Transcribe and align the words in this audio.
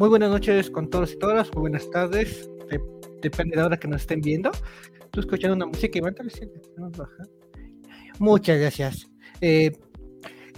Muy 0.00 0.08
buenas 0.08 0.30
noches 0.30 0.70
con 0.70 0.88
todos 0.88 1.12
y 1.12 1.18
todas, 1.18 1.52
muy 1.52 1.60
buenas 1.60 1.90
tardes, 1.90 2.48
depende 3.20 3.50
de 3.50 3.56
la 3.60 3.66
hora 3.66 3.76
que 3.76 3.86
nos 3.86 4.00
estén 4.00 4.22
viendo. 4.22 4.50
Tú 5.10 5.20
escuchando 5.20 5.54
una 5.54 5.66
música 5.66 5.98
y 5.98 6.00
van 6.00 6.16
Muchas 8.18 8.58
gracias. 8.58 9.10
Eh, 9.42 9.70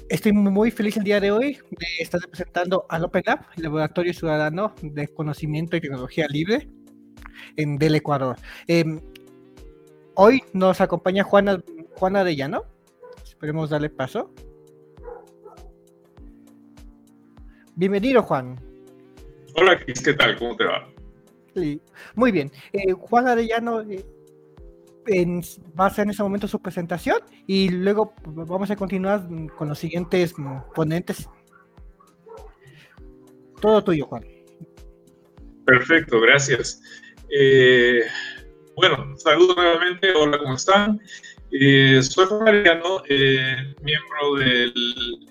estoy 0.09 0.31
muy 0.31 0.71
feliz 0.71 0.97
el 0.97 1.03
día 1.03 1.19
de 1.19 1.33
hoy 1.33 1.59
de 1.71 1.87
estar 1.99 2.21
representando 2.21 2.87
al 2.89 3.05
Open 3.05 3.25
Lab, 3.27 3.41
el 3.57 3.65
Laboratorio 3.65 4.15
Ciudadano 4.15 4.77
de 4.81 5.09
Conocimiento 5.09 5.77
y 5.77 5.81
Tecnología 5.81 6.29
Libre 6.29 6.69
en 7.57 7.79
del 7.79 7.97
Ecuador. 7.97 8.37
Em, 8.69 9.01
hoy 10.15 10.41
nos 10.53 10.81
acompaña 10.81 11.25
Juana, 11.25 11.61
Juana 11.97 12.21
Arellano. 12.21 12.63
Esperemos 13.25 13.71
darle 13.71 13.91
paso. 13.91 14.33
Bienvenido, 17.75 18.23
Juan. 18.23 18.72
Hola, 19.55 19.79
¿qué 19.79 20.15
tal? 20.15 20.39
¿Cómo 20.39 20.57
te 20.57 20.65
va? 20.65 20.89
Muy 22.15 22.33
bien. 22.33 22.51
Eh, 22.73 22.93
Juan 22.93 23.27
Arellano 23.27 23.83
eh, 23.83 24.05
va 25.79 25.85
a 25.85 25.89
hacer 25.89 26.05
en 26.05 26.11
ese 26.11 26.23
momento 26.23 26.49
su 26.49 26.61
presentación 26.61 27.19
y 27.47 27.69
luego 27.69 28.15
vamos 28.25 28.71
a 28.71 28.77
continuar 28.77 29.29
con 29.57 29.69
los 29.69 29.79
siguientes 29.79 30.35
ponentes. 30.75 31.29
Todo 33.61 33.85
tuyo, 33.85 34.07
Juan. 34.07 34.25
Perfecto, 35.67 36.21
gracias. 36.21 36.81
Eh, 37.29 38.03
bueno, 38.75 39.17
saludos 39.19 39.57
nuevamente. 39.57 40.13
Hola, 40.15 40.39
¿cómo 40.39 40.55
están? 40.55 41.01
soy 42.01 42.27
Juan 42.27 42.49
Arellano, 42.49 43.03
miembro 43.83 44.35
del 44.39 44.73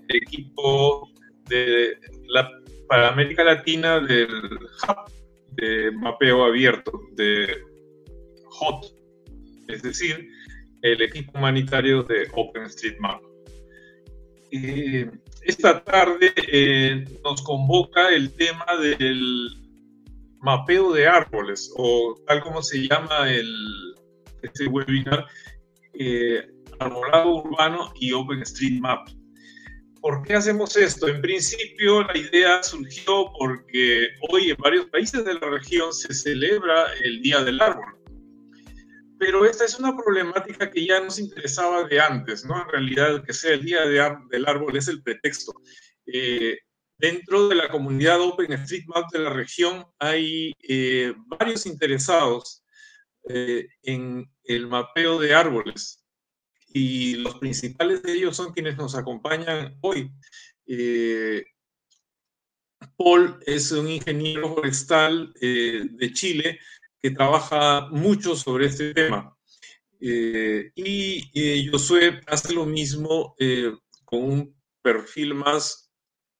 equipo 0.10 1.10
de 1.50 1.98
la, 2.28 2.61
para 2.92 3.08
América 3.08 3.46
Latina 3.46 4.02
del 4.02 4.28
Hub 4.28 5.12
de 5.52 5.92
mapeo 5.92 6.44
abierto, 6.44 6.92
de 7.14 7.64
HOT, 8.60 8.86
es 9.70 9.82
decir, 9.82 10.28
el 10.82 11.02
equipo 11.02 11.32
humanitario 11.38 12.04
de 12.04 12.28
OpenStreetMap. 12.34 13.22
Esta 15.42 15.82
tarde 15.86 16.34
eh, 16.36 17.06
nos 17.24 17.42
convoca 17.44 18.10
el 18.10 18.36
tema 18.36 18.66
del 18.82 19.48
mapeo 20.42 20.92
de 20.92 21.08
árboles, 21.08 21.74
o 21.78 22.20
tal 22.28 22.42
como 22.42 22.62
se 22.62 22.90
llama 22.90 23.32
el, 23.32 23.96
este 24.42 24.68
webinar, 24.68 25.28
eh, 25.94 26.46
arbolado 26.78 27.36
urbano 27.36 27.94
y 27.96 28.12
OpenStreetMap. 28.12 29.08
¿Por 30.02 30.24
qué 30.24 30.34
hacemos 30.34 30.76
esto? 30.76 31.08
En 31.08 31.22
principio 31.22 32.02
la 32.02 32.18
idea 32.18 32.64
surgió 32.64 33.32
porque 33.38 34.10
hoy 34.30 34.50
en 34.50 34.58
varios 34.58 34.88
países 34.88 35.24
de 35.24 35.36
la 35.36 35.48
región 35.48 35.94
se 35.94 36.12
celebra 36.12 36.92
el 37.04 37.22
Día 37.22 37.44
del 37.44 37.62
Árbol. 37.62 37.86
Pero 39.20 39.46
esta 39.46 39.66
es 39.66 39.78
una 39.78 39.96
problemática 39.96 40.72
que 40.72 40.88
ya 40.88 41.00
nos 41.00 41.20
interesaba 41.20 41.84
de 41.84 42.02
antes, 42.02 42.44
¿no? 42.44 42.60
En 42.60 42.70
realidad, 42.70 43.24
que 43.24 43.34
sea 43.34 43.54
el 43.54 43.64
Día 43.64 43.86
del 43.86 44.48
Árbol 44.48 44.76
es 44.76 44.88
el 44.88 45.04
pretexto. 45.04 45.54
Eh, 46.08 46.58
dentro 46.98 47.48
de 47.48 47.56
la 47.56 47.70
comunidad 47.70 48.20
OpenStreetMap 48.22 49.12
de 49.12 49.20
la 49.20 49.30
región 49.30 49.86
hay 50.00 50.52
eh, 50.68 51.14
varios 51.28 51.68
interesados 51.68 52.64
eh, 53.30 53.68
en 53.84 54.28
el 54.46 54.66
mapeo 54.66 55.20
de 55.20 55.36
árboles 55.36 56.01
y 56.74 57.16
los 57.16 57.36
principales 57.36 58.02
de 58.04 58.14
ellos 58.14 58.36
son 58.36 58.54
quienes 58.54 58.78
nos 58.78 58.96
acompañan 58.96 59.78
hoy. 59.82 60.12
Eh, 60.66 61.46
Paul 62.98 63.40
es 63.46 63.72
un 63.72 63.90
ingeniero 63.90 64.56
forestal 64.56 65.34
eh, 65.42 65.84
de 65.90 66.14
Chile 66.14 66.60
que 67.00 67.12
trabaja 67.12 67.88
mucho 67.92 68.36
sobre 68.36 68.68
este 68.68 68.94
tema. 68.94 69.36
Eh, 70.00 70.72
y 70.76 71.68
Josué 71.68 72.22
hace 72.28 72.54
lo 72.54 72.66
mismo 72.66 73.36
con 74.06 74.24
un 74.24 74.56
perfil 74.82 75.36
más 75.36 75.92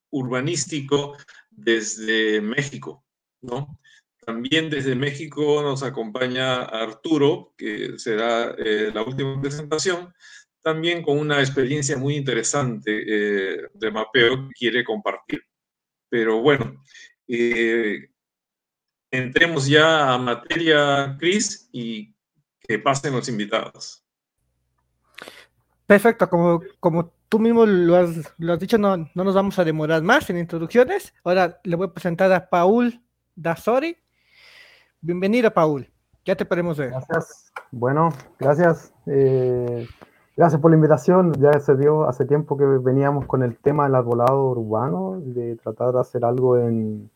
urbanístico 0.10 1.16
desde 1.50 2.42
México, 2.42 3.06
¿no? 3.42 3.80
También 4.26 4.70
desde 4.70 4.96
México 4.96 5.62
nos 5.64 5.82
acompaña 5.82 6.62
Arturo, 6.64 7.54
que 7.58 7.98
será 7.98 8.56
eh, 8.58 8.92
la 8.94 9.02
última 9.04 9.42
presentación, 9.42 10.14
también 10.62 11.02
con 11.02 11.18
una 11.18 11.40
experiencia 11.40 11.98
muy 11.98 12.16
interesante 12.16 13.04
eh, 13.08 13.68
de 13.74 13.92
mapeo 13.92 14.48
que 14.48 14.54
quiere 14.54 14.84
compartir. 14.84 15.42
Pero 16.08 16.42
bueno, 16.42 16.84
eh, 17.28 18.10
entremos 19.10 19.68
ya 19.68 20.14
a 20.14 20.18
materia, 20.18 21.18
Cris, 21.20 21.70
y 21.72 22.14
que 22.60 22.78
pasen 22.78 23.14
los 23.14 23.28
invitados. 23.28 24.04
Perfecto, 25.88 26.30
como, 26.30 26.62
como 26.80 27.14
tú 27.28 27.40
mismo 27.40 27.66
lo 27.66 27.96
has, 27.96 28.34
lo 28.38 28.54
has 28.54 28.60
dicho, 28.60 28.78
no, 28.78 28.98
no, 28.98 29.24
nos 29.24 29.34
vamos 29.34 29.58
a 29.58 29.66
demorar 29.66 30.02
más 30.04 30.30
en 30.30 30.38
introducciones. 30.38 31.14
Ahora 31.24 31.60
le 31.64 31.76
voy 31.76 31.88
a 31.88 31.94
presentar 31.94 32.32
a 32.32 32.50
Paul 32.50 33.02
Dasori, 33.36 33.98
Bienvenido, 35.04 35.50
Paul. 35.50 35.88
Ya 36.26 36.36
te 36.36 36.46
podemos. 36.46 36.78
Gracias. 36.78 37.52
Bueno, 37.72 38.10
gracias. 38.40 38.94
Eh, 39.08 39.88
gracias 40.38 40.62
por 40.62 40.70
la 40.70 40.76
invitación. 40.76 41.34
Ya 41.40 41.60
se 41.60 41.76
dio 41.76 42.08
hace 42.08 42.26
tiempo 42.26 42.56
que 42.56 42.66
veníamos 42.66 43.26
con 43.26 43.42
el 43.42 43.58
tema 43.58 43.86
del 43.86 43.96
arbolado 43.96 44.52
urbano, 44.52 45.20
de 45.20 45.56
tratar 45.56 45.92
de 45.94 46.02
hacer 46.02 46.24
algo 46.24 46.56
en 46.60 47.10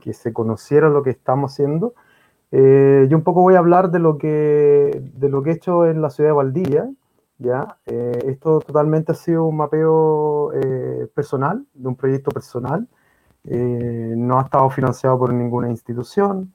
que 0.00 0.12
se 0.12 0.32
conociera 0.32 0.88
lo 0.88 1.04
que 1.04 1.10
estamos 1.10 1.52
haciendo. 1.52 1.94
Eh, 2.50 3.06
yo 3.08 3.16
un 3.16 3.22
poco 3.22 3.42
voy 3.42 3.54
a 3.54 3.60
hablar 3.60 3.92
de 3.92 4.00
lo 4.00 4.18
que 4.18 5.00
de 5.14 5.28
lo 5.28 5.44
que 5.44 5.50
he 5.50 5.54
hecho 5.54 5.86
en 5.86 6.02
la 6.02 6.10
ciudad 6.10 6.30
de 6.30 6.34
Valdivia. 6.34 6.90
¿ya? 7.38 7.78
Eh, 7.86 8.18
esto 8.26 8.58
totalmente 8.58 9.12
ha 9.12 9.14
sido 9.14 9.44
un 9.44 9.56
mapeo 9.56 10.50
personal, 11.14 11.64
de 11.74 11.86
un 11.86 11.94
proyecto 11.94 12.32
personal. 12.32 12.88
Eh, 13.44 14.14
no 14.16 14.38
ha 14.38 14.42
estado 14.42 14.70
financiado 14.70 15.18
por 15.18 15.32
ninguna 15.32 15.68
institución, 15.68 16.52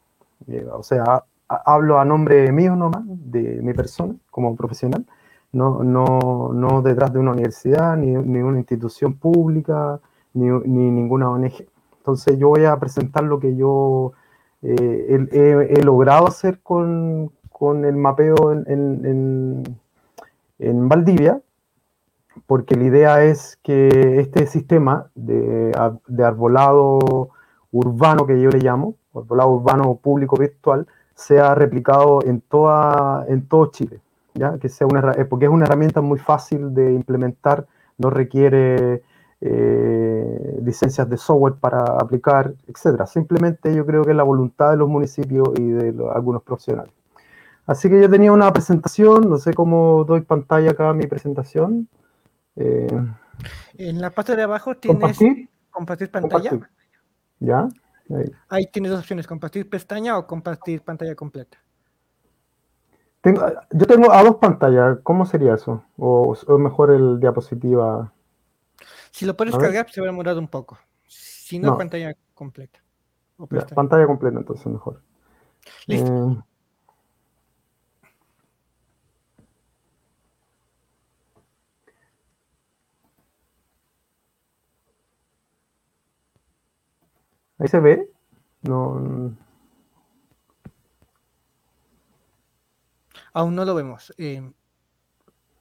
eh, 0.47 0.65
o 0.71 0.83
sea, 0.83 1.25
hablo 1.47 1.99
a 1.99 2.05
nombre 2.05 2.51
mío 2.51 2.75
nomás, 2.75 3.03
de 3.05 3.61
mi 3.61 3.73
persona 3.73 4.15
como 4.31 4.55
profesional, 4.55 5.05
no, 5.51 5.83
no, 5.83 6.51
no 6.53 6.81
detrás 6.81 7.11
de 7.13 7.19
una 7.19 7.31
universidad, 7.31 7.97
ni, 7.97 8.07
ni 8.11 8.39
una 8.39 8.59
institución 8.59 9.15
pública, 9.15 9.99
ni, 10.33 10.47
ni, 10.47 10.91
ninguna 10.91 11.29
ONG. 11.29 11.67
Entonces 11.97 12.37
yo 12.39 12.49
voy 12.49 12.65
a 12.65 12.77
presentar 12.79 13.23
lo 13.23 13.39
que 13.39 13.55
yo 13.55 14.13
eh, 14.61 15.27
he, 15.31 15.83
logrado 15.83 16.27
hacer 16.27 16.59
con, 16.61 17.31
con 17.51 17.85
el 17.85 17.95
mapeo 17.95 18.53
en, 18.53 18.65
en, 19.05 19.79
en 20.59 20.89
Valdivia, 20.89 21.41
porque 22.45 22.75
la 22.75 22.83
idea 22.83 23.23
es 23.23 23.57
que 23.63 24.19
este 24.19 24.47
sistema 24.47 25.09
de, 25.15 25.71
arbolado 26.23 27.29
urbano, 27.71 28.25
que 28.25 28.41
yo 28.41 28.49
le 28.49 28.59
llamo, 28.59 28.95
arbolado 29.15 29.49
urbano 29.49 29.95
público 29.95 30.37
virtual, 30.37 30.87
sea 31.15 31.55
replicado 31.55 32.19
en, 32.23 32.41
toda, 32.41 33.25
en 33.27 33.47
todo 33.47 33.71
Chile, 33.71 33.99
¿ya? 34.35 34.57
Que 34.59 34.69
sea 34.69 34.87
una, 34.87 35.11
eh, 35.13 35.25
porque 35.25 35.45
es 35.45 35.51
una 35.51 35.65
herramienta 35.65 36.01
muy 36.01 36.19
fácil 36.19 36.73
de 36.73 36.93
implementar, 36.93 37.65
no 37.97 38.09
requiere 38.09 39.01
eh, 39.41 40.59
licencias 40.63 41.09
de 41.09 41.17
software 41.17 41.55
para 41.55 41.79
aplicar, 41.79 42.53
etcétera. 42.67 43.05
Simplemente 43.05 43.73
yo 43.73 43.85
creo 43.85 44.03
que 44.03 44.11
es 44.11 44.17
la 44.17 44.23
voluntad 44.23 44.71
de 44.71 44.77
los 44.77 44.89
municipios 44.89 45.49
y 45.57 45.69
de 45.69 45.93
algunos 46.13 46.43
profesionales. 46.43 46.93
Así 47.67 47.89
que 47.89 48.01
yo 48.01 48.09
tenía 48.09 48.31
una 48.31 48.51
presentación, 48.53 49.29
no 49.29 49.37
sé 49.37 49.53
cómo 49.53 50.05
doy 50.05 50.21
pantalla 50.21 50.71
acá 50.71 50.89
a 50.89 50.93
mi 50.93 51.05
presentación. 51.05 51.89
Eh, 52.57 52.87
en 53.77 54.01
la 54.01 54.09
parte 54.09 54.35
de 54.35 54.43
abajo 54.43 54.75
tienes 54.75 55.17
compartir, 55.69 56.11
pantalla. 56.11 56.51
¿Ya? 57.39 57.67
Ahí. 58.49 58.65
tienes 58.71 58.91
dos 58.91 59.01
opciones, 59.01 59.27
compartir 59.27 59.69
pestaña 59.69 60.17
o 60.17 60.25
compartir 60.25 60.81
pantalla 60.81 61.15
completa. 61.15 61.57
yo 63.23 63.85
tengo 63.85 64.11
a 64.11 64.23
dos 64.23 64.37
pantallas, 64.37 64.99
¿cómo 65.03 65.25
sería 65.25 65.53
eso? 65.53 65.83
¿O, 65.97 66.35
mejor 66.57 66.91
el 66.91 67.19
diapositiva? 67.19 68.11
Si 69.11 69.25
lo 69.25 69.35
puedes 69.35 69.55
cargar, 69.55 69.89
se 69.91 70.01
va 70.01 70.07
a 70.07 70.11
demorar 70.11 70.37
un 70.37 70.47
poco. 70.47 70.79
Si 71.05 71.59
no, 71.59 71.77
pantalla 71.77 72.15
completa. 72.33 72.79
pantalla 73.75 74.07
completa, 74.07 74.39
entonces 74.39 74.65
mejor. 74.67 75.01
Listo. 75.85 76.31
Eh, 76.31 76.43
¿Ahí 87.59 87.67
se 87.67 87.79
ve? 87.79 88.09
No. 88.61 89.35
Aún 93.33 93.55
no 93.55 93.65
lo 93.65 93.75
vemos. 93.75 94.13
Eh. 94.17 94.51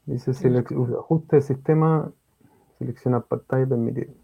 Dice 0.04 0.30
ajuste 0.30 1.36
de 1.36 1.42
sistema, 1.42 2.10
seleccionar 2.78 3.24
pantalla 3.24 3.62
y 3.62 3.66
permitir. 3.66 4.16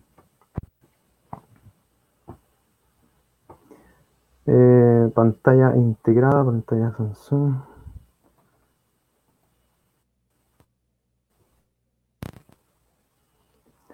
Eh, 4.46 5.10
pantalla 5.14 5.74
integrada, 5.76 6.44
pantalla 6.44 6.92
Samsung. 6.96 7.56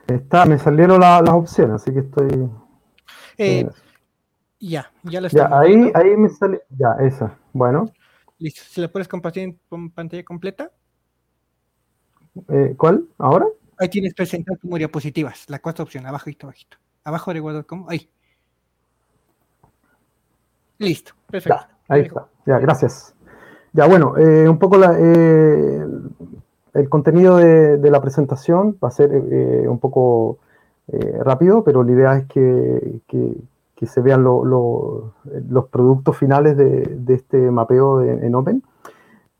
Está, 0.06 0.46
me 0.46 0.58
salieron 0.58 1.00
las 1.00 1.28
opciones, 1.30 1.76
así 1.76 1.92
que 1.92 2.00
estoy 2.00 2.50
eh, 3.38 3.68
ya, 4.58 4.90
ya 5.04 5.20
lo 5.20 5.28
Ya, 5.28 5.48
ahí, 5.58 5.90
ahí 5.94 6.16
me 6.16 6.28
sale. 6.28 6.60
Ya, 6.70 6.96
esa. 7.00 7.38
Bueno. 7.52 7.90
Listo. 8.38 8.62
¿Se 8.68 8.80
la 8.80 8.88
puedes 8.88 9.08
compartir 9.08 9.56
en 9.70 9.90
pantalla 9.90 10.24
completa? 10.24 10.70
Eh, 12.48 12.74
¿Cuál? 12.76 13.08
¿Ahora? 13.18 13.46
Ahí 13.78 13.88
tienes 13.88 14.14
presentar 14.14 14.58
tu 14.58 14.68
diapositivas. 14.76 15.48
La 15.48 15.60
cuarta 15.60 15.82
opción, 15.82 16.06
abajito, 16.06 16.46
abajito. 16.46 16.76
Abajo 17.04 17.32
de 17.32 17.40
Word, 17.40 17.64
¿cómo? 17.64 17.88
Ahí. 17.88 18.10
Listo, 20.78 21.12
perfecto. 21.30 21.66
ahí 21.88 22.02
está. 22.02 22.28
Ya, 22.46 22.58
gracias. 22.58 23.14
Ya, 23.72 23.86
bueno, 23.86 24.16
eh, 24.16 24.48
un 24.48 24.58
poco 24.58 24.76
la, 24.76 24.96
eh, 24.98 25.84
el 26.74 26.88
contenido 26.88 27.36
de, 27.36 27.90
la 27.90 28.00
presentación 28.00 28.78
va 28.82 28.88
a 28.88 28.92
ser 28.92 29.10
un 29.10 29.78
poco 29.78 30.38
eh, 30.88 31.20
rápido, 31.22 31.64
pero 31.64 31.82
la 31.82 31.92
idea 31.92 32.16
es 32.16 32.26
que, 32.26 33.00
se 33.86 34.00
vean 34.00 34.24
los 34.24 35.68
productos 35.70 36.16
finales 36.16 36.56
de, 36.56 37.14
este 37.14 37.50
mapeo 37.50 38.02
en 38.02 38.34
Open. 38.34 38.62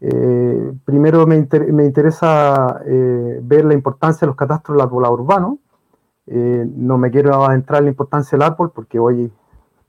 Eh, 0.00 0.72
primero 0.84 1.26
me, 1.26 1.36
interesa 1.36 2.80
ver 2.84 3.64
la 3.64 3.74
importancia 3.74 4.20
de 4.20 4.28
los 4.28 4.36
catastros 4.36 4.76
del 4.76 4.86
arbolado 4.86 5.14
urbano. 5.14 5.58
no 6.26 6.98
me 6.98 7.10
quiero 7.10 7.44
adentrar 7.44 7.80
en 7.80 7.86
la 7.86 7.90
importancia 7.90 8.38
del 8.38 8.46
árbol 8.46 8.70
porque 8.72 8.98
hoy 8.98 9.32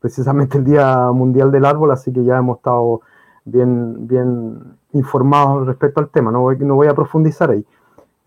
precisamente 0.00 0.58
el 0.58 0.64
Día 0.64 1.12
Mundial 1.12 1.52
del 1.52 1.64
Árbol, 1.64 1.92
así 1.92 2.12
que 2.12 2.24
ya 2.24 2.38
hemos 2.38 2.56
estado 2.56 3.02
bien, 3.44 4.06
bien 4.06 4.76
informados 4.92 5.66
respecto 5.66 6.00
al 6.00 6.08
tema, 6.08 6.32
no 6.32 6.50
no 6.52 6.74
voy 6.74 6.88
a 6.88 6.94
profundizar 6.94 7.50
ahí. 7.50 7.64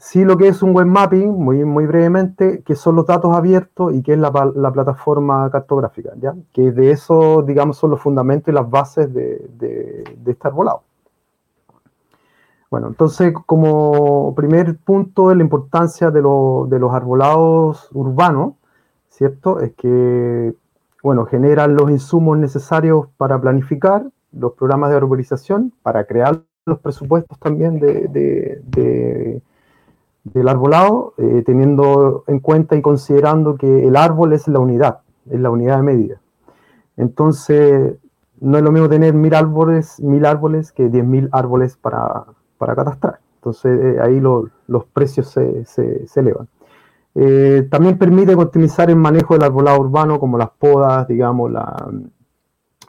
Sí 0.05 0.25
lo 0.25 0.35
que 0.35 0.49
es 0.49 0.61
un 0.61 0.73
web 0.75 0.85
mapping, 0.85 1.29
muy, 1.31 1.63
muy 1.63 1.85
brevemente, 1.85 2.61
que 2.63 2.75
son 2.75 2.97
los 2.97 3.05
datos 3.05 3.33
abiertos 3.33 3.93
y 3.93 4.03
que 4.03 4.11
es 4.11 4.19
la, 4.19 4.51
la 4.53 4.71
plataforma 4.73 5.49
cartográfica, 5.49 6.11
¿ya? 6.19 6.35
Que 6.51 6.73
de 6.73 6.91
eso, 6.91 7.41
digamos, 7.41 7.77
son 7.77 7.91
los 7.91 8.01
fundamentos 8.01 8.49
y 8.49 8.51
las 8.53 8.69
bases 8.69 9.13
de, 9.13 9.47
de, 9.57 10.03
de 10.17 10.31
este 10.31 10.45
arbolado. 10.49 10.83
Bueno, 12.69 12.87
entonces, 12.87 13.33
como 13.45 14.35
primer 14.35 14.77
punto 14.77 15.29
de 15.29 15.35
la 15.35 15.41
importancia 15.41 16.11
de, 16.11 16.19
de 16.19 16.79
los 16.79 16.93
arbolados 16.93 17.87
urbanos, 17.93 18.55
¿cierto? 19.07 19.61
Es 19.61 19.71
que, 19.71 20.53
bueno, 21.01 21.25
generan 21.27 21.75
los 21.75 21.89
insumos 21.89 22.37
necesarios 22.37 23.07
para 23.15 23.39
planificar 23.39 24.05
los 24.33 24.51
programas 24.51 24.89
de 24.89 24.97
arborización, 24.97 25.71
para 25.81 26.03
crear 26.03 26.41
los 26.65 26.79
presupuestos 26.79 27.39
también 27.39 27.79
de, 27.79 29.41
del 30.23 30.47
arbolado, 30.47 31.13
eh, 31.17 31.43
teniendo 31.45 32.23
en 32.27 32.39
cuenta 32.39 32.75
y 32.75 32.81
considerando 32.81 33.55
que 33.55 33.87
el 33.87 33.95
árbol 33.95 34.33
es 34.33 34.47
la 34.47 34.59
unidad, 34.59 34.99
es 35.29 35.39
la 35.39 35.49
unidad 35.49 35.77
de 35.77 35.83
medida. 35.83 36.21
Entonces, 36.95 37.97
no 38.39 38.57
es 38.57 38.63
lo 38.63 38.71
mismo 38.71 38.89
tener 38.89 39.13
mil 39.13 39.33
árboles, 39.33 39.99
mil 39.99 40.25
árboles 40.25 40.71
que 40.71 40.89
diez 40.89 41.05
mil 41.05 41.29
árboles 41.31 41.77
para, 41.77 42.25
para 42.57 42.75
catastrar. 42.75 43.19
Entonces, 43.35 43.79
eh, 43.79 43.99
ahí 44.01 44.21
los 44.21 44.85
precios 44.93 45.27
se, 45.27 45.65
se, 45.65 46.07
elevan. 46.15 46.47
Eh, 47.15 47.67
también 47.69 47.97
permite 47.97 48.33
optimizar 48.35 48.89
el 48.89 48.95
manejo 48.95 49.33
del 49.33 49.43
arbolado 49.43 49.79
urbano, 49.79 50.19
como 50.19 50.37
las 50.37 50.49
podas, 50.51 51.07
digamos, 51.07 51.51
la, 51.51 51.89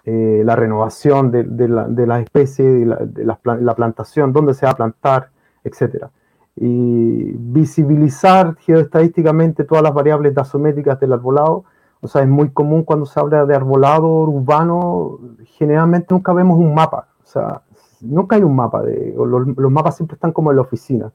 la 0.04 0.56
renovación 0.56 1.30
de, 1.30 1.42
de, 1.44 1.68
la, 1.68 1.88
de 1.88 2.06
las 2.06 2.22
especies, 2.22 2.86
la, 2.86 2.96
de 2.96 3.24
la, 3.24 3.74
plantación, 3.74 4.32
dónde 4.32 4.54
se 4.54 4.66
va 4.66 4.72
a 4.72 4.76
plantar, 4.76 5.30
etc. 5.64 6.06
Y 6.56 7.32
visibilizar 7.36 8.56
geoestadísticamente 8.56 9.64
todas 9.64 9.82
las 9.82 9.92
variables 9.92 10.34
taxométricas 10.34 11.00
del 11.00 11.12
arbolado. 11.12 11.64
O 12.00 12.08
sea, 12.08 12.22
es 12.22 12.28
muy 12.28 12.50
común 12.50 12.84
cuando 12.84 13.06
se 13.06 13.18
habla 13.18 13.44
de 13.44 13.54
arbolado 13.54 14.06
urbano, 14.06 15.18
generalmente 15.44 16.08
nunca 16.10 16.32
vemos 16.32 16.58
un 16.58 16.74
mapa. 16.74 17.08
O 17.22 17.26
sea, 17.26 17.62
nunca 18.00 18.36
hay 18.36 18.42
un 18.42 18.54
mapa. 18.54 18.82
De, 18.82 19.14
los, 19.16 19.72
mapas 19.72 19.96
siempre 19.96 20.14
están 20.14 20.32
como 20.32 20.50
en 20.50 20.56
la 20.56 20.62
oficina. 20.62 21.12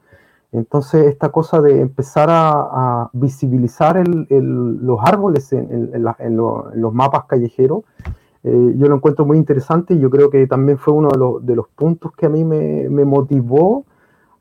Entonces, 0.52 1.06
esta 1.06 1.30
cosa 1.30 1.62
de 1.62 1.80
empezar 1.80 2.28
a, 2.32 3.10
visibilizar 3.14 3.98
el, 3.98 4.28
los 4.82 5.00
árboles 5.02 5.54
en, 5.54 5.92
en, 5.94 6.38
los 6.38 6.94
mapas 6.94 7.26
callejeros 7.26 7.84
eh, 8.44 8.74
yo 8.78 8.88
lo 8.88 8.96
encuentro 8.96 9.26
muy 9.26 9.38
interesante 9.38 9.94
y 9.94 10.00
yo 10.00 10.10
creo 10.10 10.30
que 10.30 10.48
también 10.48 10.78
fue 10.78 10.94
uno 10.94 11.10
de 11.10 11.18
los, 11.18 11.46
de 11.46 11.56
los 11.56 11.68
puntos 11.68 12.14
que 12.14 12.26
a 12.26 12.30
mí 12.30 12.46
me, 12.46 12.88
me 12.90 13.04
motivó 13.04 13.86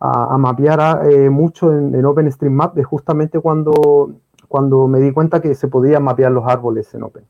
a, 0.00 0.34
a 0.34 0.38
mapear 0.38 1.06
eh, 1.10 1.30
mucho 1.30 1.72
en, 1.72 1.94
en, 1.94 2.04
OpenStreetMap, 2.04 2.74
de 2.74 2.84
justamente 2.84 3.40
cuando, 3.40 4.12
cuando 4.48 4.86
me 4.88 5.00
di 5.00 5.12
cuenta 5.12 5.40
que 5.40 5.54
se 5.54 5.68
podían 5.68 6.02
mapear 6.02 6.32
los 6.32 6.46
árboles 6.46 6.92
en 6.94 7.02
Open. 7.02 7.24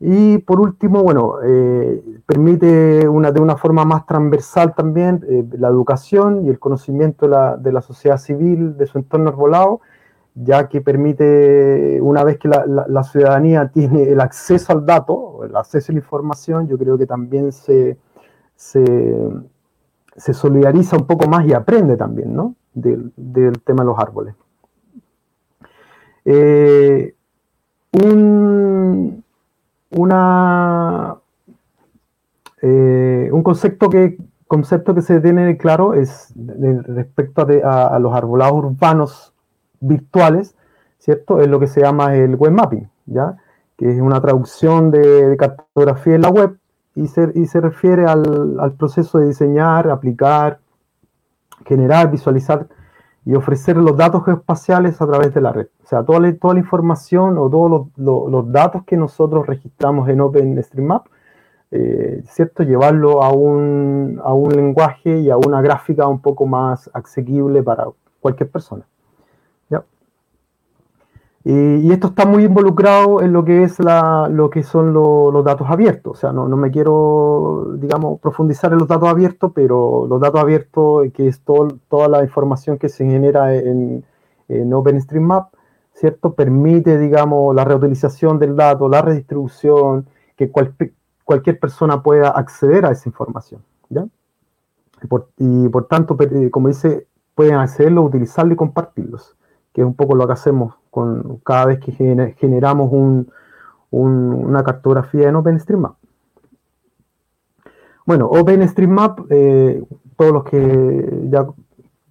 Y 0.00 0.38
por 0.38 0.60
último, 0.60 1.02
bueno, 1.02 1.36
eh, 1.44 2.02
permite 2.26 3.06
una, 3.08 3.30
de 3.30 3.40
una 3.40 3.56
forma 3.56 3.84
más 3.84 4.04
transversal 4.04 4.74
también 4.74 5.24
la 5.56 5.68
educación 5.68 6.44
y 6.44 6.48
el 6.48 6.58
conocimiento 6.58 7.26
de 7.26 7.30
la, 7.30 7.56
de 7.56 7.72
la 7.72 7.82
sociedad 7.82 8.18
civil 8.18 8.76
de 8.76 8.86
su 8.86 8.98
entorno 8.98 9.28
arbolado 9.28 9.80
ya 10.34 10.68
que 10.68 10.80
permite, 10.80 12.00
una 12.00 12.24
vez 12.24 12.38
que 12.38 12.48
la, 12.48 13.02
ciudadanía 13.04 13.68
tiene 13.68 14.04
el 14.04 14.20
acceso 14.20 14.72
al 14.72 14.86
dato, 14.86 15.44
el 15.44 15.54
acceso 15.56 15.92
a 15.92 15.94
la 15.94 16.00
información, 16.00 16.68
yo 16.68 16.78
creo 16.78 16.96
que 16.96 17.06
también 17.06 17.52
se, 17.52 17.98
se, 18.56 18.82
solidariza 20.16 20.96
un 20.96 21.06
poco 21.06 21.28
más 21.28 21.46
y 21.46 21.52
aprende 21.52 21.96
también, 21.96 22.34
¿no? 22.34 22.54
Del, 22.74 23.12
tema 23.64 23.82
de 23.82 23.86
los 23.86 23.98
árboles. 23.98 24.34
Eh, 26.24 27.14
eh, 32.62 33.28
un 33.32 33.42
concepto 33.42 33.90
que, 33.90 34.18
concepto 34.46 34.94
que 34.94 35.02
se 35.02 35.20
tiene 35.20 35.56
claro 35.56 35.94
es 35.94 36.32
respecto 36.36 37.46
a 37.64 37.98
los 37.98 38.14
arbolados 38.14 38.64
urbanos 38.64 39.32
virtuales, 39.80 40.54
¿cierto? 40.98 41.40
Es 41.40 41.48
lo 41.48 41.58
que 41.58 41.66
se 41.66 41.80
llama 41.80 42.14
el 42.14 42.36
web 42.36 42.52
mapping, 42.52 42.88
¿ya? 43.06 43.36
Que 43.76 43.90
es 43.90 44.00
una 44.00 44.20
traducción 44.20 44.90
de, 44.90 45.36
cartografía 45.36 46.14
en 46.14 46.22
la 46.22 46.30
web 46.30 46.58
y 46.94 47.06
se, 47.08 47.32
y 47.34 47.46
se 47.46 47.60
refiere 47.60 48.04
al, 48.06 48.74
proceso 48.78 49.18
de 49.18 49.28
diseñar, 49.28 49.88
aplicar, 49.88 50.60
generar, 51.64 52.10
visualizar 52.10 52.66
y 53.24 53.34
ofrecer 53.34 53.76
los 53.76 53.96
datos 53.96 54.24
geoespaciales 54.24 55.00
a 55.00 55.06
través 55.06 55.32
de 55.32 55.40
la 55.40 55.52
red. 55.52 55.68
O 55.84 55.86
sea, 55.86 56.04
toda 56.04 56.20
la, 56.20 56.34
toda 56.34 56.54
la 56.54 56.60
información 56.60 57.38
o 57.38 57.48
todos 57.48 57.88
los, 57.96 58.52
datos 58.52 58.84
que 58.84 58.96
nosotros 58.96 59.46
registramos 59.46 60.08
en 60.08 60.20
OpenStreetMap, 60.20 61.06
eh. 61.74 62.22
Llevarlo 62.58 63.22
a 63.22 63.32
un, 63.32 64.20
a 64.22 64.34
un 64.34 64.50
lenguaje 64.50 65.20
y 65.20 65.30
a 65.30 65.38
una 65.38 65.62
gráfica 65.62 66.06
un 66.06 66.20
poco 66.20 66.46
más 66.46 66.90
asequible 66.92 67.62
para 67.62 67.86
cualquier 68.20 68.50
persona. 68.50 68.84
Y, 71.44 71.90
esto 71.92 72.08
está 72.08 72.24
muy 72.24 72.44
involucrado 72.44 73.20
en 73.20 73.32
lo 73.32 73.44
que 73.44 73.64
es 73.64 73.80
la, 73.80 74.28
lo 74.28 74.48
que 74.50 74.62
son 74.62 74.92
los 74.92 75.44
datos 75.44 75.68
abiertos. 75.68 76.12
O 76.12 76.20
sea, 76.20 76.32
no, 76.32 76.48
no, 76.48 76.56
me 76.56 76.70
quiero, 76.70 77.74
digamos, 77.78 78.20
profundizar 78.20 78.72
en 78.72 78.78
los 78.78 78.88
datos 78.88 79.08
abiertos, 79.08 79.50
pero 79.54 80.06
los 80.08 80.20
datos 80.20 80.40
abiertos, 80.40 81.06
que 81.12 81.28
es 81.28 81.42
toda 81.42 82.08
la 82.08 82.22
información 82.22 82.78
que 82.78 82.88
se 82.88 83.04
genera 83.04 83.54
en, 83.56 84.04
en 84.48 84.72
OpenStreetMap, 84.72 85.52
¿cierto? 85.94 86.34
Permite, 86.34 86.98
digamos, 86.98 87.54
la 87.54 87.64
reutilización 87.64 88.38
del 88.38 88.56
dato, 88.56 88.88
la 88.88 89.02
redistribución, 89.02 90.06
que 90.36 90.50
cualquier 90.50 91.58
persona 91.58 92.02
pueda 92.02 92.30
acceder 92.30 92.86
a 92.86 92.92
esa 92.92 93.08
información, 93.08 93.62
¿ya? 93.90 94.06
Y 95.02 95.06
por, 95.08 95.28
y 95.38 95.68
por 95.68 95.86
tanto, 95.86 96.16
como 96.52 96.68
dice, 96.68 97.08
pueden 97.34 97.56
accederlo, 97.56 98.02
utilizarlo 98.02 98.52
y 98.54 98.56
compartirlos 98.56 99.36
que 99.72 99.80
es 99.80 99.86
un 99.86 99.94
poco 99.94 100.14
lo 100.14 100.26
que 100.26 100.34
hacemos 100.34 100.74
con 100.92 101.38
cada 101.38 101.64
vez 101.64 101.80
que 101.80 101.92
generamos 102.38 102.92
una 103.90 104.62
cartografía 104.62 105.30
en 105.30 105.36
OpenStreetMap. 105.36 105.94
Bueno, 108.04 108.26
OpenStreetMap, 108.26 109.20
eh, 109.30 109.82
todos 110.16 110.32
los 110.32 110.44
que 110.44 111.28
ya 111.30 111.46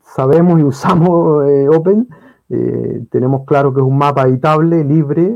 sabemos 0.01 0.59
y 0.59 0.63
usamos 0.63 1.47
eh, 1.47 1.69
Open, 1.69 2.07
eh, 2.49 3.03
tenemos 3.11 3.45
claro 3.45 3.71
que 3.71 3.81
es 3.81 3.85
un 3.85 3.99
mapa 3.99 4.23
editable, 4.23 4.83
libre, 4.83 5.31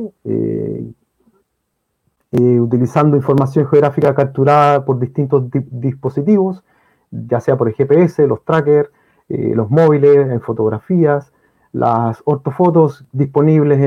utilizando 2.32 3.16
información 3.16 3.68
geográfica 3.68 4.16
capturada 4.16 4.84
por 4.84 5.00
distintos 5.00 5.44
dispositivos, 5.70 6.64
ya 7.12 7.40
sea 7.40 7.58
por 7.58 7.68
el 7.68 7.75
GPS, 7.75 8.25
los 8.25 8.44
trackers, 8.44 8.90
los 9.30 9.70
móviles, 9.70 10.32
en 10.32 10.42
fotografías, 10.42 11.32
las 11.75 12.22
ortofotos 12.24 13.05
disponibles 13.12 13.79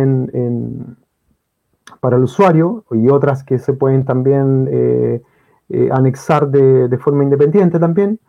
para 2.00 2.18
el 2.18 2.24
usuario 2.24 2.84
y 2.90 3.08
otras 3.08 3.42
que 3.42 3.58
se 3.58 3.72
pueden 3.72 4.04
también 4.04 4.68
eh, 4.70 5.22
eh, 5.70 5.88
anexar 5.90 6.48
de, 6.50 6.98
forma 6.98 7.24
independiente 7.24 7.78
también. 7.78 8.20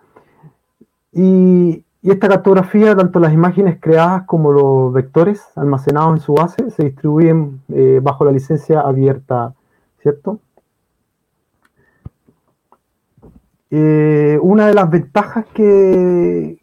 Y, 1.11 1.83
esta 2.01 2.29
cartografía, 2.29 2.95
tanto 2.95 3.19
las 3.19 3.33
imágenes 3.33 3.77
creadas 3.81 4.23
como 4.23 4.53
los 4.53 4.93
vectores 4.93 5.45
almacenados 5.57 6.13
en 6.13 6.21
su 6.21 6.33
base, 6.33 6.71
se 6.71 6.85
distribuyen 6.85 7.61
eh, 7.67 7.99
bajo 8.01 8.23
la 8.23 8.31
licencia 8.31 8.79
abierta, 8.79 9.53
¿cierto? 10.01 10.39
Una 13.69 14.67
de 14.67 14.73
las 14.73 14.89
ventajas 14.89 15.45
que, 15.53 16.57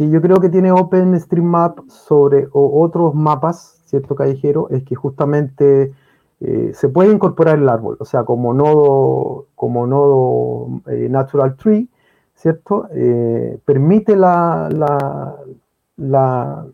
que, 0.00 0.10
yo 0.10 0.22
creo 0.22 0.38
que 0.38 0.48
tiene 0.48 0.72
OpenStreetMap 0.72 1.80
sobre 1.88 2.48
otros 2.52 3.14
mapas, 3.14 3.82
¿cierto? 3.84 4.14
Callejero, 4.14 4.68
es 4.70 4.82
que 4.84 4.94
justamente 4.94 5.92
eh, 6.40 6.72
se 6.74 6.88
puede 6.88 7.12
incorporar 7.12 7.58
el 7.58 7.68
árbol, 7.68 7.98
o 8.00 8.06
sea, 8.06 8.24
como 8.24 8.54
nodo, 8.54 9.46
como 9.54 9.86
nodo 9.86 10.80
eh, 10.86 11.08
Natural 11.10 11.54
Tree, 11.56 11.88
¿cierto? 12.34 12.88
Eh, 12.94 13.58
permite 13.66 14.16
la, 14.16 14.70
la, 14.72 15.36
la, 15.98 16.66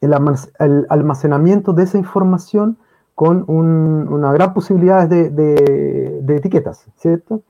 el, 0.00 0.86
almacenamiento 0.88 1.74
de 1.74 1.82
esa 1.82 1.98
información 1.98 2.78
con 3.14 3.44
un, 3.48 4.08
una 4.08 4.32
gran 4.32 4.54
posibilidad 4.54 5.06
de, 5.06 6.22
etiquetas, 6.26 6.86
¿cierto? 6.96 7.42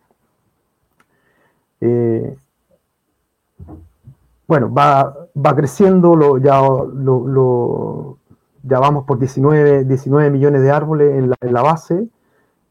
Bueno, 4.51 4.75
va, 4.75 5.15
va 5.37 5.55
creciendo, 5.55 6.17
lo, 6.17 6.37
ya 6.39 6.61
lo, 6.61 8.19
ya 8.65 8.81
vamos 8.81 9.05
por 9.05 9.21
19, 9.21 9.85
19 9.85 10.29
millones 10.29 10.63
de 10.63 10.73
árboles 10.73 11.15
en 11.15 11.31
la, 11.31 11.37
en 11.41 11.53
la 11.53 11.63
base. 11.63 12.09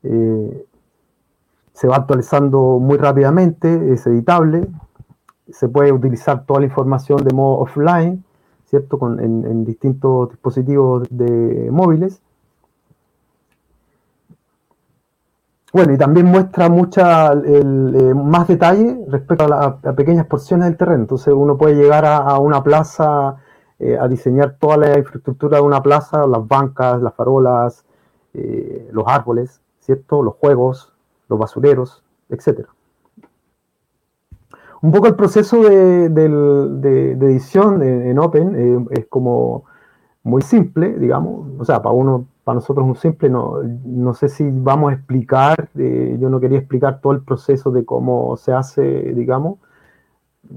Eh, 0.04 0.66
se 1.72 1.88
va 1.88 1.96
actualizando 1.96 2.80
muy 2.80 2.98
rápidamente, 2.98 3.94
es 3.94 4.06
editable, 4.08 4.68
se 5.50 5.70
puede 5.70 5.94
utilizar 5.94 6.46
toda 6.46 6.60
la 6.60 6.66
información 6.66 7.24
de 7.24 7.34
modo 7.34 7.60
offline, 7.60 8.26
¿cierto? 8.66 9.00
Con, 9.00 9.22
en, 9.22 9.46
en 9.46 9.64
distintos 9.64 10.32
dispositivos 10.32 11.08
de 11.10 11.70
móviles. 11.72 12.22
Bueno, 15.72 15.94
y 15.94 15.98
también 15.98 16.26
muestra 16.26 16.68
mucha, 16.68 17.32
el, 17.32 17.96
eh, 17.96 18.14
más 18.16 18.48
detalle 18.48 19.06
respecto 19.08 19.46
a, 19.46 19.48
la, 19.84 19.96
pequeñas 19.96 20.26
porciones 20.26 20.68
del 20.68 20.78
terreno. 20.78 21.02
Entonces 21.02 21.34
uno 21.34 21.58
puede 21.58 21.76
llegar 21.76 22.06
a, 22.06 22.40
una 22.40 22.64
plaza, 22.64 23.38
eh, 23.78 23.98
a 24.00 24.08
diseñar 24.08 24.58
toda 24.60 24.78
la 24.78 24.98
infraestructura 24.98 25.58
de 25.58 25.64
una 25.64 25.84
plaza, 25.84 26.26
las 26.26 26.48
bancas, 26.48 27.02
las 27.02 27.14
farolas, 27.14 27.86
eh, 28.34 28.90
los 28.92 29.06
árboles, 29.08 29.62
¿cierto? 29.80 30.24
Los 30.24 30.36
juegos, 30.36 30.92
los 31.28 31.38
basureros, 31.38 32.04
etc. 32.30 32.68
Un 34.82 34.92
poco 34.92 35.08
el 35.08 35.16
proceso 35.16 35.62
de, 35.64 36.10
de, 36.10 37.16
de, 37.16 37.26
edición 37.28 37.84
en 37.84 38.18
Open 38.18 38.56
eh, 38.56 38.86
es 38.92 39.08
como 39.08 39.66
muy 40.24 40.42
simple, 40.42 40.98
digamos. 40.98 41.48
O 41.60 41.66
sea, 41.66 41.82
para 41.82 41.94
uno 41.94 42.26
para 42.50 42.56
nosotros 42.56 42.84
un 42.84 42.96
simple, 42.96 43.30
no, 43.30 43.62
no 43.86 44.16
sé 44.16 44.28
si 44.28 44.50
vamos 44.52 44.90
a 44.90 44.96
explicar, 44.96 45.70
eh, 45.78 46.18
yo 46.20 46.32
no 46.32 46.40
quería 46.40 46.58
explicar 46.58 47.00
todo 47.00 47.14
el 47.14 47.22
proceso 47.22 47.70
de 47.70 47.86
cómo 47.86 48.36
se 48.38 48.52
hace, 48.52 48.82
digamos, 49.14 49.60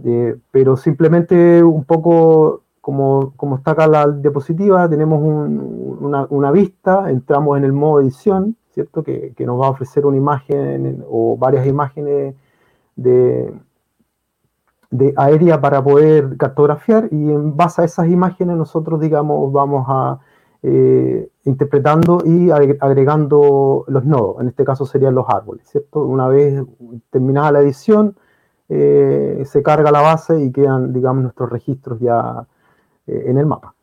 eh, 0.02 0.38
pero 0.50 0.78
simplemente 0.78 1.62
un 1.62 1.84
poco 1.84 2.62
como, 2.80 3.34
como, 3.36 3.56
está 3.56 3.72
acá 3.72 3.86
la 3.88 4.08
diapositiva, 4.08 4.88
tenemos 4.88 5.20
un, 5.22 5.98
una, 6.00 6.26
una, 6.30 6.50
vista, 6.50 7.10
entramos 7.10 7.58
en 7.58 7.64
el 7.64 7.74
modo 7.74 8.00
edición, 8.00 8.56
¿cierto? 8.70 9.02
Que, 9.02 9.34
que, 9.36 9.44
nos 9.44 9.60
va 9.60 9.66
a 9.66 9.70
ofrecer 9.70 10.06
una 10.06 10.16
imagen 10.16 11.04
o 11.10 11.36
varias 11.36 11.66
imágenes 11.66 12.34
de, 12.96 13.52
de 14.90 15.12
aérea 15.18 15.60
para 15.60 15.84
poder 15.84 16.38
cartografiar 16.38 17.08
y 17.10 17.32
en 17.32 17.54
base 17.54 17.82
a 17.82 17.84
esas 17.84 18.08
imágenes 18.08 18.56
nosotros, 18.56 18.98
digamos, 18.98 19.52
vamos 19.52 19.84
a 19.90 20.20
eh, 20.64 21.28
interpretando 21.44 22.22
y 22.24 22.52
agregando 22.52 23.84
los 23.88 24.04
nodos, 24.04 24.40
en 24.40 24.46
este 24.46 24.64
caso 24.64 24.86
serían 24.86 25.12
los 25.12 25.28
árboles, 25.28 25.68
¿cierto? 25.68 26.04
Una 26.04 26.28
vez 26.28 26.62
terminada 27.10 27.50
la 27.50 27.60
edición, 27.60 28.14
eh, 28.68 29.42
se 29.44 29.60
carga 29.60 29.90
la 29.90 30.02
base 30.02 30.40
y 30.40 30.52
quedan, 30.52 30.92
digamos, 30.92 31.24
nuestros 31.24 31.50
registros 31.50 31.98
ya 31.98 32.46
eh, 33.08 33.24
en 33.26 33.38
el 33.38 33.46
mapa. 33.46 33.74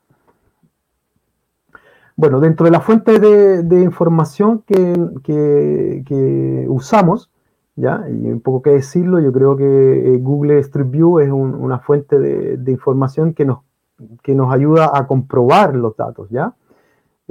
Bueno, 2.16 2.40
dentro 2.40 2.64
de 2.64 2.70
la 2.70 2.80
fuente 2.80 3.18
de, 3.18 3.82
información 3.82 4.64
que, 4.66 6.66
usamos, 6.66 7.30
¿ya? 7.76 8.06
y 8.08 8.30
un 8.30 8.40
poco 8.40 8.62
que 8.62 8.70
decirlo, 8.70 9.20
yo 9.20 9.32
creo 9.32 9.54
que 9.54 10.18
Google 10.22 10.58
Street 10.60 10.90
View 10.90 11.20
es 11.20 11.30
un, 11.30 11.54
una 11.54 11.78
fuente 11.78 12.18
de, 12.18 12.56
de 12.56 12.72
información 12.72 13.34
que 13.34 13.44
nos, 13.44 13.58
que 14.22 14.34
nos 14.34 14.52
ayuda 14.52 14.90
a 14.94 15.06
comprobar 15.06 15.76
los 15.76 15.96
datos, 15.96 16.28
¿ya? 16.30 16.54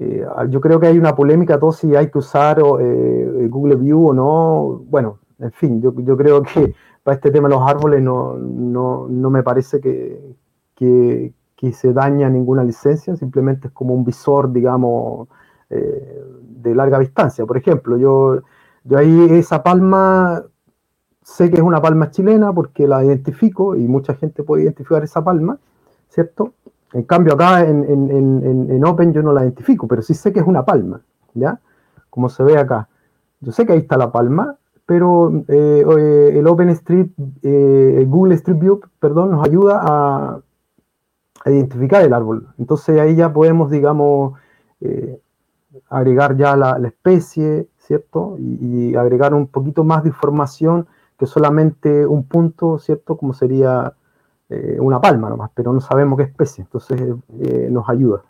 Eh, 0.02 0.26
yo 0.48 0.62
creo 0.62 0.80
que 0.80 0.88
hay 0.88 0.98
una 0.98 1.14
polémica 1.14 1.60
todo 1.60 1.74
si 1.74 1.94
hay 1.94 2.10
que 2.10 2.20
usar 2.20 2.58
eh, 2.80 3.48
Google 3.50 3.76
View 3.76 4.08
o 4.08 4.14
no. 4.14 4.82
Bueno, 4.86 5.20
en 5.40 5.52
fin, 5.52 5.82
yo, 5.82 5.94
yo, 5.98 6.16
creo 6.16 6.42
que 6.42 6.74
para 7.04 7.16
este 7.16 7.32
tema 7.32 7.50
de 7.50 7.56
los 7.56 7.70
árboles 7.70 8.02
no, 8.02 8.38
no, 8.38 9.08
no 9.10 9.30
me 9.30 9.44
parece 9.44 9.82
que, 9.82 10.38
que, 10.74 11.34
que, 11.58 11.74
se 11.74 11.92
daña 11.92 12.30
ninguna 12.30 12.64
licencia, 12.64 13.18
simplemente 13.18 13.68
es 13.68 13.74
como 13.74 13.94
un 13.94 14.06
visor, 14.06 14.54
digamos, 14.54 15.28
eh, 15.70 16.24
de 16.44 16.76
larga 16.76 16.98
distancia. 17.00 17.46
Por 17.46 17.58
ejemplo, 17.58 17.98
yo, 17.98 18.42
yo 18.86 18.98
ahí 18.98 19.28
esa 19.32 19.62
palma 19.62 20.46
sé 21.22 21.50
que 21.50 21.58
es 21.58 21.62
una 21.62 21.82
palma 21.82 22.10
chilena 22.10 22.54
porque 22.54 22.88
la 22.88 23.04
identifico 23.04 23.76
y 23.76 23.82
mucha 23.82 24.16
gente 24.16 24.44
puede 24.44 24.64
identificar 24.64 25.04
esa 25.04 25.22
palma, 25.22 25.60
¿cierto? 26.08 26.54
En 26.94 27.04
cambio, 27.04 27.34
acá 27.34 27.62
en, 27.62 27.84
en, 27.84 28.10
en, 28.10 28.72
en, 28.72 28.86
Open 28.86 29.14
yo 29.14 29.22
no 29.22 29.32
la 29.32 29.44
identifico, 29.44 29.88
pero 29.88 30.02
sí 30.02 30.14
sé 30.14 30.34
que 30.34 30.40
es 30.40 30.48
una 30.48 30.66
palma, 30.66 31.02
¿ya? 31.36 31.60
Como 32.10 32.30
se 32.30 32.44
ve 32.44 32.58
acá. 32.58 32.88
Yo 33.42 33.52
sé 33.52 33.66
que 33.66 33.74
ahí 33.74 33.80
está 33.80 33.98
la 33.98 34.12
palma, 34.12 34.58
pero 34.86 35.32
eh, 35.48 35.86
eh 35.88 36.40
el 36.40 36.48
OpenStreet, 36.48 37.12
eh, 37.44 38.06
Google 38.08 38.34
Street 38.36 38.58
View, 38.58 38.82
perdón, 39.00 39.32
nos 39.32 39.46
ayuda 39.46 39.80
a, 39.84 40.42
identificar 41.46 42.04
el 42.04 42.14
árbol. 42.14 42.48
Entonces 42.58 43.00
ahí 43.00 43.16
ya 43.16 43.32
podemos, 43.32 43.72
digamos, 43.72 44.34
eh, 44.82 45.22
agregar 45.90 46.36
ya 46.36 46.56
la, 46.56 46.76
especie, 46.88 47.70
¿cierto? 47.78 48.36
Y 48.40 48.96
agregar 48.96 49.34
un 49.34 49.48
poquito 49.48 49.84
más 49.84 50.04
de 50.04 50.10
información 50.10 50.88
que 51.18 51.28
solamente 51.28 52.06
un 52.06 52.24
punto, 52.24 52.78
¿cierto? 52.80 53.16
Como 53.16 53.34
sería 53.34 53.94
eh, 54.52 54.78
una 54.80 55.00
palma 55.00 55.30
nomás, 55.30 55.52
pero 55.54 55.72
no 55.72 55.80
sabemos 55.80 56.18
qué 56.18 56.24
especie, 56.24 56.64
entonces 56.64 57.00
eh, 57.40 57.68
nos 57.70 57.88
ayuda. 57.88 58.24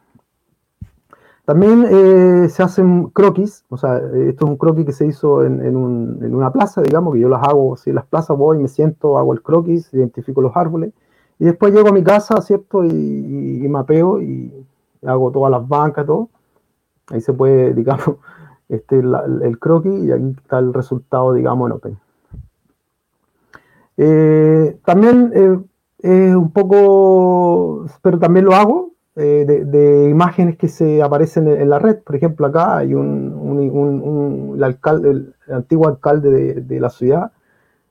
También 1.46 1.86
eh, 1.90 2.50
se 2.50 2.62
hacen 2.62 3.06
croquis, 3.12 3.64
o 3.70 3.78
sea, 3.78 3.98
esto 3.98 4.46
es 4.46 4.52
un 4.52 4.58
croquis 4.58 4.86
que 4.86 4.92
se 4.92 5.08
hizo 5.08 5.46
en, 5.46 5.66
en, 5.66 5.78
un, 5.78 6.20
en, 6.22 6.36
una 6.36 6.52
plaza, 6.52 6.82
digamos, 6.82 7.14
que 7.14 7.22
yo 7.22 7.30
las 7.30 7.42
hago, 7.48 7.78
si 7.78 7.92
en 7.92 7.96
las 7.96 8.06
plazas 8.06 8.38
voy, 8.38 8.58
me 8.58 8.68
siento, 8.68 9.18
hago 9.18 9.32
el 9.32 9.42
croquis, 9.42 9.94
identifico 9.94 10.42
los 10.42 10.56
árboles, 10.58 10.92
y 11.40 11.46
después 11.46 11.74
llego 11.74 11.88
a 11.88 11.94
mi 11.94 12.04
casa, 12.04 12.42
¿cierto? 12.42 12.84
Y, 12.84 13.66
mapeo 13.70 14.22
y 14.22 14.52
hago 15.06 15.32
todas 15.32 15.52
las 15.52 15.66
bancas, 15.66 16.06
todo. 16.06 16.28
Ahí 17.08 17.22
se 17.22 17.32
puede, 17.32 17.74
digamos, 17.76 18.18
este, 18.68 19.02
la, 19.02 19.24
el 19.24 19.58
croquis 19.58 20.04
y 20.04 20.12
aquí 20.12 20.36
está 20.38 20.60
el 20.60 20.74
resultado, 20.74 21.32
digamos, 21.32 21.70
en 21.70 21.76
Open. 21.78 21.98
También 24.84 25.70
un 26.04 26.52
poco, 26.52 27.86
pero 28.02 28.20
también 28.20 28.46
lo 28.46 28.54
hago, 28.54 28.90
eh, 29.22 29.46
de, 29.46 30.10
imágenes 30.10 30.56
que 30.58 30.70
se 30.70 31.02
aparecen 31.04 31.48
en, 31.50 31.70
la 31.70 31.78
red. 31.78 31.98
Por 31.98 32.16
ejemplo, 32.16 32.48
acá 32.48 32.78
hay 32.78 32.94
un, 32.94 33.34
un, 33.34 34.54
el, 34.56 34.64
alcalde, 34.64 35.10
el, 35.10 35.36
antiguo 35.52 35.90
alcalde 35.90 36.32
de, 36.32 36.54
de 36.62 36.80
la 36.80 36.90
ciudad, 36.90 37.34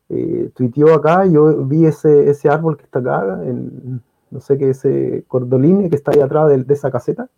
eh, 0.08 0.50
tuiteó 0.54 0.94
acá, 0.94 1.26
yo 1.26 1.66
vi 1.66 1.84
ese, 1.84 2.30
ese 2.30 2.48
árbol 2.48 2.78
que 2.78 2.84
está 2.84 3.00
acá, 3.00 3.40
en, 3.44 4.00
no 4.30 4.40
sé 4.40 4.56
qué, 4.56 4.70
ese 4.70 5.24
cordoline 5.28 5.90
que 5.90 5.96
está 5.96 6.12
ahí 6.12 6.20
atrás 6.20 6.48
de, 6.48 6.72
esa 6.72 6.90
caseta. 6.90 7.28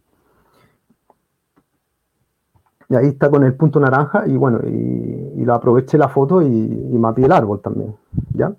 Y 2.89 2.95
ahí 2.95 3.09
está 3.09 3.29
con 3.29 3.43
el 3.43 3.55
punto 3.55 3.81
naranja 3.81 4.25
y 4.27 4.37
bueno, 4.37 4.61
y, 4.65 5.41
y 5.41 5.45
lo 5.45 5.55
aproveché 5.55 5.99
la 5.99 6.09
foto 6.09 6.43
y, 6.43 6.47
y 6.47 7.25
el 7.25 7.33
árbol 7.33 7.61
también, 7.61 7.97
¿ya? 8.35 8.53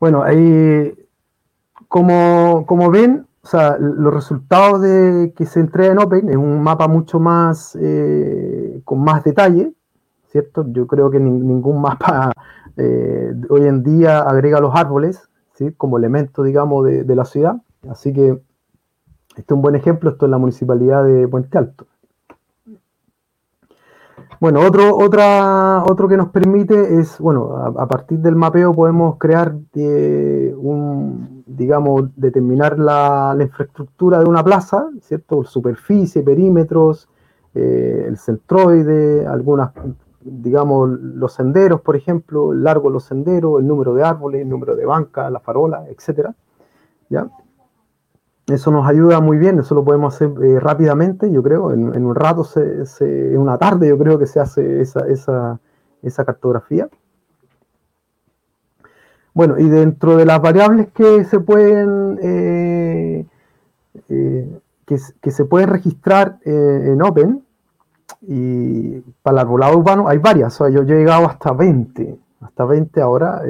Bueno, 0.00 0.22
ahí, 0.22 0.94
como, 1.88 2.64
como 2.66 2.90
ven, 2.90 3.26
o 3.42 3.46
sea, 3.46 3.76
los 3.78 4.12
resultados 4.12 4.80
de, 4.82 5.32
que 5.36 5.46
se 5.46 5.60
entrega 5.60 5.92
en 5.92 5.98
Open 5.98 6.28
es 6.28 6.36
un 6.36 6.62
mapa 6.62 6.86
mucho 6.86 7.18
más, 7.18 7.76
eh, 7.80 8.80
con 8.84 9.00
más 9.00 9.24
detalle, 9.24 9.72
¿cierto? 10.28 10.64
Yo 10.68 10.86
creo 10.86 11.10
que 11.10 11.18
ni, 11.18 11.30
ningún 11.30 11.80
mapa 11.82 12.32
eh, 12.76 13.32
hoy 13.48 13.64
en 13.66 13.82
día 13.82 14.20
agrega 14.20 14.60
los 14.60 14.74
árboles, 14.74 15.28
¿sí? 15.54 15.72
Como 15.76 15.98
elemento, 15.98 16.42
digamos, 16.42 16.84
de, 16.84 17.04
de, 17.04 17.16
la 17.16 17.24
ciudad. 17.24 17.56
Así 17.88 18.12
que 18.12 18.40
este 19.30 19.54
es 19.54 19.56
un 19.56 19.62
buen 19.62 19.74
ejemplo, 19.74 20.10
esto 20.10 20.26
es 20.26 20.30
la 20.30 20.38
municipalidad 20.38 21.04
de 21.04 21.26
Puente 21.26 21.58
Alto. 21.58 21.86
Bueno, 24.40 24.60
otro, 24.60 24.96
otra, 24.96 25.82
otro 25.84 26.06
que 26.06 26.16
nos 26.16 26.28
permite 26.28 27.00
es, 27.00 27.18
bueno, 27.18 27.56
a, 27.56 27.86
partir 27.88 28.20
del 28.20 28.36
mapeo 28.36 28.72
podemos 28.72 29.16
crear 29.18 29.56
eh, 29.74 30.54
un, 30.56 31.42
digamos, 31.44 32.10
determinar 32.14 32.78
la, 32.78 33.36
infraestructura 33.40 34.20
de 34.20 34.26
una 34.26 34.44
plaza, 34.44 34.90
¿cierto? 35.00 35.42
Superficie, 35.42 36.22
perímetros, 36.22 37.08
eh, 37.52 38.04
el 38.06 38.16
centroide, 38.16 39.26
algunas, 39.26 39.72
digamos, 40.20 40.88
los 40.88 41.32
senderos, 41.32 41.80
por 41.80 41.96
ejemplo, 41.96 42.52
el 42.52 42.62
largo 42.62 42.90
de 42.90 42.94
los 42.94 43.04
senderos, 43.04 43.58
el 43.58 43.66
número 43.66 43.92
de 43.92 44.04
árboles, 44.04 44.42
el 44.42 44.48
número 44.48 44.76
de 44.76 44.86
bancas, 44.86 45.32
la 45.32 45.40
farola, 45.40 45.86
etcétera, 45.88 46.36
¿ya? 47.08 47.28
Eso 48.48 48.70
nos 48.70 48.88
ayuda 48.88 49.20
muy 49.20 49.36
bien, 49.36 49.58
eso 49.58 49.74
lo 49.74 49.84
podemos 49.84 50.14
hacer 50.14 50.30
eh, 50.42 50.58
rápidamente, 50.58 51.30
yo 51.30 51.42
creo, 51.42 51.70
en, 51.70 51.84
un 51.84 52.14
rato, 52.14 52.48
en 52.56 53.36
una 53.36 53.58
tarde 53.58 53.88
yo 53.88 53.98
creo 53.98 54.18
que 54.18 54.26
se 54.26 54.40
hace 54.40 54.80
esa, 54.80 55.06
esa, 55.06 55.60
esa, 56.02 56.24
cartografía. 56.24 56.88
Bueno, 59.34 59.58
y 59.58 59.68
dentro 59.68 60.16
de 60.16 60.24
las 60.24 60.40
variables 60.40 60.88
que 60.94 61.24
se 61.24 61.40
pueden, 61.40 62.18
eh, 62.22 63.26
eh, 64.08 64.60
que, 64.86 65.30
se 65.30 65.44
pueden 65.44 65.68
registrar 65.68 66.38
en 66.44 67.02
Open, 67.02 67.44
y 68.22 69.00
para 69.22 69.34
el 69.34 69.46
arbolado 69.46 69.76
urbano 69.76 70.08
hay 70.08 70.16
varias, 70.16 70.58
o 70.58 70.64
sea, 70.64 70.74
yo, 70.74 70.80
he 70.80 70.98
llegado 70.98 71.26
hasta 71.26 71.52
20, 71.52 72.18
hasta 72.40 72.64
20 72.64 73.00
ahora. 73.02 73.42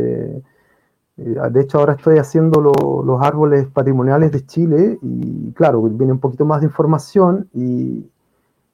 Eh, 1.18 1.36
de 1.50 1.60
hecho, 1.60 1.78
ahora 1.78 1.94
estoy 1.94 2.18
haciendo 2.18 2.60
los 2.60 3.22
árboles 3.22 3.66
patrimoniales 3.66 4.30
de 4.32 4.46
Chile 4.46 4.98
y 5.02 5.52
claro, 5.52 5.82
viene 5.82 6.12
un 6.12 6.20
poquito 6.20 6.44
más 6.44 6.60
de 6.60 6.66
información 6.66 7.48
y, 7.52 8.06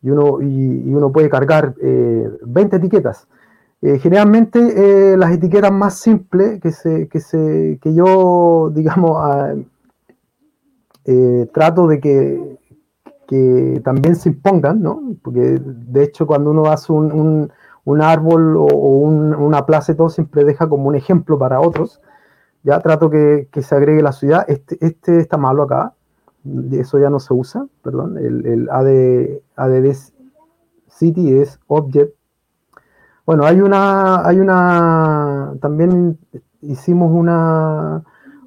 uno, 0.03 0.43
y, 0.43 0.93
uno 0.93 1.11
puede 1.11 1.31
cargar 1.31 1.75
20 1.75 1.81
eh, 1.81 2.79
etiquetas. 2.79 3.27
Eh, 3.81 3.99
generalmente 3.99 5.17
las 5.17 5.33
etiquetas 5.33 5.73
más 5.73 5.99
simples 5.99 6.61
que, 6.61 6.71
se, 6.73 7.09
que, 7.09 7.21
se, 7.21 7.79
que 7.83 7.95
yo, 7.95 8.71
digamos, 8.75 9.13
ah, 9.17 9.55
trato 11.53 11.87
de 11.87 12.01
que, 12.01 12.59
que, 13.27 13.81
también 13.85 14.17
se 14.17 14.31
impongan, 14.31 14.83
¿no? 14.83 15.17
Porque 15.23 15.61
de 15.61 16.03
hecho 16.03 16.27
cuando 16.27 16.51
uno 16.51 16.67
hace 16.67 16.93
un, 16.93 17.51
un, 17.85 18.03
árbol 18.03 18.57
o, 18.57 18.67
una 18.67 19.67
plaza 19.67 19.93
y 19.93 19.97
todo, 19.97 20.09
siempre 20.09 20.45
deja 20.45 20.69
como 20.69 20.89
un 20.89 20.95
ejemplo 20.95 21.39
para 21.39 21.61
otros 21.61 22.01
ya 22.65 22.81
trato 22.81 23.11
que, 23.11 23.49
se 23.63 23.75
agregue 23.75 24.03
la 24.03 24.13
ciudad. 24.13 24.45
Este, 24.49 24.77
este 24.85 25.21
está 25.21 25.37
malo 25.37 25.63
acá, 25.63 25.95
eso 26.73 26.99
ya 26.99 27.11
no 27.11 27.21
se 27.21 27.33
usa, 27.33 27.67
perdón. 27.83 28.19
El, 28.19 28.45
el 28.47 28.71
AD, 28.71 29.41
ADD 29.55 29.95
City 30.89 31.39
es 31.39 31.61
Object. 31.69 32.15
Bueno, 33.27 33.45
hay 33.45 33.61
una, 33.61 34.27
hay 34.27 34.41
una, 34.41 35.55
también 35.61 36.19
hicimos 36.61 37.11
una, 37.13 38.03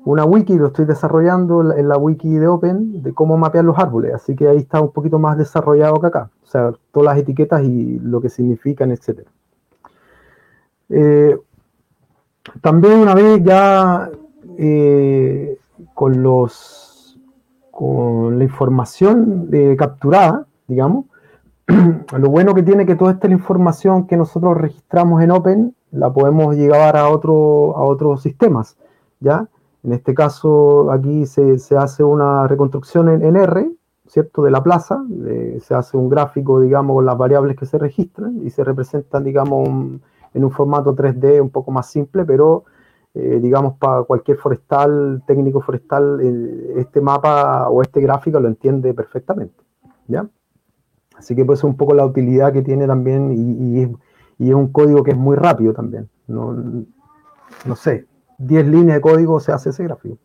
una 0.06 0.26
wiki, 0.26 0.58
lo 0.58 0.68
estoy 0.68 0.86
desarrollando 0.86 1.74
en 1.74 1.88
la 1.88 1.98
wiki 1.98 2.30
de 2.38 2.48
Open, 2.48 3.02
de 3.02 3.14
cómo 3.14 3.38
mapear 3.38 3.66
los 3.66 3.78
árboles, 3.78 4.14
así 4.14 4.36
que 4.36 4.48
ahí 4.48 4.58
está 4.58 4.82
un 4.82 4.92
poquito 4.92 5.18
más 5.20 5.38
desarrollado 5.38 6.00
que 6.00 6.08
acá, 6.08 6.30
o 6.44 6.46
sea, 6.46 6.74
todas 6.92 7.08
las 7.08 7.18
etiquetas 7.18 7.64
y 7.64 8.00
lo 8.00 8.22
que 8.22 8.30
significan, 8.30 8.92
etc. 8.92 9.28
también 12.62 13.00
una 13.00 13.13
vez 13.13 13.44
ya 13.44 14.10
eh, 14.58 15.58
con 15.94 16.24
los 16.24 17.18
con 17.72 18.40
la 18.40 18.44
información 18.44 19.50
eh, 19.51 19.75
capturada, 19.77 20.48
digamos, 20.68 21.05
lo 21.68 22.29
bueno 22.29 22.55
que 22.55 22.64
tiene 22.64 22.88
que 22.88 22.96
toda 22.96 23.12
esta 23.12 23.27
información 23.27 24.07
que 24.07 24.18
nosotros 24.18 24.57
registramos 24.57 25.22
en 25.22 25.29
Open 25.29 25.75
la 25.92 26.12
podemos 26.12 26.55
llevar 26.55 26.98
a, 26.98 27.10
otro, 27.10 27.77
a 27.77 27.83
otros 27.83 28.24
sistemas, 28.24 28.77
¿ya? 29.20 29.48
En 29.83 29.94
este 29.94 30.16
caso, 30.16 30.92
aquí 30.92 31.27
se, 31.27 31.55
hace 31.77 32.03
una 32.03 32.48
reconstrucción 32.48 33.10
en, 33.10 33.36
R, 33.36 33.72
¿cierto? 34.07 34.42
De 34.42 34.50
la 34.50 34.64
plaza, 34.64 35.03
se 35.62 35.75
hace 35.75 35.98
un 35.98 36.10
gráfico, 36.10 36.60
digamos, 36.60 36.96
con 36.96 37.05
las 37.05 37.18
variables 37.18 37.55
que 37.55 37.68
se 37.68 37.77
registran 37.77 38.42
y 38.44 38.50
se 38.50 38.64
representan, 38.64 39.24
digamos, 39.24 39.70
en 40.38 40.46
un 40.46 40.52
formato 40.52 40.96
3D 40.96 41.42
un 41.42 41.50
poco 41.50 41.72
más 41.72 41.90
simple, 41.90 42.24
pero 42.24 42.66
eh, 43.16 43.40
digamos, 43.42 43.78
para 43.78 44.04
cualquier 44.04 44.38
forestal, 44.38 45.24
técnico 45.26 45.62
forestal, 45.62 46.20
este 46.76 47.02
mapa 47.02 47.68
o 47.70 47.82
este 47.82 48.00
gráfico 48.00 48.40
lo 48.40 48.48
entiende 48.48 48.94
perfectamente. 48.94 49.56
¿ya? 50.08 50.30
Así 51.18 51.36
que 51.36 51.44
pues 51.44 51.60
es 51.60 51.64
un 51.64 51.76
poco 51.76 51.96
la 51.96 52.06
utilidad 52.06 52.54
que 52.54 52.62
tiene 52.62 52.86
también 52.86 53.34
y, 53.34 53.82
es, 53.82 54.54
un 54.54 54.72
código 54.72 55.04
que 55.04 55.12
es 55.12 55.18
muy 55.18 55.36
rápido 55.36 55.74
también. 55.74 56.08
No, 56.28 56.56
no 57.66 57.76
sé, 57.76 58.06
10 58.38 58.68
líneas 58.68 58.98
de 58.98 59.02
código 59.02 59.40
se 59.40 59.52
hace 59.52 59.72
ese 59.72 59.84
gráfico. 59.84 60.20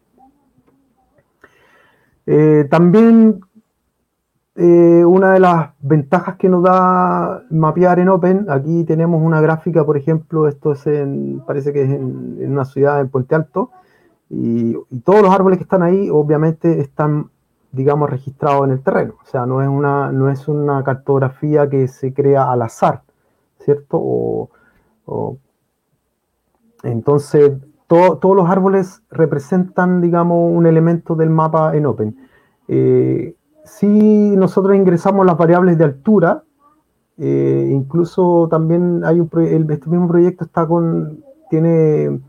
Eh, 2.27 2.67
también 2.71 3.41
eh, 4.55 5.03
una 5.05 5.33
de 5.33 5.41
las 5.41 5.71
ventajas 5.81 6.37
que 6.37 6.49
nos 6.49 6.63
da 6.63 7.43
mapear 7.51 7.99
en 7.99 8.11
Open, 8.11 8.47
aquí 8.51 8.85
tenemos 8.85 9.23
una 9.23 9.41
gráfica, 9.41 9.85
por 9.85 9.97
ejemplo, 9.97 10.47
esto 10.47 10.73
es 10.73 10.87
en, 10.87 11.43
parece 11.47 11.73
que 11.73 11.83
es 11.85 11.91
en, 11.91 12.53
una 12.53 12.67
ciudad 12.67 13.01
en 13.01 13.09
Puente 13.09 13.35
Alto, 13.35 13.71
y, 14.29 14.75
todos 15.05 15.23
los 15.23 15.35
árboles 15.35 15.59
que 15.59 15.65
están 15.65 15.83
ahí 15.83 16.11
obviamente 16.11 16.81
están, 16.81 17.31
digamos, 17.73 18.11
registrados 18.11 18.65
en 18.67 18.73
el 18.73 18.83
terreno, 18.83 19.15
o 19.23 19.27
sea, 19.27 19.47
no 19.47 19.63
es 19.63 19.69
una, 19.69 20.13
no 20.13 20.29
es 20.29 20.47
una 20.49 20.85
cartografía 20.85 21.69
que 21.71 21.89
se 21.89 22.13
crea 22.13 22.51
al 22.51 22.63
azar, 22.63 23.03
¿cierto? 23.59 24.51
entonces, 26.83 27.53
todos 27.87 28.37
los 28.37 28.49
árboles 28.49 29.03
representan, 29.11 30.01
digamos, 30.01 30.51
un 30.51 30.67
elemento 30.67 31.15
del 31.15 31.31
mapa 31.31 31.77
en 31.77 31.87
Open. 31.87 32.17
Eh, 32.69 33.35
si 33.65 34.37
nosotros 34.37 34.77
ingresamos 34.77 35.25
las 35.27 35.37
variables 35.37 35.79
de 35.79 35.85
altura, 35.85 36.43
eh, 37.19 37.71
incluso 37.73 38.49
también 38.51 39.03
hay 39.05 39.21
un 39.21 39.31
este 39.71 39.91
mismo 39.91 40.09
proyecto 40.09 40.45
está 40.45 40.67
con, 40.67 41.23
tiene 41.51 42.21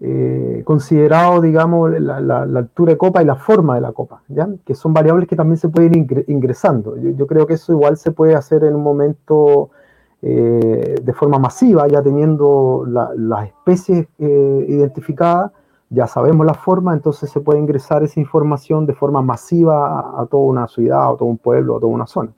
eh, 0.00 0.62
considerado, 0.64 1.40
digamos, 1.40 1.90
la, 1.98 2.42
altura 2.42 2.92
de 2.92 2.98
copa 2.98 3.22
y 3.22 3.24
la 3.24 3.36
forma 3.36 3.76
de 3.76 3.80
la 3.80 3.92
copa, 3.92 4.22
¿ya? 4.28 4.48
que 4.64 4.74
son 4.74 4.92
variables 4.92 5.28
que 5.28 5.36
también 5.36 5.56
se 5.56 5.68
pueden 5.68 5.94
ir 5.94 6.24
ingresando. 6.28 6.96
Yo, 6.96 7.26
creo 7.26 7.46
que 7.46 7.54
eso 7.54 7.72
igual 7.72 7.96
se 7.96 8.10
puede 8.10 8.34
hacer 8.34 8.64
en 8.64 8.74
un 8.74 8.82
momento 8.82 9.70
eh, 10.20 10.96
de 11.02 11.12
forma 11.12 11.38
masiva, 11.38 11.88
ya 11.88 12.02
teniendo 12.02 12.84
las 12.86 13.46
especies 13.46 14.08
identificadas 14.18 15.52
ya 15.88 16.06
sabemos 16.06 16.44
la 16.46 16.54
forma, 16.54 16.94
entonces 16.94 17.30
se 17.30 17.40
puede 17.40 17.60
ingresar 17.60 18.02
esa 18.02 18.18
información 18.18 18.86
de 18.86 18.94
forma 18.94 19.22
masiva 19.22 20.20
a, 20.20 20.26
toda 20.26 20.42
una 20.42 20.66
ciudad, 20.66 21.12
a 21.12 21.16
todo 21.16 21.26
un 21.26 21.38
pueblo, 21.38 21.76
a 21.76 21.80
toda 21.80 21.92
una 21.92 22.06
zona. 22.06 22.32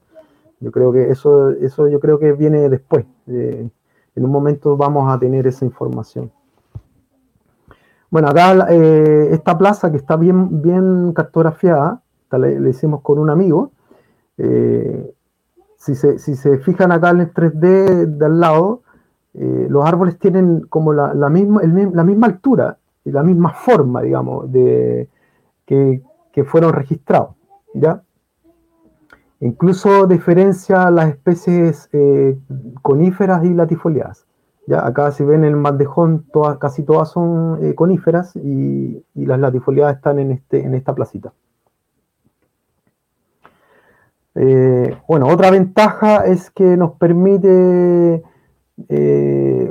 Yo 0.60 0.70
creo 0.70 0.92
que 0.92 1.10
eso, 1.10 1.50
eso 1.50 1.88
yo 1.88 2.00
creo 2.00 2.18
que 2.18 2.32
viene 2.32 2.68
después. 2.68 3.06
Eh, 3.26 3.68
en 4.16 4.24
un 4.24 4.30
momento 4.30 4.76
vamos 4.76 5.10
a 5.10 5.18
tener 5.18 5.46
esa 5.46 5.64
información. 5.64 6.30
Bueno, 8.10 8.28
acá 8.28 8.66
eh, 8.70 9.28
esta 9.32 9.56
plaza 9.56 9.90
que 9.90 9.98
está 9.98 10.16
bien, 10.16 10.60
bien 10.60 11.12
cartografiada, 11.12 12.02
le, 12.32 12.68
hicimos 12.68 13.00
con 13.02 13.18
un 13.18 13.30
amigo. 13.30 13.70
Eh, 14.36 15.14
si, 15.76 15.94
se, 15.94 16.58
fijan 16.58 16.92
acá 16.92 17.10
en 17.10 17.20
el 17.20 17.32
3D 17.32 18.06
de 18.06 18.26
al 18.26 18.40
lado, 18.40 18.82
los 19.32 19.86
árboles 19.86 20.18
tienen 20.18 20.62
como 20.62 20.92
la, 20.92 21.28
misma, 21.28 21.62
la 21.62 22.02
misma 22.02 22.26
altura 22.26 22.77
la 23.12 23.22
misma 23.22 23.52
forma, 23.52 24.02
digamos, 24.02 24.50
de, 24.52 25.08
que, 25.68 26.02
fueron 26.44 26.72
registrados, 26.72 27.34
¿ya? 27.74 28.00
Incluso 29.40 30.06
diferencia 30.06 30.88
las 30.88 31.08
especies 31.10 31.88
eh, 31.92 32.38
coníferas 32.80 33.44
y 33.44 33.54
latifoliadas. 33.54 34.24
¿ya? 34.68 34.86
Acá 34.86 35.10
si 35.10 35.24
ven 35.24 35.44
el 35.44 35.56
bandejón, 35.56 36.26
todas, 36.32 36.58
casi 36.58 36.84
todas 36.84 37.10
son 37.10 37.58
eh, 37.60 37.74
coníferas 37.74 38.36
y, 38.36 39.04
las 39.14 39.40
latifoliadas 39.40 39.96
están 39.96 40.20
en, 40.20 40.30
este, 40.30 40.64
esta 40.76 40.94
placita. 40.94 41.32
Eh, 44.36 44.96
bueno, 45.08 45.26
otra 45.26 45.50
ventaja 45.50 46.24
es 46.24 46.50
que 46.50 46.76
nos 46.76 46.92
permite 46.92 48.22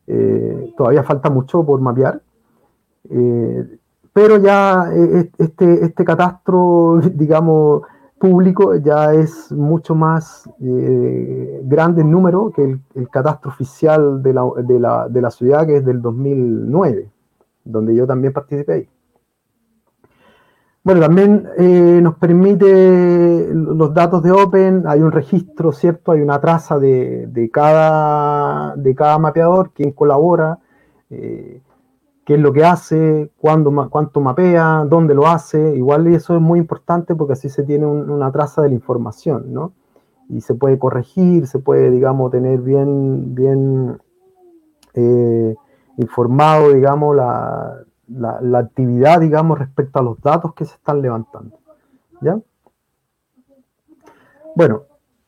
Eh, 0.08 0.72
todavía 0.76 1.04
falta 1.04 1.30
mucho 1.30 1.64
por 1.64 1.80
mapear. 1.80 2.20
Eh, 3.08 3.78
pero 4.12 4.38
ya 4.38 4.90
este, 5.38 5.84
este 5.84 6.04
catastro, 6.04 7.00
digamos, 7.14 7.82
público 8.18 8.76
ya 8.76 9.12
es 9.12 9.52
mucho 9.52 9.94
más 9.94 10.48
grande 10.58 12.00
en 12.00 12.10
número 12.10 12.50
que 12.50 12.64
el, 12.64 12.80
el 12.94 13.08
catastro 13.08 13.50
oficial 13.50 14.22
de 14.22 14.32
la, 14.32 14.44
de, 14.62 14.80
la, 14.80 15.08
de 15.08 15.20
la 15.20 15.30
ciudad, 15.30 15.66
que 15.66 15.76
es 15.76 15.84
del 15.84 16.00
2009, 16.00 17.10
donde 17.64 17.94
yo 17.94 18.06
también 18.06 18.32
participé. 18.32 18.88
Bueno, 20.86 21.00
también 21.00 21.48
eh, 21.58 21.98
nos 22.00 22.14
permite 22.14 23.48
los 23.52 23.92
datos 23.92 24.22
de 24.22 24.30
Open, 24.30 24.84
hay 24.86 25.00
un 25.00 25.10
registro, 25.10 25.72
¿cierto? 25.72 26.12
Hay 26.12 26.20
una 26.20 26.40
traza 26.40 26.78
de, 26.78 27.50
cada, 27.52 28.76
de 28.76 28.94
cada 28.94 29.18
mapeador, 29.18 29.72
quién 29.74 29.90
colabora, 29.90 30.60
eh, 31.10 31.60
qué 32.26 32.34
es 32.34 32.40
lo 32.40 32.52
que 32.52 32.64
hace, 32.64 33.30
cuánto 33.38 34.20
mapea, 34.20 34.84
dónde 34.84 35.14
lo 35.14 35.28
hace. 35.28 35.76
Igual 35.76 36.08
eso 36.08 36.34
es 36.34 36.42
muy 36.42 36.58
importante 36.58 37.14
porque 37.14 37.34
así 37.34 37.48
se 37.48 37.62
tiene 37.62 37.86
una 37.86 38.32
traza 38.32 38.62
de 38.62 38.68
la 38.70 38.74
información, 38.74 39.54
¿no? 39.54 39.72
Y 40.28 40.40
se 40.40 40.54
puede 40.54 40.76
corregir, 40.76 41.46
se 41.46 41.60
puede, 41.60 41.88
digamos, 41.88 42.32
tener 42.32 42.60
bien, 42.62 43.32
bien 43.36 43.98
eh, 44.94 45.54
informado, 45.98 46.72
digamos, 46.72 47.14
la, 47.14 47.84
la, 48.08 48.58
actividad, 48.58 49.20
digamos, 49.20 49.60
respecto 49.60 50.00
a 50.00 50.02
los 50.02 50.20
datos 50.20 50.52
que 50.54 50.64
se 50.64 50.74
están 50.74 51.00
levantando. 51.00 51.60
¿Ya? 52.20 52.40
Bueno, 54.56 54.82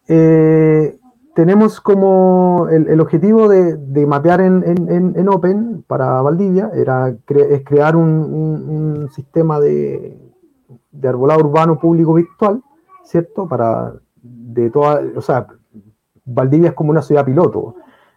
eh, 0.09 0.99
tenemos 1.39 1.81
como 1.81 2.67
el, 2.69 3.01
objetivo 3.01 3.47
de, 3.47 4.07
mapear 4.09 4.41
en, 4.41 5.29
Open 5.29 5.85
para 5.87 6.21
Valdivia, 6.21 6.73
era 6.75 7.15
es 7.29 7.65
crear 7.65 7.95
un, 7.95 9.09
sistema 9.13 9.61
de, 9.61 10.19
de, 10.91 11.09
arbolado 11.09 11.39
urbano 11.39 11.79
público 11.79 12.15
virtual, 12.15 12.61
¿cierto? 13.05 13.47
Para 13.47 13.93
de 14.21 14.69
toda, 14.71 15.01
o 15.15 15.21
sea, 15.21 15.47
Valdivia 16.25 16.71
es 16.71 16.75
como 16.75 16.91
una 16.91 17.03
ciudad 17.03 17.25
piloto. 17.25 17.77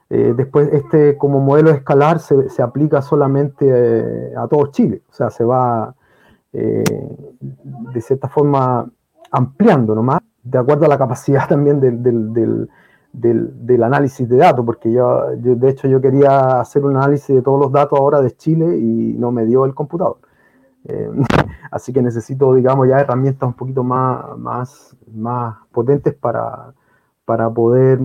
Eh, 0.10 0.34
después, 0.36 0.73
este 0.73 1.15
como 1.15 1.39
modelo 1.41 1.69
escalar 1.69 2.17
se, 2.21 2.49
se 2.49 2.63
aplica 2.63 3.03
solamente 3.03 3.67
eh, 3.69 4.34
a 4.36 4.47
todo 4.47 4.71
Chile, 4.71 5.03
o 5.12 5.13
sea, 5.13 5.29
se 5.29 5.43
va 5.43 5.93
eh, 6.53 6.84
de 7.39 8.01
cierta 8.01 8.29
forma 8.29 8.89
ampliando 9.29 9.93
nomás, 9.93 10.21
de 10.41 10.57
acuerdo 10.57 10.86
a 10.86 10.89
la 10.89 10.97
capacidad 10.97 11.47
también 11.49 11.79
del, 11.79 12.01
del, 12.01 12.67
del 13.13 13.84
análisis 13.84 14.28
de 14.28 14.38
datos, 14.38 14.65
porque 14.65 14.91
yo, 14.91 15.32
de 15.36 15.69
hecho, 15.69 15.88
yo 15.88 16.00
quería 16.00 16.62
hacer 16.62 16.86
un 16.86 16.95
análisis 16.95 17.36
de 17.36 17.41
todos 17.41 17.60
los 17.60 17.71
datos 17.71 18.00
ahora 18.00 18.21
de 18.21 18.32
Chile 18.32 18.78
y 18.78 19.15
no 19.17 19.32
me 19.32 19.45
dio 19.45 19.65
el 19.65 19.74
computador. 19.74 20.17
así 21.71 21.93
que 21.93 22.02
necesito, 22.02 22.54
digamos, 22.54 22.88
ya 22.88 23.00
herramientas 23.00 23.47
un 23.47 23.54
poquito 23.54 23.84
más, 23.84 24.38
más, 24.38 24.95
más 25.13 25.58
potentes 25.71 26.13
para, 26.13 26.74
para 27.26 27.50
poder 27.50 28.00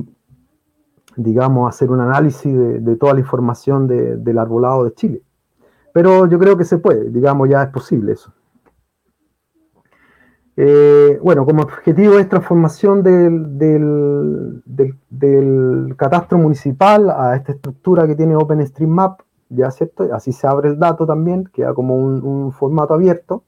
digamos, 1.17 1.69
hacer 1.69 1.91
un 1.91 2.01
análisis 2.01 2.55
de, 2.55 2.97
toda 2.97 3.15
la 3.15 3.21
información 3.21 3.87
del 3.89 4.39
arbolado 4.39 4.85
de 4.85 4.95
Chile. 4.95 5.23
Pero 5.93 6.27
yo 6.27 6.39
creo 6.39 6.57
que 6.57 6.65
se 6.65 6.79
puede, 6.79 7.11
digamos, 7.11 7.49
ya 7.49 7.63
es 7.63 7.71
posible 7.71 8.13
eso. 8.13 8.33
Eh, 10.59 11.19
bueno, 11.23 11.45
como 11.45 11.63
objetivo 11.63 12.19
es 12.19 12.29
transformación 12.31 13.03
del, 13.03 13.59
del, 14.65 15.95
catastro 15.97 16.39
municipal 16.39 17.11
a 17.11 17.37
esta 17.37 17.53
estructura 17.53 18.07
que 18.07 18.15
tiene 18.15 18.37
OpenStreetMap, 18.37 19.21
ya 19.51 19.71
cierto, 19.71 20.09
así 20.15 20.33
se 20.33 20.47
abre 20.47 20.71
el 20.71 20.79
dato 20.79 21.07
también, 21.07 21.45
queda 21.53 21.75
como 21.75 21.97
un, 21.97 22.53
formato 22.53 22.95
abierto, 22.95 23.45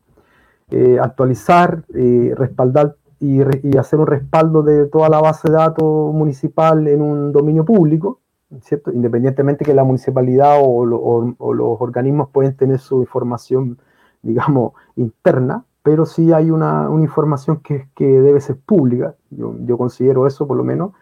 eh, 0.70 0.98
actualizar, 1.00 1.84
eh, 1.94 2.34
respaldar 2.36 2.96
y, 3.20 3.40
hacer 3.78 3.98
un 3.98 4.06
respaldo 4.06 4.62
de 4.62 4.86
toda 4.86 5.08
la 5.08 5.20
base 5.20 5.48
de 5.48 5.54
datos 5.54 6.14
municipal 6.14 6.86
en 6.88 7.00
un 7.00 7.32
dominio 7.32 7.64
público, 7.64 8.20
¿cierto? 8.60 8.92
Independientemente 8.92 9.64
que 9.64 9.74
la 9.74 9.84
municipalidad 9.84 10.58
o, 10.62 10.84
los 10.84 11.80
organismos 11.80 12.28
pueden 12.30 12.54
tener 12.54 12.78
su 12.78 13.00
información, 13.00 13.78
digamos, 14.22 14.72
interna, 14.96 15.64
pero 15.82 16.06
sí 16.06 16.32
hay 16.32 16.50
una, 16.50 16.88
información 16.92 17.60
que, 17.60 17.88
que, 17.94 18.04
debe 18.04 18.40
ser 18.40 18.56
pública, 18.56 19.14
yo, 19.30 19.78
considero 19.78 20.26
eso 20.26 20.46
por 20.46 20.56
lo 20.56 20.64
menos, 20.64 20.92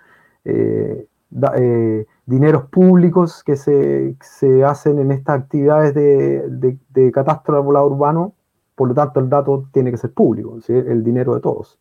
eh, 0.44 1.06
eh, 1.56 2.06
dineros 2.24 2.64
públicos 2.64 3.42
que 3.44 3.56
se, 3.56 4.16
se, 4.20 4.64
hacen 4.64 4.98
en 4.98 5.10
estas 5.12 5.40
actividades 5.40 5.94
de, 5.94 6.48
de, 6.48 6.78
de 6.90 7.12
catastro 7.12 7.60
urbano, 7.62 8.34
por 8.74 8.88
lo 8.88 8.94
tanto 8.94 9.20
el 9.20 9.28
dato 9.28 9.68
tiene 9.72 9.90
que 9.90 9.96
ser 9.96 10.12
público, 10.12 10.58
el 10.68 11.02
dinero 11.02 11.34
de 11.34 11.40
todos. 11.40 11.78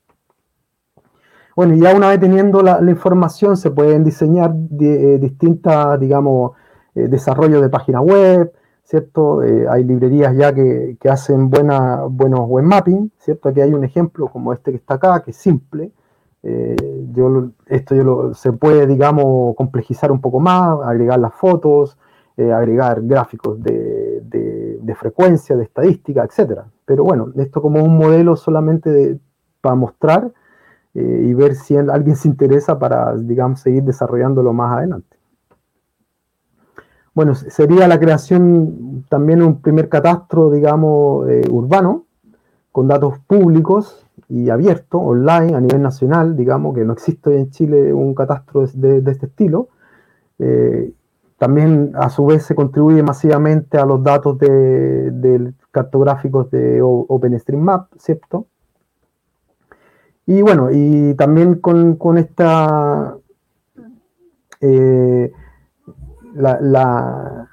Bueno, 1.56 1.74
y 1.74 1.80
ya 1.80 1.96
una 1.96 2.10
vez 2.10 2.20
teniendo 2.20 2.62
la, 2.62 2.82
información, 2.82 3.56
se 3.56 3.72
pueden 3.72 4.04
diseñar 4.04 4.54
eh, 4.80 5.18
distintas, 5.22 5.98
digamos, 6.00 6.52
eh, 6.96 7.08
desarrollos 7.08 7.62
de 7.62 7.70
página 7.70 8.02
web, 8.02 8.52
¿cierto? 8.86 9.44
Eh, 9.44 9.68
hay 9.70 9.84
librerías 9.84 10.36
ya 10.38 10.54
que, 10.54 10.98
hacen 11.10 11.50
buena, 11.50 12.04
buenos 12.04 12.48
web 12.48 12.64
mapping, 12.64 13.12
¿cierto? 13.20 13.50
Aquí 13.50 13.62
hay 13.62 13.74
un 13.74 13.84
ejemplo 13.84 14.28
como 14.30 14.54
este 14.54 14.72
que 14.72 14.78
está 14.78 14.96
acá, 14.96 15.22
que 15.24 15.32
es 15.32 15.38
simple. 15.38 15.92
yo, 17.14 17.50
esto 17.68 17.96
yo 17.96 18.34
se 18.34 18.54
puede, 18.54 18.88
digamos, 18.88 19.56
complejizar 19.56 20.12
un 20.12 20.22
poco 20.22 20.40
más, 20.40 20.80
agregar 20.86 21.20
las 21.20 21.34
fotos, 21.34 21.98
agregar 22.38 23.02
gráficos 23.02 23.62
de, 23.64 24.22
de, 24.22 24.96
frecuencia, 24.96 25.56
de 25.56 25.64
estadística, 25.64 26.24
etcétera. 26.24 26.66
Pero 26.86 27.04
bueno, 27.04 27.32
esto 27.36 27.62
como 27.62 27.84
un 27.84 27.98
modelo 27.98 28.36
solamente 28.36 29.20
para 29.66 29.76
mostrar 29.76 30.32
eh, 30.94 31.24
y 31.26 31.34
ver 31.34 31.56
si 31.56 31.76
alguien 31.76 32.16
se 32.16 32.28
interesa 32.28 32.78
para, 32.78 33.16
digamos, 33.18 33.60
seguir 33.60 33.84
desarrollándolo 33.84 34.54
más 34.54 34.78
adelante. 34.78 35.15
Bueno, 37.16 37.34
sería 37.34 37.88
la 37.88 37.98
creación 37.98 39.06
también 39.08 39.42
un 39.42 39.62
primer 39.62 39.88
catastro, 39.88 40.52
digamos, 40.52 41.30
eh, 41.30 41.48
urbano, 41.50 42.04
con 42.74 42.90
datos 42.90 43.20
públicos 43.20 44.06
y 44.28 44.50
abiertos, 44.50 45.02
online, 45.02 45.56
a 45.56 45.62
nivel 45.62 45.82
nacional, 45.82 46.36
digamos, 46.36 46.76
que 46.76 46.84
no 46.84 46.92
existe 46.92 47.40
en 47.40 47.52
Chile 47.52 47.94
un 47.94 48.14
catastro 48.14 48.68
de, 48.68 48.98
este 49.10 49.28
estilo. 49.28 49.70
Eh, 50.40 50.92
también, 51.38 51.94
a 51.96 52.10
su 52.10 52.26
vez, 52.26 52.44
se 52.44 52.54
contribuye 52.54 53.02
masivamente 53.02 53.78
a 53.78 53.86
los 53.86 54.04
datos 54.04 54.38
de, 54.38 55.54
cartográficos 55.72 56.52
de 56.52 56.82
OpenStreetMap, 56.82 57.94
¿cierto? 57.98 58.48
Y 60.26 60.42
bueno, 60.42 60.70
y 60.70 61.14
también 61.16 61.56
con, 61.56 62.18
esta 62.18 63.16
eh, 64.60 65.32
la, 66.36 67.48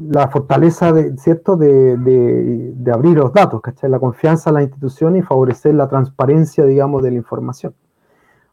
la, 0.00 0.28
fortaleza 0.28 0.92
de, 0.92 1.16
¿cierto? 1.18 1.56
De, 1.56 2.74
abrir 2.92 3.16
los 3.18 3.32
datos, 3.32 3.60
¿cachai? 3.60 3.90
La 3.90 3.98
confianza 3.98 4.50
en 4.50 4.54
la 4.54 4.62
institución 4.62 5.16
y 5.16 5.22
favorecer 5.22 5.74
la 5.74 5.88
transparencia, 5.88 6.64
digamos, 6.64 7.02
de 7.02 7.10
la 7.10 7.16
información. 7.16 7.74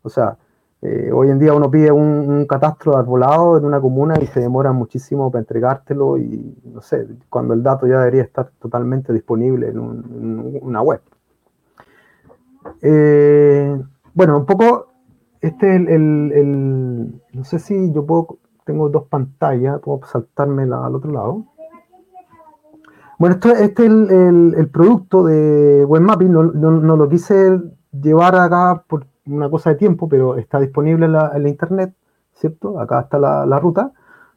O 0.02 0.10
sea, 0.10 0.38
eh, 0.82 1.12
hoy 1.14 1.30
en 1.30 1.40
día 1.40 1.54
uno 1.54 1.72
pide 1.72 1.92
un, 1.92 2.46
catastro 2.46 2.92
de 2.94 3.00
arbolado 3.00 3.58
en 3.58 3.66
una 3.66 3.80
comuna 3.80 4.16
y 4.22 4.28
se 4.28 4.40
demora 4.40 4.72
muchísimo 4.72 5.32
para 5.32 5.40
entregártelo 5.42 6.18
y 6.18 6.56
no 6.66 6.82
sé, 6.82 7.08
cuando 7.30 7.54
el 7.54 7.64
dato 7.64 7.88
ya 7.88 8.00
debería 8.00 8.24
estar 8.24 8.52
totalmente 8.60 9.14
disponible 9.14 9.70
en 9.70 9.80
una 9.80 10.82
web. 10.82 11.02
Eh, 12.82 13.82
bueno, 14.14 14.38
un 14.38 14.46
poco, 14.46 14.88
este 15.42 15.76
es 15.76 15.90
el, 15.90 17.22
no 17.34 17.44
sé 17.44 17.60
si 17.60 17.92
yo 17.92 18.06
puedo, 18.06 18.38
tengo 18.66 18.90
dos 18.90 19.04
pantallas, 19.04 19.80
puedo 19.80 20.02
saltarme 20.06 20.64
al 20.64 20.96
otro 20.96 21.12
lado. 21.12 21.46
Bueno, 23.18 23.36
esto, 23.36 23.50
este 23.52 23.86
es 23.86 23.92
el, 23.92 24.70
producto 24.74 25.24
de 25.24 25.86
Web 25.86 26.02
Mapping, 26.02 26.32
no, 26.32 26.44
no, 26.44 26.98
lo 26.98 27.08
quise 27.08 27.62
llevar 27.94 28.36
acá 28.36 28.84
por 28.88 29.06
una 29.26 29.50
cosa 29.50 29.70
de 29.70 29.78
tiempo, 29.78 30.10
pero 30.10 30.36
está 30.36 30.60
disponible 30.60 31.06
en 31.06 31.14
la, 31.14 31.48
internet, 31.48 31.94
¿cierto? 32.34 32.78
Acá 32.78 33.02
está 33.02 33.18
la, 33.18 33.60
ruta, 33.60 33.94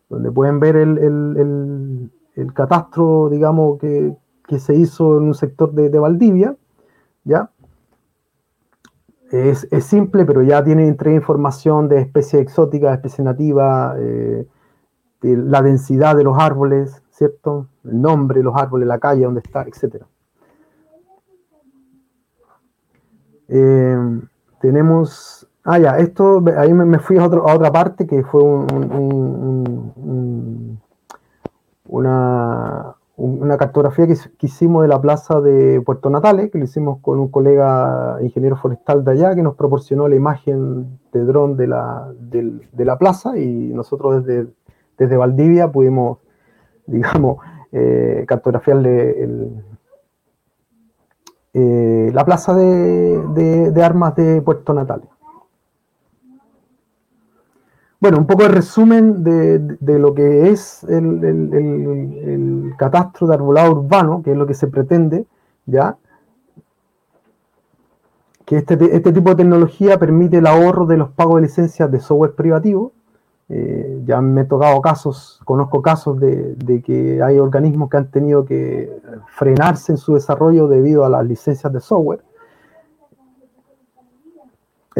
donde 0.09 0.31
pueden 0.31 0.61
ver 0.61 0.77
el, 0.77 2.11
el 2.39 2.55
catastro, 2.55 3.29
digamos, 3.29 3.79
que, 3.79 4.17
se 4.59 4.75
hizo 4.75 5.19
en 5.19 5.25
un 5.25 5.35
sector 5.35 5.73
de, 5.73 5.99
Valdivia, 5.99 6.57
¿ya? 7.25 7.51
Es, 9.31 9.67
simple, 9.85 10.25
pero 10.25 10.43
ya 10.43 10.65
tiene 10.65 10.89
entre 10.89 11.15
información 11.15 11.89
de 11.89 12.01
especies 12.01 12.43
exóticas, 12.43 12.95
especies 12.95 13.25
nativas, 13.25 13.97
eh, 13.99 14.47
la 15.23 15.61
densidad 15.61 16.17
de 16.17 16.25
los 16.25 16.39
árboles, 16.39 17.03
¿cierto? 17.11 17.67
El 17.85 18.01
nombre 18.01 18.39
de 18.39 18.45
los 18.45 18.57
árboles, 18.57 18.89
la 18.89 18.99
calle 18.99 19.25
donde 19.25 19.41
está, 19.45 19.63
etc. 19.63 20.03
Eh, 23.49 24.21
tenemos 24.61 25.49
Ah, 25.71 25.79
ya, 25.79 25.99
esto, 25.99 26.43
ahí 26.57 26.73
me, 26.73 26.99
fui 26.99 27.19
a, 27.19 27.27
otra 27.27 27.71
parte 27.71 28.07
que 28.07 28.25
fue 28.25 28.43
una, 31.85 32.97
una 33.19 33.57
cartografía 33.59 34.07
que, 34.07 34.15
hicimos 34.47 34.83
de 34.83 34.89
la 34.89 35.01
plaza 35.01 35.41
de 35.41 35.81
Puerto 35.81 36.09
Natales, 36.09 36.53
que 36.53 36.59
lo 36.59 36.65
hicimos 36.65 37.01
con 37.01 37.19
un 37.19 37.29
colega 37.29 38.17
ingeniero 38.23 38.57
forestal 38.57 39.05
de 39.05 39.11
allá, 39.11 39.35
que 39.35 39.43
nos 39.43 39.57
proporcionó 39.57 40.07
la 40.07 40.15
imagen 40.15 41.01
de 41.13 41.25
dron 41.25 41.57
de 41.57 41.67
la, 41.67 42.13
de, 42.21 42.85
la 42.85 42.97
plaza 42.97 43.37
y 43.37 43.73
nosotros 43.75 44.25
desde, 44.25 44.49
desde 44.97 45.17
Valdivia 45.17 45.71
pudimos, 45.73 46.19
digamos, 46.87 47.39
eh, 47.73 48.25
cartografiarle 48.29 49.29
eh, 51.55 52.11
la 52.15 52.25
plaza 52.25 52.55
de, 52.55 53.73
de 53.73 53.83
armas 53.83 54.15
de 54.15 54.41
Puerto 54.43 54.73
Natales. 54.73 55.09
Bueno, 58.01 58.19
un 58.19 58.27
poco 58.29 58.45
de 58.45 58.51
resumen 58.51 59.25
de, 59.25 59.99
lo 59.99 60.15
que 60.15 60.51
es 60.51 60.85
el, 60.85 62.73
catastro 62.77 63.27
de 63.27 63.35
arbolado 63.35 63.73
urbano, 63.73 64.23
que 64.23 64.31
es 64.31 64.37
lo 64.37 64.47
que 64.47 64.55
se 64.55 64.69
pretende, 64.69 65.27
¿ya? 65.67 65.97
Que 68.45 68.59
este, 68.59 68.75
este 68.95 69.13
tipo 69.13 69.31
de 69.31 69.37
tecnología 69.37 69.99
permite 69.99 70.39
el 70.39 70.47
ahorro 70.47 70.87
de 70.87 70.97
los 70.97 71.11
pagos 71.11 71.37
de 71.37 71.43
licencias 71.43 71.91
de 71.91 71.99
software 71.99 72.35
privativo. 72.35 72.93
Eh, 73.49 74.03
ya 74.05 74.21
me 74.21 74.43
he 74.43 74.45
tocado 74.45 74.81
casos, 74.81 75.41
conozco 75.45 75.83
casos 75.83 76.21
de, 76.21 76.55
de, 76.55 76.83
que 76.83 77.21
hay 77.23 77.39
organismos 77.39 77.91
que 77.91 77.97
han 77.97 78.11
tenido 78.11 78.45
que 78.45 78.93
frenarse 79.27 79.91
en 79.91 79.99
su 79.99 80.15
desarrollo 80.15 80.69
debido 80.69 81.05
a 81.05 81.09
las 81.09 81.27
licencias 81.27 81.73
de 81.73 81.81
software. 81.81 82.23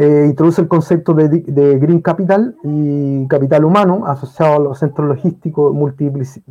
Eh, 0.01 0.27
introduce 0.27 0.61
el 0.61 0.69
concepto 0.69 1.13
de, 1.13 1.27
Green 1.77 1.99
Capital 1.99 2.55
y 2.63 3.27
capital 3.27 3.65
humano 3.65 4.05
asociado 4.05 4.55
a 4.55 4.59
los 4.59 4.79
centros 4.79 5.09
logísticos 5.09 5.75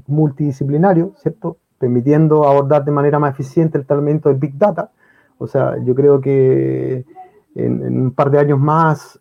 multidisciplinarios, 0.07 1.19
¿cierto? 1.23 1.57
Permitiendo 1.79 2.47
abordar 2.47 2.85
de 2.85 2.93
manera 2.93 3.19
más 3.19 3.33
eficiente 3.33 3.79
el 3.79 3.87
tratamiento 3.87 4.29
del 4.29 4.37
Big 4.37 4.59
Data. 4.59 4.91
O 5.39 5.47
sea, 5.47 5.83
yo 5.83 5.95
creo 5.95 6.21
que 6.21 7.07
en, 7.55 8.03
un 8.03 8.11
par 8.11 8.31
de 8.31 8.39
años 8.39 8.61
más 8.61 9.19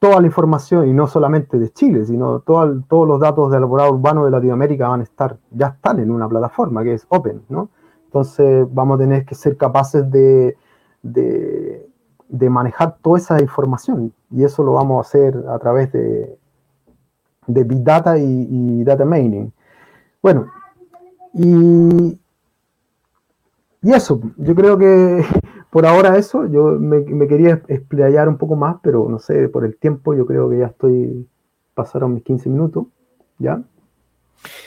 toda 0.00 0.20
la 0.20 0.26
información, 0.26 0.86
y 0.86 0.92
no 0.92 1.06
solamente 1.06 1.58
de 1.58 1.70
Chile, 1.70 2.04
sino 2.04 2.40
todos 2.40 3.08
los 3.08 3.18
datos 3.18 3.50
del 3.50 3.60
elaborado 3.60 3.90
urbano 3.90 4.26
de 4.26 4.32
Latinoamérica 4.32 4.88
van 4.88 5.00
a 5.00 5.04
estar, 5.04 5.38
ya 5.50 5.68
están 5.68 5.98
en 6.00 6.10
una 6.10 6.28
plataforma 6.28 6.84
que 6.84 6.92
es 6.92 7.06
Open, 7.08 7.40
¿no? 7.48 7.70
Entonces 8.04 8.66
vamos 8.70 8.96
a 8.96 8.98
tener 8.98 9.24
que 9.24 9.34
ser 9.34 9.56
capaces 9.56 10.10
de 10.10 10.58
de 11.12 11.55
manejar 12.28 12.96
toda 13.02 13.18
esa 13.18 13.40
información. 13.40 14.12
Y 14.30 14.44
eso 14.44 14.62
lo 14.62 14.74
vamos 14.74 14.98
a 14.98 15.08
hacer 15.08 15.44
a 15.48 15.58
través 15.58 15.92
de, 15.92 16.38
de 17.46 17.64
Big 17.64 17.82
Data 17.82 18.18
y, 18.18 18.84
Data 18.84 19.04
Mining. 19.04 19.52
Bueno, 20.22 20.46
y, 21.32 22.18
y 23.82 23.92
eso, 23.92 24.20
yo 24.36 24.54
creo 24.54 24.76
que 24.78 25.24
por 25.70 25.86
ahora 25.86 26.16
eso, 26.16 26.46
yo 26.46 26.78
me, 26.78 27.04
quería 27.26 27.62
explayar 27.68 28.28
un 28.28 28.38
poco 28.38 28.56
más, 28.56 28.76
pero 28.82 29.08
no 29.08 29.18
sé, 29.18 29.48
por 29.48 29.64
el 29.64 29.76
tiempo 29.76 30.14
yo 30.14 30.26
creo 30.26 30.48
que 30.48 30.58
ya 30.58 30.66
estoy, 30.66 31.28
pasaron 31.74 32.14
mis 32.14 32.24
15 32.24 32.48
minutos, 32.48 32.86
¿ya? 33.38 33.62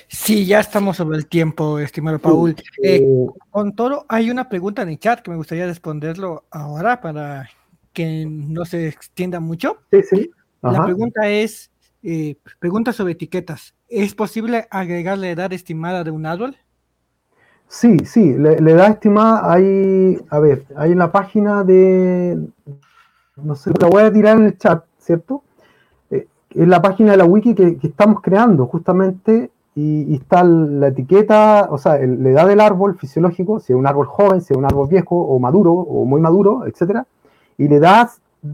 Sí, 0.07 0.45
ya 0.45 0.59
estamos 0.59 0.97
sobre 0.97 1.17
el 1.17 1.27
tiempo, 1.27 1.79
estimado 1.79 2.19
Paul. 2.19 2.55
Eh, 2.83 3.27
con 3.49 3.75
todo, 3.75 4.05
hay 4.09 4.31
una 4.31 4.49
pregunta 4.49 4.81
en 4.81 4.89
el 4.89 4.99
chat 4.99 5.21
que 5.21 5.31
me 5.31 5.37
gustaría 5.37 5.65
responderlo 5.65 6.45
ahora 6.51 7.01
para 7.01 7.49
que 7.93 8.25
no 8.27 8.65
se 8.65 8.87
extienda 8.87 9.39
mucho. 9.39 9.77
Sí, 9.91 10.01
sí. 10.03 10.31
La 10.61 10.83
pregunta 10.83 11.29
es, 11.29 11.71
eh, 12.03 12.35
pregunta 12.59 12.93
sobre 12.93 13.13
etiquetas. 13.13 13.73
¿Es 13.87 14.13
posible 14.15 14.67
agregar 14.71 15.17
la 15.17 15.29
edad 15.29 15.53
estimada 15.53 16.03
de 16.03 16.11
un 16.11 16.25
árbol? 16.25 16.57
Sí, 17.67 17.99
sí, 17.99 18.33
la, 18.37 18.53
edad 18.53 18.89
estimada 18.89 19.51
hay, 19.51 20.19
a 20.29 20.39
ver, 20.39 20.65
hay 20.75 20.91
en 20.91 20.97
la 20.97 21.11
página 21.11 21.63
de, 21.63 22.39
no 23.35 23.55
sé, 23.55 23.71
la 23.79 23.87
voy 23.87 24.03
a 24.03 24.11
tirar 24.11 24.37
en 24.37 24.45
el 24.45 24.57
chat, 24.57 24.83
¿cierto? 24.97 25.43
Eh, 26.09 26.27
es 26.49 26.67
la 26.67 26.81
página 26.81 27.11
de 27.11 27.17
la 27.17 27.25
wiki 27.25 27.53
que 27.53 27.77
estamos 27.83 28.21
creando 28.21 28.65
justamente 28.65 29.51
y, 29.79 30.15
está 30.15 30.43
la 30.43 30.87
etiqueta, 30.87 31.67
o 31.69 31.77
sea, 31.77 31.97
la 31.97 32.29
edad 32.29 32.47
del 32.47 32.59
árbol 32.59 32.97
fisiológico, 32.97 33.59
si 33.59 33.73
es 33.73 33.79
un 33.79 33.87
árbol 33.87 34.07
joven, 34.07 34.41
si 34.41 34.53
es 34.53 34.57
un 34.57 34.65
árbol 34.65 34.87
viejo 34.89 35.15
o 35.15 35.39
maduro 35.39 35.73
o 35.73 36.05
muy 36.05 36.19
maduro, 36.19 36.65
etcétera, 36.65 37.05
y 37.57 37.67
la 37.67 37.75
edad 37.75 38.09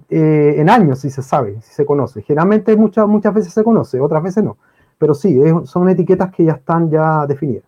eh, 0.09 0.55
en 0.57 0.69
años, 0.69 0.99
si 0.99 1.09
se 1.09 1.21
sabe, 1.21 1.61
si 1.61 1.73
se 1.73 1.85
conoce. 1.85 2.21
Generalmente 2.21 2.75
muchas, 2.75 3.07
muchas 3.07 3.33
veces 3.33 3.53
se 3.53 3.63
conoce, 3.63 3.99
otras 3.99 4.21
veces 4.21 4.43
no, 4.43 4.57
pero 4.97 5.13
sí, 5.13 5.39
son 5.65 5.89
etiquetas 5.89 6.31
que 6.31 6.45
ya 6.45 6.53
están 6.53 6.89
ya 6.89 7.25
definidas. 7.25 7.63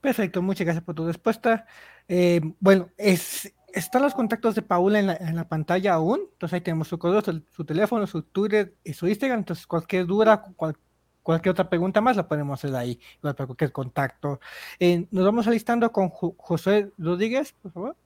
Perfecto, 0.00 0.42
muchas 0.42 0.66
gracias 0.66 0.84
por 0.84 0.94
tu 0.94 1.06
respuesta. 1.06 1.64
Eh, 2.08 2.40
bueno, 2.60 2.88
es, 2.98 3.52
están 3.72 4.02
los 4.02 4.14
contactos 4.14 4.54
de 4.54 4.62
Paula 4.62 4.98
en 4.98 5.06
la, 5.06 5.14
en 5.14 5.36
la, 5.36 5.48
pantalla 5.48 5.94
aún, 5.94 6.20
entonces 6.32 6.54
ahí 6.54 6.60
tenemos 6.60 6.88
su 6.88 6.98
correo, 6.98 7.22
su, 7.50 7.64
teléfono, 7.64 8.06
su 8.06 8.22
Twitter 8.22 8.74
y 8.84 8.92
su 8.92 9.08
Instagram, 9.08 9.38
entonces 9.38 9.66
cualquier 9.66 10.06
duda, 10.06 10.42
cual, 10.56 10.76
cualquier 11.24 11.52
otra 11.52 11.68
pregunta 11.68 12.00
más 12.00 12.16
la 12.16 12.28
podemos 12.28 12.60
hacer 12.60 12.76
ahí, 12.76 13.00
igual 13.16 13.34
para 13.34 13.46
cualquier 13.46 13.72
contacto. 13.72 14.38
Eh, 14.78 15.06
nos 15.10 15.24
vamos 15.24 15.46
alistando 15.48 15.90
con 15.90 16.10
José 16.10 16.92
Rodríguez, 16.98 17.52
por 17.60 17.72
favor, 17.72 17.96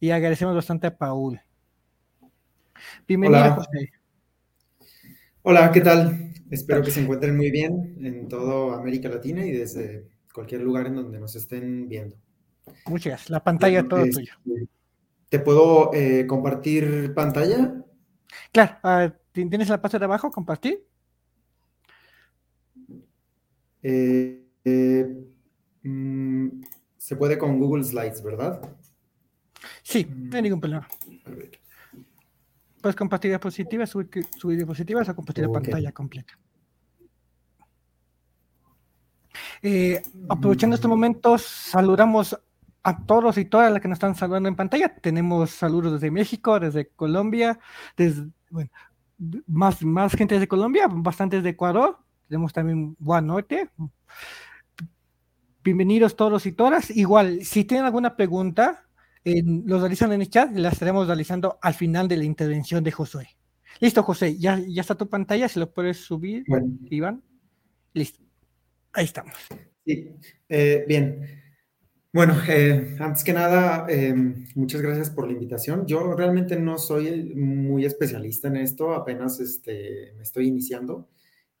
y 0.00 0.10
agradecemos 0.10 0.54
bastante 0.54 0.88
a 0.88 0.96
Paul. 0.98 1.40
Bienvenido, 3.06 3.40
Hola. 3.40 3.54
José. 3.54 3.92
Hola, 5.42 5.72
¿qué 5.72 5.80
tal? 5.80 6.32
Espero 6.50 6.82
que 6.82 6.90
se 6.90 7.00
encuentren 7.00 7.36
muy 7.36 7.50
bien 7.50 7.96
en 8.02 8.28
toda 8.28 8.76
América 8.76 9.08
Latina 9.08 9.46
y 9.46 9.52
desde 9.52 10.08
cualquier 10.34 10.62
lugar 10.62 10.88
en 10.88 10.96
donde 10.96 11.20
nos 11.20 11.36
estén 11.36 11.88
viendo. 11.88 12.16
Muchas 12.86 13.06
gracias. 13.12 13.30
La 13.30 13.42
pantalla 13.42 13.80
es 13.80 13.88
todo 13.88 14.04
tuyo. 14.04 14.32
¿Te 15.28 15.38
puedo 15.38 15.92
eh, 15.94 16.26
compartir 16.26 17.14
pantalla? 17.14 17.84
Claro. 18.50 18.76
Ah, 18.82 19.12
¿Tienes 19.32 19.68
la 19.68 19.80
parte 19.80 19.98
de 19.98 20.04
abajo? 20.04 20.30
¿Compartir? 20.30 20.84
Eh, 23.82 24.44
eh, 24.64 25.06
mm, 25.82 26.48
se 26.96 27.16
puede 27.16 27.38
con 27.38 27.58
Google 27.58 27.84
Slides, 27.84 28.22
¿verdad? 28.22 28.60
Sí, 29.82 30.06
no 30.08 30.36
hay 30.36 30.42
ningún 30.42 30.60
problema. 30.60 30.86
Puedes 32.80 32.96
compartir 32.96 33.30
diapositivas, 33.30 33.90
subir, 33.90 34.08
diapositivas 34.56 35.08
o 35.08 35.16
compartir 35.16 35.46
la 35.46 35.52
pantalla 35.52 35.92
completa. 35.92 36.38
Eh, 39.62 40.00
aprovechando 40.28 40.76
estos 40.76 40.88
momentos, 40.88 41.42
saludamos 41.42 42.38
a 42.82 43.04
todos 43.04 43.38
y 43.38 43.44
todas 43.44 43.72
las 43.72 43.82
que 43.82 43.88
nos 43.88 43.96
están 43.96 44.14
saludando 44.14 44.48
en 44.48 44.56
pantalla. 44.56 44.94
Tenemos 44.94 45.50
saludos 45.50 45.94
desde 45.94 46.10
México, 46.10 46.60
desde 46.60 46.88
Colombia, 46.88 47.58
desde, 47.96 48.28
más, 49.46 49.82
más 49.84 50.14
gente 50.14 50.34
desde 50.34 50.48
Colombia, 50.48 50.86
bastantes 50.88 51.42
de 51.42 51.50
Ecuador, 51.50 51.98
tenemos 52.28 52.52
también 52.52 52.96
Norte. 52.98 53.70
Bienvenidos 55.64 56.14
todos 56.14 56.46
y 56.46 56.52
todas. 56.52 56.90
Igual, 56.90 57.44
si 57.44 57.64
tienen 57.64 57.86
alguna 57.86 58.16
pregunta, 58.16 58.86
eh, 59.24 59.42
los 59.44 59.80
realizan 59.80 60.12
en 60.12 60.20
el 60.20 60.30
chat 60.30 60.54
las 60.54 60.74
estaremos 60.74 61.06
realizando 61.06 61.58
al 61.62 61.74
final 61.74 62.06
de 62.06 62.18
la 62.18 62.24
intervención 62.24 62.84
de 62.84 62.92
Josué. 62.92 63.28
Listo, 63.80 64.02
José, 64.02 64.36
ya, 64.38 64.60
ya 64.66 64.82
está 64.82 64.94
tu 64.94 65.08
pantalla, 65.08 65.48
si 65.48 65.58
lo 65.58 65.72
puedes 65.72 65.98
subir, 65.98 66.44
Iván. 66.90 67.22
Listo. 67.94 68.22
Ahí 68.92 69.04
estamos. 69.04 69.34
Sí, 69.84 70.10
eh, 70.48 70.84
bien. 70.86 71.42
Bueno, 72.12 72.34
eh, 72.48 72.96
antes 72.98 73.22
que 73.22 73.32
nada, 73.32 73.86
muchas 74.54 74.82
gracias 74.82 75.10
por 75.10 75.26
la 75.26 75.32
invitación. 75.32 75.86
Yo 75.86 76.14
realmente 76.14 76.58
no 76.58 76.78
soy 76.78 77.34
muy 77.34 77.84
especialista 77.84 78.48
en 78.48 78.56
esto, 78.56 78.92
apenas 78.94 79.40
este, 79.40 80.12
me 80.16 80.22
estoy 80.22 80.48
iniciando. 80.48 81.08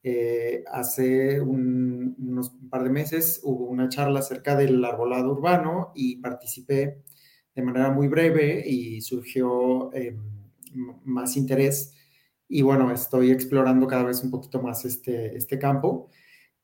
Eh, 0.02 0.62
hace 0.70 1.40
un, 1.40 2.14
unos 2.18 2.52
par 2.70 2.84
de 2.84 2.90
meses 2.90 3.40
hubo 3.42 3.64
una 3.66 3.88
charla 3.88 4.20
acerca 4.20 4.54
del 4.54 4.84
arbolado 4.84 5.32
urbano 5.32 5.90
y 5.94 6.16
participé 6.16 7.02
de 7.54 7.62
manera 7.62 7.90
muy 7.90 8.06
breve 8.06 8.62
y 8.64 9.00
surgió 9.00 9.92
eh, 9.92 10.16
más 11.04 11.36
interés. 11.36 11.94
Y 12.48 12.62
bueno, 12.62 12.90
estoy 12.92 13.30
explorando 13.30 13.86
cada 13.86 14.04
vez 14.04 14.22
un 14.22 14.30
poquito 14.30 14.62
más 14.62 14.84
este, 14.84 15.36
este 15.36 15.58
campo. 15.58 16.08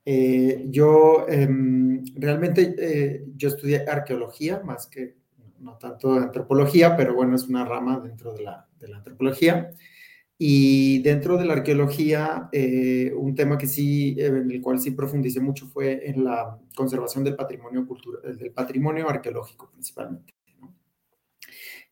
Eh, 0.04 0.66
yo 0.68 1.26
em, 1.28 2.04
realmente, 2.14 3.24
yo 3.36 3.48
estudié 3.48 3.84
arqueología 3.88 4.60
más 4.60 4.86
que, 4.86 5.16
no 5.58 5.76
tanto 5.78 6.14
antropología, 6.14 6.96
pero 6.96 7.14
bueno, 7.14 7.34
es 7.34 7.44
una 7.44 7.64
rama 7.64 7.98
dentro 8.00 8.32
de 8.32 8.44
la, 8.44 8.68
de 8.78 8.88
la 8.88 8.98
antropología. 8.98 9.70
Y 10.36 11.00
dentro 11.02 11.36
de 11.36 11.44
la 11.44 11.54
arqueología, 11.54 12.48
eh, 12.52 13.12
un 13.16 13.34
tema 13.34 13.56
que 13.56 13.66
sí, 13.68 14.16
en 14.18 14.50
el 14.50 14.60
cual 14.60 14.80
sí 14.80 14.90
profundicé 14.90 15.40
mucho 15.40 15.68
fue 15.68 16.08
en 16.08 16.24
la 16.24 16.58
conservación 16.74 17.22
del 17.22 17.36
patrimonio 17.36 17.86
cultural, 17.86 18.36
del 18.36 18.50
patrimonio 18.50 19.08
arqueológico 19.08 19.70
principalmente. 19.70 20.34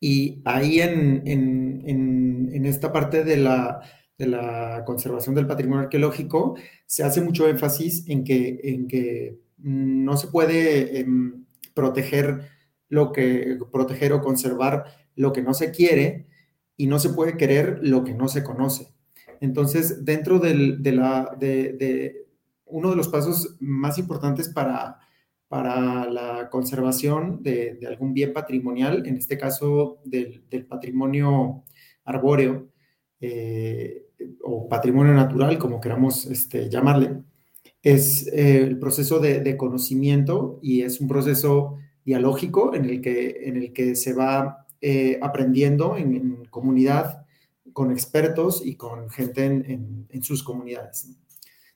Y 0.01 0.43
ahí 0.45 0.81
en, 0.81 1.23
en, 1.27 1.83
en, 1.87 2.51
en 2.53 2.67
esta 2.67 2.93
parte 2.93 3.23
de 3.23 3.37
la, 3.37 3.81
de 4.19 4.27
la 4.27 4.83
conservación 4.85 5.35
del 5.35 5.47
patrimonio 5.47 5.85
arqueológico, 5.85 6.57
se 6.87 7.05
hace 7.05 7.21
mucho 7.21 7.49
énfasis 7.49 8.09
en 8.09 8.25
que, 8.25 8.61
en 8.65 8.89
que 8.89 9.39
no 9.59 10.17
se 10.17 10.29
puede 10.29 10.99
em, 11.01 11.45
proteger 11.75 12.49
lo 12.89 13.13
que, 13.13 13.59
proteger 13.71 14.13
o 14.13 14.21
conservar 14.21 14.85
lo 15.15 15.33
que 15.33 15.43
no 15.43 15.55
se 15.55 15.71
quiere 15.71 16.27
y 16.77 16.87
no 16.87 16.99
se 16.99 17.11
puede 17.11 17.37
querer 17.37 17.79
lo 17.83 18.05
que 18.05 18.15
no 18.15 18.29
se 18.29 18.43
conoce. 18.45 18.89
Entonces, 19.41 20.05
dentro 20.05 20.39
del, 20.39 20.83
de, 20.83 20.93
la, 20.93 21.37
de, 21.39 22.27
uno 22.67 22.91
de 22.91 22.97
los 22.97 23.09
pasos 23.09 23.57
más 23.61 23.99
importantes 23.99 24.49
para, 24.49 24.99
para 25.49 26.09
la 26.11 26.49
conservación 26.51 27.43
de, 27.43 27.79
algún 27.89 28.15
bien 28.15 28.33
patrimonial, 28.33 29.07
en 29.07 29.17
este 29.17 29.37
caso 29.39 29.99
del, 30.05 30.45
del 30.49 30.67
patrimonio 30.67 31.65
arbóreo, 32.05 32.69
eh, 33.21 34.09
o 34.43 34.69
patrimonio 34.69 35.15
natural, 35.15 35.59
como 35.59 35.81
queramos 35.81 36.27
este, 36.27 36.69
llamarle, 36.69 37.23
es 37.83 38.27
eh, 38.29 38.63
el 38.63 38.79
proceso 38.79 39.19
de, 39.19 39.57
conocimiento 39.57 40.59
y 40.63 40.83
es 40.83 41.01
un 41.01 41.09
proceso 41.09 41.79
dialógico 42.05 42.75
en 42.75 42.85
el 42.85 43.01
que, 43.01 43.43
en 43.45 43.57
el 43.57 43.73
que 43.73 43.97
se 43.97 44.13
va 44.13 44.62
eh, 44.83 45.19
aprendiendo 45.23 45.97
en, 45.97 46.45
comunidad 46.51 47.25
con 47.73 47.91
expertos 47.91 48.61
y 48.63 48.75
con 48.75 49.09
gente 49.09 49.47
en, 49.47 50.23
sus 50.23 50.43
comunidades. 50.43 51.09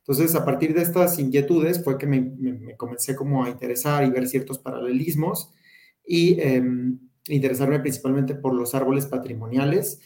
Entonces, 0.00 0.34
a 0.34 0.44
partir 0.44 0.74
de 0.74 0.82
estas 0.82 1.18
inquietudes 1.18 1.82
fue 1.82 1.96
que 1.96 2.06
me, 2.06 2.76
comencé 2.76 3.16
como 3.16 3.44
a 3.44 3.48
interesar 3.48 4.04
y 4.04 4.10
ver 4.10 4.28
ciertos 4.28 4.58
paralelismos 4.58 5.50
y 6.06 6.38
em, 6.40 6.98
interesarme 7.28 7.80
principalmente 7.80 8.34
por 8.34 8.54
los 8.54 8.74
árboles 8.74 9.06
patrimoniales, 9.06 10.00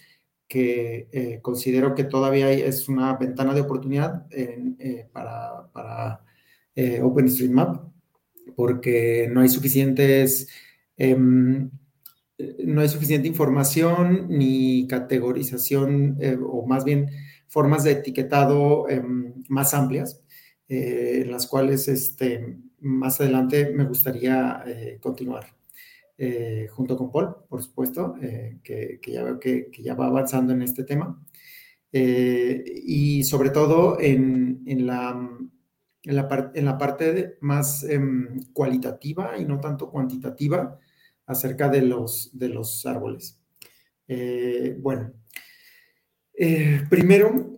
que 0.47 1.09
eh, 1.13 1.39
considero 1.43 1.95
que 1.95 2.05
todavía 2.05 2.51
es 2.51 2.89
una 2.89 3.17
ventana 3.17 3.55
de 3.55 3.61
oportunidad 3.61 4.27
eh, 4.31 5.09
para, 5.13 5.69
para 5.73 6.25
eh, 6.75 7.01
OpenStreetMap, 7.03 7.85
porque 8.57 9.29
no 9.31 9.43
hay 9.43 9.49
suficientes, 9.49 10.49
em, 10.97 11.71
no 12.65 12.81
hay 12.81 12.89
suficiente 12.89 13.29
información 13.29 14.27
ni 14.29 14.87
categorización, 14.87 16.19
o 16.47 16.67
más 16.67 16.85
bien 16.85 17.11
formas 17.49 17.85
de 17.85 17.93
etiquetado 17.93 18.89
em, 18.89 19.35
más 19.49 19.75
amplias, 19.75 20.23
en 20.69 21.31
las 21.31 21.47
cuales 21.47 21.89
este, 21.89 22.59
más 22.79 23.21
adelante 23.21 23.73
me 23.75 23.85
gustaría 23.85 24.65
continuar. 25.01 25.61
Eh, 26.23 26.69
junto 26.71 26.99
con 26.99 27.11
Paul, 27.11 27.35
por 27.49 27.63
supuesto, 27.63 28.15
eh, 28.21 28.59
que, 28.63 29.01
ya 29.07 29.25
veo 29.25 29.41
que, 29.41 29.71
ya 29.83 29.95
va 29.95 30.07
avanzando 30.07 30.53
en 30.53 30.61
este 30.61 30.85
tema. 30.85 31.19
Eh, 31.91 32.63
y 32.85 33.25
sobre 33.25 33.49
todo 33.49 33.99
en, 33.99 34.61
la, 34.85 35.19
en, 36.03 36.17
la, 36.17 36.53
en 36.55 36.65
la 36.67 36.77
parte 36.77 37.39
más 37.41 37.85
em, 37.85 38.39
cualitativa 38.53 39.39
y 39.39 39.47
no 39.47 39.61
tanto 39.61 39.91
cuantitativa 39.91 40.79
acerca 41.31 41.69
de 41.69 41.83
los, 41.83 42.31
de 42.33 42.49
los 42.49 42.85
árboles. 42.87 43.41
bueno, 44.79 45.13
primero, 46.89 47.57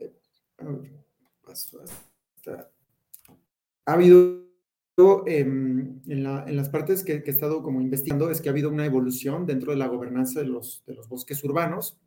ha 3.86 3.92
habido 3.92 4.42
Em, 5.26 6.00
en, 6.06 6.22
las 6.22 6.68
partes 6.68 7.02
que, 7.02 7.22
he 7.24 7.30
estado 7.30 7.62
como 7.62 7.80
investigando 7.80 8.30
es 8.30 8.42
que 8.42 8.50
ha 8.50 8.52
habido 8.52 8.68
una 8.68 8.84
evolución 8.84 9.46
dentro 9.46 9.72
de 9.72 9.78
la 9.78 9.86
gobernanza 9.86 10.40
de 10.40 10.46
los, 10.46 10.84
de 10.86 10.94
los 10.94 11.08
bosques 11.08 11.42
urbanos. 11.44 11.98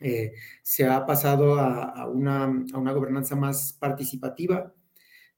Eh, 0.00 0.34
se 0.62 0.86
ha 0.86 1.06
pasado 1.06 1.58
a, 1.58 2.06
una, 2.08 2.44
a, 2.44 2.78
una, 2.78 2.92
gobernanza 2.92 3.36
más 3.36 3.72
participativa. 3.72 4.74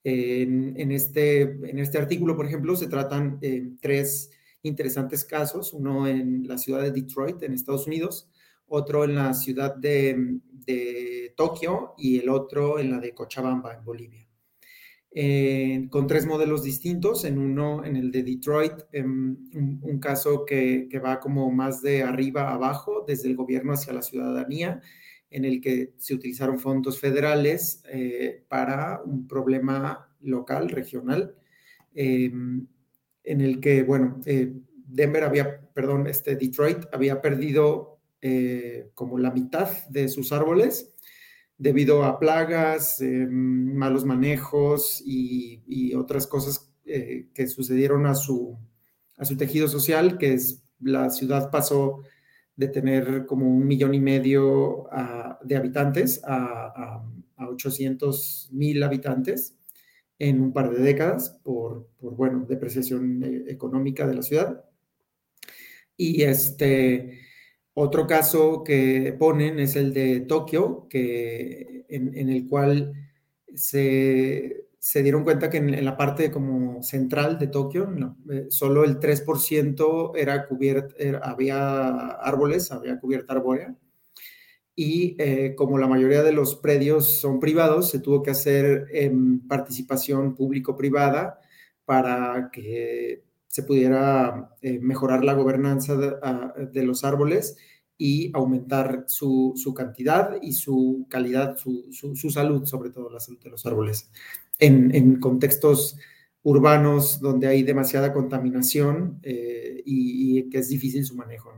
En, 0.02 0.90
este, 0.90 1.42
en 1.42 1.78
este 1.78 1.98
artículo, 1.98 2.34
por 2.34 2.46
ejemplo, 2.46 2.74
se 2.74 2.88
tratan 2.88 3.38
eh, 3.42 3.68
tres 3.80 4.30
interesantes 4.62 5.24
casos, 5.24 5.72
uno 5.72 6.06
en 6.06 6.46
la 6.46 6.58
ciudad 6.58 6.82
de 6.82 6.90
Detroit, 6.90 7.42
en 7.42 7.52
Estados 7.52 7.86
Unidos, 7.86 8.30
otro 8.66 9.04
en 9.04 9.14
la 9.14 9.32
ciudad 9.34 9.74
de, 9.74 10.40
de 10.66 11.34
Tokio 11.36 11.94
y 11.96 12.18
el 12.18 12.28
otro 12.28 12.78
en 12.78 12.90
la 12.90 12.98
de 13.00 13.14
Cochabamba, 13.14 13.74
en 13.74 13.84
Bolivia. 13.84 14.28
Eh, 15.10 15.88
con 15.90 16.06
tres 16.06 16.26
modelos 16.26 16.62
distintos. 16.62 17.24
En 17.24 17.38
uno, 17.38 17.84
en 17.84 17.96
el 17.96 18.10
de 18.12 18.22
Detroit, 18.22 18.74
em, 18.92 19.36
un, 19.82 19.98
caso 20.00 20.44
que, 20.44 20.88
va 21.04 21.18
como 21.18 21.50
más 21.50 21.82
de 21.82 22.02
arriba 22.02 22.50
a 22.50 22.54
abajo, 22.54 23.04
desde 23.06 23.28
el 23.28 23.36
gobierno 23.36 23.72
hacia 23.72 23.92
la 23.92 24.02
ciudadanía, 24.02 24.80
en 25.30 25.44
el 25.44 25.60
que 25.60 25.94
se 25.98 26.14
utilizaron 26.14 26.58
fondos 26.58 27.00
federales 27.00 27.82
eh, 27.90 28.44
para 28.48 29.02
un 29.04 29.26
problema 29.26 30.08
local, 30.20 30.68
regional, 30.68 31.34
em, 31.94 32.66
en 33.30 33.40
el 33.40 33.60
que, 33.60 33.82
bueno, 33.82 34.20
eh, 34.26 34.52
Denver 34.86 35.24
había, 35.24 35.60
perdón, 35.74 36.06
este 36.06 36.36
Detroit 36.36 36.86
había 36.92 37.20
perdido 37.20 37.96
como 38.94 39.16
la 39.16 39.30
mitad 39.30 39.68
de 39.90 40.08
sus 40.08 40.32
árboles 40.32 40.92
debido 41.58 42.04
a 42.04 42.18
plagas, 42.18 43.00
em, 43.00 43.74
malos 43.74 44.04
manejos 44.04 45.02
y, 45.04 45.94
otras 45.94 46.26
cosas 46.26 46.70
eh, 46.84 47.26
que 47.34 47.48
sucedieron 47.48 48.06
a 48.06 48.14
su, 48.14 48.56
a 49.16 49.24
su 49.24 49.36
tejido 49.36 49.66
social, 49.66 50.16
que 50.16 50.34
es 50.34 50.62
la 50.80 51.10
ciudad 51.10 51.50
pasó 51.50 52.02
de 52.54 52.68
tener 52.68 53.26
como 53.26 53.48
un 53.48 53.66
millón 53.66 53.94
y 53.94 54.00
medio 54.00 54.86
ah, 54.92 55.38
de 55.42 55.56
habitantes 55.56 56.22
a, 56.24 57.02
a, 57.36 57.48
800 57.48 58.50
mil 58.52 58.82
habitantes 58.82 59.57
en 60.18 60.40
un 60.40 60.52
par 60.52 60.70
de 60.70 60.82
décadas 60.82 61.38
por, 61.42 61.88
por 61.98 62.14
bueno, 62.16 62.44
depreciación 62.48 63.22
eh, 63.22 63.44
económica 63.48 64.06
de 64.06 64.14
la 64.14 64.22
ciudad. 64.22 64.64
Y 65.96 66.22
este, 66.22 67.20
otro 67.74 68.06
caso 68.06 68.62
que 68.64 69.14
ponen 69.18 69.58
es 69.60 69.76
el 69.76 69.92
de 69.92 70.20
Tokio, 70.20 70.86
que, 70.88 71.84
en, 71.88 72.28
el 72.28 72.46
cual 72.48 72.92
se, 73.54 74.66
dieron 74.94 75.24
cuenta 75.24 75.50
que 75.50 75.58
en, 75.58 75.84
la 75.84 75.96
parte 75.96 76.30
como 76.30 76.82
central 76.82 77.38
de 77.38 77.48
Tokio, 77.48 77.88
eh, 78.30 78.46
solo 78.50 78.84
el 78.84 78.98
3% 78.98 80.12
era 80.16 80.46
cubierto, 80.46 80.94
había 81.22 82.10
árboles, 82.12 82.70
había 82.72 82.98
cubierta 82.98 83.32
arbórea. 83.34 83.76
Y 84.80 85.16
eh, 85.18 85.56
como 85.56 85.76
la 85.76 85.88
mayoría 85.88 86.22
de 86.22 86.30
los 86.30 86.54
predios 86.54 87.20
son 87.20 87.40
privados, 87.40 87.90
se 87.90 87.98
tuvo 87.98 88.22
que 88.22 88.30
hacer 88.30 88.86
participación 89.48 90.36
público-privada 90.36 91.40
para 91.84 92.48
que 92.52 93.24
se 93.48 93.64
pudiera 93.64 94.54
eh, 94.62 94.78
mejorar 94.78 95.24
la 95.24 95.32
gobernanza 95.32 95.96
de, 95.96 96.82
los 96.84 97.02
árboles 97.02 97.56
y 97.96 98.30
aumentar 98.34 99.02
su, 99.08 99.52
cantidad 99.76 100.40
y 100.40 100.52
su 100.52 101.08
calidad, 101.10 101.56
su, 101.56 101.90
salud, 102.30 102.64
sobre 102.64 102.90
todo 102.90 103.10
la 103.10 103.18
salud 103.18 103.40
de 103.42 103.50
los 103.50 103.66
árboles. 103.66 104.12
En, 104.60 105.18
contextos 105.18 105.98
urbanos 106.44 107.18
donde 107.18 107.48
hay 107.48 107.64
demasiada 107.64 108.12
contaminación 108.12 109.18
eh, 109.24 109.82
y, 109.84 110.48
que 110.50 110.58
es 110.58 110.68
difícil 110.68 111.04
su 111.04 111.16
manejo. 111.16 111.52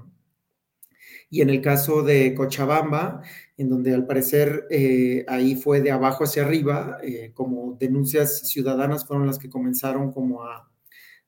Y 1.30 1.42
en 1.42 1.50
el 1.50 1.60
caso 1.62 2.02
de 2.02 2.34
Cochabamba, 2.34 3.22
en 3.56 3.68
donde 3.68 3.94
al 3.94 4.06
parecer 4.06 4.66
eh, 4.70 5.24
ahí 5.28 5.54
fue 5.54 5.80
de 5.80 5.92
abajo 5.92 6.24
hacia 6.24 6.44
arriba, 6.44 6.98
como 7.34 7.76
denuncias 7.78 8.48
ciudadanas 8.48 9.06
fueron 9.06 9.26
las 9.26 9.38
que 9.38 9.48
comenzaron 9.48 10.12
como 10.12 10.42
a 10.42 10.70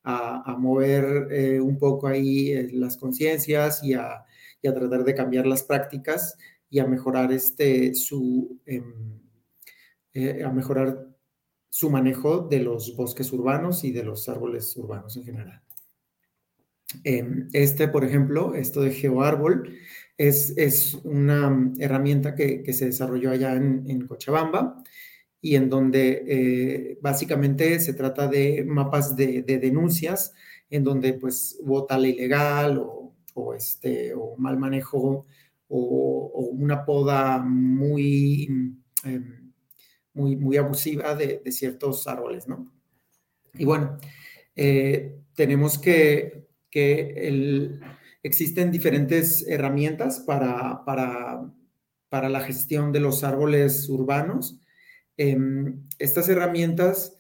a, 0.05 0.57
mover 0.59 1.29
eh, 1.31 1.61
un 1.61 1.79
poco 1.79 2.07
ahí 2.09 2.53
eh, 2.53 2.69
las 2.73 2.97
conciencias 2.97 3.83
y 3.83 3.95
a, 3.95 4.25
tratar 4.63 5.05
de 5.05 5.15
cambiar 5.15 5.47
las 5.47 5.63
prácticas 5.65 6.37
y 6.71 6.79
a 6.79 6.87
mejorar 6.87 7.33
este 7.33 7.95
su 7.95 8.61
em, 8.65 9.21
eh, 10.15 10.45
a 10.45 10.51
mejorar 10.51 11.09
su 11.69 11.91
manejo 11.91 12.47
de 12.49 12.61
los 12.61 12.95
bosques 12.97 13.33
urbanos 13.33 13.83
y 13.83 13.93
de 13.93 14.05
los 14.05 14.29
árboles 14.29 14.77
urbanos 14.77 15.17
en 15.17 15.25
general. 15.25 15.63
Em, 17.05 17.49
este, 17.53 17.89
por 17.89 18.05
ejemplo, 18.05 18.55
esto 18.55 18.81
de 18.83 18.93
GeoArbol, 18.93 19.77
es, 20.19 20.57
es 20.57 20.95
una 21.05 21.73
herramienta 21.79 22.35
que, 22.35 22.73
se 22.73 22.87
desarrolló 22.87 23.31
allá 23.31 23.55
en, 23.55 23.85
en 23.89 24.07
Cochabamba 24.07 24.83
y 25.43 25.57
en 25.57 25.69
donde 25.69 26.25
eh, 26.27 26.99
básicamente 27.03 27.81
se 27.81 27.95
trata 27.95 28.29
de 28.29 28.65
mapas 28.65 29.17
de, 29.17 29.43
denuncias 29.43 30.33
en 30.71 30.85
donde 30.85 31.15
pues 31.15 31.59
hubo 31.61 31.85
tala 31.85 32.07
ilegal 32.07 32.81
o, 33.35 33.55
este, 33.55 34.15
o 34.15 34.37
mal 34.39 34.57
manejo 34.57 35.27
o, 35.69 36.49
una 36.53 36.85
poda 36.85 37.39
muy, 37.39 38.77
em, 39.05 39.53
muy, 40.15 40.37
muy 40.37 40.57
abusiva 40.57 41.15
de, 41.17 41.43
ciertos 41.51 42.07
árboles, 42.07 42.47
¿no? 42.47 42.73
Y 43.55 43.65
bueno, 43.65 43.99
eh, 44.55 45.19
tenemos 45.35 45.79
que, 45.79 46.42
que 46.73 47.79
existen 48.25 48.73
diferentes 48.73 49.47
herramientas 49.47 50.25
para, 50.27 50.85
para, 50.85 51.53
para 52.09 52.29
la 52.29 52.41
gestión 52.41 52.91
de 52.91 52.99
los 52.99 53.23
árboles 53.23 53.89
urbanos 53.89 54.59
Em, 55.17 55.89
estas 55.99 56.29
herramientas 56.29 57.17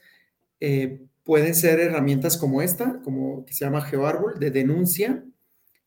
eh, 0.61 1.03
pueden 1.25 1.55
ser 1.55 1.81
herramientas 1.81 2.37
como 2.37 2.63
esta, 2.63 3.01
como 3.03 3.45
que 3.45 3.55
se 3.55 3.65
llama 3.65 3.83
GeoArbol, 3.83 4.39
de 4.39 4.51
denuncia. 4.51 5.25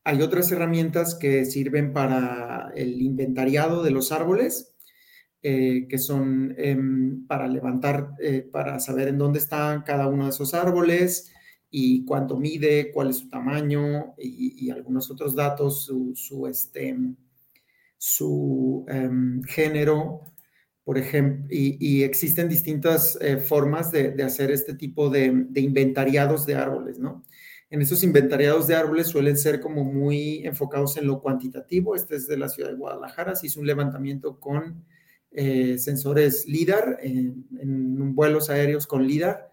Hay 0.04 0.22
otras 0.22 0.50
herramientas 0.52 1.16
que 1.16 1.44
sirven 1.44 1.92
para 1.92 2.72
el 2.76 3.02
inventariado 3.02 3.82
de 3.82 3.90
los 3.90 4.12
árboles, 4.12 4.74
eh, 5.42 5.86
que 5.88 5.98
son 5.98 6.54
em, 6.58 7.26
para 7.26 7.48
levantar, 7.48 8.12
eh, 8.20 8.48
para 8.50 8.80
saber 8.80 9.08
en 9.08 9.18
dónde 9.18 9.38
están 9.38 9.82
cada 9.82 10.08
uno 10.08 10.24
de 10.24 10.30
esos 10.30 10.54
árboles 10.54 11.32
y 11.78 12.06
cuánto 12.06 12.38
mide, 12.38 12.90
cuál 12.90 13.10
es 13.10 13.18
su 13.18 13.28
tamaño 13.28 14.14
y, 14.16 14.70
algunos 14.70 15.10
otros 15.10 15.34
datos, 15.34 15.84
su, 16.14 16.46
este, 16.46 16.96
su 17.98 18.86
em, 18.88 19.42
género, 19.42 20.22
por 20.84 20.96
ejemplo, 20.96 21.48
y, 21.50 22.02
existen 22.02 22.48
distintas 22.48 23.18
eh, 23.20 23.36
formas 23.36 23.92
de, 23.92 24.22
hacer 24.22 24.50
este 24.52 24.72
tipo 24.72 25.10
de, 25.10 25.26
inventariados 25.54 26.46
de 26.46 26.54
árboles, 26.54 26.98
¿no? 26.98 27.24
En 27.68 27.82
esos 27.82 28.02
inventariados 28.02 28.66
de 28.68 28.74
árboles 28.74 29.08
suelen 29.08 29.36
ser 29.36 29.60
como 29.60 29.84
muy 29.84 30.46
enfocados 30.46 30.96
en 30.96 31.06
lo 31.06 31.20
cuantitativo. 31.20 31.94
Este 31.94 32.16
es 32.16 32.26
de 32.26 32.38
la 32.38 32.48
ciudad 32.48 32.70
de 32.70 32.76
Guadalajara, 32.76 33.36
se 33.36 33.48
hizo 33.48 33.60
un 33.60 33.66
levantamiento 33.66 34.40
con 34.40 34.82
eh, 35.30 35.76
sensores 35.76 36.46
LIDAR, 36.46 37.00
en, 37.02 38.14
vuelos 38.14 38.48
aéreos 38.48 38.86
con 38.86 39.06
LIDAR, 39.06 39.52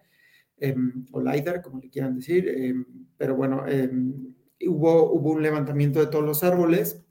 o 1.12 1.20
LIDAR, 1.20 1.62
como 1.62 1.80
le 1.80 1.90
quieran 1.90 2.16
decir, 2.16 2.48
em, 2.48 2.84
pero 3.16 3.36
bueno, 3.36 3.66
em, 3.66 4.34
hubo, 4.66 5.12
hubo 5.12 5.32
un 5.32 5.42
levantamiento 5.42 6.00
de 6.00 6.06
todos 6.06 6.24
los 6.24 6.42
árboles, 6.44 7.02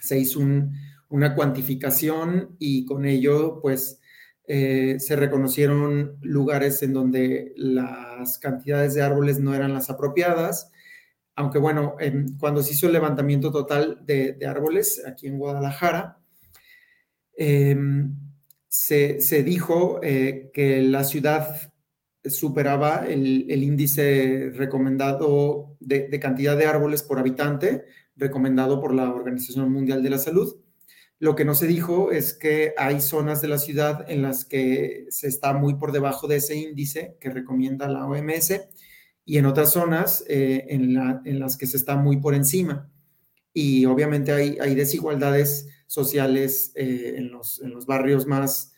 se 0.00 0.18
hizo 0.18 0.40
un 0.40 0.72
una 1.08 1.34
cuantificación 1.34 2.56
y 2.58 2.84
con 2.84 3.04
ello, 3.04 3.60
pues, 3.60 4.00
eh, 4.48 4.96
se 4.98 5.16
reconocieron 5.16 6.18
lugares 6.22 6.82
en 6.82 6.92
donde 6.92 7.52
las 7.56 8.38
cantidades 8.38 8.94
de 8.94 9.02
árboles 9.02 9.40
no 9.40 9.54
eran 9.54 9.74
las 9.74 9.90
apropiadas. 9.90 10.70
Aunque 11.34 11.58
bueno, 11.58 11.96
cuando 12.40 12.62
se 12.62 12.72
hizo 12.72 12.86
el 12.86 12.94
levantamiento 12.94 13.52
total 13.52 14.00
de, 14.06 14.38
árboles 14.46 15.02
aquí 15.06 15.26
en 15.26 15.38
Guadalajara, 15.38 16.18
em, 17.36 18.14
se, 18.68 19.42
dijo 19.44 20.00
eh, 20.02 20.50
que 20.52 20.82
la 20.82 21.04
ciudad 21.04 21.72
superaba 22.30 23.06
el, 23.06 23.62
índice 23.62 24.50
recomendado 24.54 25.76
de, 25.80 26.18
cantidad 26.20 26.56
de 26.56 26.66
árboles 26.66 27.02
por 27.02 27.18
habitante, 27.18 27.84
recomendado 28.16 28.80
por 28.80 28.94
la 28.94 29.12
Organización 29.12 29.72
Mundial 29.72 30.02
de 30.02 30.10
la 30.10 30.18
Salud. 30.18 30.56
Lo 31.18 31.34
que 31.34 31.44
no 31.44 31.54
se 31.54 31.66
dijo 31.66 32.12
es 32.12 32.34
que 32.34 32.74
hay 32.76 33.00
zonas 33.00 33.40
de 33.40 33.48
la 33.48 33.58
ciudad 33.58 34.04
en 34.08 34.22
las 34.22 34.44
que 34.44 35.06
se 35.08 35.28
está 35.28 35.54
muy 35.54 35.74
por 35.74 35.92
debajo 35.92 36.28
de 36.28 36.36
ese 36.36 36.56
índice 36.56 37.16
que 37.20 37.30
recomienda 37.30 37.88
la 37.88 38.06
OMS 38.06 38.52
y 39.24 39.38
en 39.38 39.46
otras 39.46 39.72
zonas 39.72 40.24
eh, 40.28 40.66
en, 40.68 41.38
las 41.38 41.56
que 41.56 41.66
se 41.66 41.76
está 41.76 41.96
muy 41.96 42.18
por 42.18 42.34
encima. 42.34 42.90
Y 43.52 43.86
obviamente 43.86 44.32
hay, 44.32 44.74
desigualdades 44.74 45.68
sociales 45.86 46.72
eh, 46.76 47.14
en, 47.16 47.30
los, 47.30 47.60
barrios 47.86 48.26
más 48.26 48.72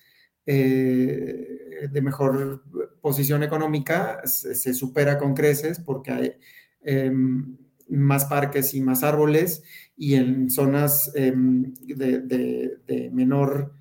eh, 0.51 1.88
de 1.92 2.01
mejor 2.01 2.64
posición 3.03 3.42
económica, 3.42 4.22
se, 4.24 4.72
supera 4.72 5.18
con 5.18 5.34
creces 5.34 5.78
porque 5.78 6.11
hay 6.11 6.32
em, 6.80 7.59
más 7.90 8.24
parques 8.24 8.72
y 8.72 8.80
más 8.80 9.03
árboles 9.03 9.62
y 9.94 10.14
en 10.14 10.49
zonas 10.49 11.12
em, 11.14 11.74
de, 11.74 13.11
menor 13.12 13.74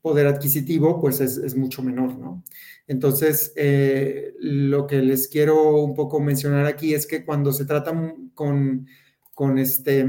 poder 0.00 0.26
adquisitivo, 0.26 0.98
pues 1.02 1.20
es, 1.20 1.54
mucho 1.54 1.82
menor, 1.82 2.16
¿no? 2.16 2.42
Entonces, 2.86 3.52
eh, 3.54 4.32
lo 4.40 4.86
que 4.86 5.02
les 5.02 5.28
quiero 5.28 5.82
un 5.84 5.94
poco 5.94 6.18
mencionar 6.18 6.64
aquí 6.64 6.94
es 6.94 7.06
que 7.06 7.26
cuando 7.26 7.52
se 7.52 7.66
trata 7.66 7.92
con, 8.32 8.86
con, 9.34 9.58
este, 9.58 10.08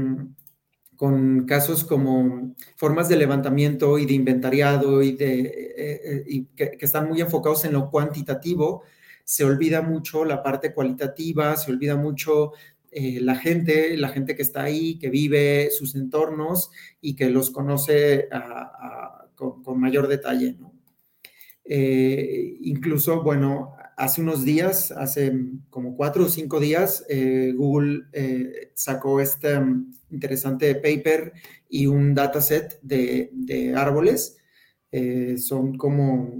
con 0.98 1.46
casos 1.46 1.84
como 1.84 2.56
formas 2.74 3.08
de 3.08 3.16
levantamiento 3.16 4.00
y 4.00 4.04
de 4.04 4.14
inventariado 4.14 5.00
y, 5.00 5.12
de, 5.12 5.40
eh, 5.76 6.24
eh, 6.26 6.44
que, 6.56 6.76
están 6.80 7.06
muy 7.08 7.20
enfocados 7.20 7.64
en 7.64 7.74
lo 7.74 7.88
cuantitativo, 7.88 8.82
se 9.22 9.44
olvida 9.44 9.80
mucho 9.80 10.24
la 10.24 10.42
parte 10.42 10.74
cualitativa, 10.74 11.56
se 11.56 11.70
olvida 11.70 11.94
mucho 11.94 12.50
eh, 12.90 13.20
la 13.20 13.36
gente, 13.36 13.96
la 13.96 14.08
gente 14.08 14.34
que 14.34 14.42
está 14.42 14.64
ahí, 14.64 14.98
que 14.98 15.08
vive 15.08 15.70
sus 15.70 15.94
entornos 15.94 16.72
y 17.00 17.14
que 17.14 17.30
los 17.30 17.52
conoce 17.52 18.28
con, 19.36 19.78
mayor 19.78 20.08
detalle. 20.08 20.56
Incluso, 21.64 23.22
bueno, 23.22 23.76
hace 23.98 24.22
unos 24.22 24.44
días, 24.44 24.90
hace 24.92 25.32
como 25.70 25.96
cuatro 25.96 26.24
o 26.24 26.28
cinco 26.28 26.60
días, 26.60 27.04
eh, 27.08 27.52
Google 27.54 28.04
sacó 28.74 29.20
este 29.20 29.58
um, 29.58 29.92
interesante 30.10 30.74
paper 30.74 31.32
y 31.68 31.86
un 31.86 32.14
dataset 32.14 32.80
de, 32.80 33.74
árboles. 33.76 34.38
son 35.36 35.76
como 35.76 36.32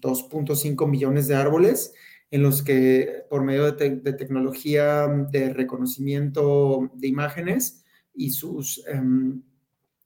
2.5 0.00 0.88
millones 0.88 1.28
de 1.28 1.34
árboles 1.34 1.92
en 2.30 2.42
los 2.42 2.62
que 2.62 3.24
por 3.28 3.42
medio 3.42 3.72
de, 3.72 4.12
tecnología 4.12 5.06
de 5.30 5.52
reconocimiento 5.52 6.90
de 6.94 7.08
imágenes 7.08 7.84
y 8.14 8.30
sus 8.30 8.84
em, 8.86 9.42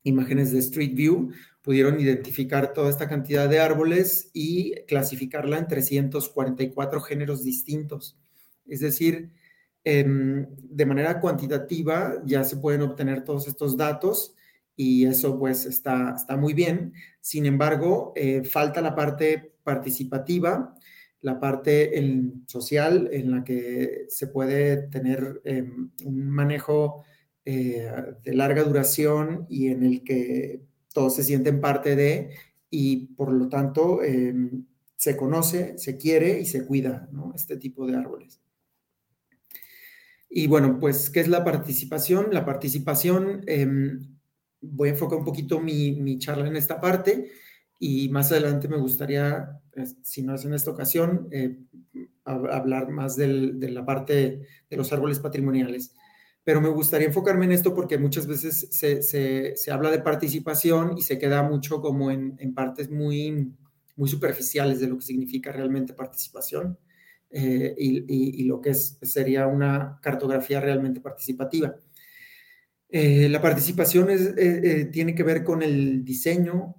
imágenes 0.04 0.52
de 0.52 0.58
Street 0.60 0.94
View 0.94 1.30
pudieron 1.64 1.98
identificar 1.98 2.74
toda 2.74 2.90
esta 2.90 3.08
cantidad 3.08 3.48
de 3.48 3.58
árboles 3.58 4.30
y 4.34 4.74
clasificarla 4.86 5.58
en 5.58 5.66
344 5.66 7.00
géneros 7.00 7.42
distintos. 7.42 8.18
Es 8.66 8.80
decir, 8.80 9.32
em, 9.82 10.46
de 10.58 10.86
manera 10.86 11.20
cuantitativa 11.20 12.22
ya 12.26 12.44
se 12.44 12.58
pueden 12.58 12.82
obtener 12.82 13.24
todos 13.24 13.48
estos 13.48 13.76
datos 13.78 14.34
y 14.76 15.06
eso 15.06 15.38
pues 15.38 15.64
está, 15.64 16.14
está 16.16 16.36
muy 16.36 16.52
bien. 16.52 16.92
Sin 17.20 17.46
embargo, 17.46 18.12
eh, 18.14 18.44
falta 18.44 18.82
la 18.82 18.94
parte 18.94 19.54
participativa 19.64 20.74
la 21.24 21.40
parte 21.40 21.98
social 22.46 23.08
en 23.10 23.30
la 23.30 23.44
que 23.44 24.04
se 24.10 24.26
puede 24.26 24.88
tener 24.88 25.40
em, 25.44 25.90
un 26.04 26.28
manejo 26.28 27.02
eh, 27.46 27.90
de 28.22 28.34
larga 28.34 28.62
duración 28.62 29.46
y 29.48 29.68
en 29.68 29.84
el 29.84 30.04
que 30.04 30.60
todos 30.94 31.16
se 31.16 31.24
sienten 31.24 31.60
parte 31.60 31.96
de 31.96 32.30
y 32.70 33.08
por 33.08 33.30
lo 33.32 33.48
tanto 33.48 34.02
em, 34.02 34.64
se 34.96 35.16
conoce, 35.16 35.76
se 35.76 35.98
quiere 35.98 36.40
y 36.40 36.46
se 36.46 36.64
cuida 36.64 37.10
este 37.34 37.58
tipo 37.58 37.86
de 37.86 37.96
árboles. 37.96 38.40
Y 40.30 40.46
bueno, 40.46 40.78
pues, 40.80 41.10
¿qué 41.10 41.20
es 41.20 41.28
la 41.28 41.44
participación? 41.44 42.28
La 42.32 42.44
participación, 42.44 43.42
em, 43.46 44.16
voy 44.60 44.88
a 44.88 44.92
enfocar 44.92 45.18
un 45.18 45.24
poquito 45.24 45.60
mi, 45.60 46.18
charla 46.18 46.46
en 46.46 46.56
esta 46.56 46.80
parte 46.80 47.30
y 47.78 48.08
más 48.08 48.32
adelante 48.32 48.68
me 48.68 48.78
gustaría, 48.78 49.60
si 50.02 50.22
no 50.22 50.34
es 50.34 50.44
en 50.44 50.54
esta 50.54 50.70
ocasión, 50.70 51.28
eh, 51.32 51.58
hablar 52.24 52.88
más 52.90 53.16
de 53.16 53.26
la 53.70 53.84
parte 53.84 54.40
de 54.70 54.76
los 54.76 54.92
árboles 54.92 55.18
patrimoniales. 55.18 55.94
Pero 56.44 56.60
me 56.60 56.68
gustaría 56.68 57.08
enfocarme 57.08 57.46
en 57.46 57.52
esto 57.52 57.74
porque 57.74 57.98
muchas 57.98 58.26
veces 58.26 58.68
se, 58.70 59.70
habla 59.70 59.90
de 59.90 60.00
participación 60.00 60.96
y 60.96 61.02
se 61.02 61.18
queda 61.18 61.42
mucho 61.42 61.80
como 61.80 62.10
en, 62.10 62.54
partes 62.54 62.90
muy, 62.90 63.52
muy 63.96 64.08
superficiales 64.08 64.78
de 64.78 64.88
lo 64.88 64.98
que 64.98 65.06
significa 65.06 65.50
realmente 65.52 65.94
participación 65.94 66.78
eh, 67.30 67.74
y, 67.78 68.44
lo 68.44 68.60
que 68.60 68.70
es, 68.70 68.98
sería 69.00 69.46
una 69.46 69.98
cartografía 70.02 70.60
realmente 70.60 71.00
participativa. 71.00 71.74
Eh, 72.90 73.28
la 73.28 73.40
participación 73.40 74.06
tiene 74.92 75.14
que 75.14 75.22
ver 75.22 75.42
con 75.42 75.62
el 75.62 76.04
diseño, 76.04 76.76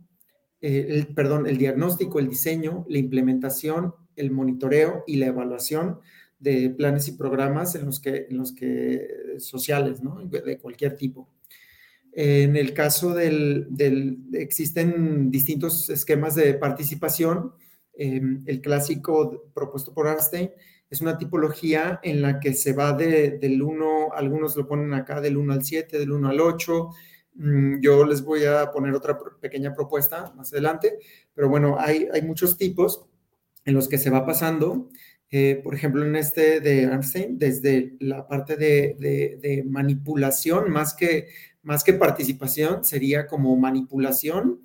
eh, 0.62 0.88
el, 0.90 1.08
perdón, 1.08 1.46
el 1.46 1.58
diagnóstico, 1.58 2.20
el 2.20 2.30
diseño, 2.30 2.86
la 2.88 3.00
implementación, 3.00 3.94
el 4.16 4.32
monitoreo 4.32 5.04
y 5.06 5.18
la 5.18 5.28
evaluación 5.28 6.00
de 6.40 6.70
planes 6.70 7.08
y 7.08 7.14
programas 7.14 7.76
en 7.76 7.86
los 7.86 8.00
que, 8.00 8.28
en 8.30 8.38
los 8.38 8.54
que 8.54 9.08
sociales, 9.38 10.02
¿no? 10.02 10.24
De 10.26 10.58
cualquier 10.58 10.96
tipo. 10.96 11.30
En 12.12 12.56
el 12.56 12.74
caso 12.74 13.14
del, 13.14 13.68
del 13.70 14.20
existen 14.34 15.32
distintos 15.32 15.90
esquemas 15.90 16.36
de 16.36 16.54
participación. 16.54 17.54
em, 17.98 18.44
el 18.46 18.62
clásico 18.62 19.52
propuesto 19.54 19.94
por 19.94 20.08
Einstein, 20.08 20.52
es 20.90 21.02
una 21.02 21.18
tipología 21.18 22.00
en 22.04 22.22
la 22.22 22.40
que 22.40 22.54
se 22.54 22.74
va 22.74 22.94
del 22.94 23.62
1, 23.62 24.14
algunos 24.14 24.56
lo 24.56 24.68
ponen 24.68 24.94
acá 24.94 25.20
del 25.22 25.38
1 25.38 25.54
al 25.54 25.64
7, 25.64 25.98
del 25.98 26.12
1 26.12 26.30
al 26.30 26.40
8. 26.40 26.90
Mm, 27.36 27.82
yo 27.82 28.06
les 28.06 28.24
voy 28.24 28.46
a 28.46 28.72
poner 28.72 28.94
otra 28.94 29.18
pequeña 29.42 29.74
propuesta 29.74 30.34
más 30.36 30.54
adelante, 30.54 31.00
pero 31.34 31.50
bueno, 31.50 31.78
hay, 31.80 32.08
hay 32.14 32.22
muchos 32.22 32.58
tipos 32.58 33.06
en 33.66 33.74
los 33.74 33.88
que 33.88 33.98
se 33.98 34.10
va 34.10 34.26
pasando. 34.26 34.90
Eh, 35.32 35.60
por 35.64 35.76
ejemplo, 35.76 36.06
en 36.06 36.16
este 36.16 36.60
de 36.62 36.84
Einstein, 36.84 37.38
desde 37.38 37.98
la 38.00 38.28
parte 38.28 38.56
de, 38.56 39.64
manipulación, 39.68 40.72
más 40.72 40.94
que, 40.94 41.28
más 41.64 41.84
que 41.84 41.94
participación, 41.94 42.84
sería 42.84 43.28
como 43.28 43.56
manipulación 43.58 44.62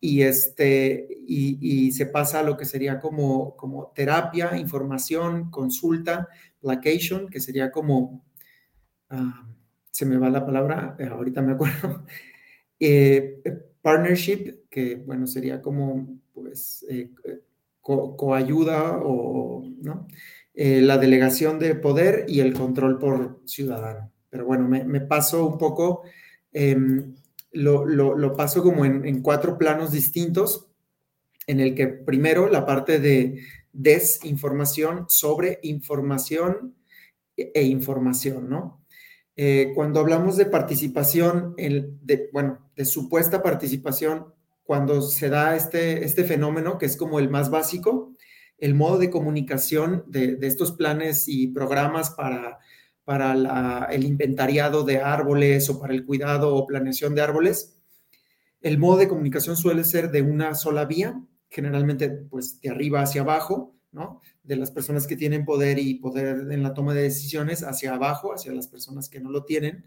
y, 0.00 0.22
este, 0.22 1.08
y, 1.26 1.92
se 1.92 2.06
pasa 2.06 2.40
a 2.40 2.42
lo 2.42 2.56
que 2.56 2.64
sería 2.64 3.00
como, 3.00 3.56
como 3.56 3.92
terapia, 3.94 4.56
información, 4.56 5.50
consulta, 5.50 6.28
placation, 6.60 7.28
que 7.28 7.40
sería 7.40 7.70
como, 7.70 8.24
ah, 9.10 9.46
se 9.90 10.06
me 10.06 10.18
va 10.18 10.30
la 10.30 10.44
palabra, 10.46 10.96
eh, 10.98 11.06
ahorita 11.06 11.42
me 11.42 11.52
acuerdo, 11.52 12.04
eh, 12.80 13.42
partnership, 13.82 14.68
que 14.70 14.96
bueno, 14.96 15.26
sería 15.26 15.60
como, 15.60 16.20
pues, 16.32 16.84
eh, 16.88 17.10
coayuda 17.80 18.98
o, 19.02 19.62
¿no? 19.82 20.06
la 20.54 20.98
delegación 20.98 21.58
de 21.58 21.74
poder 21.74 22.26
y 22.28 22.40
el 22.40 22.52
control 22.52 22.98
por 22.98 23.40
ciudadano. 23.46 24.12
Pero 24.28 24.46
bueno, 24.46 24.68
me, 24.68 25.00
paso 25.00 25.46
un 25.46 25.58
poco 25.58 26.02
em, 26.52 27.14
lo, 27.52 28.36
paso 28.36 28.62
como 28.62 28.84
en, 28.84 29.22
cuatro 29.22 29.58
planos 29.58 29.90
distintos, 29.90 30.68
en 31.46 31.60
el 31.60 31.74
que 31.74 31.88
primero 31.88 32.48
la 32.48 32.64
parte 32.64 33.00
de 33.00 33.42
desinformación 33.72 35.06
sobre 35.08 35.58
información 35.62 36.76
e, 37.36 37.50
e 37.54 37.62
información, 37.64 38.48
¿no? 38.48 38.84
Eh, 39.36 39.72
cuando 39.74 40.00
hablamos 40.00 40.36
de 40.36 40.46
participación, 40.46 41.54
el, 41.56 41.98
bueno, 42.32 42.70
de 42.76 42.84
supuesta 42.84 43.42
participación, 43.42 44.34
cuando 44.70 45.02
se 45.02 45.28
da 45.28 45.56
este, 45.56 46.04
este 46.04 46.22
fenómeno, 46.22 46.78
que 46.78 46.86
es 46.86 46.96
como 46.96 47.18
el 47.18 47.28
más 47.28 47.50
básico, 47.50 48.14
el 48.56 48.76
modo 48.76 48.98
de 48.98 49.10
comunicación 49.10 50.04
de, 50.06 50.38
estos 50.42 50.70
planes 50.70 51.24
y 51.26 51.48
programas 51.48 52.10
para 52.10 52.60
para 53.02 53.88
el 53.90 54.04
inventariado 54.04 54.84
de 54.84 55.00
árboles 55.00 55.68
o 55.70 55.80
para 55.80 55.92
el 55.92 56.04
cuidado 56.04 56.54
o 56.54 56.68
planeación 56.68 57.16
de 57.16 57.20
árboles, 57.22 57.80
el 58.60 58.78
modo 58.78 58.98
de 58.98 59.08
comunicación 59.08 59.56
suele 59.56 59.82
ser 59.82 60.12
de 60.12 60.22
una 60.22 60.54
sola 60.54 60.84
vía, 60.84 61.20
generalmente 61.48 62.08
pues 62.08 62.60
de 62.60 62.70
arriba 62.70 63.02
hacia 63.02 63.22
abajo, 63.22 63.74
¿no? 63.90 64.20
De 64.44 64.54
las 64.54 64.70
personas 64.70 65.08
que 65.08 65.16
tienen 65.16 65.44
poder 65.44 65.80
y 65.80 65.94
poder 65.94 66.46
en 66.52 66.62
la 66.62 66.74
toma 66.74 66.94
de 66.94 67.02
decisiones 67.02 67.64
hacia 67.64 67.94
abajo, 67.94 68.32
hacia 68.32 68.52
las 68.52 68.68
personas 68.68 69.08
que 69.08 69.18
no 69.18 69.30
lo 69.30 69.42
tienen. 69.42 69.84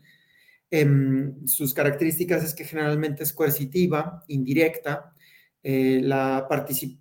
Em, 0.76 1.46
sus 1.46 1.72
características 1.72 2.44
es 2.44 2.56
que 2.56 2.64
generalmente 2.64 3.22
es 3.22 3.32
coercitiva, 3.32 4.24
indirecta, 4.28 5.14
eh, 5.62 6.02
la 6.02 6.48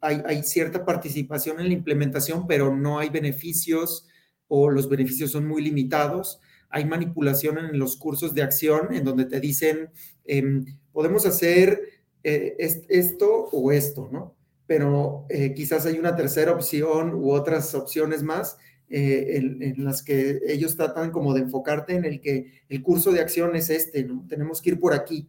hay, 0.03 0.43
cierta 0.43 0.85
participación 0.85 1.59
en 1.59 1.69
la 1.69 1.73
implementación, 1.73 2.47
pero 2.47 2.77
no 2.77 2.99
hay 2.99 3.09
beneficios 3.09 4.07
o 4.47 4.69
los 4.69 4.91
beneficios 4.91 5.31
son 5.31 5.49
muy 5.49 5.63
limitados. 5.63 6.39
Hay 6.69 6.85
manipulación 6.85 7.57
en 7.57 7.79
los 7.79 7.97
cursos 7.97 8.35
de 8.35 8.43
acción 8.43 8.93
en 8.93 9.05
donde 9.05 9.25
te 9.25 9.41
dicen, 9.41 9.89
em, 10.27 10.67
podemos 10.93 11.25
hacer 11.25 11.81
eh, 12.25 12.55
esto 12.59 13.49
o 13.53 13.73
esto, 13.73 14.11
¿no? 14.13 14.37
Pero 14.67 15.25
eh, 15.31 15.55
quizás 15.55 15.87
hay 15.87 15.99
una 15.99 16.15
tercera 16.15 16.53
opción 16.53 17.15
u 17.15 17.33
otras 17.33 17.75
opciones 17.75 18.23
más 18.23 18.59
eh, 18.93 19.37
en, 19.61 19.85
las 19.85 20.03
que 20.03 20.41
ellos 20.47 20.77
tratan 20.77 21.11
como 21.11 21.35
de 21.35 21.41
enfocarte 21.41 21.95
en 21.95 22.05
el 22.05 22.21
que 22.21 22.63
el 22.69 22.83
curso 22.83 23.11
de 23.11 23.21
acción 23.21 23.57
es 23.57 23.71
este, 23.71 24.05
¿no? 24.05 24.25
Tenemos 24.29 24.63
que 24.63 24.71
ir 24.71 24.81
por 24.81 24.95
aquí, 24.95 25.29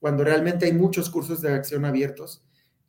cuando 0.00 0.24
realmente 0.24 0.66
hay 0.66 0.72
muchos 0.72 1.10
cursos 1.10 1.40
de 1.42 1.52
acción 1.52 1.84
abiertos 1.84 2.44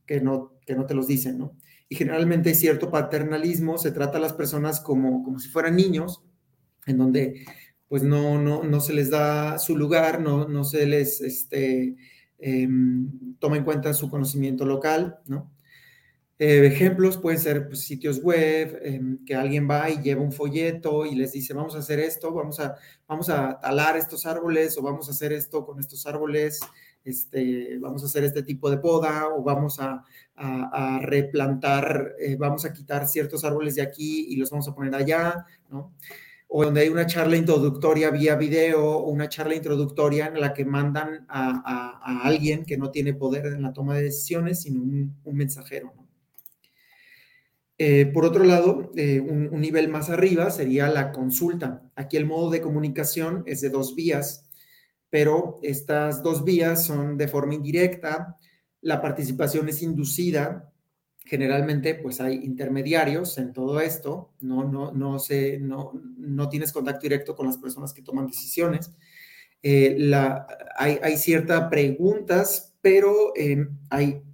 que 0.05 0.21
no, 0.21 0.53
que 0.65 0.75
no 0.75 0.85
te 0.85 0.95
los 0.95 1.07
dicen, 1.07 1.37
¿no? 1.37 1.55
y 1.93 1.95
generalmente 1.95 2.49
hay 2.49 2.55
cierto 2.55 2.89
paternalismo, 2.89 3.77
se 3.77 3.91
trata 3.91 4.17
a 4.17 4.21
las 4.21 4.33
personas 4.33 4.79
como, 4.79 5.23
como 5.23 5.37
si 5.37 5.47
fueran 5.49 5.75
niños, 5.75 6.23
en 6.87 6.97
donde 6.97 7.45
pues 7.87 8.01
no, 8.01 8.41
no, 8.41 8.63
no 8.63 8.79
se 8.79 8.93
les 8.93 9.11
da 9.11 9.59
su 9.59 9.77
lugar, 9.77 10.19
no, 10.19 10.47
no 10.47 10.63
se 10.63 10.87
les 10.87 11.21
este, 11.21 11.95
em, 12.39 13.35
toma 13.37 13.57
en 13.57 13.63
cuenta 13.63 13.93
su 13.93 14.09
conocimiento 14.09 14.65
local, 14.65 15.19
¿no? 15.27 15.51
Eh, 16.39 16.65
ejemplos 16.65 17.17
pueden 17.17 17.39
ser 17.39 17.67
pues, 17.67 17.81
sitios 17.81 18.21
web, 18.21 18.79
em, 18.81 19.23
que 19.23 19.35
alguien 19.35 19.69
va 19.69 19.89
y 19.89 20.01
lleva 20.01 20.21
un 20.21 20.31
folleto 20.31 21.05
y 21.05 21.15
les 21.15 21.31
dice, 21.31 21.53
vamos 21.53 21.75
a 21.75 21.79
hacer 21.79 21.99
esto, 21.99 22.33
vamos 22.33 22.59
a, 22.59 22.75
vamos 23.07 23.29
a 23.29 23.59
talar 23.59 23.97
estos 23.97 24.25
árboles 24.25 24.77
o 24.77 24.81
vamos 24.81 25.07
a 25.07 25.11
hacer 25.11 25.31
esto 25.31 25.63
con 25.65 25.79
estos 25.79 26.05
árboles, 26.07 26.59
este, 27.05 27.77
vamos 27.79 28.03
a 28.03 28.07
hacer 28.07 28.23
este 28.23 28.43
tipo 28.43 28.69
de 28.71 28.77
poda 28.77 29.27
o 29.29 29.43
vamos 29.43 29.79
a, 29.79 30.03
replantar, 31.01 32.15
eh, 32.19 32.35
vamos 32.37 32.65
a 32.65 32.73
quitar 32.73 33.07
ciertos 33.07 33.43
árboles 33.43 33.75
de 33.75 33.83
aquí 33.83 34.25
y 34.29 34.35
los 34.37 34.49
vamos 34.49 34.67
a 34.67 34.73
poner 34.73 34.95
allá, 34.95 35.45
¿no? 35.69 35.93
O 36.47 36.63
donde 36.65 36.81
hay 36.81 36.89
una 36.89 37.05
charla 37.05 37.37
introductoria 37.37 38.09
vía 38.09 38.35
video 38.35 38.83
o 38.83 39.09
una 39.11 39.29
charla 39.29 39.55
introductoria 39.55 40.27
en 40.27 40.41
la 40.41 40.53
que 40.53 40.65
mandan 40.65 41.25
a, 41.29 42.21
alguien 42.23 42.65
que 42.65 42.77
no 42.77 42.91
tiene 42.91 43.13
poder 43.13 43.45
en 43.47 43.61
la 43.61 43.73
toma 43.73 43.95
de 43.95 44.03
decisiones, 44.03 44.61
sino 44.61 44.81
un, 44.81 45.15
mensajero, 45.25 45.93
¿no? 45.95 46.02
Eh, 47.85 48.05
por 48.05 48.23
otro 48.23 48.45
lado, 48.45 48.93
eh, 48.95 49.19
un, 49.19 49.59
nivel 49.59 49.89
más 49.89 50.09
arriba 50.09 50.49
sería 50.51 50.87
la 50.87 51.11
consulta. 51.11 51.81
Aquí 51.97 52.15
el 52.15 52.25
modo 52.25 52.49
de 52.49 52.61
comunicación 52.61 53.43
es 53.45 53.59
de 53.59 53.69
dos 53.69 53.93
vías 53.93 54.49
pero 55.09 55.59
estas 55.61 56.23
dos 56.23 56.43
vías 56.43 56.85
son 56.85 57.17
de 57.17 57.27
forma 57.27 57.53
indirecta, 57.53 58.37
la 58.81 58.99
participación 58.99 59.69
es 59.69 59.83
inducida, 59.83 60.73
generalmente 61.25 61.93
pues 61.93 62.19
hay 62.19 62.35
intermediarios 62.43 63.37
en 63.37 63.53
todo 63.53 63.79
esto, 63.79 64.33
no, 64.39 64.63
no, 64.63 64.91
no, 64.91 65.19
se, 65.19 65.59
no, 65.59 65.91
no 66.17 66.49
tienes 66.49 66.71
contacto 66.71 67.01
directo 67.01 67.35
con 67.35 67.45
las 67.45 67.57
personas 67.57 67.93
que 67.93 68.01
toman 68.01 68.25
decisiones. 68.25 68.91
Eh, 69.61 70.11
hay, 70.77 71.17
ciertas 71.17 71.69
preguntas, 71.69 72.73
pero 72.81 73.33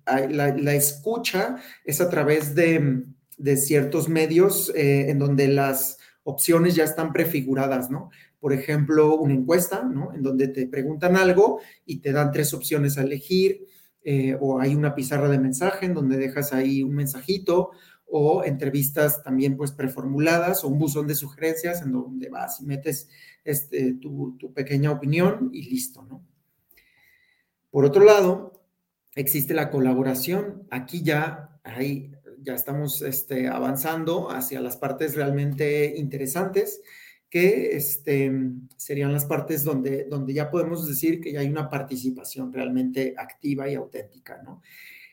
la, 0.06 0.76
escucha 0.76 1.58
es 1.84 2.00
a 2.00 2.10
través 2.10 2.56
de, 2.56 3.04
de 3.40 3.58
ciertos 3.58 4.08
medios 4.08 4.72
eh, 4.76 5.10
en 5.10 5.18
donde 5.18 5.48
las 5.48 5.98
opciones 6.24 6.76
ya 6.76 6.84
están 6.84 7.12
prefiguradas, 7.12 7.90
¿no? 7.90 8.12
por 8.40 8.54
ejemplo, 8.54 9.18
una 9.18 9.34
encuesta, 9.34 9.84
¿no? 9.84 10.14
En 10.14 10.24
donde 10.24 10.48
te 10.48 10.66
preguntan 10.68 11.18
algo 11.18 11.60
y 11.86 11.98
te 11.98 12.12
dan 12.12 12.32
tres 12.32 12.54
opciones 12.54 12.98
a 12.98 13.02
elegir, 13.02 13.66
eh, 14.02 14.38
o 14.40 14.60
hay 14.60 14.76
una 14.76 14.96
pizarra 14.96 15.28
de 15.28 15.40
mensaje 15.40 15.86
en 15.86 15.94
donde 15.94 16.18
dejas 16.18 16.54
ahí 16.54 16.82
un 16.82 16.96
mensajito, 16.96 17.72
o 18.12 18.44
entrevistas 18.44 19.22
también 19.24 19.56
pues 19.58 19.72
preformuladas, 19.72 20.64
o 20.64 20.70
un 20.70 20.80
buzón 20.80 21.06
de 21.06 21.16
sugerencias 21.16 21.82
en 21.82 21.92
donde 21.92 22.30
vas 22.30 22.62
y 22.62 22.66
metes 22.66 23.10
este, 23.44 23.94
tu, 23.94 24.38
pequeña 24.54 24.92
opinión 24.92 25.50
y 25.54 25.70
listo, 25.70 26.04
¿no? 26.04 26.26
Por 27.70 27.86
otro 27.86 28.04
lado, 28.04 28.64
existe 29.16 29.54
la 29.54 29.70
colaboración. 29.70 30.66
Aquí 30.72 31.04
ya 31.04 31.60
hay, 31.64 32.16
ya 32.42 32.54
estamos 32.54 33.02
este, 33.02 33.48
avanzando 33.48 34.30
hacia 34.32 34.62
las 34.62 34.78
partes 34.78 35.16
realmente 35.16 35.96
interesantes 35.98 36.82
que 37.30 37.76
este, 37.76 38.32
serían 38.76 39.14
las 39.14 39.26
partes 39.26 39.64
donde, 39.64 40.06
donde 40.06 40.34
ya 40.34 40.50
podemos 40.50 40.88
decir 40.88 41.22
que 41.22 41.32
ya 41.32 41.42
hay 41.42 41.50
una 41.50 41.70
participación 41.70 42.52
realmente 42.52 43.14
activa 43.18 43.70
y 43.70 43.76
auténtica, 43.76 44.42
¿no? 44.44 44.62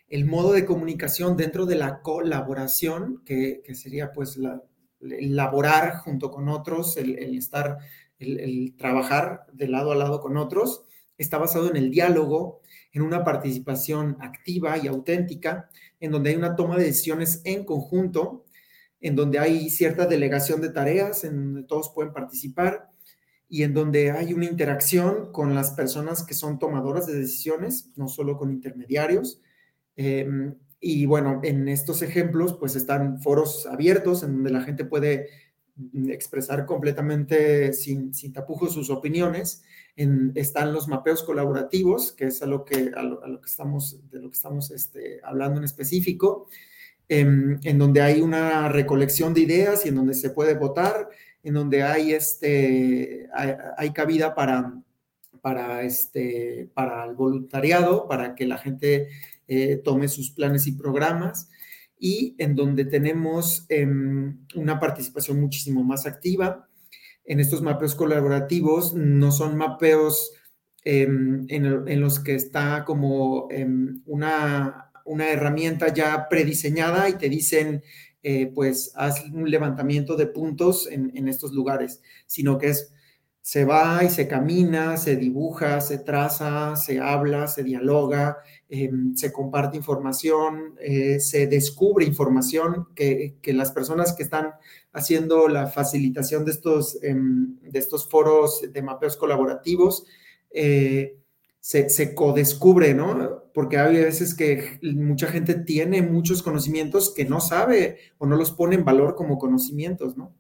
El 0.09 0.25
modo 0.25 0.53
de 0.53 0.65
comunicación 0.65 1.37
dentro 1.37 1.67
de 1.67 1.75
la 1.75 2.01
colaboración, 2.01 3.23
que, 3.25 3.63
sería 3.75 4.13
pues 4.13 4.37
la, 4.37 4.63
el 5.01 5.35
laborar 5.35 5.97
junto 5.97 6.31
con 6.31 6.49
otros, 6.49 6.97
el, 6.97 7.19
estar, 7.37 7.79
el, 8.19 8.39
el, 8.39 8.75
trabajar 8.77 9.47
de 9.53 9.69
lado 9.69 9.91
a 9.91 9.97
lado 9.97 10.21
con 10.21 10.37
otros, 10.37 10.85
está 11.19 11.39
basado 11.39 11.69
en 11.69 11.77
el 11.77 11.91
diálogo, 11.91 12.61
en 12.97 13.03
una 13.03 13.25
participación 13.25 14.17
activa 14.21 14.79
y 14.79 14.87
auténtica, 14.87 15.69
en 16.01 16.11
donde 16.11 16.31
hay 16.31 16.37
una 16.37 16.57
toma 16.57 16.79
de 16.79 16.85
decisiones 16.85 17.43
en 17.45 17.65
conjunto 17.65 18.47
en 19.03 19.15
donde 19.15 19.39
hay 19.39 19.69
cierta 19.69 20.07
delegación 20.07 20.63
de 20.63 20.71
tareas, 20.71 21.23
en 21.25 21.37
donde 21.37 21.63
todos 21.65 21.93
pueden 21.95 22.15
participar 22.15 22.89
y 23.51 23.65
en 23.65 23.75
donde 23.75 24.11
hay 24.13 24.33
una 24.33 24.47
interacción 24.47 25.31
con 25.31 25.55
las 25.55 25.73
personas 25.73 26.25
que 26.25 26.33
son 26.33 26.59
tomadoras 26.59 27.07
de 27.07 27.19
decisiones, 27.19 27.91
no 27.97 28.09
solo 28.09 28.39
con 28.39 28.51
intermediarios. 28.51 29.43
Em, 29.95 30.55
y 30.81 31.05
bueno, 31.05 31.41
en 31.45 31.69
estos 31.69 32.01
ejemplos, 32.01 32.57
pues 32.59 32.77
están 32.77 33.21
foros 33.21 33.67
abiertos 33.67 34.23
en 34.23 34.33
donde 34.33 34.51
la 34.51 34.63
gente 34.63 34.87
puede 34.87 35.29
expresar 36.09 36.65
completamente 36.65 37.75
sin, 37.75 38.15
sin 38.15 38.33
tapujos 38.33 38.73
sus 38.73 38.89
opiniones. 38.89 39.63
En, 39.97 40.33
están 40.35 40.73
los 40.73 40.89
mapeos 40.89 41.23
colaborativos, 41.23 42.13
que 42.13 42.27
es 42.27 42.43
a 42.43 42.47
lo 42.47 42.65
que, 42.65 42.93
a 42.95 43.03
lo, 43.03 43.41
que 43.41 43.49
estamos, 43.49 43.99
de 44.11 44.21
lo 44.21 44.31
que 44.31 44.37
estamos 44.37 44.71
este, 44.71 45.21
hablando 45.25 45.59
en 45.59 45.65
específico 45.65 46.49
em, 47.09 47.59
en, 47.65 47.79
donde 47.79 48.03
hay 48.03 48.21
una 48.21 48.69
recolección 48.69 49.33
de 49.33 49.41
ideas 49.41 49.85
y 49.85 49.89
en 49.89 49.95
donde 49.95 50.15
se 50.15 50.31
puede 50.31 50.55
votar, 50.55 51.09
en 51.43 51.55
donde 51.55 51.83
hay, 51.83 52.13
este, 52.13 53.29
hay, 53.33 53.93
cabida 53.93 54.35
para, 54.35 54.75
para, 55.41 55.83
este, 55.83 56.69
para 56.75 57.05
el 57.05 57.15
voluntariado, 57.15 58.07
para 58.09 58.35
que 58.35 58.47
la 58.47 58.59
gente 58.59 59.09
eh, 59.49 59.77
tome 59.77 60.09
sus 60.09 60.31
planes 60.31 60.67
y 60.67 60.73
programas 60.73 61.49
y 61.99 62.35
en 62.39 62.55
donde 62.55 62.85
tenemos 62.85 63.65
em, 63.69 64.39
una 64.55 64.79
participación 64.79 65.41
muchísimo 65.41 65.83
más 65.83 66.07
activa. 66.07 66.69
En 67.27 67.41
estos 67.41 67.63
mapeos 67.63 67.95
colaborativos 67.95 68.95
no 68.95 69.33
son 69.33 69.57
mapeos 69.57 70.33
em, 70.85 71.45
en, 71.49 72.01
los 72.01 72.21
que 72.21 72.35
está 72.35 72.85
como 72.85 73.49
em, 73.51 74.03
una, 74.07 74.93
una, 75.05 75.31
herramienta 75.31 75.93
ya 75.93 76.29
prediseñada 76.29 77.09
y 77.09 77.15
te 77.15 77.29
dicen, 77.29 77.83
eh, 78.23 78.47
pues 78.55 78.93
haz 78.95 79.25
un 79.33 79.51
levantamiento 79.51 80.17
de 80.17 80.27
puntos 80.27 80.89
en, 80.91 81.13
en 81.17 81.29
estos 81.29 81.53
lugares, 81.53 82.01
sino 82.27 82.59
que 82.59 82.69
es 82.69 82.93
se 83.47 83.65
va 83.65 84.03
y 84.03 84.11
se 84.11 84.27
camina, 84.27 84.97
se 84.97 85.15
dibuja, 85.15 85.81
se 85.81 85.99
traza, 85.99 86.75
se 86.75 86.99
habla, 86.99 87.47
se 87.47 87.63
dialoga, 87.63 88.39
em, 88.69 89.15
se 89.15 89.31
comparte 89.33 89.77
información, 89.77 90.75
eh, 90.81 91.21
se 91.21 91.47
descubre 91.47 92.05
información 92.05 92.89
que, 92.97 93.39
las 93.55 93.71
personas 93.71 94.15
que 94.15 94.25
están 94.25 94.55
haciendo 94.93 95.47
la 95.47 95.69
facilitación 95.69 96.45
de 96.45 96.51
estos, 96.51 96.99
em, 97.05 97.57
de 97.61 97.79
estos 97.79 98.11
foros 98.11 98.63
de 98.73 98.83
mapeos 98.83 99.17
colaborativos 99.17 100.07
eh, 100.51 101.17
se, 101.61 101.89
se 101.89 102.17
codescubre, 102.17 102.95
¿no? 102.95 103.45
Porque 103.55 103.79
hay 103.79 103.95
veces 103.95 104.35
que 104.35 104.81
mucha 104.83 105.29
gente 105.29 105.55
tiene 105.55 106.03
muchos 106.03 106.43
conocimientos 106.43 107.15
que 107.15 107.25
no 107.25 107.41
sabe 107.41 107.99
o 108.19 108.27
no 108.27 108.35
los 108.37 108.51
pone 108.51 108.75
en 108.75 108.85
valor 108.85 109.15
como 109.15 109.39
conocimientos, 109.39 110.17
¿no? 110.17 110.35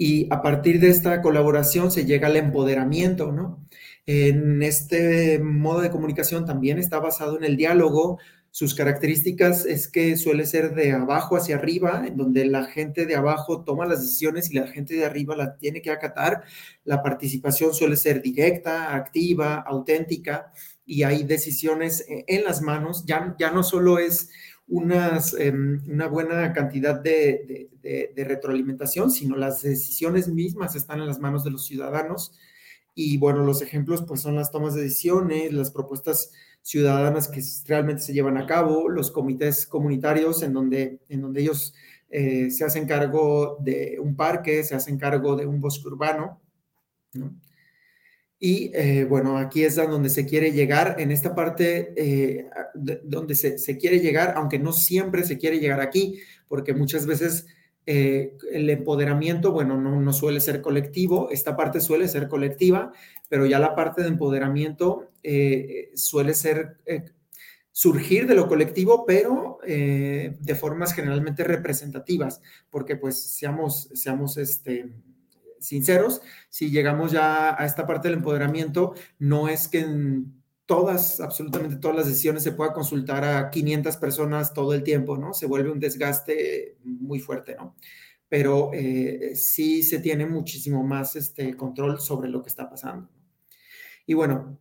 Y 0.00 0.28
a 0.32 0.40
partir 0.42 0.78
de 0.78 0.88
esta 0.88 1.20
colaboración 1.20 1.90
se 1.90 2.06
llega 2.06 2.28
al 2.28 2.36
empoderamiento, 2.36 3.32
¿no? 3.32 3.66
En 4.06 4.62
este 4.62 5.40
modo 5.40 5.80
de 5.80 5.90
comunicación 5.90 6.46
también 6.46 6.78
está 6.78 7.00
basado 7.00 7.36
en 7.36 7.44
el 7.44 7.56
diálogo. 7.56 8.18
Sus 8.52 8.74
características 8.76 9.66
es 9.66 9.88
que 9.88 10.16
suele 10.16 10.46
ser 10.46 10.74
de 10.74 10.92
abajo 10.92 11.36
hacia 11.36 11.56
arriba, 11.56 12.04
en 12.06 12.16
donde 12.16 12.46
la 12.46 12.64
gente 12.64 13.06
de 13.06 13.16
abajo 13.16 13.64
toma 13.64 13.86
las 13.86 14.00
decisiones 14.00 14.50
y 14.50 14.54
la 14.54 14.68
gente 14.68 14.94
de 14.94 15.04
arriba 15.04 15.36
las 15.36 15.58
tiene 15.58 15.82
que 15.82 15.90
acatar. 15.90 16.44
La 16.84 17.02
participación 17.02 17.74
suele 17.74 17.96
ser 17.96 18.22
directa, 18.22 18.94
activa, 18.94 19.56
auténtica 19.56 20.52
y 20.86 21.02
hay 21.02 21.24
decisiones 21.24 22.06
en 22.08 22.44
las 22.44 22.62
manos. 22.62 23.04
Ya, 23.04 23.34
ya 23.38 23.50
no 23.50 23.64
solo 23.64 23.98
es 23.98 24.30
unas, 24.68 25.34
em, 25.34 25.80
una 25.88 26.08
buena 26.08 26.52
cantidad 26.52 27.00
de, 27.00 27.68
retroalimentación, 28.16 29.10
sino 29.10 29.36
las 29.36 29.62
decisiones 29.62 30.28
mismas 30.28 30.74
están 30.76 31.00
en 31.00 31.06
las 31.06 31.20
manos 31.20 31.42
de 31.44 31.50
los 31.50 31.64
ciudadanos. 31.64 32.32
Y 32.94 33.16
bueno, 33.16 33.44
los 33.44 33.62
ejemplos 33.62 34.04
pues 34.06 34.20
son 34.20 34.34
las 34.36 34.50
tomas 34.50 34.74
de 34.74 34.82
decisiones, 34.82 35.52
las 35.52 35.70
propuestas 35.70 36.32
ciudadanas 36.62 37.28
que 37.28 37.42
realmente 37.66 38.02
se 38.02 38.12
llevan 38.12 38.36
a 38.36 38.46
cabo, 38.46 38.88
los 38.90 39.10
comités 39.10 39.66
comunitarios 39.66 40.42
en 40.42 40.52
donde, 40.52 41.00
en 41.08 41.22
donde 41.22 41.40
ellos 41.42 41.74
eh, 42.10 42.50
se 42.50 42.64
hacen 42.64 42.86
cargo 42.86 43.56
de 43.60 43.98
un 44.00 44.16
parque, 44.16 44.64
se 44.64 44.74
hacen 44.74 44.98
cargo 44.98 45.36
de 45.36 45.46
un 45.46 45.60
bosque 45.60 45.88
urbano. 45.88 46.40
¿no? 47.14 47.34
Y 48.40 48.70
eh, 48.74 49.04
bueno, 49.04 49.36
aquí 49.36 49.64
es 49.64 49.74
donde 49.74 50.08
se 50.10 50.24
quiere 50.24 50.52
llegar, 50.52 50.96
en 50.98 51.10
esta 51.10 51.34
parte 51.34 51.92
eh, 51.96 52.48
donde 52.74 53.34
se, 53.34 53.78
quiere 53.78 53.98
llegar, 53.98 54.34
aunque 54.36 54.60
no 54.60 54.72
siempre 54.72 55.24
se 55.24 55.38
quiere 55.38 55.58
llegar 55.58 55.80
aquí, 55.80 56.20
porque 56.46 56.72
muchas 56.72 57.04
veces 57.04 57.46
eh, 57.84 58.36
el 58.52 58.70
empoderamiento, 58.70 59.50
bueno, 59.50 59.76
no, 59.76 60.00
no, 60.00 60.12
suele 60.12 60.40
ser 60.40 60.60
colectivo, 60.60 61.30
esta 61.30 61.56
parte 61.56 61.80
suele 61.80 62.06
ser 62.06 62.28
colectiva, 62.28 62.92
pero 63.28 63.44
ya 63.44 63.58
la 63.58 63.74
parte 63.74 64.02
de 64.02 64.08
empoderamiento 64.08 65.10
suele 65.94 66.34
ser 66.34 66.76
surgir 67.72 68.26
de 68.28 68.34
lo 68.34 68.46
colectivo, 68.46 69.04
pero 69.04 69.58
de 69.66 70.54
formas 70.58 70.94
generalmente 70.94 71.42
representativas, 71.42 72.40
porque 72.70 72.94
pues 72.94 73.20
seamos, 73.20 73.90
seamos 73.94 74.36
este 74.36 74.90
sinceros, 75.60 76.20
si 76.48 76.70
llegamos 76.70 77.12
ya 77.12 77.60
a 77.60 77.66
esta 77.66 77.86
parte 77.86 78.08
del 78.08 78.18
empoderamiento, 78.18 78.94
no 79.18 79.48
es 79.48 79.68
que 79.68 79.80
en 79.80 80.38
todas, 80.68 81.20
absolutamente 81.20 81.76
todas 81.76 81.96
las 81.96 82.06
decisiones 82.06 82.42
se 82.42 82.52
pueda 82.52 82.74
consultar 82.74 83.24
a 83.24 83.48
500 83.48 83.96
personas 83.96 84.52
todo 84.52 84.74
el 84.74 84.82
tiempo, 84.82 85.16
¿no? 85.16 85.32
Se 85.32 85.46
vuelve 85.46 85.70
un 85.70 85.80
desgaste 85.80 86.76
muy 86.84 87.20
fuerte, 87.20 87.56
¿no? 87.56 87.74
Pero 88.28 88.70
eh, 88.74 89.32
sí 89.34 89.82
se 89.82 89.98
tiene 90.00 90.26
muchísimo 90.26 90.84
más 90.84 91.16
este 91.16 91.56
control 91.56 92.00
sobre 92.00 92.28
lo 92.28 92.42
que 92.42 92.50
está 92.50 92.68
pasando. 92.68 93.08
Y 94.06 94.12
bueno, 94.12 94.58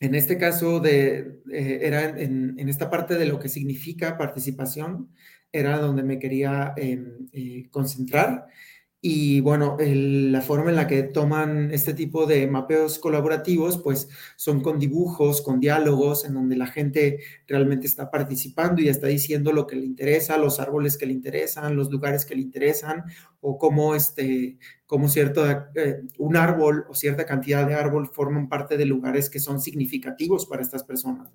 en 0.00 0.14
este 0.14 0.36
caso 0.36 0.78
de, 0.80 1.40
eh, 1.50 1.78
era 1.82 2.04
en, 2.20 2.68
esta 2.68 2.90
parte 2.90 3.14
de 3.14 3.24
lo 3.24 3.38
que 3.38 3.48
significa 3.48 4.18
participación, 4.18 5.10
era 5.52 5.78
donde 5.78 6.02
me 6.02 6.18
quería 6.18 6.74
em, 6.76 7.28
eh, 7.32 7.68
concentrar 7.70 8.46
y 9.00 9.40
bueno, 9.40 9.76
la 9.78 10.40
forma 10.40 10.70
en 10.70 10.76
la 10.76 10.86
que 10.86 11.02
toman 11.02 11.70
este 11.72 11.94
tipo 11.94 12.26
de 12.26 12.46
mapeos 12.46 12.98
colaborativos, 12.98 13.78
pues 13.78 14.08
son 14.36 14.62
con 14.62 14.78
dibujos, 14.78 15.42
con 15.42 15.60
diálogos, 15.60 16.24
en 16.24 16.34
donde 16.34 16.56
la 16.56 16.66
gente 16.66 17.20
realmente 17.46 17.86
está 17.86 18.10
participando 18.10 18.80
y 18.80 18.88
está 18.88 19.06
diciendo 19.06 19.52
lo 19.52 19.66
que 19.66 19.76
le 19.76 19.84
interesa, 19.84 20.38
los 20.38 20.60
árboles 20.60 20.96
que 20.96 21.06
le 21.06 21.12
interesan, 21.12 21.76
los 21.76 21.90
lugares 21.90 22.24
que 22.24 22.34
le 22.34 22.40
interesan, 22.40 23.04
o 23.40 23.58
cómo, 23.58 23.94
este, 23.94 24.58
cómo 24.86 25.08
cierto, 25.08 25.48
eh, 25.74 26.02
un 26.18 26.36
árbol 26.36 26.86
o 26.88 26.94
cierta 26.94 27.26
cantidad 27.26 27.66
de 27.66 27.74
árbol 27.74 28.08
forman 28.12 28.48
parte 28.48 28.76
de 28.76 28.86
lugares 28.86 29.30
que 29.30 29.40
son 29.40 29.60
significativos 29.60 30.46
para 30.46 30.62
estas 30.62 30.84
personas. 30.84 31.30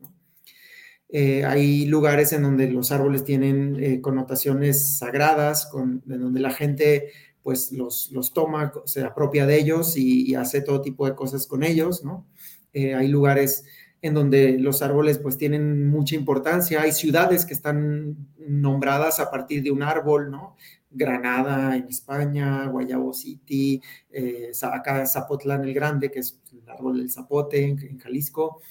Eh, 1.14 1.44
hay 1.44 1.86
lugares 1.86 2.32
en 2.32 2.42
donde 2.42 2.70
los 2.70 2.92
árboles 2.92 3.26
tienen 3.26 3.78
eh, 3.82 4.00
connotaciones 4.00 4.98
sagradas, 4.98 5.66
con, 5.66 6.04
en 6.10 6.22
donde 6.22 6.40
la 6.40 6.52
gente 6.52 7.12
pues 7.44 7.72
los, 7.72 8.12
los 8.12 8.34
toma, 8.34 8.72
se 8.86 9.04
apropia 9.04 9.46
de 9.46 9.60
ellos 9.60 9.98
y, 9.98 10.36
hace 10.36 10.62
todo 10.62 10.82
tipo 10.82 11.06
de 11.06 11.16
cosas 11.16 11.48
con 11.48 11.64
ellos, 11.64 12.04
¿no? 12.04 12.26
Eh, 12.74 12.96
hay 12.96 13.08
lugares 13.08 13.66
en 14.02 14.14
donde 14.14 14.58
los 14.58 14.82
árboles 14.82 15.20
pues 15.20 15.38
tienen 15.38 15.90
mucha 15.90 16.16
importancia, 16.16 16.82
hay 16.82 16.92
ciudades 16.92 17.46
que 17.46 17.54
están 17.54 18.16
nombradas 18.38 19.20
a 19.20 19.30
partir 19.30 19.62
de 19.62 19.72
un 19.72 19.84
árbol, 19.84 20.32
¿no? 20.32 20.56
Granada 20.90 21.76
en 21.76 21.88
España, 21.88 22.66
Guayabo 22.68 23.14
City, 23.14 23.82
eh, 24.12 24.52
acá 24.62 25.06
Zapotlán 25.06 25.64
el 25.64 25.74
Grande, 25.74 26.12
que 26.12 26.20
es 26.20 26.40
el 26.52 26.68
árbol 26.70 26.98
del 26.98 27.12
zapote 27.12 27.64
en, 27.64 28.00
Jalisco, 28.00 28.62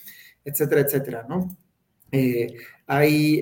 etcétera, 0.45 0.81
etcétera, 0.83 1.27
¿no? 1.29 1.57
Eh, 2.13 2.55
hay 2.87 3.41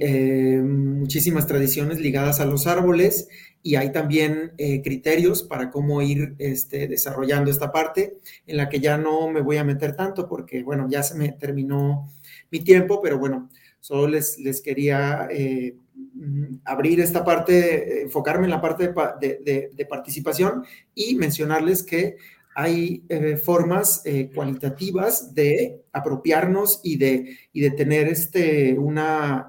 muchísimas 0.61 1.47
tradiciones 1.47 2.01
ligadas 2.01 2.39
a 2.39 2.45
los 2.45 2.67
árboles 2.67 3.29
y 3.63 3.75
hay 3.75 3.93
también 3.93 4.53
eh, 4.57 4.83
criterios 4.83 5.43
para 5.43 5.71
cómo 5.71 6.01
ir 6.03 6.35
este, 6.39 6.87
desarrollando 6.87 7.51
esta 7.51 7.73
parte, 7.73 8.19
en 8.47 8.57
la 8.57 8.69
que 8.69 8.81
ya 8.81 8.97
no 8.97 9.29
me 9.29 9.41
voy 9.41 9.57
a 9.57 9.65
meter 9.65 9.97
tanto 9.97 10.29
porque, 10.29 10.63
bueno, 10.63 10.87
ya 10.89 11.03
se 11.03 11.17
me 11.17 11.33
terminó 11.33 12.11
mi 12.51 12.61
tiempo, 12.61 13.01
pero 13.03 13.19
bueno, 13.19 13.49
solo 13.81 14.09
les, 14.09 14.39
les 14.39 14.61
quería 14.61 15.29
eh, 15.31 15.77
mm, 16.15 16.61
abrir 16.65 17.01
esta 17.01 17.25
parte, 17.25 18.03
enfocarme 18.03 18.45
en 18.45 18.51
la 18.51 18.61
parte 18.61 18.93
de, 19.21 19.87
participación 19.89 20.65
y 20.95 21.17
mencionarles 21.17 21.83
que 21.83 22.17
hay 22.55 23.05
eh, 23.09 23.37
formas 23.37 24.03
cualitativas 24.35 25.33
de 25.33 25.83
apropiarnos 25.93 26.81
y 26.83 26.97
de, 26.97 27.39
y 27.53 27.61
de 27.61 27.71
tener 27.71 28.09
este, 28.09 28.77
una, 28.77 29.49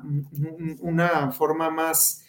una 0.82 1.32
forma 1.32 1.72
más 1.72 2.24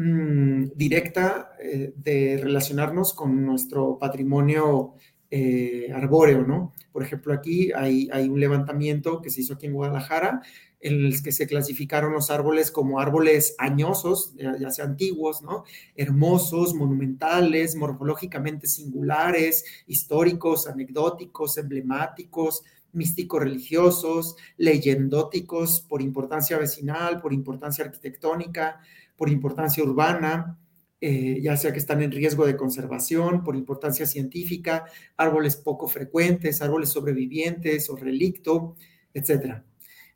Mm, 0.00 0.76
directa 0.76 1.56
eh, 1.60 1.92
de 1.96 2.38
relacionarnos 2.40 3.12
con 3.14 3.44
nuestro 3.44 3.98
patrimonio 3.98 4.94
eh, 5.28 5.90
arbóreo, 5.92 6.46
¿no? 6.46 6.72
Por 6.92 7.02
ejemplo, 7.02 7.32
aquí 7.34 7.72
hay, 7.72 8.08
un 8.28 8.38
levantamiento 8.38 9.20
que 9.20 9.28
se 9.30 9.40
hizo 9.40 9.54
aquí 9.54 9.66
en 9.66 9.72
Guadalajara, 9.72 10.40
en 10.78 11.04
el 11.06 11.20
que 11.20 11.32
se 11.32 11.48
clasificaron 11.48 12.12
los 12.12 12.30
árboles 12.30 12.70
como 12.70 13.00
árboles 13.00 13.56
añosos, 13.58 14.36
ya, 14.36 14.70
sea 14.70 14.84
antiguos, 14.84 15.42
¿no? 15.42 15.64
Hermosos, 15.96 16.74
monumentales, 16.74 17.74
morfológicamente 17.74 18.68
singulares, 18.68 19.64
históricos, 19.88 20.68
anecdóticos, 20.68 21.58
emblemáticos, 21.58 22.62
místico-religiosos, 22.92 24.36
leyendóticos 24.58 25.80
por 25.80 26.02
importancia 26.02 26.56
vecinal, 26.56 27.20
por 27.20 27.32
importancia 27.32 27.84
arquitectónica, 27.84 28.80
por 29.18 29.28
importancia 29.28 29.84
urbana, 29.84 30.58
eh, 31.00 31.40
ya 31.42 31.56
sea 31.56 31.72
que 31.72 31.78
están 31.78 32.02
en 32.02 32.12
riesgo 32.12 32.46
de 32.46 32.56
conservación, 32.56 33.44
por 33.44 33.56
importancia 33.56 34.06
científica, 34.06 34.84
árboles 35.16 35.56
poco 35.56 35.88
frecuentes, 35.88 36.62
árboles 36.62 36.88
sobrevivientes 36.88 37.90
o 37.90 37.96
relicto, 37.96 38.76
etc. 39.12 39.62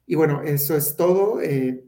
Y 0.07 0.15
bueno, 0.15 0.43
eso 0.43 0.77
es 0.77 0.97
todo. 0.97 1.43
Eh, 1.43 1.85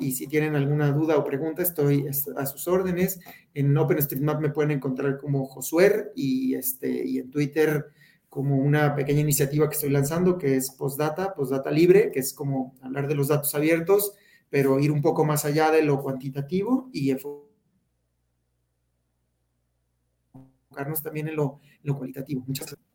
y 0.00 0.12
si 0.12 0.26
tienen 0.26 0.56
alguna 0.56 0.92
duda 0.92 1.16
o 1.16 1.24
pregunta, 1.24 1.62
estoy 1.62 2.06
a 2.36 2.46
sus 2.46 2.68
órdenes. 2.68 3.20
En 3.54 3.76
OpenStreetMap 3.76 4.40
me 4.40 4.50
pueden 4.50 4.72
encontrar 4.72 5.18
como 5.18 5.46
Josuer 5.46 6.12
y, 6.14 6.54
este, 6.54 7.06
y 7.06 7.18
en 7.18 7.30
Twitter 7.30 7.86
como 8.28 8.56
una 8.56 8.94
pequeña 8.94 9.20
iniciativa 9.20 9.68
que 9.68 9.74
estoy 9.74 9.90
lanzando 9.90 10.36
que 10.36 10.56
es 10.56 10.70
Postdata, 10.70 11.34
Postdata 11.34 11.70
Libre, 11.70 12.10
que 12.12 12.20
es 12.20 12.32
como 12.32 12.74
hablar 12.82 13.08
de 13.08 13.14
los 13.14 13.28
datos 13.28 13.54
abiertos, 13.54 14.12
pero 14.50 14.78
ir 14.78 14.90
un 14.90 15.02
poco 15.02 15.24
más 15.24 15.44
allá 15.44 15.70
de 15.70 15.82
lo 15.82 16.02
cuantitativo 16.02 16.88
y 16.92 17.10
enfocarnos 17.10 17.48
también 21.02 21.28
en 21.28 21.36
lo, 21.36 21.60
cualitativo. 21.96 22.42
Muchas 22.46 22.66
gracias. 22.66 22.88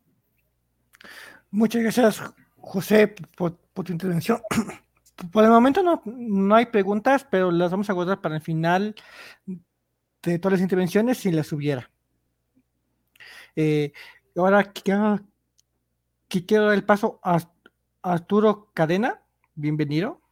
Muchas 1.50 1.82
gracias, 1.82 2.22
José, 2.56 3.14
por, 3.36 3.56
tu 3.84 3.92
intervención. 3.92 4.40
Por 5.30 5.44
el 5.44 5.50
momento 5.50 5.80
no, 5.84 6.02
no 6.04 6.56
hay 6.56 6.66
preguntas, 6.66 7.24
pero 7.30 7.52
las 7.52 7.70
vamos 7.70 7.88
a 7.88 7.92
guardar 7.92 8.20
para 8.20 8.34
el 8.34 8.40
final 8.40 8.96
de 9.46 10.40
todas 10.40 10.54
las 10.54 10.60
intervenciones 10.60 11.18
si 11.18 11.30
las 11.30 11.52
hubiera. 11.52 11.88
Eh, 13.54 13.92
ahora 14.36 14.64
quiero, 14.64 15.20
quiero 16.26 16.64
dar 16.64 16.74
el 16.74 16.84
paso 16.84 17.20
a 17.22 17.38
Arturo 18.02 18.72
Cadena. 18.74 19.22
Bienvenido. 19.54 20.23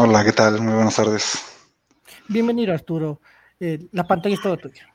Hola, 0.00 0.22
¿qué 0.22 0.30
tal? 0.30 0.60
Muy 0.60 0.74
buenas 0.74 0.94
tardes. 0.94 1.44
Bienvenido, 2.28 2.72
Arturo. 2.72 3.20
Eh, 3.58 3.88
la 3.90 4.04
pantalla 4.04 4.36
es 4.36 4.40
toda 4.40 4.56
tuya. 4.56 4.86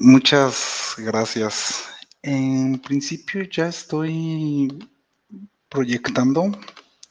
Muchas 0.00 0.96
gracias. 0.98 1.84
En 2.22 2.80
principio 2.80 3.42
ya 3.44 3.68
estoy 3.68 4.84
proyectando. 5.68 6.50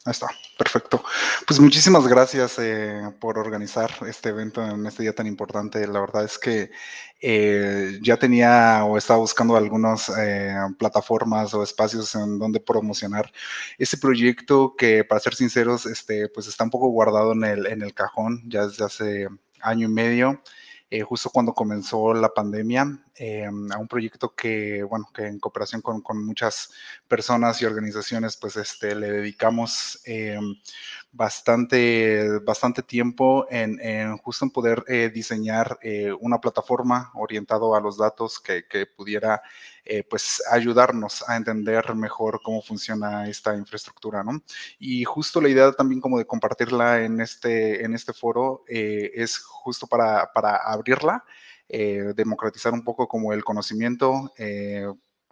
Ahí 0.06 0.12
está, 0.12 0.28
perfecto. 0.56 1.04
Pues 1.46 1.60
muchísimas 1.60 2.06
gracias 2.06 2.58
eh, 2.58 3.02
por 3.20 3.38
organizar 3.38 3.90
este 4.08 4.30
evento 4.30 4.64
en 4.66 4.86
este 4.86 5.02
día 5.02 5.14
tan 5.14 5.26
importante. 5.26 5.86
La 5.86 6.00
verdad 6.00 6.24
es 6.24 6.38
que 6.38 6.70
eh, 7.20 7.98
ya 8.02 8.16
tenía 8.16 8.82
o 8.86 8.96
estaba 8.96 9.18
buscando 9.18 9.56
algunas 9.56 10.10
eh, 10.18 10.54
plataformas 10.78 11.52
o 11.52 11.62
espacios 11.62 12.14
en 12.14 12.38
donde 12.38 12.60
promocionar 12.60 13.30
este 13.76 13.98
proyecto 13.98 14.74
que, 14.74 15.04
para 15.04 15.20
ser 15.20 15.34
sinceros, 15.34 15.84
este, 15.84 16.30
pues 16.30 16.46
está 16.46 16.64
un 16.64 16.70
poco 16.70 16.88
guardado 16.88 17.32
en 17.32 17.44
el, 17.44 17.66
en 17.66 17.82
el 17.82 17.92
cajón 17.92 18.42
ya 18.48 18.66
desde 18.66 18.84
hace 18.86 19.28
año 19.60 19.86
y 19.86 19.90
medio. 19.90 20.42
Eh, 20.92 21.02
justo 21.02 21.30
cuando 21.30 21.54
comenzó 21.54 22.12
la 22.12 22.34
pandemia, 22.34 22.98
eh, 23.14 23.44
a 23.44 23.78
un 23.78 23.86
proyecto 23.86 24.34
que, 24.34 24.82
bueno, 24.82 25.08
que 25.14 25.24
en 25.26 25.38
cooperación 25.38 25.82
con, 25.82 26.00
con, 26.02 26.26
muchas 26.26 26.72
personas 27.06 27.62
y 27.62 27.64
organizaciones, 27.64 28.36
pues 28.36 28.56
este, 28.56 28.96
le 28.96 29.12
dedicamos 29.12 30.00
eh, 30.04 30.36
bastante, 31.12 32.40
bastante 32.40 32.82
tiempo 32.82 33.46
en, 33.50 33.78
en 33.80 34.16
justo 34.18 34.44
en 34.44 34.50
poder 34.50 34.84
diseñar 35.12 35.78
una 36.20 36.40
plataforma 36.40 37.12
orientado 37.14 37.76
a 37.76 37.80
los 37.80 37.96
datos 37.96 38.40
que, 38.40 38.66
que 38.66 38.86
pudiera 38.86 39.42
eh, 39.92 40.04
pues 40.08 40.40
ayudarnos 40.48 41.28
a 41.28 41.36
entender 41.36 41.94
mejor 41.96 42.40
cómo 42.44 42.62
funciona 42.62 43.28
esta 43.28 43.56
infraestructura, 43.56 44.22
¿no? 44.22 44.40
Y 44.78 45.02
justo 45.02 45.40
la 45.40 45.48
idea 45.48 45.72
también 45.72 46.00
como 46.00 46.16
de 46.16 46.26
compartirla 46.26 47.02
en 47.02 47.20
este, 47.20 47.84
en 47.84 47.94
este 47.94 48.12
foro 48.12 48.62
es 48.68 49.38
justo 49.38 49.88
para, 49.88 50.32
para 50.32 50.56
abrirla, 50.58 51.24
democratizar 51.68 52.72
un 52.72 52.84
poco 52.84 53.08
como 53.08 53.32
el 53.32 53.42
conocimiento, 53.42 54.32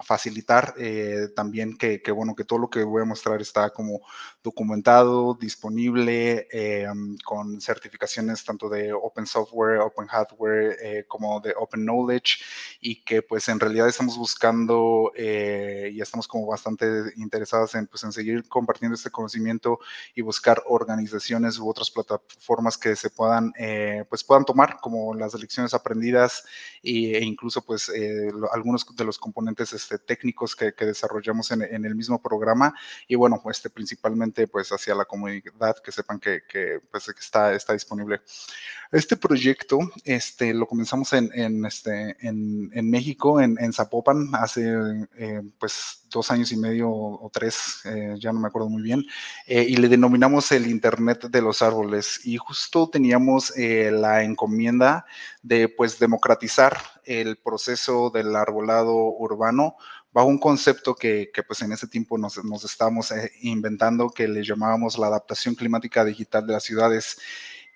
facilitar 0.04 0.74
eh, 0.78 1.28
también 1.34 1.76
que, 1.76 2.00
que, 2.00 2.12
bueno, 2.12 2.34
que 2.36 2.44
todo 2.44 2.58
lo 2.58 2.70
que 2.70 2.84
voy 2.84 3.02
a 3.02 3.04
mostrar 3.04 3.40
está 3.40 3.70
como 3.70 4.00
documentado, 4.42 5.34
disponible, 5.34 6.46
eh, 6.52 6.86
con 7.24 7.60
certificaciones 7.60 8.44
tanto 8.44 8.68
de 8.68 8.92
Open 8.92 9.26
Software, 9.26 9.80
Open 9.80 10.06
Hardware, 10.06 10.76
eh, 10.80 11.04
como 11.08 11.40
de 11.40 11.52
Open 11.56 11.84
Knowledge, 11.84 12.36
y 12.80 13.02
que 13.02 13.22
pues 13.22 13.48
en 13.48 13.58
realidad 13.58 13.88
estamos 13.88 14.16
buscando 14.16 15.12
y 15.16 16.00
estamos 16.00 16.28
como 16.28 16.46
bastante 16.46 16.86
interesadas 17.16 17.74
en, 17.74 17.86
pues, 17.86 18.04
en 18.04 18.12
seguir 18.12 18.48
compartiendo 18.48 18.94
este 18.94 19.10
conocimiento 19.10 19.80
y 20.14 20.22
buscar 20.22 20.62
organizaciones 20.66 21.58
u 21.58 21.68
otras 21.68 21.90
plataformas 21.90 22.78
que 22.78 22.94
se 22.94 23.10
puedan, 23.10 23.52
pues 24.08 24.22
puedan 24.24 24.44
tomar 24.44 24.78
como 24.80 25.14
las 25.14 25.34
lecciones 25.34 25.74
aprendidas 25.74 26.44
e 26.82 27.20
incluso 27.24 27.64
pues 27.64 27.90
algunos 28.52 28.86
de 28.94 29.04
los 29.04 29.18
componentes 29.18 29.72
este, 29.88 29.98
técnicos 29.98 30.54
que, 30.54 30.72
desarrollamos 30.78 31.50
en, 31.50 31.62
el 31.62 31.94
mismo 31.94 32.20
programa 32.20 32.74
y 33.06 33.14
bueno, 33.14 33.42
este, 33.50 33.70
principalmente 33.70 34.46
pues 34.46 34.70
hacia 34.70 34.94
la 34.94 35.04
comunidad 35.04 35.76
que 35.82 35.92
sepan 35.92 36.20
que, 36.20 36.42
pues, 36.90 37.08
está, 37.08 37.54
está 37.54 37.72
disponible. 37.72 38.20
Este 38.90 39.16
proyecto 39.16 39.78
este, 40.04 40.54
lo 40.54 40.66
comenzamos 40.66 41.12
en, 41.12 41.64
este, 41.66 42.16
en, 42.20 42.90
México, 42.90 43.40
en, 43.40 43.72
Zapopan, 43.72 44.30
hace 44.34 45.06
eh, 45.16 45.42
pues 45.58 46.04
dos 46.10 46.30
años 46.30 46.52
y 46.52 46.56
medio 46.56 46.90
o 46.90 47.30
tres, 47.30 47.82
eh, 47.84 48.14
ya 48.18 48.32
no 48.32 48.40
me 48.40 48.48
acuerdo 48.48 48.70
muy 48.70 48.82
bien, 48.82 49.04
eh, 49.46 49.66
y 49.68 49.76
le 49.76 49.88
denominamos 49.88 50.52
el 50.52 50.66
Internet 50.66 51.26
de 51.28 51.42
los 51.42 51.60
Árboles. 51.60 52.20
Y 52.24 52.38
justo 52.38 52.88
teníamos 52.88 53.52
la 53.56 54.22
encomienda 54.22 55.04
de 55.42 55.68
pues 55.68 55.98
democratizar 55.98 56.78
el 57.04 57.36
proceso 57.36 58.10
del 58.10 58.34
arbolado 58.36 58.94
urbano 58.94 59.76
bajo 60.12 60.28
un 60.28 60.38
concepto 60.38 60.94
que, 60.94 61.30
pues 61.46 61.62
en 61.62 61.72
ese 61.72 61.86
tiempo 61.86 62.18
nos, 62.18 62.42
nos 62.44 62.64
estábamos 62.64 63.12
inventando 63.42 64.10
que 64.10 64.28
le 64.28 64.42
llamábamos 64.44 64.98
la 64.98 65.08
adaptación 65.08 65.54
climática 65.54 66.04
digital 66.04 66.46
de 66.46 66.52
las 66.52 66.64
ciudades. 66.64 67.18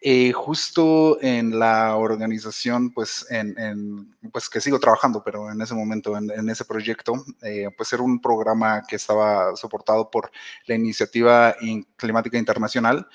Eh, 0.04 0.32
justo 0.32 1.22
en 1.22 1.60
la 1.60 1.94
organización, 1.94 2.90
pues, 2.90 3.24
en, 3.30 4.16
pues 4.32 4.48
que 4.48 4.60
sigo 4.60 4.80
trabajando, 4.80 5.22
pero 5.22 5.48
en 5.52 5.62
ese 5.62 5.74
momento, 5.74 6.16
en, 6.16 6.50
ese 6.50 6.64
proyecto, 6.64 7.24
eh, 7.42 7.68
pues 7.76 7.92
era 7.92 8.02
un 8.02 8.20
programa 8.20 8.82
que 8.88 8.96
estaba 8.96 9.54
soportado 9.54 10.10
por 10.10 10.32
la 10.66 10.74
Iniciativa 10.74 11.54
Climática 11.96 12.36
Internacional 12.36 13.06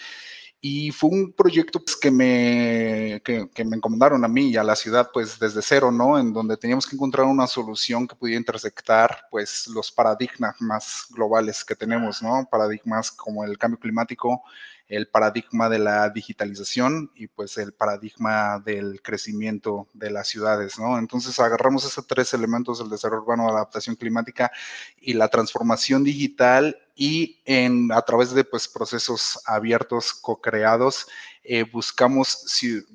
y 0.60 0.92
fue 0.92 1.10
un 1.12 1.34
proyecto 1.34 1.80
pues, 1.80 1.96
que, 1.96 2.10
me, 2.10 3.22
que, 3.24 3.66
me 3.66 3.76
encomendaron 3.76 4.26
a 4.26 4.28
mí 4.28 4.50
y 4.50 4.58
a 4.58 4.64
la 4.64 4.76
ciudad 4.76 5.10
pues 5.14 5.40
desde 5.40 5.62
cero, 5.62 5.92
¿no? 5.92 6.18
En 6.18 6.34
donde 6.34 6.58
teníamos 6.58 6.88
que 6.88 6.96
encontrar 6.96 7.28
una 7.28 7.46
solución 7.46 8.08
que 8.08 8.16
pudiera 8.16 8.40
intersectar 8.40 9.28
pues 9.30 9.68
los 9.68 9.92
paradigmas 9.92 10.56
más 10.60 11.08
globales 11.12 11.64
que 11.64 11.76
tenemos, 11.76 12.24
¿no? 12.24 12.48
Paradigmas 12.50 13.12
como 13.12 13.44
el 13.44 13.58
cambio 13.58 13.80
climático, 13.80 14.44
el 14.88 15.08
paradigma 15.08 15.70
de 15.70 15.80
la 15.80 16.10
digitalización 16.10 17.12
y 17.14 17.28
pues 17.28 17.58
el 17.58 17.74
paradigma 17.74 18.60
del 18.60 19.02
crecimiento 19.02 19.88
de 19.94 20.12
las 20.12 20.28
ciudades, 20.30 20.80
¿no? 20.80 20.98
Entonces 20.98 21.38
agarramos 21.40 21.86
esos 21.86 22.08
tres 22.08 22.34
elementos 22.34 22.80
del 22.80 22.90
desarrollo 22.90 23.24
urbano, 23.24 23.48
la 23.48 23.54
adaptación 23.58 23.96
climática 23.96 24.52
y 25.00 25.14
la 25.14 25.28
transformación 25.28 26.04
digital 26.04 26.78
y 26.96 27.42
en, 27.46 27.92
a 27.92 28.02
través 28.02 28.34
de 28.34 28.44
pues, 28.44 28.68
procesos 28.68 29.40
abiertos, 29.46 30.14
co-creados, 30.14 31.08
eh, 31.44 31.64
buscamos 31.64 32.46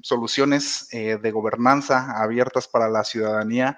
soluciones 0.03 0.88
eh, 0.93 1.18
de 1.22 1.30
gobernanza 1.30 2.22
abiertas 2.22 2.68
para 2.68 2.88
la 2.88 3.05
ciudadanía 3.05 3.76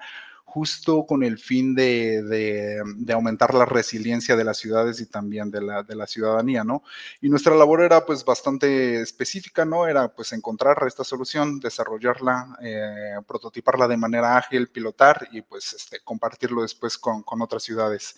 justo 0.55 1.05
con 1.05 1.21
el 1.21 1.37
fin 1.37 1.75
de, 1.75 2.81
aumentar 3.13 3.53
la 3.53 3.65
resiliencia 3.65 4.37
de 4.37 4.45
las 4.45 4.57
ciudades 4.57 5.01
y 5.01 5.05
también 5.05 5.51
de 5.51 5.61
la, 5.61 5.83
de 5.83 5.95
la, 5.97 6.07
ciudadanía, 6.07 6.63
¿no? 6.63 6.81
Y 7.19 7.27
nuestra 7.27 7.53
labor 7.55 7.81
era 7.81 8.05
pues 8.05 8.23
bastante 8.23 9.01
específica, 9.01 9.65
¿no? 9.65 9.85
Era 9.85 10.07
pues 10.07 10.31
encontrar 10.31 10.77
esta 10.87 11.03
solución, 11.03 11.59
desarrollarla, 11.59 12.57
eh, 12.61 13.15
prototiparla 13.27 13.89
de 13.89 13.97
manera 13.97 14.37
ágil, 14.37 14.69
pilotar 14.69 15.27
y 15.33 15.41
pues 15.41 15.73
este, 15.73 15.99
compartirlo 16.05 16.61
después 16.61 16.97
con, 16.97 17.25
otras 17.41 17.63
ciudades. 17.63 18.15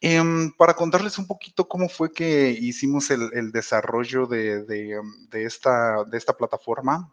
Em, 0.00 0.50
para 0.56 0.74
contarles 0.74 1.16
un 1.18 1.28
poquito 1.28 1.68
cómo 1.68 1.88
fue 1.88 2.10
que 2.12 2.50
hicimos 2.50 3.08
el, 3.12 3.52
desarrollo 3.52 4.26
de, 4.26 4.66
esta, 5.30 6.02
de 6.02 6.18
esta 6.18 6.36
plataforma. 6.36 7.08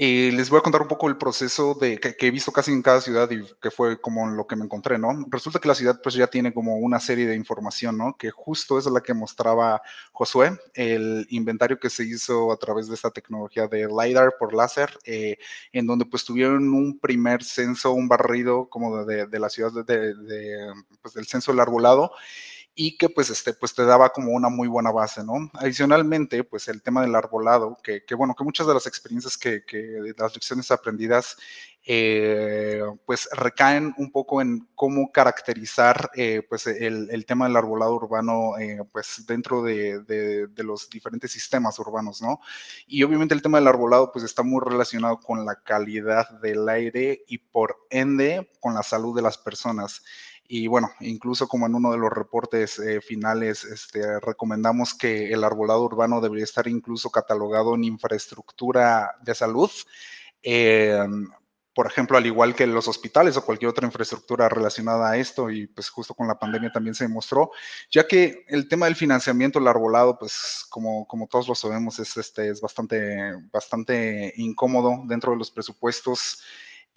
Les 0.00 0.48
voy 0.48 0.60
a 0.60 0.62
contar 0.62 0.80
un 0.80 0.86
poco 0.86 1.08
el 1.08 1.16
proceso 1.16 1.74
de, 1.74 1.98
que, 1.98 2.14
he 2.20 2.30
visto 2.30 2.52
casi 2.52 2.70
en 2.70 2.82
cada 2.82 3.00
ciudad 3.00 3.28
y 3.32 3.42
que 3.60 3.72
fue 3.72 4.00
como 4.00 4.28
lo 4.28 4.46
que 4.46 4.54
me 4.54 4.64
encontré, 4.64 4.96
¿no? 4.96 5.26
Resulta 5.28 5.58
que 5.58 5.66
la 5.66 5.74
ciudad 5.74 6.00
pues 6.00 6.14
ya 6.14 6.28
tiene 6.28 6.54
como 6.54 6.76
una 6.76 7.00
serie 7.00 7.26
de 7.26 7.34
información, 7.34 7.98
¿no? 7.98 8.16
Que 8.16 8.30
justo 8.30 8.78
es 8.78 8.86
la 8.86 9.00
que 9.00 9.12
mostraba 9.12 9.82
Josué, 10.12 10.56
el 10.74 11.26
inventario 11.30 11.80
que 11.80 11.90
se 11.90 12.04
hizo 12.04 12.52
a 12.52 12.56
través 12.58 12.86
de 12.86 12.94
esta 12.94 13.10
tecnología 13.10 13.66
de 13.66 13.88
LiDAR 13.88 14.34
por 14.38 14.54
láser, 14.54 14.96
eh, 15.04 15.36
en 15.72 15.88
donde 15.88 16.04
pues 16.04 16.24
tuvieron 16.24 16.72
un 16.72 17.00
primer 17.00 17.42
censo, 17.42 17.90
un 17.90 18.06
barrido 18.06 18.68
como 18.68 19.04
de, 19.04 19.26
de 19.26 19.38
la 19.40 19.48
ciudad 19.48 19.72
de, 19.84 20.14
pues, 21.02 21.14
del 21.14 21.26
censo 21.26 21.50
del 21.50 21.58
arbolado 21.58 22.12
y 22.80 22.96
que 22.96 23.08
pues, 23.08 23.28
este, 23.28 23.54
pues 23.54 23.74
te 23.74 23.84
daba 23.84 24.10
como 24.10 24.30
una 24.30 24.48
muy 24.48 24.68
buena 24.68 24.92
base, 24.92 25.24
¿no? 25.24 25.50
Adicionalmente, 25.54 26.44
pues 26.44 26.68
el 26.68 26.80
tema 26.80 27.02
del 27.02 27.16
arbolado, 27.16 27.76
que, 27.82 28.04
que 28.04 28.14
bueno, 28.14 28.36
que 28.36 28.44
muchas 28.44 28.68
de 28.68 28.74
las 28.74 28.86
experiencias 28.86 29.36
que, 29.36 29.64
que 29.64 29.98
las 30.16 30.32
lecciones 30.32 30.70
aprendidas 30.70 31.36
eh, 31.84 32.80
pues 33.04 33.28
recaen 33.32 33.94
un 33.98 34.12
poco 34.12 34.40
en 34.40 34.68
cómo 34.76 35.10
caracterizar 35.10 36.08
eh, 36.14 36.42
pues 36.48 36.68
el, 36.68 37.08
el, 37.10 37.26
tema 37.26 37.46
del 37.46 37.56
arbolado 37.56 37.94
urbano 37.96 38.56
eh, 38.60 38.78
pues 38.92 39.24
dentro 39.26 39.60
de, 39.62 39.98
de, 40.04 40.46
de, 40.46 40.62
los 40.62 40.88
diferentes 40.88 41.32
sistemas 41.32 41.80
urbanos, 41.80 42.22
¿no? 42.22 42.40
Y 42.86 43.02
obviamente 43.02 43.34
el 43.34 43.42
tema 43.42 43.58
del 43.58 43.66
arbolado 43.66 44.12
pues 44.12 44.24
está 44.24 44.44
muy 44.44 44.60
relacionado 44.64 45.18
con 45.18 45.44
la 45.44 45.56
calidad 45.56 46.30
del 46.40 46.68
aire 46.68 47.24
y 47.26 47.38
por 47.38 47.76
ende 47.90 48.48
con 48.60 48.74
la 48.74 48.84
salud 48.84 49.16
de 49.16 49.22
las 49.22 49.36
personas. 49.36 50.04
Y 50.50 50.66
bueno, 50.66 50.90
incluso 51.00 51.46
como 51.46 51.66
en 51.66 51.74
uno 51.74 51.92
de 51.92 51.98
los 51.98 52.10
reportes 52.10 52.78
eh, 52.78 53.02
finales, 53.02 53.64
este, 53.64 54.18
recomendamos 54.20 54.94
que 54.94 55.30
el 55.30 55.44
arbolado 55.44 55.84
urbano 55.84 56.22
debería 56.22 56.44
estar 56.44 56.66
incluso 56.66 57.10
catalogado 57.10 57.74
en 57.74 57.84
infraestructura 57.84 59.14
de 59.22 59.34
salud. 59.34 59.70
Eh, 60.42 60.98
por 61.74 61.86
ejemplo, 61.86 62.16
al 62.16 62.26
igual 62.26 62.56
que 62.56 62.66
los 62.66 62.88
hospitales 62.88 63.36
o 63.36 63.44
cualquier 63.44 63.68
otra 63.68 63.86
infraestructura 63.86 64.48
relacionada 64.48 65.10
a 65.10 65.16
esto, 65.16 65.50
y 65.50 65.66
pues 65.68 65.90
justo 65.90 66.12
con 66.12 66.26
la 66.26 66.38
pandemia 66.38 66.72
también 66.72 66.94
se 66.94 67.04
demostró, 67.04 67.52
ya 67.88 68.04
que 68.08 68.44
el 68.48 68.68
tema 68.68 68.86
del 68.86 68.96
financiamiento, 68.96 69.60
el 69.60 69.68
arbolado, 69.68 70.18
pues 70.18 70.66
como, 70.70 71.06
como 71.06 71.28
todos 71.28 71.46
lo 71.46 71.54
sabemos, 71.54 72.00
es, 72.00 72.16
este, 72.16 72.48
es 72.48 72.60
bastante, 72.60 73.32
bastante 73.52 74.32
incómodo 74.38 75.02
dentro 75.06 75.30
de 75.30 75.38
los 75.38 75.52
presupuestos 75.52 76.42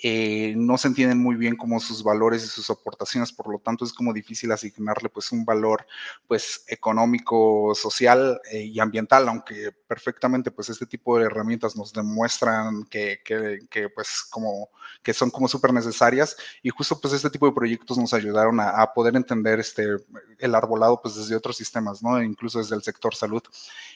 eh, 0.03 0.53
no 0.57 0.79
se 0.79 0.87
entienden 0.87 1.19
muy 1.19 1.35
bien 1.35 1.55
como 1.55 1.79
sus 1.79 2.01
valores 2.01 2.43
y 2.43 2.47
sus 2.47 2.69
aportaciones, 2.71 3.31
por 3.31 3.51
lo 3.51 3.59
tanto 3.59 3.85
es 3.85 3.93
como 3.93 4.13
difícil 4.13 4.51
asignarle 4.51 5.09
pues 5.09 5.31
un 5.31 5.45
valor 5.45 5.85
pues 6.27 6.63
económico, 6.67 7.73
social 7.75 8.41
eh, 8.51 8.63
y 8.63 8.79
ambiental, 8.79 9.29
aunque 9.29 9.71
perfectamente 9.87 10.49
pues 10.49 10.69
este 10.69 10.87
tipo 10.87 11.19
de 11.19 11.25
herramientas 11.25 11.75
nos 11.75 11.93
demuestran 11.93 12.83
que, 12.85 13.19
que, 13.23 13.89
pues 13.89 14.23
como 14.29 14.69
que 15.03 15.13
son 15.13 15.29
como 15.29 15.47
súper 15.47 15.71
necesarias 15.71 16.35
y 16.63 16.69
justo 16.69 16.99
pues 16.99 17.13
este 17.13 17.29
tipo 17.29 17.45
de 17.45 17.53
proyectos 17.53 17.97
nos 17.97 18.13
ayudaron 18.13 18.59
a, 18.59 18.91
poder 18.93 19.15
entender 19.15 19.59
este 19.59 19.87
el 20.39 20.55
arbolado 20.55 20.99
pues 21.01 21.15
desde 21.15 21.35
otros 21.35 21.55
sistemas, 21.55 22.01
¿no? 22.01 22.21
Incluso 22.21 22.59
desde 22.59 22.75
el 22.75 22.81
sector 22.81 23.13
salud. 23.15 23.43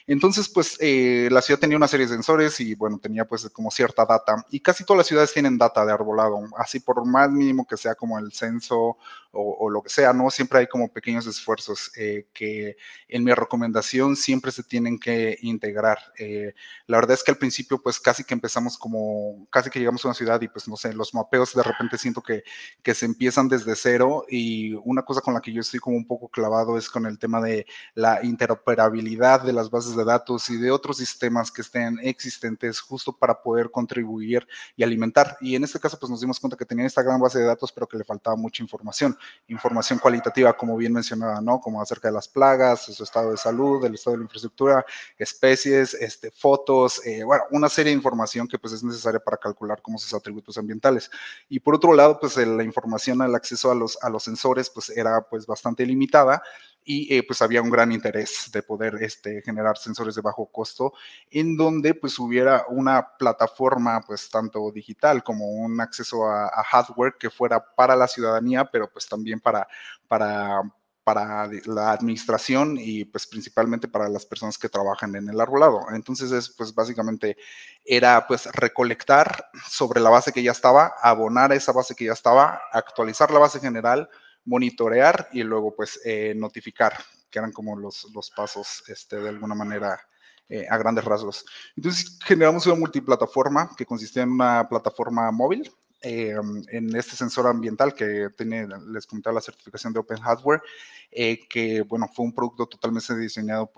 Entonces 0.06 0.48
pues 0.48 0.76
eh, 0.80 1.28
la 1.32 1.42
ciudad 1.42 1.58
tenía 1.58 1.76
una 1.76 1.88
serie 1.88 2.06
de 2.06 2.12
sensores 2.12 2.60
y 2.60 2.74
bueno, 2.74 2.98
tenía 2.98 3.24
pues 3.24 3.48
como 3.50 3.70
cierta 3.70 4.06
data 4.06 4.44
y 4.50 4.60
casi 4.60 4.84
todas 4.84 4.98
las 4.98 5.06
ciudades 5.08 5.32
tienen 5.32 5.58
data 5.58 5.84
de 5.84 5.95
arbolado, 5.96 6.40
así 6.56 6.80
por 6.80 7.04
más 7.04 7.30
mínimo 7.30 7.66
que 7.66 7.76
sea 7.76 7.94
como 7.94 8.18
el 8.18 8.32
censo 8.32 8.96
o, 9.32 9.56
o 9.60 9.70
lo 9.70 9.82
que 9.82 9.90
sea, 9.90 10.12
¿no? 10.12 10.30
Siempre 10.30 10.60
hay 10.60 10.66
como 10.66 10.92
pequeños 10.92 11.26
esfuerzos 11.26 11.90
eh, 11.96 12.26
que 12.32 12.76
en 13.08 13.24
mi 13.24 13.32
recomendación 13.32 14.16
siempre 14.16 14.50
se 14.50 14.62
tienen 14.62 14.98
que 14.98 15.38
integrar. 15.42 15.98
Eh, 16.18 16.54
la 16.86 16.98
verdad 16.98 17.14
es 17.14 17.22
que 17.22 17.30
al 17.30 17.38
principio 17.38 17.80
pues 17.82 18.00
casi 18.00 18.24
que 18.24 18.34
empezamos 18.34 18.78
como, 18.78 19.46
casi 19.50 19.70
que 19.70 19.78
llegamos 19.78 20.04
a 20.04 20.08
una 20.08 20.14
ciudad 20.14 20.40
y 20.40 20.48
pues 20.48 20.68
no 20.68 20.76
sé, 20.76 20.92
los 20.92 21.14
mapeos 21.14 21.54
de 21.54 21.62
repente 21.62 21.98
siento 21.98 22.22
que, 22.22 22.44
que 22.82 22.94
se 22.94 23.06
empiezan 23.06 23.48
desde 23.48 23.76
cero 23.76 24.24
y 24.28 24.74
una 24.84 25.02
cosa 25.02 25.20
con 25.20 25.34
la 25.34 25.40
que 25.40 25.52
yo 25.52 25.60
estoy 25.60 25.80
como 25.80 25.96
un 25.96 26.06
poco 26.06 26.28
clavado 26.28 26.78
es 26.78 26.88
con 26.88 27.06
el 27.06 27.18
tema 27.18 27.40
de 27.40 27.66
la 27.94 28.24
interoperabilidad 28.24 29.42
de 29.42 29.52
las 29.52 29.70
bases 29.70 29.96
de 29.96 30.04
datos 30.04 30.48
y 30.50 30.56
de 30.56 30.70
otros 30.70 30.98
sistemas 30.98 31.50
que 31.50 31.62
estén 31.62 31.98
existentes 32.02 32.80
justo 32.80 33.12
para 33.12 33.42
poder 33.42 33.70
contribuir 33.70 34.46
y 34.76 34.82
alimentar. 34.82 35.36
Y 35.40 35.54
en 35.54 35.64
este 35.64 35.80
caso 35.80 35.85
pues 35.94 36.10
nos 36.10 36.20
dimos 36.20 36.40
cuenta 36.40 36.56
que 36.56 36.64
tenía 36.64 36.86
esta 36.86 37.02
gran 37.02 37.20
base 37.20 37.38
de 37.38 37.44
datos 37.44 37.70
pero 37.70 37.86
que 37.86 37.96
le 37.96 38.04
faltaba 38.04 38.34
mucha 38.34 38.62
información 38.62 39.16
información 39.48 39.98
cualitativa, 39.98 40.56
como 40.56 40.76
bien 40.76 40.92
mencionaba, 40.92 41.40
¿no? 41.40 41.60
Como 41.60 41.80
acerca 41.80 42.08
de 42.08 42.14
las 42.14 42.28
plagas, 42.28 42.86
su 42.86 43.02
estado 43.02 43.30
de 43.30 43.36
salud, 43.36 43.84
el 43.84 43.94
estado 43.94 44.12
de 44.12 44.18
la 44.18 44.24
infraestructura, 44.24 44.84
especies, 45.18 45.94
este, 45.94 46.30
fotos, 46.30 47.04
eh, 47.06 47.22
bueno, 47.22 47.44
una 47.50 47.68
serie 47.68 47.90
de 47.90 47.96
información 47.96 48.48
que 48.48 48.58
pues 48.58 48.72
es 48.72 48.82
necesaria 48.82 49.20
para 49.20 49.36
calcular 49.36 49.80
como 49.82 49.98
sus 49.98 50.14
atributos 50.14 50.58
ambientales. 50.58 51.10
Y 51.48 51.60
por 51.60 51.74
otro 51.74 51.94
lado, 51.94 52.18
pues 52.18 52.36
la 52.36 52.64
información, 52.64 53.22
el 53.22 53.34
acceso 53.34 53.70
a 53.70 53.74
los, 53.74 53.98
a 54.02 54.10
los 54.10 54.24
sensores, 54.24 54.70
pues 54.70 54.90
era 54.90 55.20
pues 55.22 55.46
bastante 55.46 55.84
limitada 55.84 56.42
y 56.86 57.12
eh, 57.14 57.24
pues 57.24 57.42
había 57.42 57.60
un 57.60 57.68
gran 57.68 57.90
interés 57.90 58.48
de 58.52 58.62
poder 58.62 58.94
este, 59.02 59.42
generar 59.42 59.76
sensores 59.76 60.14
de 60.14 60.22
bajo 60.22 60.46
costo 60.46 60.92
en 61.30 61.56
donde 61.56 61.94
pues 61.94 62.16
hubiera 62.20 62.64
una 62.68 63.16
plataforma 63.18 64.00
pues 64.06 64.30
tanto 64.30 64.70
digital 64.70 65.24
como 65.24 65.46
un 65.46 65.80
acceso 65.80 66.24
a, 66.26 66.46
a 66.46 66.62
hardware 66.62 67.16
que 67.18 67.28
fuera 67.28 67.62
para 67.74 67.96
la 67.96 68.06
ciudadanía, 68.06 68.64
pero 68.64 68.88
pues 68.88 69.08
también 69.08 69.40
para, 69.40 69.66
para, 70.06 70.62
para 71.02 71.48
la 71.66 71.90
administración 71.90 72.76
y 72.80 73.04
pues 73.04 73.26
principalmente 73.26 73.88
para 73.88 74.08
las 74.08 74.24
personas 74.24 74.56
que 74.56 74.68
trabajan 74.68 75.16
en 75.16 75.28
el 75.28 75.40
arbolado. 75.40 75.86
Entonces 75.92 76.30
es 76.30 76.50
pues 76.50 76.72
básicamente 76.72 77.36
era 77.84 78.26
pues 78.28 78.46
recolectar 78.46 79.50
sobre 79.68 80.00
la 80.00 80.10
base 80.10 80.32
que 80.32 80.42
ya 80.42 80.52
estaba, 80.52 80.94
abonar 81.02 81.50
a 81.50 81.56
esa 81.56 81.72
base 81.72 81.96
que 81.96 82.04
ya 82.04 82.12
estaba, 82.12 82.60
actualizar 82.72 83.32
la 83.32 83.40
base 83.40 83.58
general, 83.58 84.08
monitorear 84.46 85.28
y 85.32 85.42
luego 85.42 85.74
pues 85.74 86.00
eh, 86.04 86.34
notificar, 86.34 86.94
que 87.30 87.38
eran 87.38 87.52
como 87.52 87.76
los, 87.76 88.10
los 88.14 88.30
pasos 88.30 88.82
este, 88.88 89.16
de 89.16 89.28
alguna 89.28 89.54
manera 89.54 90.00
eh, 90.48 90.64
a 90.70 90.78
grandes 90.78 91.04
rasgos. 91.04 91.44
Entonces 91.76 92.18
generamos 92.24 92.66
una 92.66 92.76
multiplataforma 92.76 93.70
que 93.76 93.84
consistía 93.84 94.22
en 94.22 94.30
una 94.30 94.68
plataforma 94.68 95.30
móvil 95.32 95.70
eh, 96.02 96.34
en 96.68 96.94
este 96.94 97.16
sensor 97.16 97.46
ambiental 97.46 97.94
que 97.94 98.28
tiene, 98.36 98.66
les 98.88 99.06
comenté 99.06 99.32
la 99.32 99.40
certificación 99.40 99.92
de 99.92 100.00
Open 100.00 100.18
Hardware, 100.18 100.62
eh, 101.10 101.46
que 101.48 101.82
bueno, 101.82 102.08
fue 102.12 102.24
un 102.24 102.34
producto 102.34 102.66
totalmente 102.66 103.16
diseñado 103.16 103.70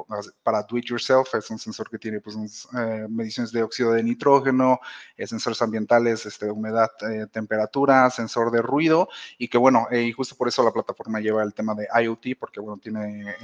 para 0.43 0.63
do 0.63 0.79
it 0.79 0.85
yourself, 0.87 1.35
es 1.35 1.49
un 1.51 1.59
sensor 1.59 1.89
que 1.91 1.99
tiene 1.99 2.21
pues 2.21 2.37
eh, 2.77 3.07
mediciones 3.09 3.53
de 3.53 3.63
óxido 3.63 3.93
de 3.93 4.03
nitrógeno, 4.03 4.81
eh, 5.17 5.27
sensores 5.27 5.61
ambientales, 5.63 6.27
este, 6.27 6.51
humedad, 6.51 6.91
eh, 7.09 7.27
temperatura, 7.31 8.11
sensor 8.11 8.51
de 8.51 8.63
ruido, 8.63 9.09
y 9.39 9.49
que 9.49 9.59
bueno, 9.59 9.87
y 9.91 10.11
justo 10.13 10.37
por 10.37 10.49
eso 10.49 10.65
la 10.65 10.73
plataforma 10.73 11.21
lleva 11.21 11.43
el 11.43 11.55
tema 11.55 11.75
de 11.75 11.87
IoT, 12.03 12.39
porque 12.39 12.61
bueno, 12.61 12.79
tiene 12.83 13.35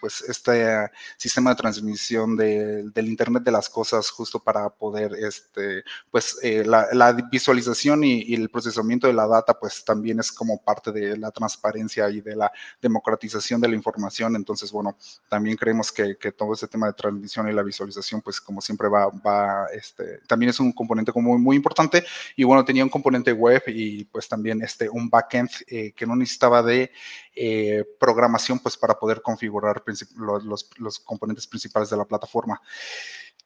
pues 0.00 0.22
este 0.22 0.90
sistema 1.16 1.50
de 1.50 1.56
transmisión 1.56 2.36
de, 2.36 2.84
del 2.90 3.08
Internet 3.08 3.42
de 3.42 3.52
las 3.52 3.68
cosas 3.68 4.08
justo 4.10 4.38
para 4.38 4.70
poder, 4.70 5.14
este, 5.14 5.84
pues 6.10 6.38
la, 6.42 6.88
la 6.92 7.12
visualización 7.12 8.04
y 8.04 8.21
y 8.26 8.34
el 8.34 8.48
procesamiento 8.48 9.06
de 9.06 9.12
la 9.12 9.26
data 9.26 9.58
pues 9.58 9.84
también 9.84 10.20
es 10.20 10.32
como 10.32 10.62
parte 10.62 10.92
de 10.92 11.16
la 11.16 11.30
transparencia 11.30 12.08
y 12.10 12.20
de 12.20 12.36
la 12.36 12.52
democratización 12.80 13.60
de 13.60 13.68
la 13.68 13.74
información. 13.74 14.36
Entonces, 14.36 14.70
bueno, 14.72 14.96
también 15.28 15.56
creemos 15.56 15.92
que, 15.92 16.16
que 16.16 16.32
todo 16.32 16.54
ese 16.54 16.68
tema 16.68 16.86
de 16.86 16.92
transmisión 16.94 17.48
y 17.48 17.52
la 17.52 17.62
visualización 17.62 18.20
pues 18.20 18.40
como 18.40 18.60
siempre 18.60 18.88
va, 18.88 19.08
va 19.08 19.66
este, 19.72 20.18
también 20.26 20.50
es 20.50 20.60
un 20.60 20.72
componente 20.72 21.12
como 21.12 21.38
muy, 21.38 21.56
importante 21.56 22.04
y 22.36 22.44
bueno, 22.44 22.64
tenía 22.64 22.82
un 22.82 22.90
componente 22.90 23.32
web 23.32 23.62
y 23.66 24.04
pues 24.04 24.28
también 24.28 24.62
este, 24.62 24.88
un 24.88 25.08
backend 25.08 25.50
eh, 25.66 25.92
que 25.92 26.06
no 26.06 26.16
necesitaba 26.16 26.62
de 26.62 26.90
eh, 27.34 27.84
programación 27.98 28.58
pues 28.58 28.76
para 28.76 28.98
poder 28.98 29.22
configurar 29.22 29.82
los, 30.16 30.68
los 30.78 30.98
componentes 31.00 31.46
principales 31.46 31.90
de 31.90 31.96
la 31.96 32.04
plataforma. 32.04 32.60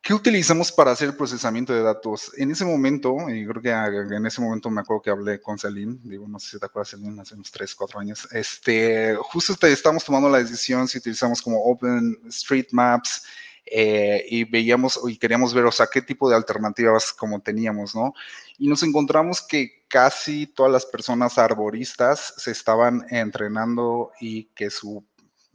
¿Qué 0.06 0.14
utilizamos 0.14 0.70
para 0.70 0.92
hacer 0.92 1.08
el 1.08 1.16
procesamiento 1.16 1.72
de 1.72 1.82
datos? 1.82 2.30
En 2.36 2.52
ese 2.52 2.64
momento, 2.64 3.28
y 3.28 3.44
creo 3.44 3.60
que 3.60 4.14
en 4.14 4.24
ese 4.24 4.40
momento 4.40 4.70
me 4.70 4.80
acuerdo 4.80 5.02
que 5.02 5.10
hablé 5.10 5.40
con 5.40 5.58
Celine, 5.58 5.98
digo, 6.04 6.28
no 6.28 6.38
sé 6.38 6.50
si 6.50 6.58
te 6.60 6.66
acuerdas, 6.66 6.90
Celine, 6.90 7.20
hace 7.20 7.34
unos 7.34 7.50
3, 7.50 7.74
4 7.74 7.98
años, 7.98 8.28
este, 8.30 9.16
justo 9.20 9.56
estábamos 9.66 10.04
tomando 10.04 10.28
la 10.28 10.38
decisión 10.38 10.86
si 10.86 10.98
utilizamos 10.98 11.42
como 11.42 11.60
Open 11.60 12.20
Street 12.28 12.68
Maps 12.70 13.24
eh, 13.64 14.24
y 14.28 14.44
veíamos 14.44 15.00
y 15.08 15.16
queríamos 15.16 15.52
ver, 15.52 15.64
o 15.64 15.72
sea, 15.72 15.88
qué 15.92 16.02
tipo 16.02 16.30
de 16.30 16.36
alternativas 16.36 17.12
como 17.12 17.40
teníamos, 17.40 17.96
¿no? 17.96 18.14
Y 18.58 18.68
nos 18.68 18.84
encontramos 18.84 19.42
que 19.42 19.86
casi 19.88 20.46
todas 20.46 20.70
las 20.70 20.86
personas 20.86 21.36
arboristas 21.36 22.32
se 22.36 22.52
estaban 22.52 23.04
entrenando 23.10 24.12
y 24.20 24.44
que 24.54 24.70
su 24.70 25.04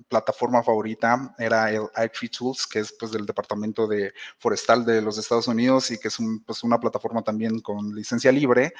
plataforma 0.08 0.64
favorita 0.64 1.36
era 1.38 1.72
el 1.72 1.84
iTree 2.04 2.30
Tools, 2.30 2.68
que 2.68 2.80
es 2.80 2.94
pues 2.94 3.12
del 3.12 3.26
Departamento 3.26 3.88
de 3.88 4.14
Forestal 4.38 4.86
de 4.86 5.02
los 5.02 5.18
Estados 5.18 5.48
Unidos 5.48 5.92
y 5.92 5.98
que 5.98 6.08
es 6.08 6.20
un, 6.20 6.44
pues, 6.44 6.64
una 6.64 6.80
plataforma 6.80 7.24
también 7.24 7.60
con 7.60 7.96
licencia 7.96 8.32
libre 8.32 8.74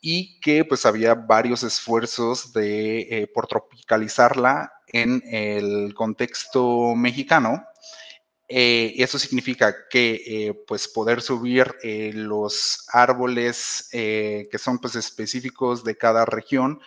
y 0.00 0.38
que 0.40 0.64
pues 0.64 0.86
había 0.86 1.14
varios 1.14 1.62
esfuerzos 1.62 2.52
de, 2.52 3.00
eh, 3.00 3.26
por 3.26 3.46
tropicalizarla 3.46 4.72
en 4.86 5.22
el 5.26 5.94
contexto 5.94 6.94
mexicano. 6.94 7.64
Eh, 8.50 8.94
eso 8.96 9.18
significa 9.18 9.88
que 9.90 10.22
eh, 10.26 10.54
pues 10.66 10.88
poder 10.88 11.20
subir 11.20 11.74
eh, 11.82 12.12
los 12.14 12.86
árboles 12.90 13.90
eh, 13.92 14.48
que 14.50 14.56
son 14.56 14.78
pues 14.78 14.94
específicos 14.94 15.84
de 15.84 15.98
cada 15.98 16.24
región 16.24 16.80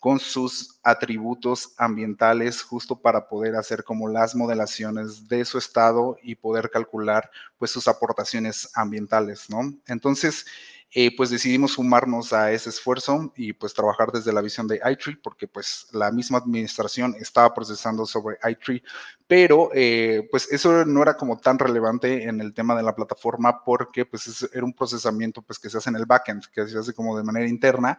con 0.00 0.18
sus 0.18 0.80
atributos 0.82 1.74
ambientales 1.76 2.62
justo 2.62 3.00
para 3.00 3.28
poder 3.28 3.54
hacer 3.54 3.84
como 3.84 4.08
las 4.08 4.34
modelaciones 4.34 5.28
de 5.28 5.44
su 5.44 5.58
estado 5.58 6.16
y 6.22 6.34
poder 6.34 6.70
calcular 6.70 7.30
pues 7.58 7.70
sus 7.70 7.86
aportaciones 7.86 8.70
ambientales, 8.74 9.50
¿no? 9.50 9.60
Entonces, 9.86 10.46
eh, 10.92 11.14
pues 11.16 11.30
decidimos 11.30 11.72
sumarnos 11.72 12.32
a 12.32 12.50
ese 12.50 12.70
esfuerzo 12.70 13.32
y 13.36 13.52
pues 13.52 13.74
trabajar 13.74 14.10
desde 14.10 14.32
la 14.32 14.40
visión 14.40 14.66
de 14.66 14.80
iTree, 14.90 15.16
porque 15.22 15.46
pues 15.46 15.86
la 15.92 16.10
misma 16.10 16.38
administración 16.38 17.14
estaba 17.20 17.54
procesando 17.54 18.06
sobre 18.06 18.38
iTree, 18.48 18.82
pero 19.26 19.70
eh, 19.72 20.26
pues 20.30 20.50
eso 20.50 20.84
no 20.84 21.02
era 21.02 21.16
como 21.16 21.38
tan 21.38 21.58
relevante 21.58 22.24
en 22.24 22.40
el 22.40 22.52
tema 22.52 22.74
de 22.74 22.82
la 22.82 22.94
plataforma 22.94 23.62
porque 23.62 24.04
pues 24.04 24.48
era 24.52 24.64
un 24.64 24.72
procesamiento 24.72 25.42
pues 25.42 25.58
que 25.58 25.70
se 25.70 25.78
hace 25.78 25.90
en 25.90 25.96
el 25.96 26.06
backend, 26.06 26.46
que 26.52 26.66
se 26.66 26.78
hace 26.78 26.92
como 26.92 27.16
de 27.16 27.22
manera 27.22 27.48
interna 27.48 27.98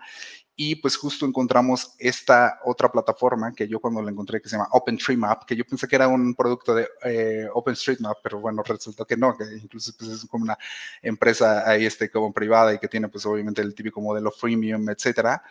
y 0.56 0.76
pues 0.76 0.96
justo 0.96 1.26
encontramos 1.26 1.96
esta 1.98 2.60
otra 2.66 2.92
plataforma 2.92 3.52
que 3.54 3.68
yo 3.68 3.80
cuando 3.80 4.02
la 4.02 4.12
encontré 4.12 4.42
que 4.42 4.50
se 4.50 4.58
llama 4.58 4.70
OpenTreeMap, 4.72 5.46
que 5.46 5.56
yo 5.56 5.66
pensé 5.66 5.88
que 5.88 5.96
era 5.96 6.08
un 6.08 6.36
producto 6.36 6.76
de 6.76 6.88
eh, 7.04 7.48
OpenStreetMap, 7.52 8.18
pero 8.22 8.40
bueno, 8.40 8.62
resultó 8.62 9.06
que 9.06 9.18
no, 9.18 9.36
que 9.36 9.46
incluso 9.56 9.92
pues, 9.98 10.12
es 10.12 10.26
como 10.26 10.44
una 10.44 10.58
empresa 11.02 11.68
ahí 11.68 11.86
este, 11.86 12.12
como 12.12 12.32
privada 12.32 12.74
y 12.74 12.80
que 12.82 12.88
tiene 12.88 13.08
pues 13.08 13.26
obviamente 13.26 13.62
el 13.62 13.76
típico 13.76 14.02
modelo 14.02 14.32
freemium, 14.32 14.90
etcétera. 14.90 15.42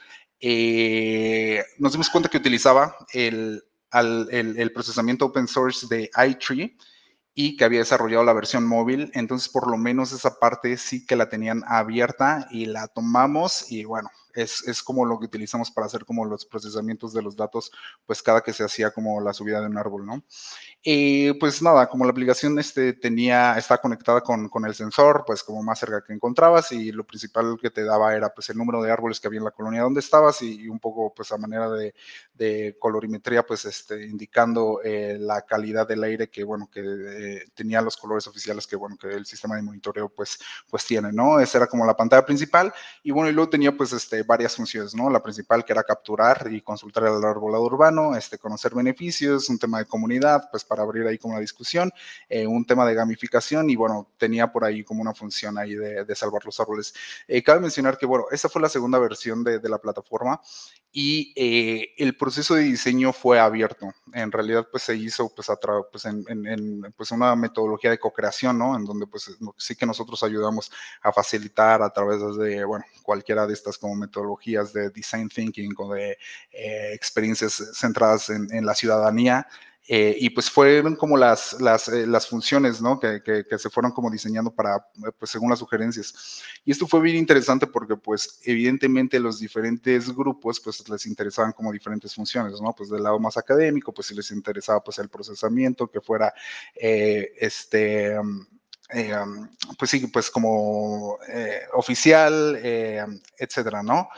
Eh, 0.41 1.63
nos 1.79 1.93
dimos 1.93 2.11
cuenta 2.11 2.29
que 2.29 2.39
utilizaba 2.39 2.97
el, 3.13 3.63
el, 3.93 4.59
el 4.59 4.73
procesamiento 4.73 5.27
open 5.27 5.49
source 5.49 5.87
de 5.89 6.11
iTree 6.27 6.77
y 7.35 7.57
que 7.57 7.65
había 7.65 7.79
desarrollado 7.79 8.25
la 8.25 8.33
versión 8.33 8.67
móvil. 8.67 9.11
Entonces, 9.15 9.49
por 9.49 9.71
lo 9.71 9.77
menos 9.77 10.13
esa 10.13 10.39
parte 10.39 10.77
sí 10.77 11.07
que 11.07 11.17
la 11.17 11.29
tenían 11.29 11.63
abierta 11.67 12.47
y 12.51 12.67
la 12.67 12.89
tomamos 12.89 13.71
y 13.71 13.85
bueno, 13.85 14.11
es, 14.35 14.67
es, 14.69 14.83
como 14.83 15.05
lo 15.05 15.19
que 15.19 15.27
utilizamos 15.27 15.71
para 15.71 15.87
hacer 15.87 16.05
como 16.05 16.25
los 16.25 16.45
procesamientos 16.45 17.13
de 17.13 17.23
los 17.23 17.37
datos, 17.37 17.73
pues 18.07 18.23
cada 18.23 18.43
que 18.43 18.53
se 18.53 18.65
hacía 18.65 18.91
como 18.91 19.21
la 19.21 19.33
subida 19.33 19.61
de 19.61 19.67
un 19.67 19.79
árbol, 19.79 20.07
¿no? 20.07 20.25
Y 20.83 21.35
pues 21.35 21.61
nada, 21.61 21.91
como 21.91 22.07
la 22.07 22.11
aplicación 22.11 22.59
este, 22.59 22.95
tenía, 22.95 23.59
está 23.59 23.77
conectada 23.77 24.23
con, 24.23 24.49
con, 24.49 24.65
el 24.65 24.75
sensor, 24.75 25.25
pues 25.27 25.43
como 25.43 25.63
más 25.63 25.79
cerca 25.79 26.03
que 26.03 26.15
encontrabas 26.15 26.73
y 26.73 26.91
lo 26.91 27.05
principal 27.05 27.59
que 27.61 27.69
te 27.69 27.85
daba 27.85 28.15
era 28.17 28.33
pues 28.33 28.49
el 28.49 28.57
número 28.57 28.83
de 28.83 28.91
árboles 28.91 29.21
que 29.21 29.27
había 29.27 29.41
en 29.41 29.45
la 29.45 29.51
colonia 29.51 29.83
donde 29.83 30.01
estabas 30.01 30.41
y, 30.41 30.69
un 30.69 30.81
poco 30.81 31.13
pues 31.15 31.33
a 31.33 31.37
manera 31.37 31.69
de, 31.69 31.95
de 32.33 32.79
colorimetría 32.79 33.45
pues 33.45 33.67
este, 33.67 34.07
indicando 34.07 34.81
eh, 34.83 35.19
la 35.21 35.43
calidad 35.43 35.87
del 35.87 36.03
aire 36.03 36.31
que 36.31 36.45
bueno, 36.45 36.71
que 36.73 36.81
eh, 36.83 37.45
tenía 37.53 37.83
los 37.83 37.99
colores 37.99 38.27
oficiales 38.27 38.67
que 38.67 38.77
bueno, 38.77 38.97
que 38.97 39.09
el 39.09 39.27
sistema 39.27 39.57
de 39.57 39.63
monitoreo 39.63 40.09
pues, 40.09 40.39
pues 40.71 40.87
tiene, 40.87 41.13
¿no? 41.13 41.41
Esa 41.41 41.59
era 41.59 41.67
como 41.67 41.85
la 41.85 41.95
pantalla 41.95 42.25
principal 42.25 42.73
y 43.03 43.11
bueno, 43.11 43.29
y 43.29 43.35
luego 43.35 43.51
tenía 43.51 43.77
pues 43.77 43.93
este, 43.93 44.23
varias 44.23 44.57
funciones, 44.57 44.95
¿no? 44.95 45.11
La 45.11 45.23
principal 45.23 45.63
que 45.63 45.75
era 45.75 45.83
capturar 45.83 46.49
y 46.51 46.63
consultar 46.63 47.05
el 47.05 47.23
arbolado 47.23 47.65
urbano, 47.65 48.17
este, 48.17 48.39
conocer 48.39 48.75
beneficios, 48.75 49.51
un 49.51 49.59
tema 49.59 49.81
de 49.81 49.85
comunidad, 49.85 50.49
pues 50.51 50.65
para 50.71 50.85
abrir 50.85 51.05
ahí 51.09 51.19
como 51.19 51.35
una 51.35 51.41
discusión, 51.41 51.91
eh, 52.29 52.47
un 52.47 52.65
tema 52.65 52.87
de 52.87 52.95
gamificación 52.95 53.69
y 53.71 53.75
bueno, 53.75 54.09
tenía 54.19 54.53
por 54.53 54.65
ahí 54.65 54.85
como 54.85 55.03
una 55.03 55.13
función 55.13 55.59
ahí 55.59 55.75
de, 55.75 56.05
de 56.05 56.15
salvar 56.15 56.45
los 56.45 56.61
árboles. 56.61 56.95
Eh, 57.27 57.43
cabe 57.43 57.59
mencionar 57.59 57.99
que 57.99 58.07
bueno, 58.07 58.27
esta 58.31 58.49
fue 58.49 58.63
la 58.63 58.69
segunda 58.69 59.01
versión 59.01 59.43
de, 59.43 59.59
de 59.59 59.69
la 59.69 59.79
plataforma 59.79 60.41
y 60.93 61.33
eh, 61.37 61.95
el 61.99 62.17
proceso 62.17 62.55
de 62.55 62.63
diseño 62.63 63.13
fue 63.13 63.39
abierto. 63.39 63.93
En 64.13 64.33
realidad, 64.33 64.67
pues 64.71 64.83
se 64.83 64.97
hizo 64.97 65.33
pues, 65.33 65.49
a 65.49 65.57
pues, 65.91 66.05
en, 66.05 66.25
en, 66.29 66.93
pues 66.97 67.13
una 67.13 67.37
metodología 67.37 67.91
de 67.91 67.99
co-creación, 67.99 68.59
¿no? 68.59 68.77
En 68.77 68.85
donde 68.85 69.07
pues 69.07 69.31
sí 69.57 69.77
que 69.77 69.87
nosotros 69.87 70.23
ayudamos 70.25 70.71
a 71.03 71.13
facilitar 71.13 71.81
a 71.83 71.93
través 71.93 72.21
de, 72.37 72.65
bueno, 72.65 72.85
cualquiera 73.05 73.47
de 73.47 73.53
estas 73.53 73.79
como 73.79 73.95
metodologías 73.95 74.73
de 74.73 74.91
design 74.91 75.29
thinking 75.29 75.75
o 75.79 75.95
de 75.95 76.19
eh, 76.51 76.93
experiencias 76.93 77.71
centradas 77.75 78.31
en, 78.31 78.53
en 78.53 78.67
la 78.67 78.75
ciudadanía, 78.75 79.47
eh, 79.89 80.17
y 80.19 80.31
pues 80.31 80.51
fueron 80.51 80.95
como 80.95 81.17
las, 81.17 81.61
las, 81.61 81.89
eh, 81.89 82.07
las 82.07 82.29
funciones, 82.29 82.81
¿no? 82.81 83.01
Que, 83.01 83.23
que, 83.23 83.45
que, 83.45 83.59
se 83.59 83.71
fueron 83.71 83.93
como 83.93 84.11
diseñando 84.11 84.53
para, 84.53 84.77
eh, 84.77 85.11
pues 85.19 85.31
según 85.31 85.51
las 85.51 85.59
sugerencias. 85.59 86.43
Y 86.65 86.71
esto 86.71 86.87
fue 86.87 87.01
bien 87.01 87.17
interesante 87.17 87.67
porque 87.67 87.97
pues 87.97 88.41
evidentemente 88.45 89.19
los 89.19 89.41
diferentes 89.41 90.15
grupos 90.15 90.61
pues 90.61 90.89
les 90.89 91.07
interesaban 91.07 91.53
como 91.53 91.73
diferentes 91.73 92.15
funciones, 92.15 92.61
¿no? 92.61 92.73
Pues 92.73 92.91
del 92.91 93.03
lado 93.03 93.19
más 93.19 93.37
académico, 93.37 93.93
pues 93.93 94.09
si 94.09 94.15
les 94.15 94.31
interesaba 94.31 94.83
pues 94.83 94.99
el 94.99 95.09
procesamiento, 95.09 95.89
que 95.89 96.01
fuera 96.01 96.33
este... 96.75 98.17
Eh, 98.93 99.15
pues 99.79 99.91
sí, 99.91 100.07
pues 100.09 100.31
como 100.31 101.19
eh, 101.29 101.63
oficial, 101.75 102.59
eh, 102.61 103.05
etcétera, 103.39 103.83
¿no? 103.83 104.09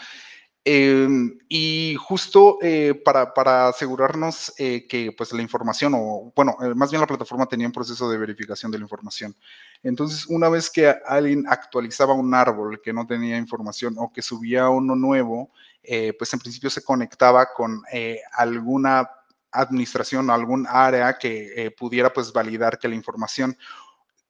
Em, 0.65 1.41
y 1.49 1.97
justo 1.99 2.59
eh, 2.63 2.95
para, 3.05 3.35
para, 3.35 3.67
asegurarnos 3.67 4.53
eh, 4.59 4.87
que 4.87 5.11
pues 5.11 5.33
la 5.33 5.43
información, 5.43 5.93
o 5.97 6.33
bueno, 6.37 6.57
eh, 6.63 6.73
más 6.77 6.93
bien 6.93 7.01
la 7.01 7.07
plataforma 7.09 7.47
tenía 7.47 7.67
un 7.67 7.73
proceso 7.73 8.09
de 8.09 8.17
verificación 8.17 8.71
de 8.71 8.79
la 8.79 8.85
información. 8.85 9.35
Entonces, 9.83 10.25
una 10.29 10.49
vez 10.49 10.71
que 10.71 10.87
alguien 11.05 11.47
actualizaba 11.49 12.15
un 12.15 12.33
árbol 12.33 12.81
que 12.81 12.93
no 12.93 13.09
tenía 13.09 13.39
información 13.39 13.97
o 13.99 14.13
que 14.13 14.23
subía 14.23 14.69
uno 14.69 14.95
nuevo, 14.95 15.51
pues 16.17 16.33
en 16.33 16.39
principio 16.39 16.71
se 16.71 16.85
conectaba 16.85 17.49
con 17.53 17.83
alguna 18.37 19.11
administración 19.51 20.31
o 20.31 20.33
algún 20.33 20.65
área 20.69 21.19
que 21.19 21.75
pudiera 21.77 22.13
pues 22.13 22.33
validar 22.33 22.79
que 22.79 22.87
la 22.87 22.95
información 22.95 23.59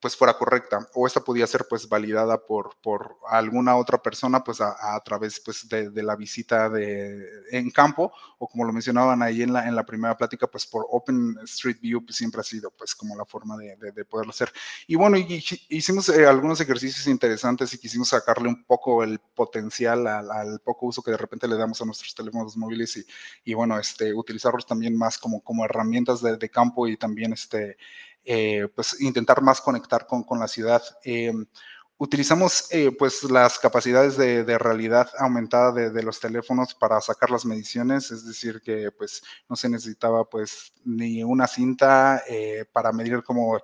pues 0.03 0.17
fuera 0.17 0.37
correcta 0.37 0.89
o 0.95 1.07
esta 1.07 1.21
podía 1.21 1.47
ser 1.47 1.65
pues 1.71 1.89
validada 1.89 2.45
por, 2.45 2.77
por 2.83 3.19
alguna 3.31 3.77
otra 3.77 4.03
persona 4.03 4.43
pues 4.43 4.61
a, 4.61 5.01
través 5.05 5.39
pues 5.39 5.69
de, 5.69 6.03
la 6.03 6.17
visita 6.17 6.69
de, 6.69 7.25
en 7.53 7.71
campo 7.71 8.13
o 8.39 8.49
como 8.49 8.65
lo 8.65 8.73
mencionaban 8.73 9.23
ahí 9.23 9.43
en 9.43 9.53
la, 9.53 9.69
en 9.69 9.77
la 9.77 9.87
primera 9.87 10.17
plática 10.17 10.49
pues 10.49 10.67
por 10.67 10.85
Open 10.91 11.37
Street 11.45 11.79
View 11.81 12.05
pues 12.05 12.17
siempre 12.17 12.41
ha 12.41 12.45
sido 12.45 12.73
pues 12.73 12.97
como 12.97 13.17
la 13.17 13.25
forma 13.25 13.57
de, 13.57 13.77
de 13.93 14.05
poderlo 14.05 14.31
hacer. 14.31 14.53
Y 14.89 14.97
bueno 14.97 15.17
hicimos 15.69 16.09
eh, 16.09 16.27
algunos 16.27 16.61
ejercicios 16.61 17.07
interesantes 17.07 17.73
y 17.73 17.79
quisimos 17.79 18.09
sacarle 18.09 18.49
un 18.49 18.65
poco 18.65 19.05
el 19.05 19.21
potencial 19.21 20.09
al, 20.09 20.29
al, 20.33 20.59
poco 20.59 20.87
uso 20.87 21.01
que 21.01 21.13
de 21.13 21.17
repente 21.17 21.47
le 21.47 21.57
damos 21.57 21.81
a 21.81 21.85
nuestros 21.85 22.13
teléfonos 22.13 22.57
móviles 22.57 22.97
y, 22.97 23.07
y 23.45 23.55
bueno 23.55 23.79
este 23.79 24.13
utilizarlos 24.13 24.67
también 24.67 24.99
más 24.99 25.17
como, 25.17 25.41
como 25.45 25.65
herramientas 25.65 26.21
de 26.23 26.51
campo 26.51 26.89
y 26.89 26.97
también 26.97 27.33
este 27.33 27.77
eh, 28.25 28.69
pues 28.75 29.01
intentar 29.01 29.43
más 29.43 29.61
conectar 29.61 30.07
con, 30.07 30.23
con 30.25 30.39
la 30.39 30.49
ciudad. 30.49 30.83
Eh, 31.05 31.33
utilizamos 32.03 32.67
eh, 32.73 32.91
pues 32.99 33.23
las 33.25 33.61
capacidades 33.61 34.17
de, 34.17 34.43
de 34.43 34.59
realidad 34.59 35.09
aumentada 35.19 35.71
de, 35.71 35.91
de, 35.91 36.03
los 36.03 36.19
teléfonos 36.19 36.75
para 36.75 37.01
sacar 37.01 37.31
las 37.31 37.45
mediciones, 37.45 38.11
es 38.11 38.27
decir, 38.27 38.61
que 38.61 38.91
pues 38.91 39.23
no 39.49 39.55
se 39.55 39.69
necesitaba 39.69 40.29
pues 40.29 40.73
ni 40.85 41.23
una 41.23 41.47
cinta 41.47 42.25
eh, 42.29 42.65
para 42.73 42.91
medir 42.91 43.23
como 43.23 43.61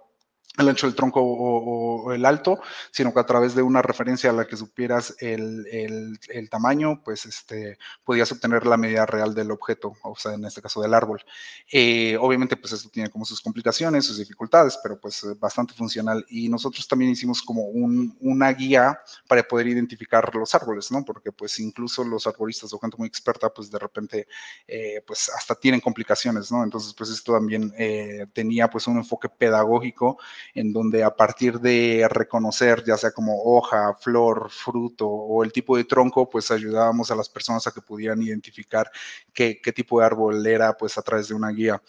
el 0.58 0.68
ancho 0.68 0.86
del 0.86 0.96
tronco 0.96 1.20
o, 1.20 2.04
o, 2.04 2.12
el 2.12 2.24
alto, 2.24 2.60
sino 2.90 3.12
que 3.12 3.20
a 3.20 3.26
través 3.26 3.54
de 3.54 3.62
una 3.62 3.82
referencia 3.82 4.30
a 4.30 4.32
la 4.32 4.46
que 4.46 4.56
supieras 4.56 5.14
el, 5.20 5.66
el, 5.70 6.18
el, 6.28 6.50
tamaño, 6.50 7.00
pues 7.04 7.26
este, 7.26 7.78
podías 8.04 8.30
obtener 8.32 8.66
la 8.66 8.76
medida 8.76 9.06
real 9.06 9.34
del 9.34 9.50
objeto, 9.50 9.94
o 10.02 10.16
sea, 10.16 10.34
en 10.34 10.44
este 10.44 10.62
caso 10.62 10.80
del 10.82 10.94
árbol. 10.94 11.22
Eh, 11.70 12.16
obviamente, 12.20 12.56
pues 12.56 12.72
esto 12.72 12.88
tiene 12.88 13.10
como 13.10 13.24
sus 13.24 13.40
complicaciones, 13.40 14.06
sus 14.06 14.18
dificultades, 14.18 14.78
pero 14.82 14.98
pues 15.00 15.24
bastante 15.38 15.74
funcional. 15.74 16.24
Y 16.28 16.48
nosotros 16.48 16.86
también 16.88 17.10
hicimos 17.10 17.42
como 17.42 17.62
un, 17.62 18.16
una 18.20 18.52
guía 18.52 19.00
para 19.26 19.42
poder 19.42 19.68
identificar 19.68 20.34
los 20.34 20.54
árboles, 20.54 20.90
¿no? 20.90 21.04
Porque 21.04 21.32
pues 21.32 21.58
incluso 21.58 22.04
los 22.04 22.26
arbolistas 22.26 22.72
o 22.72 22.78
gente 22.78 22.96
muy 22.96 23.08
experta, 23.08 23.50
pues 23.50 23.70
de 23.70 23.78
repente, 23.78 24.28
eh, 24.66 25.02
pues 25.06 25.30
hasta 25.30 25.54
tienen 25.54 25.80
complicaciones, 25.80 26.50
¿no? 26.50 26.64
Entonces, 26.64 26.94
pues 26.94 27.10
esto 27.10 27.32
también 27.32 27.72
eh, 27.78 28.26
tenía 28.32 28.68
pues 28.68 28.86
un 28.86 28.98
enfoque 28.98 29.28
pedagógico 29.28 30.18
en 30.54 30.72
donde 30.72 31.02
a 31.04 31.14
partir 31.14 31.60
de 31.60 32.06
reconocer, 32.10 32.84
ya 32.84 32.96
sea 32.96 33.10
como 33.10 33.42
hoja, 33.42 33.94
flor, 34.00 34.50
fruto 34.50 35.08
o 35.08 35.44
el 35.44 35.52
tipo 35.52 35.76
de 35.76 35.84
tronco, 35.84 36.28
pues 36.28 36.50
ayudábamos 36.50 37.10
a 37.10 37.16
las 37.16 37.28
personas 37.28 37.66
a 37.66 37.72
que 37.72 37.80
pudieran 37.80 38.22
identificar 38.22 38.90
qué, 39.32 39.60
tipo 39.74 40.00
de 40.00 40.06
árbol 40.06 40.46
era, 40.46 40.76
pues 40.76 40.98
a 40.98 41.02
través 41.02 41.28
de 41.28 41.34
una 41.34 41.50
guía. 41.50 41.82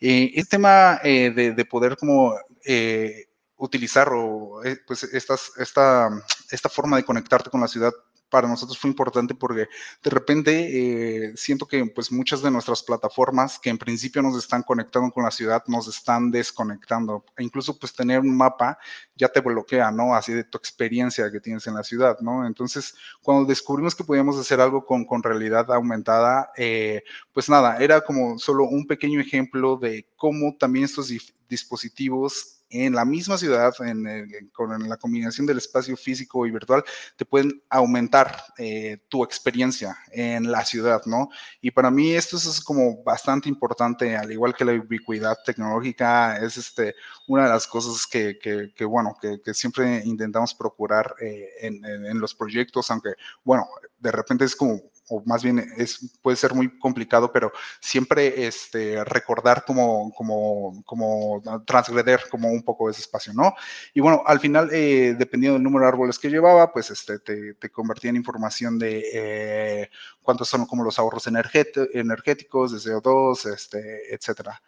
Eh, 0.00 0.32
este 0.34 0.56
tema 0.56 1.00
eh, 1.02 1.30
de, 1.30 1.52
de, 1.52 1.64
poder 1.64 1.96
como... 1.96 2.34
Eh, 2.64 3.26
utilizar 3.58 4.10
o 4.12 4.62
eh, 4.64 4.78
pues 4.86 5.02
esta, 5.04 5.34
esta 5.58 6.68
forma 6.68 6.96
de 6.96 7.04
conectarte 7.04 7.50
con 7.50 7.60
la 7.60 7.68
ciudad 7.68 7.92
para 8.28 8.48
nosotros 8.48 8.78
fue 8.78 8.90
importante 8.90 9.34
porque 9.34 9.68
de 10.02 10.10
repente 10.10 11.26
eh, 11.28 11.32
siento 11.36 11.66
que 11.66 11.84
pues 11.86 12.10
muchas 12.10 12.42
de 12.42 12.50
nuestras 12.50 12.82
plataformas 12.82 13.58
que 13.58 13.70
en 13.70 13.78
principio 13.78 14.22
nos 14.22 14.36
están 14.36 14.62
conectando 14.62 15.10
con 15.10 15.24
la 15.24 15.30
ciudad 15.30 15.62
nos 15.66 15.88
están 15.88 16.30
desconectando. 16.30 17.24
E 17.36 17.44
incluso 17.44 17.78
pues 17.78 17.92
tener 17.94 18.20
un 18.20 18.36
mapa 18.36 18.78
ya 19.14 19.28
te 19.28 19.40
bloquea, 19.40 19.90
¿no? 19.90 20.14
Así 20.14 20.32
de 20.32 20.44
tu 20.44 20.58
experiencia 20.58 21.30
que 21.30 21.40
tienes 21.40 21.66
en 21.66 21.74
la 21.74 21.82
ciudad, 21.82 22.18
¿no? 22.20 22.46
Entonces, 22.46 22.94
cuando 23.22 23.46
descubrimos 23.46 23.94
que 23.94 24.04
podíamos 24.04 24.38
hacer 24.38 24.60
algo 24.60 24.84
con, 24.84 25.04
con 25.04 25.22
realidad 25.22 25.70
aumentada, 25.72 26.50
eh, 26.56 27.02
pues 27.32 27.48
nada, 27.48 27.78
era 27.78 28.00
como 28.02 28.38
solo 28.38 28.64
un 28.64 28.86
pequeño 28.86 29.20
ejemplo 29.20 29.76
de 29.76 30.06
cómo 30.16 30.56
también 30.58 30.84
estos 30.84 31.12
dispositivos 31.48 32.55
en 32.70 32.94
la 32.94 33.04
misma 33.04 33.38
ciudad, 33.38 33.74
en, 33.80 34.50
con 34.52 34.88
la 34.88 34.96
combinación 34.96 35.46
del 35.46 35.58
espacio 35.58 35.96
físico 35.96 36.46
y 36.46 36.50
virtual, 36.50 36.84
te 37.16 37.24
pueden 37.24 37.62
aumentar 37.70 38.36
eh, 38.58 38.98
tu 39.08 39.22
experiencia 39.24 39.96
en 40.12 40.50
la 40.50 40.64
ciudad, 40.64 41.02
¿no? 41.06 41.28
Y 41.60 41.70
para 41.70 41.90
mí 41.90 42.12
esto 42.12 42.36
es 42.36 42.60
como 42.60 43.02
bastante 43.04 43.48
importante, 43.48 44.16
al 44.16 44.30
igual 44.32 44.54
que 44.54 44.64
la 44.64 44.72
ubicuidad 44.72 45.36
tecnológica, 45.44 46.38
es 46.38 46.56
este, 46.56 46.94
una 47.28 47.44
de 47.44 47.50
las 47.50 47.66
cosas 47.66 48.06
que, 48.06 48.38
que, 48.38 48.84
bueno, 48.84 49.16
que, 49.20 49.40
que, 49.42 49.54
siempre 49.54 50.02
intentamos 50.04 50.54
procurar 50.54 51.14
eh, 51.20 51.48
en, 51.60 51.84
en 51.84 52.18
los 52.20 52.34
proyectos, 52.34 52.90
aunque, 52.90 53.14
bueno, 53.44 53.66
de 53.98 54.12
repente 54.12 54.44
es 54.44 54.54
como 54.54 54.80
o 55.08 55.22
más 55.24 55.42
bien 55.42 55.58
es, 55.76 56.18
puede 56.22 56.36
ser 56.36 56.54
muy 56.54 56.78
complicado, 56.78 57.32
pero 57.32 57.52
siempre 57.80 58.46
este, 58.46 59.04
recordar 59.04 59.64
como, 59.64 60.12
como, 60.14 60.82
como 60.84 61.42
transgreder 61.64 62.22
como 62.30 62.48
un 62.50 62.62
poco 62.62 62.90
ese 62.90 63.00
espacio, 63.00 63.32
¿no? 63.32 63.54
Y 63.94 64.00
bueno, 64.00 64.22
al 64.26 64.40
final, 64.40 64.70
eh, 64.72 65.14
dependiendo 65.18 65.54
del 65.54 65.62
número 65.62 65.84
de 65.84 65.88
árboles 65.88 66.18
que 66.18 66.30
llevaba, 66.30 66.72
pues 66.72 66.90
este, 66.90 67.18
te, 67.20 67.54
te 67.54 67.70
convertía 67.70 68.10
en 68.10 68.16
información 68.16 68.78
de 68.78 69.04
eh, 69.12 69.90
cuántos 70.22 70.48
son 70.48 70.66
como 70.66 70.84
los 70.84 70.98
ahorros 70.98 71.26
energéticos, 71.26 72.72
de 72.72 72.78
CO2, 72.78 73.52
este, 73.52 74.14
etcétera. 74.14 74.60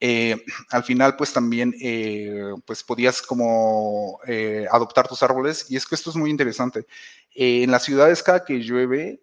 Eh, 0.00 0.36
al 0.70 0.84
final 0.84 1.16
pues 1.16 1.32
también 1.32 1.74
eh, 1.80 2.52
pues 2.66 2.82
podías 2.82 3.22
como 3.22 4.20
eh, 4.26 4.66
adoptar 4.70 5.08
tus 5.08 5.22
árboles 5.22 5.70
y 5.70 5.76
es 5.76 5.86
que 5.86 5.94
esto 5.94 6.10
es 6.10 6.16
muy 6.16 6.30
interesante. 6.30 6.86
en 7.34 7.70
las 7.70 7.84
ciudades 7.84 8.22
cada 8.22 8.44
que 8.44 8.60
llueve 8.62 9.20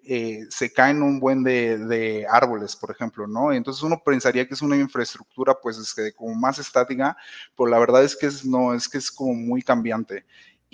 se 0.49 0.71
caen 0.71 1.01
un 1.01 1.19
buen 1.19 1.43
de, 1.43 2.25
árboles, 2.29 2.75
por 2.75 2.91
ejemplo, 2.91 3.27
¿no? 3.27 3.51
Entonces 3.51 3.83
uno 3.83 4.01
pensaría 4.03 4.47
que 4.47 4.53
es 4.53 4.61
una 4.61 4.77
infraestructura 4.77 5.55
pues 5.61 5.77
es 5.77 5.93
que 5.93 6.13
como 6.13 6.35
más 6.35 6.59
estática, 6.59 7.17
pero 7.57 7.69
la 7.69 7.79
verdad 7.79 8.03
es 8.03 8.15
que 8.15 8.27
es, 8.27 8.45
no, 8.45 8.73
es 8.73 8.87
que 8.87 8.97
es 8.99 9.11
como 9.11 9.33
muy 9.33 9.61
cambiante 9.61 10.25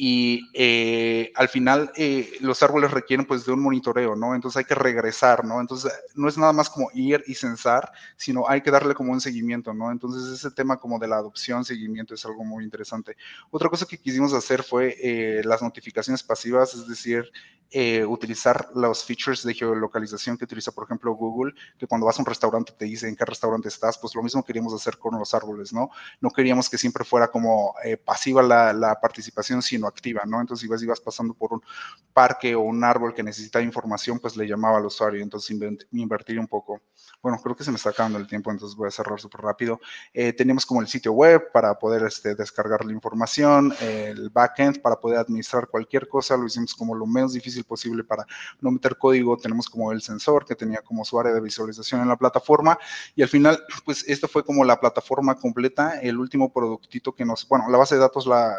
y 0.02 0.50
eh, 0.54 1.34
al 1.36 1.50
final 1.50 1.92
eh, 1.94 2.38
los 2.40 2.64
árboles 2.64 2.90
requieren 2.90 3.26
pues 3.26 3.46
de 3.46 3.52
un 3.52 3.60
monitoreo, 3.60 4.16
¿no? 4.16 4.34
Entonces 4.34 4.60
hay 4.60 4.64
que 4.64 4.74
regresar, 4.74 5.44
¿no? 5.44 5.60
Entonces 5.60 5.92
no 6.16 6.30
es 6.30 6.38
nada 6.38 6.54
más 6.54 6.70
como 6.70 6.90
ir 6.94 7.22
y 7.28 7.34
censar, 7.36 7.92
sino 8.16 8.48
hay 8.48 8.62
que 8.62 8.72
darle 8.72 8.96
como 8.96 9.12
un 9.12 9.20
seguimiento, 9.20 9.74
¿no? 9.74 9.92
Entonces 9.92 10.32
ese 10.32 10.52
tema 10.52 10.78
como 10.78 11.00
de 11.00 11.10
la 11.10 11.18
adopción, 11.18 11.66
seguimiento 11.66 12.14
es 12.14 12.24
algo 12.24 12.46
muy 12.46 12.64
interesante. 12.64 13.18
Otra 13.52 13.68
cosa 13.68 13.86
que 13.86 13.98
quisimos 13.98 14.34
hacer 14.34 14.64
fue 14.64 14.96
eh, 15.04 15.42
las 15.44 15.62
notificaciones 15.62 16.24
pasivas, 16.24 16.74
es 16.76 16.88
decir, 16.88 17.30
utilizar 18.08 18.70
los 18.74 19.04
features 19.04 19.44
de 19.44 19.54
geolocalización 19.54 20.36
que 20.40 20.46
utiliza, 20.46 20.72
por 20.72 20.86
ejemplo, 20.86 21.14
Google, 21.14 21.54
que 21.78 21.86
cuando 21.86 22.08
vas 22.08 22.18
a 22.18 22.24
un 22.24 22.26
restaurante 22.26 22.74
te 22.76 22.86
dice 22.86 23.08
en 23.08 23.16
qué 23.16 23.26
restaurante 23.26 23.68
estás, 23.68 23.96
pues 24.00 24.16
lo 24.16 24.24
mismo 24.24 24.44
queríamos 24.44 24.74
hacer 24.74 24.98
con 24.98 25.20
los 25.20 25.36
árboles, 25.36 25.72
¿no? 25.72 25.92
No 26.20 26.32
queríamos 26.32 26.68
que 26.68 26.80
siempre 26.80 27.06
fuera 27.06 27.28
como 27.28 27.76
pasiva 28.04 28.42
la, 28.42 28.74
la 28.74 29.00
participación, 29.00 29.62
sino 29.62 29.89
activa, 29.90 30.24
¿no? 30.26 30.40
Entonces, 30.40 30.70
si 30.80 30.86
ibas, 30.86 31.00
pasando 31.00 31.34
por 31.34 31.54
un 31.54 31.62
parque 32.14 32.56
o 32.56 32.62
un 32.62 32.84
árbol 32.84 33.14
que 33.14 33.24
necesita 33.24 33.62
información, 33.62 34.20
pues 34.20 34.38
le 34.38 34.48
llamaba 34.48 34.78
al 34.78 34.86
usuario, 34.86 35.22
entonces 35.22 35.56
invertir 35.92 36.40
un 36.40 36.48
poco. 36.48 36.82
Bueno, 37.22 37.40
creo 37.44 37.56
que 37.56 37.64
se 37.64 37.72
me 37.72 37.78
está 37.78 37.90
acabando 37.90 38.18
el 38.18 38.28
tiempo, 38.28 38.52
entonces 38.52 38.78
voy 38.78 38.88
a 38.88 38.92
cerrar 38.92 39.20
súper 39.20 39.42
rápido. 39.42 39.80
Eh, 40.14 40.34
teníamos 40.34 40.66
como 40.66 40.82
el 40.82 40.88
sitio 40.88 41.12
web 41.12 41.52
para 41.52 41.78
poder 41.78 42.04
este, 42.04 42.36
descargar 42.36 42.86
la 42.86 42.94
información, 42.94 43.74
el 43.82 44.30
backend 44.30 44.82
para 44.82 45.00
poder 45.00 45.20
administrar 45.20 45.68
cualquier 45.68 46.08
cosa, 46.08 46.38
lo 46.38 46.46
hicimos 46.46 46.74
como 46.74 46.96
lo 46.96 47.06
menos 47.06 47.34
difícil 47.34 47.64
posible 47.64 48.04
para 48.04 48.26
no 48.62 48.72
meter 48.72 48.98
código, 48.98 49.38
tenemos 49.38 49.70
como 49.70 49.92
el 49.92 50.02
sensor 50.02 50.46
que 50.46 50.56
tenía 50.56 50.82
como 50.82 51.04
su 51.04 51.20
área 51.20 51.34
de 51.34 51.42
visualización 51.42 52.02
en 52.02 52.08
la 52.08 52.18
plataforma 52.18 52.78
y 53.16 53.22
al 53.22 53.30
final, 53.30 53.64
pues 53.86 54.08
esto 54.08 54.28
fue 54.28 54.44
como 54.44 54.64
la 54.64 54.80
plataforma 54.80 55.36
completa, 55.36 56.00
el 56.00 56.18
último 56.18 56.52
productito 56.52 57.14
que 57.14 57.26
nos, 57.26 57.48
bueno, 57.48 57.70
la 57.70 57.78
base 57.78 57.96
de 57.96 58.02
datos 58.02 58.26
la 58.28 58.56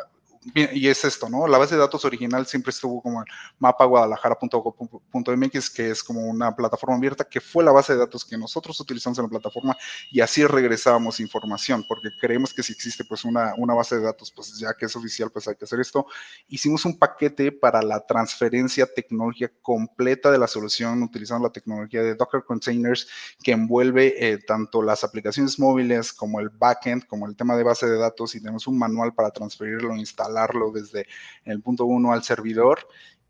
y 0.54 0.88
es 0.88 1.04
esto, 1.04 1.28
¿no? 1.28 1.46
La 1.46 1.58
base 1.58 1.74
de 1.74 1.80
datos 1.80 2.06
original 2.06 2.46
siempre 2.46 2.70
estuvo 2.70 3.02
como 3.02 3.22
guadalajara.gov.mx, 3.60 5.70
que 5.70 5.90
es 5.90 6.02
como 6.02 6.22
una 6.22 6.56
plataforma 6.56 6.96
abierta, 6.96 7.24
que 7.24 7.42
fue 7.42 7.62
la 7.62 7.72
base 7.72 7.92
de 7.92 7.98
datos 7.98 8.24
que 8.24 8.38
nosotros 8.38 8.80
utilizamos 8.80 9.18
en 9.18 9.24
la 9.24 9.28
plataforma 9.28 9.76
y 10.10 10.22
así 10.22 10.46
regresábamos 10.46 11.20
información, 11.20 11.84
porque 11.86 12.08
creemos 12.18 12.54
que 12.54 12.62
si 12.62 12.72
existe 12.72 13.04
pues 13.04 13.26
una, 13.26 13.52
una 13.58 13.74
base 13.74 13.96
de 13.96 14.02
datos, 14.02 14.32
pues 14.34 14.58
ya 14.58 14.72
que 14.72 14.86
es 14.86 14.96
oficial, 14.96 15.30
pues 15.30 15.46
hay 15.46 15.56
que 15.56 15.66
hacer 15.66 15.78
esto. 15.78 16.06
Hicimos 16.48 16.86
un 16.86 16.98
paquete 16.98 17.52
para 17.52 17.82
la 17.82 18.06
transferencia 18.06 18.86
tecnológica 18.86 19.52
completa 19.60 20.30
de 20.30 20.38
la 20.38 20.46
solución 20.46 21.02
utilizando 21.02 21.48
la 21.48 21.52
tecnología 21.52 22.02
de 22.02 22.14
Docker 22.14 22.44
Containers 22.44 23.06
que 23.42 23.52
envuelve 23.52 24.14
eh, 24.16 24.38
tanto 24.38 24.82
las 24.82 25.04
aplicaciones 25.04 25.58
móviles 25.58 26.14
como 26.14 26.40
el 26.40 26.48
backend, 26.48 27.06
como 27.06 27.26
el 27.26 27.36
tema 27.36 27.56
de 27.56 27.62
base 27.62 27.86
de 27.86 27.98
datos 27.98 28.34
y 28.34 28.40
tenemos 28.40 28.66
un 28.66 28.78
manual 28.78 29.12
para 29.12 29.30
transferirlo, 29.30 29.94
instalar 30.30 30.50
desde 30.72 31.06
el 31.44 31.60
punto 31.60 31.84
1 31.84 32.12
al 32.12 32.22
servidor. 32.22 32.86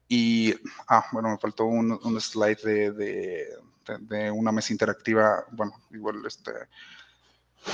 Y, 0.09 0.55
ah, 0.89 1.05
bueno, 1.13 1.31
me 1.31 1.39
faltó 1.39 1.67
un, 1.67 2.21
slide 2.21 2.59
de, 2.63 2.93
de, 2.93 3.47
de, 4.01 4.31
una 4.31 4.51
mesa 4.51 4.73
interactiva, 4.73 5.45
bueno, 5.53 5.73
igual 5.93 6.23
este, 6.27 6.53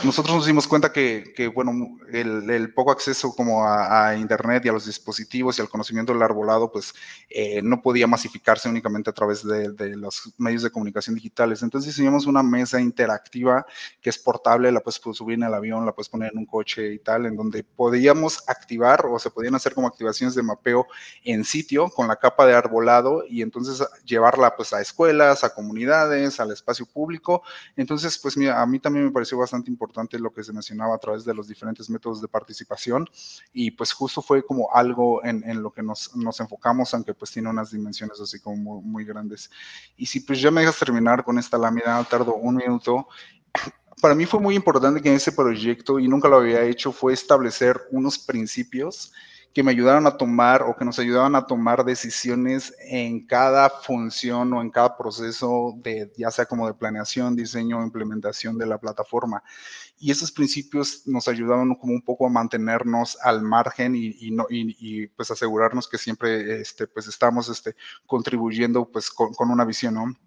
nosotros 0.03 0.37
nos 0.37 0.47
dimos 0.47 0.66
cuenta 0.66 0.93
que, 0.93 1.32
que 1.34 1.47
bueno, 1.47 1.99
el, 2.12 2.72
poco 2.74 2.91
acceso 2.91 3.32
como 3.34 3.64
a, 3.64 4.16
Internet 4.16 4.64
y 4.64 4.68
a 4.68 4.72
los 4.72 4.84
dispositivos 4.84 5.59
y 5.59 5.62
al 5.62 5.68
conocimiento 5.68 6.12
del 6.12 6.22
arbolado, 6.22 6.70
pues 6.72 6.93
eh, 7.30 7.62
no 7.62 7.80
podía 7.80 8.07
masificarse 8.07 8.68
únicamente 8.68 9.11
a 9.11 9.12
través 9.12 9.47
de, 9.47 9.70
de, 9.72 9.97
los 9.97 10.34
medios 10.39 10.62
de 10.62 10.70
comunicación 10.70 11.14
digitales. 11.14 11.62
Entonces 11.62 11.95
diseñamos 11.95 12.26
una 12.26 12.43
mesa 12.43 12.80
interactiva 12.80 13.64
que 14.01 14.11
es 14.11 14.18
portable, 14.18 14.72
la 14.72 14.80
puedes 14.80 15.01
subir 15.12 15.34
en 15.34 15.45
el 15.45 15.55
avión, 15.55 15.87
la 15.87 15.93
puedes 15.93 16.09
poner 16.09 16.32
en 16.32 16.39
un 16.39 16.47
coche 16.47 16.93
y 16.93 16.99
tal, 16.99 17.26
en 17.26 17.37
donde 17.37 17.62
podíamos 17.62 18.43
activar 18.49 19.07
o 19.07 19.18
se 19.20 19.30
podían 19.30 19.55
hacer 19.55 19.72
como 19.72 19.87
activaciones 19.87 20.34
de 20.34 20.43
mapeo 20.43 20.87
en 21.22 21.45
sitio 21.45 21.89
con 21.91 22.09
la 22.09 22.16
capa 22.16 22.45
de 22.45 22.55
arbolado 22.55 23.24
y 23.28 23.41
entonces 23.41 23.87
llevarla 24.05 24.57
pues 24.57 24.72
a 24.72 24.80
escuelas, 24.80 25.45
a 25.45 25.55
comunidades, 25.55 26.41
al 26.41 26.51
espacio 26.51 26.87
público. 26.87 27.43
Entonces, 27.76 28.18
pues 28.18 28.37
mira, 28.37 28.61
a 28.61 28.66
mí 28.66 28.80
también 28.80 29.07
me 29.07 29.12
pareció 29.12 29.39
bastante 29.39 29.70
importante 29.77 30.18
lo 30.18 30.33
que 30.33 30.43
se 30.43 30.53
mencionaba 30.53 30.95
a 30.95 30.99
través 30.99 31.24
de 31.24 31.35
los 31.35 31.47
diferentes 31.47 31.91
métodos 31.91 32.22
de 32.22 32.29
participación 32.29 33.07
y 33.53 33.70
pues 33.72 33.93
justo 33.93 34.22
fue 34.22 34.43
como 34.43 34.68
algo 34.72 35.22
en, 35.22 35.45
en 35.49 35.62
lo 35.62 35.70
que 35.70 35.83
nos, 35.83 36.16
nos, 36.16 36.41
enfocamos, 36.41 36.95
aunque 36.95 37.12
pues 37.12 37.31
tiene 37.31 37.51
unas 37.51 37.70
dimensiones 37.70 38.18
así 38.20 38.41
como 38.41 38.81
muy, 38.81 39.05
grandes. 39.05 39.51
Y 39.97 40.07
si 40.07 40.20
pues 40.20 40.41
ya 40.41 40.51
me 40.51 40.62
dejas 40.62 40.79
terminar 40.79 41.22
con 41.22 41.39
esta 41.39 41.59
lámina, 41.59 42.03
tardo 42.05 42.35
un 42.35 42.57
minuto. 42.57 43.07
Para 44.01 44.14
mí 44.14 44.24
fue 44.24 44.41
muy 44.41 44.55
importante 44.55 45.03
que 45.03 45.11
en 45.11 45.16
ese 45.16 45.33
proyecto, 45.33 45.99
y 45.99 46.09
nunca 46.09 46.29
lo 46.29 46.37
había 46.37 46.62
hecho, 46.62 46.93
fue 46.93 47.12
establecer 47.12 47.81
unos 47.91 48.18
principios 48.18 49.12
que 49.57 49.63
me 49.63 49.71
ayudaron 49.71 50.07
a 50.07 50.19
tomar 50.19 50.61
o 50.61 50.77
que 50.77 50.85
nos 50.85 50.99
ayudaban 50.99 51.35
a 51.35 51.47
tomar 51.47 51.83
decisiones 51.83 52.75
en 52.79 53.27
cada 53.27 53.71
función 53.71 54.53
o 54.53 54.61
en 54.61 54.69
cada 54.69 54.99
proceso 54.99 55.73
de 55.79 56.13
ya 56.19 56.31
sea 56.31 56.45
como 56.45 56.67
de 56.67 56.75
planeación, 56.75 57.35
diseño 57.35 57.79
o 57.79 57.83
implementación 57.83 58.59
de 58.59 58.67
la 58.67 58.77
plataforma. 58.77 59.43
Y 59.97 60.11
esos 60.11 60.31
principios 60.31 61.07
nos 61.07 61.27
ayudaban 61.27 61.75
como 61.77 61.95
un 61.95 62.03
poco 62.03 62.27
a 62.27 62.29
mantenernos 62.29 63.17
al 63.23 63.41
margen 63.41 63.97
y, 63.97 64.15
y, 64.21 64.31
no, 64.31 64.45
y, 64.51 65.07
pues 65.07 65.31
asegurarnos 65.31 65.89
que 65.89 65.97
siempre 65.97 66.61
este, 66.61 66.87
pues 66.87 67.09
estamos 67.09 67.49
este, 67.49 67.77
contribuyendo 68.05 68.91
pues 68.91 69.09
con, 69.09 69.33
con 69.33 69.51
una 69.51 69.65
visión, 69.65 69.95
¿no? 69.95 70.26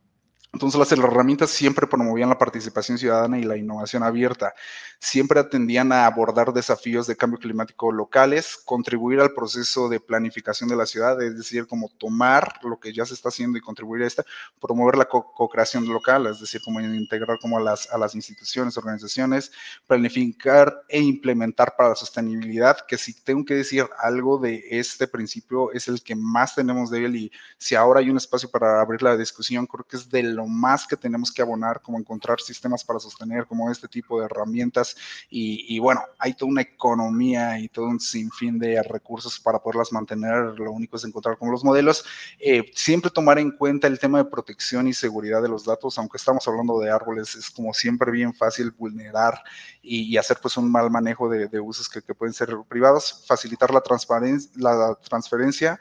Entonces 0.51 0.79
las 0.79 0.91
herramientas 0.91 1.51
siempre 1.51 1.85
promovían 1.85 2.29
la 2.29 2.37
participación 2.39 2.97
ciudadana 2.97 3.37
y 3.37 3.43
la 3.43 3.55
innovación 3.55 4.01
abierta. 4.01 4.55
Siempre 4.97 5.39
atendían 5.39 5.91
a 5.91 6.07
abordar 6.07 6.53
desafíos 6.53 7.05
de 7.05 7.15
cambio 7.15 7.37
climático 7.37 7.91
locales, 7.91 8.57
contribuir 8.65 9.19
al 9.19 9.33
proceso 9.33 9.89
de 9.89 9.99
planificación 9.99 10.67
de 10.67 10.75
la 10.75 10.87
ciudad, 10.87 11.21
es 11.21 11.37
decir, 11.37 11.67
como 11.67 11.89
tomar 11.99 12.59
lo 12.63 12.79
que 12.79 12.91
ya 12.91 13.05
se 13.05 13.13
está 13.13 13.29
haciendo 13.29 13.59
y 13.59 13.61
contribuir 13.61 14.03
a 14.03 14.07
esta, 14.07 14.25
promover 14.59 14.97
la 14.97 15.05
co-creación 15.05 15.87
local, 15.87 16.25
es 16.25 16.39
decir, 16.39 16.61
como 16.65 16.81
integrar 16.81 17.37
como 17.39 17.59
a 17.59 17.61
las, 17.61 17.89
a 17.91 17.99
las 17.99 18.15
instituciones, 18.15 18.75
organizaciones, 18.75 19.51
planificar 19.85 20.81
e 20.89 20.99
implementar 20.99 21.75
para 21.77 21.89
la 21.89 21.95
sostenibilidad, 21.95 22.77
que 22.87 22.97
si 22.97 23.13
tengo 23.23 23.45
que 23.45 23.53
decir 23.53 23.85
algo 23.99 24.39
de 24.39 24.63
este 24.71 25.07
principio 25.07 25.71
es 25.73 25.87
el 25.87 26.01
que 26.01 26.15
más 26.15 26.55
tenemos 26.55 26.89
de 26.89 27.05
él 27.05 27.15
y 27.15 27.31
si 27.59 27.75
ahora 27.75 27.99
hay 27.99 28.09
un 28.09 28.17
espacio 28.17 28.49
para 28.49 28.81
abrir 28.81 29.03
la 29.03 29.15
discusión, 29.15 29.67
creo 29.67 29.85
que 29.85 29.97
es 29.97 30.09
del 30.09 30.38
lo 30.39 30.47
más 30.47 30.87
que 30.87 30.95
tenemos 30.95 31.31
que 31.31 31.41
abonar, 31.41 31.81
como 31.81 31.99
encontrar 31.99 32.39
sistemas 32.39 32.83
para 32.83 32.99
sostener, 32.99 33.45
como 33.45 33.69
este 33.69 33.87
tipo 33.87 34.19
de 34.19 34.25
herramientas. 34.25 34.95
Y, 35.29 35.77
bueno, 35.79 36.01
hay 36.17 36.33
toda 36.33 36.51
una 36.51 36.61
economía 36.61 37.59
y 37.59 37.67
todo 37.67 37.85
un 37.85 37.99
sinfín 37.99 38.57
de 38.57 38.81
recursos 38.83 39.39
para 39.39 39.59
poderlas 39.59 39.91
mantener. 39.91 40.57
Lo 40.57 40.71
único 40.71 40.95
es 40.95 41.03
encontrar 41.03 41.37
como 41.37 41.51
los 41.51 41.63
modelos. 41.63 42.05
Eh, 42.39 42.71
siempre 42.73 43.11
tomar 43.11 43.37
en 43.39 43.51
cuenta 43.51 43.87
el 43.87 43.99
tema 43.99 44.19
de 44.19 44.29
protección 44.29 44.87
y 44.87 44.93
seguridad 44.93 45.41
de 45.41 45.49
los 45.49 45.65
datos, 45.65 45.97
aunque 45.97 46.17
estamos 46.17 46.47
hablando 46.47 46.79
de 46.79 46.89
árboles, 46.89 47.35
es 47.35 47.49
como 47.49 47.73
siempre 47.73 48.11
bien 48.11 48.33
fácil 48.33 48.71
vulnerar 48.71 49.43
y, 49.81 50.17
hacer 50.17 50.37
pues 50.41 50.57
un 50.57 50.71
mal 50.71 50.89
manejo 50.89 51.29
de, 51.29 51.59
usos 51.59 51.87
que, 51.89 52.01
que, 52.01 52.13
pueden 52.13 52.33
ser 52.33 52.49
privados, 52.67 53.23
facilitar 53.27 53.71
la, 53.73 53.81
transparencia, 53.81 54.51
la 54.55 54.95
transferencia 55.07 55.79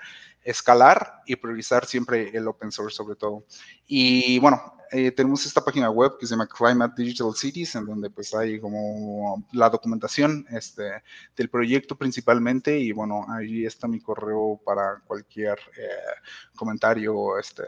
escalar 0.51 1.21
y 1.27 1.37
priorizar 1.37 1.85
siempre 1.85 2.31
el 2.35 2.49
open 2.49 2.73
source 2.73 2.97
sobre 2.97 3.17
todo. 3.17 3.45
Y 3.87 4.39
bueno, 4.39 4.79
eh, 4.91 5.11
tenemos 5.13 5.45
esta 5.45 5.63
página 5.63 5.91
web 5.91 6.17
que 6.19 6.27
se 6.27 6.31
llama 6.31 6.47
Climate 6.47 7.03
Digital 7.03 7.35
Cities, 7.35 7.75
en 7.75 7.85
donde 7.85 8.09
pues 8.09 8.35
hay 8.35 8.59
como 8.59 9.45
la 9.53 9.69
documentación 9.69 10.47
este, 10.51 11.03
del 11.37 11.51
proyecto 11.51 11.97
principalmente 11.97 12.79
y 12.79 12.93
bueno, 12.93 13.27
ahí 13.29 13.67
está 13.67 13.87
mi 13.87 14.01
correo 14.01 14.59
para 14.65 15.03
cualquier 15.07 15.59
eh, 15.77 16.57
comentario, 16.57 17.39
este, 17.39 17.65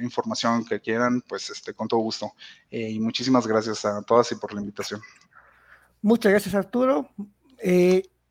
información 0.00 0.64
que 0.64 0.80
quieran, 0.80 1.22
pues 1.28 1.50
este, 1.50 1.74
con 1.74 1.88
todo 1.88 2.00
gusto. 2.00 2.32
Eh, 2.70 2.90
y 2.90 3.00
muchísimas 3.00 3.48
gracias 3.48 3.84
a 3.84 4.00
todas 4.02 4.30
y 4.30 4.36
por 4.36 4.54
la 4.54 4.60
invitación. 4.60 5.00
Muchas 6.02 6.30
gracias 6.30 6.54
Arturo. 6.54 7.10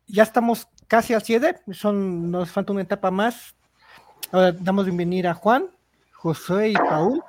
ya 0.06 0.22
estamos 0.22 0.66
casi 0.88 1.14
al 1.14 1.22
cierre, 1.22 1.60
son, 1.72 2.30
nos 2.30 2.50
falta 2.50 2.72
una 2.72 2.82
etapa 2.82 3.10
más. 3.10 3.55
Ahora 4.32 4.50
damos 4.50 4.86
bienvenida 4.86 5.30
a 5.30 5.34
Juan, 5.34 5.66
José 6.12 6.70
y 6.70 6.74
Paul. 6.74 7.22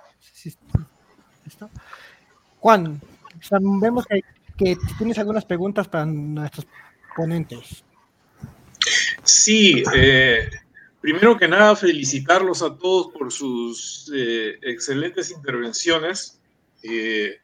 Juan, 2.59 2.99
vemos 3.79 4.05
que, 4.57 4.75
tienes 4.97 5.19
algunas 5.19 5.45
preguntas 5.45 5.87
para 5.87 6.07
nuestros 6.07 6.65
ponentes. 7.15 7.83
Sí, 9.23 9.83
eh, 9.95 10.49
primero 10.99 11.37
que 11.37 11.47
nada 11.47 11.75
felicitarlos 11.75 12.63
a 12.63 12.75
todos 12.75 13.13
por 13.13 13.31
sus 13.31 14.11
eh, 14.15 14.57
excelentes 14.63 15.29
intervenciones. 15.29 16.41
Eh, 16.81 17.37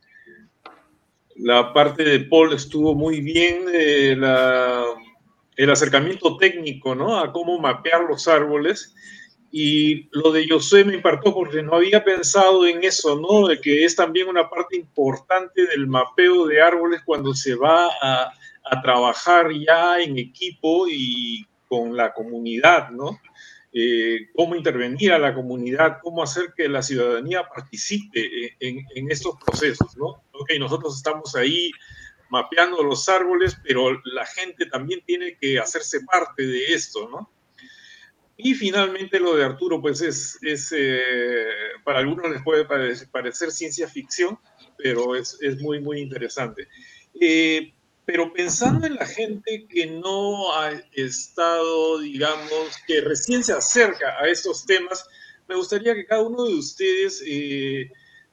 la 1.35 1.73
parte 1.73 2.03
de 2.03 2.21
Paul 2.21 2.53
estuvo 2.53 2.95
muy 2.95 3.21
bien, 3.21 3.65
el 3.71 5.69
acercamiento 5.69 6.37
técnico, 6.37 6.95
¿no? 6.95 7.19
A 7.19 7.31
cómo 7.31 7.59
mapear 7.59 8.01
los 8.09 8.27
árboles 8.27 8.95
y 9.55 10.09
lo 10.13 10.31
de 10.31 10.49
Josué 10.49 10.83
me 10.83 10.95
impartó 10.95 11.31
porque 11.31 11.61
no 11.61 11.75
había 11.75 12.03
pensado 12.03 12.65
en 12.65 12.83
eso, 12.83 13.19
¿no? 13.19 13.47
De 13.47 13.61
que 13.61 13.85
es 13.85 13.95
también 13.95 14.27
una 14.27 14.49
parte 14.49 14.75
importante 14.75 15.67
del 15.67 15.85
mapeo 15.85 16.47
de 16.47 16.59
árboles 16.59 17.03
cuando 17.05 17.35
se 17.35 17.53
va 17.53 17.87
a, 18.01 18.33
trabajar 18.81 19.51
ya 19.51 19.99
en 20.01 20.17
equipo 20.17 20.87
y 20.89 21.45
con 21.67 21.95
la 21.95 22.11
comunidad, 22.13 22.89
¿no? 22.89 23.19
Eh, 23.71 24.29
cómo 24.33 24.55
intervenir 24.55 25.13
a 25.13 25.19
la 25.19 25.35
comunidad, 25.35 25.99
cómo 26.01 26.23
hacer 26.23 26.53
que 26.57 26.67
la 26.67 26.81
ciudadanía 26.81 27.47
participe 27.47 28.55
en, 28.59 28.83
en, 28.95 29.11
estos 29.11 29.35
procesos, 29.45 29.95
¿no? 29.97 30.23
Ok, 30.31 30.53
nosotros 30.57 30.97
estamos 30.97 31.35
ahí 31.35 31.69
mapeando 32.29 32.81
los 32.81 33.07
árboles, 33.07 33.55
pero 33.63 34.01
la 34.05 34.25
gente 34.25 34.65
también 34.65 35.01
tiene 35.05 35.37
que 35.37 35.59
hacerse 35.59 35.99
parte 36.11 36.47
de 36.47 36.73
esto, 36.73 37.07
¿no? 37.07 37.29
Y 38.35 38.55
finalmente 38.55 39.19
lo 39.19 39.35
de 39.35 39.45
Arturo, 39.45 39.79
pues 39.81 40.01
es, 40.01 40.39
es 40.41 40.73
eh, 40.75 41.45
para 41.83 41.99
algunos 41.99 42.31
les 42.31 42.41
puede 42.41 42.65
parecer, 42.65 43.51
ciencia 43.51 43.87
ficción, 43.87 44.39
pero 44.77 45.15
es, 45.15 45.37
es 45.41 45.61
muy, 45.61 45.79
muy 45.79 45.99
interesante. 45.99 46.67
Eh, 47.19 47.73
pero 48.05 48.33
pensando 48.33 48.87
en 48.87 48.95
la 48.95 49.05
gente 49.05 49.67
que 49.69 49.85
no 49.85 50.53
ha 50.55 50.71
estado, 50.93 51.99
digamos, 51.99 52.77
que 52.87 53.01
recién 53.01 53.43
se 53.43 53.53
acerca 53.53 54.17
a 54.19 54.27
estos 54.27 54.65
temas, 54.65 55.07
me 55.47 55.55
gustaría 55.55 55.93
que 55.93 56.05
cada 56.05 56.23
uno 56.23 56.45
de 56.45 56.55
ustedes 56.55 57.23
eh, 57.25 57.91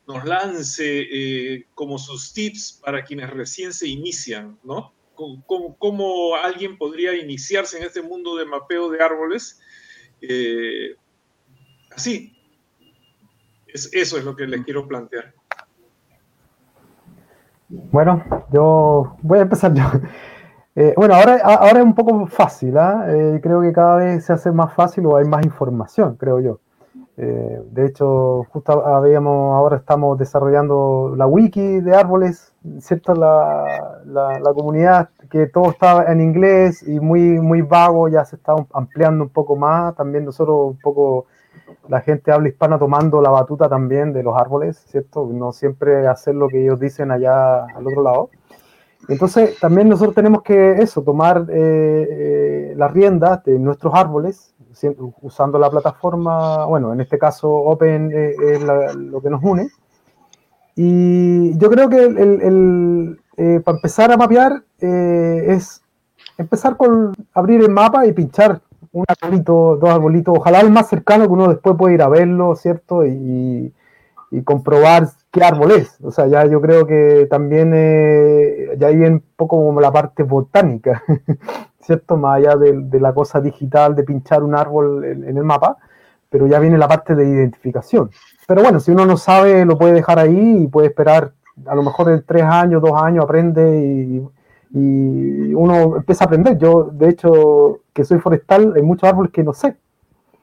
nos 0.09 0.25
lance 0.25 1.67
como 1.75 1.99
sus 1.99 2.33
tips 2.33 2.81
para 2.83 3.05
quienes 3.05 3.31
recién 3.31 3.73
se 3.73 3.87
inician, 3.87 4.59
¿no? 4.65 4.95
¿Cómo, 5.15 5.77
¿Cómo, 5.77 6.35
alguien 6.35 6.79
podría 6.79 7.15
iniciarse 7.15 7.77
en 7.77 7.85
este 7.85 8.01
mundo 8.01 8.37
de 8.37 8.47
mapeo 8.47 8.89
de 8.89 9.03
árboles 9.03 9.61
eh, 10.23 10.97
así. 11.95 12.37
eso 13.67 14.19
es 14.19 14.25
lo 14.25 14.35
que 14.37 14.47
les 14.47 14.65
quiero 14.65 14.87
plantear. 14.87 15.35
Bueno, 17.69 18.25
yo 18.53 19.17
voy 19.23 19.39
a 19.39 19.43
empezar 19.43 19.73
yo. 19.75 19.85
Eh, 20.77 20.95
bueno, 20.97 21.15
ahora, 21.15 21.37
ahora 21.43 21.81
es 21.81 21.85
un 21.85 21.97
poco 21.97 22.27
fácil, 22.29 22.79
¿ah? 22.79 23.05
eh, 23.09 23.41
creo 23.43 23.61
que 23.61 23.73
cada 23.73 23.97
vez 23.97 24.25
se 24.25 24.33
hace 24.33 24.53
más 24.53 24.73
fácil 24.73 25.05
o 25.05 25.17
hay 25.17 25.25
más 25.25 25.45
información, 25.45 26.17
creo 26.17 26.41
yo. 26.41 26.61
De 27.27 27.87
hecho, 27.87 28.47
justo 28.51 28.87
habíamos, 28.87 29.55
ahora 29.55 29.77
estamos 29.77 30.19
desarrollando 30.19 31.15
la 31.17 31.27
wiki 31.27 31.81
de 31.81 31.95
árboles, 31.95 32.55
¿cierto? 32.79 33.15
La, 33.15 34.01
la, 34.07 34.55
comunidad 34.55 35.11
que 35.31 35.47
todo 35.47 35.71
estaba 35.71 36.05
en 36.05 36.21
inglés 36.21 36.83
y 36.87 36.99
muy, 36.99 37.41
muy 37.41 37.63
vago, 37.63 38.09
ya 38.09 38.25
se 38.25 38.37
está 38.37 38.55
ampliando 38.73 39.25
un 39.25 39.31
poco 39.31 39.57
más. 39.57 39.95
También 39.97 40.25
nosotros 40.25 40.71
un 40.71 40.79
poco, 40.79 41.27
la 41.89 42.01
gente 42.01 42.33
habla 42.33 42.49
hispana 42.49 42.79
tomando 42.79 43.21
la 43.21 43.31
batuta 43.31 43.69
también 43.69 44.13
de 44.13 44.23
los 44.23 44.37
árboles, 44.37 44.79
¿cierto? 44.89 45.29
No 45.31 45.53
siempre 45.53 46.07
hacer 46.07 46.35
lo 46.35 46.49
que 46.49 46.63
ellos 46.63 46.81
dicen 46.81 47.11
allá 47.11 47.65
al 47.65 47.87
otro 47.87 48.03
lado. 48.03 48.31
Entonces, 49.11 49.59
también 49.59 49.89
nosotros 49.89 50.15
tenemos 50.15 50.43
que 50.43 50.73
eso, 50.81 51.03
tomar 51.03 51.47
eh, 51.51 52.09
eh, 52.11 52.75
las 52.77 52.93
riendas 52.93 53.45
de 53.45 53.59
nuestros 53.59 53.95
árboles, 53.95 54.55
usando 55.21 55.59
la 55.59 55.71
plataforma, 55.71 56.65
bueno, 56.65 56.93
en 56.93 57.01
este 57.01 57.19
caso 57.19 57.51
Open 57.51 58.11
eh, 58.15 58.35
es 58.53 58.63
lo 58.63 59.21
que 59.21 59.31
nos 59.31 59.43
une. 59.43 59.69
Y 60.77 61.59
yo 61.59 61.71
creo 61.71 61.89
que 61.89 62.05
el, 62.05 63.21
eh, 63.37 63.61
para 63.65 63.77
empezar 63.77 64.13
a 64.13 64.17
mapear 64.17 64.63
eh, 64.81 65.45
es 65.49 65.83
empezar 66.39 66.77
con 66.77 67.13
abrir 67.35 67.61
el 67.61 67.71
mapa 67.71 68.07
y 68.07 68.13
pinchar 68.13 68.61
un 68.93 69.05
arbolito, 69.07 69.77
dos 69.77 69.91
arbolitos, 69.91 70.39
ojalá 70.39 70.61
el 70.61 70.71
más 70.71 70.89
cercano 70.89 71.27
que 71.27 71.33
uno 71.33 71.49
después 71.49 71.77
puede 71.77 71.95
ir 71.95 72.03
a 72.03 72.09
verlo, 72.09 72.57
¿cierto? 72.57 73.07
Y, 73.07 73.73
comprobar 74.45 75.09
qué 75.31 75.45
árbol 75.45 75.73
es. 75.73 75.99
O 76.03 76.11
sea, 76.11 76.27
ya 76.27 76.45
yo 76.47 76.61
creo 76.61 76.87
que 76.87 77.27
también 77.31 77.73
eh, 77.75 78.77
ya 78.79 78.89
hay 78.89 78.97
un 78.97 79.23
poco 79.37 79.57
como 79.65 79.81
la 79.81 79.93
parte 79.93 80.23
botánica, 80.23 81.03
¿cierto? 81.81 82.17
Más 82.17 82.39
allá 82.39 82.57
de, 82.57 83.01
la 83.01 83.15
cosa 83.15 83.41
digital 83.41 83.95
de 83.95 84.05
pinchar 84.05 84.43
un 84.43 84.55
árbol 84.55 85.05
en, 85.05 85.37
el 85.37 85.45
mapa, 85.45 85.77
pero 86.29 86.47
ya 86.47 86.59
viene 86.59 86.79
la 86.79 86.89
parte 86.89 87.15
de 87.15 87.25
identificación. 87.27 88.11
Pero 88.47 88.63
bueno, 88.63 88.81
si 88.81 88.91
uno 88.91 89.07
no 89.07 89.17
sabe, 89.17 89.65
lo 89.65 89.79
puede 89.79 89.93
dejar 89.95 90.19
ahí 90.19 90.65
y 90.65 90.67
puede 90.69 90.89
esperar 90.89 91.33
a 91.67 91.75
lo 91.75 91.83
mejor 91.83 92.11
en 92.11 92.25
tres 92.25 92.43
años, 92.43 92.83
dos 92.83 93.01
años 93.01 93.25
aprende 93.25 93.81
y, 93.81 94.27
uno 94.73 95.97
empieza 95.97 96.25
a 96.25 96.27
aprender. 96.27 96.57
Yo, 96.57 96.91
de 96.93 97.09
hecho, 97.09 97.81
que 97.93 98.05
soy 98.05 98.21
forestal, 98.21 98.73
hay 98.77 98.83
muchos 98.83 99.09
árboles 99.09 99.33
que 99.33 99.43
no 99.43 99.53
sé. 99.53 99.77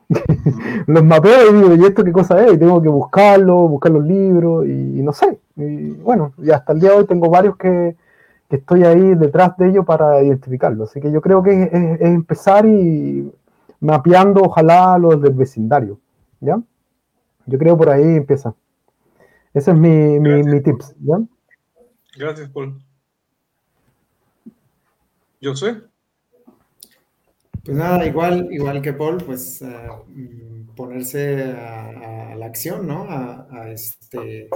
los 0.88 1.04
mapeo 1.04 1.52
y 1.52 1.54
digo, 1.54 1.76
¿y 1.76 1.86
esto 1.86 2.04
qué 2.04 2.12
cosa 2.12 2.44
es? 2.46 2.54
Y 2.54 2.58
tengo 2.58 2.82
que 2.82 2.90
buscarlo, 2.90 3.68
buscar 3.68 3.92
los 3.92 4.06
libros 4.06 4.66
y, 4.66 5.02
no 5.02 5.12
sé. 5.14 5.40
Y 5.56 5.92
bueno, 5.92 6.34
y 6.38 6.52
hasta 6.52 6.74
el 6.74 6.80
día 6.80 6.92
de 6.92 6.98
hoy 6.98 7.06
tengo 7.06 7.30
varios 7.30 7.58
que, 7.58 7.96
estoy 8.50 8.86
ahí 8.86 9.16
detrás 9.16 9.58
de 9.58 9.70
ellos 9.70 9.86
para 9.86 10.24
identificarlo. 10.24 10.86
Así 10.86 11.02
que 11.02 11.12
yo 11.12 11.20
creo 11.20 11.44
que 11.44 11.64
es, 11.64 12.02
empezar 12.02 12.66
y 12.66 13.30
mapeando, 13.82 14.42
ojalá, 14.42 14.98
los 14.98 15.22
del 15.22 15.34
vecindario. 15.34 16.00
¿Ya? 16.40 16.62
Yo 17.46 17.58
creo 17.58 17.78
por 17.78 17.90
ahí 17.90 18.16
empieza. 18.16 18.54
Ese 19.54 19.72
es 19.72 19.78
mi, 19.78 20.20
mi, 20.20 20.62
tips. 20.62 20.96
¿ya? 21.00 21.18
Gracias, 22.18 22.50
Paul. 22.50 22.80
¿Yo 25.42 25.56
sé? 25.56 25.82
Pues 27.68 27.77
nada, 27.77 28.07
igual, 28.07 28.48
igual 28.49 28.81
que 28.81 28.94
Paul, 28.94 29.18
pues 29.26 29.61
eh, 29.61 29.68
ponerse 30.73 31.44
a, 31.52 32.34
la 32.34 32.45
acción, 32.45 32.88
¿no? 32.88 33.06
A, 33.10 33.69
este, 33.73 34.48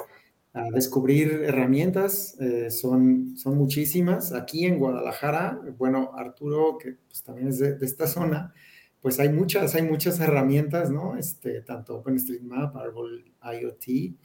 a 0.53 0.69
descubrir 0.69 1.43
herramientas, 1.45 2.39
eh, 2.39 2.71
son, 2.71 3.35
son 3.35 3.57
muchísimas. 3.57 4.31
Aquí 4.31 4.65
en 4.65 4.79
Guadalajara, 4.79 5.59
bueno, 5.77 6.11
Arturo, 6.15 6.77
que 6.77 6.99
pues, 7.09 7.21
también 7.21 7.49
es 7.49 7.59
de, 7.59 7.75
esta 7.81 8.07
zona, 8.07 8.53
pues 9.01 9.19
hay 9.19 9.27
muchas, 9.27 9.75
hay 9.75 9.81
muchas 9.81 10.17
herramientas, 10.21 10.89
¿no? 10.89 11.17
Este, 11.17 11.59
tanto 11.63 11.97
OpenStreetMap, 11.97 12.77
Arbol 12.77 13.25
IoT, 13.43 14.15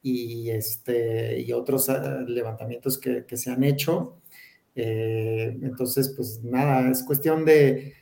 y, 0.00 0.48
este, 0.48 1.38
y 1.42 1.52
otros 1.52 1.90
ah, 1.90 2.24
levantamientos 2.26 2.96
que, 2.96 3.26
se 3.36 3.50
han 3.50 3.64
hecho. 3.64 4.16
Eh, 4.74 5.58
entonces, 5.60 6.14
pues 6.16 6.42
nada, 6.42 6.90
es 6.90 7.02
cuestión 7.02 7.44
de 7.44 7.99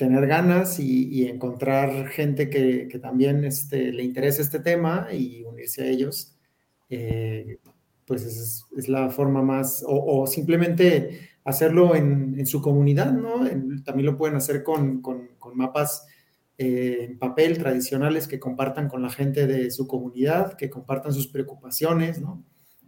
tener 0.00 0.26
ganas 0.26 0.80
y, 0.80 1.28
encontrar 1.28 2.08
gente 2.08 2.48
que, 2.48 2.88
también 3.02 3.44
este, 3.44 3.92
le 3.92 4.02
interese 4.02 4.40
este 4.40 4.58
tema 4.60 5.08
y 5.12 5.44
unirse 5.44 5.82
a 5.82 5.88
ellos. 5.88 6.38
Eh, 6.88 7.58
pues 8.06 8.24
es, 8.24 8.88
la 8.88 9.10
forma 9.10 9.42
más, 9.42 9.84
o, 9.86 10.26
simplemente 10.26 11.28
hacerlo 11.44 11.94
en, 11.94 12.46
su 12.46 12.62
comunidad, 12.62 13.12
¿no? 13.12 13.46
también 13.84 14.06
lo 14.06 14.16
pueden 14.16 14.36
hacer 14.36 14.62
con, 14.64 15.02
con, 15.02 15.28
mapas 15.54 16.06
eh, 16.56 17.08
en 17.10 17.18
papel 17.18 17.58
tradicionales 17.58 18.26
que 18.26 18.40
compartan 18.40 18.88
con 18.88 19.02
la 19.02 19.10
gente 19.10 19.46
de 19.46 19.70
su 19.70 19.86
comunidad, 19.86 20.54
que 20.54 20.70
compartan 20.70 21.12
sus 21.12 21.28
preocupaciones, 21.28 22.22
¿no? 22.22 22.42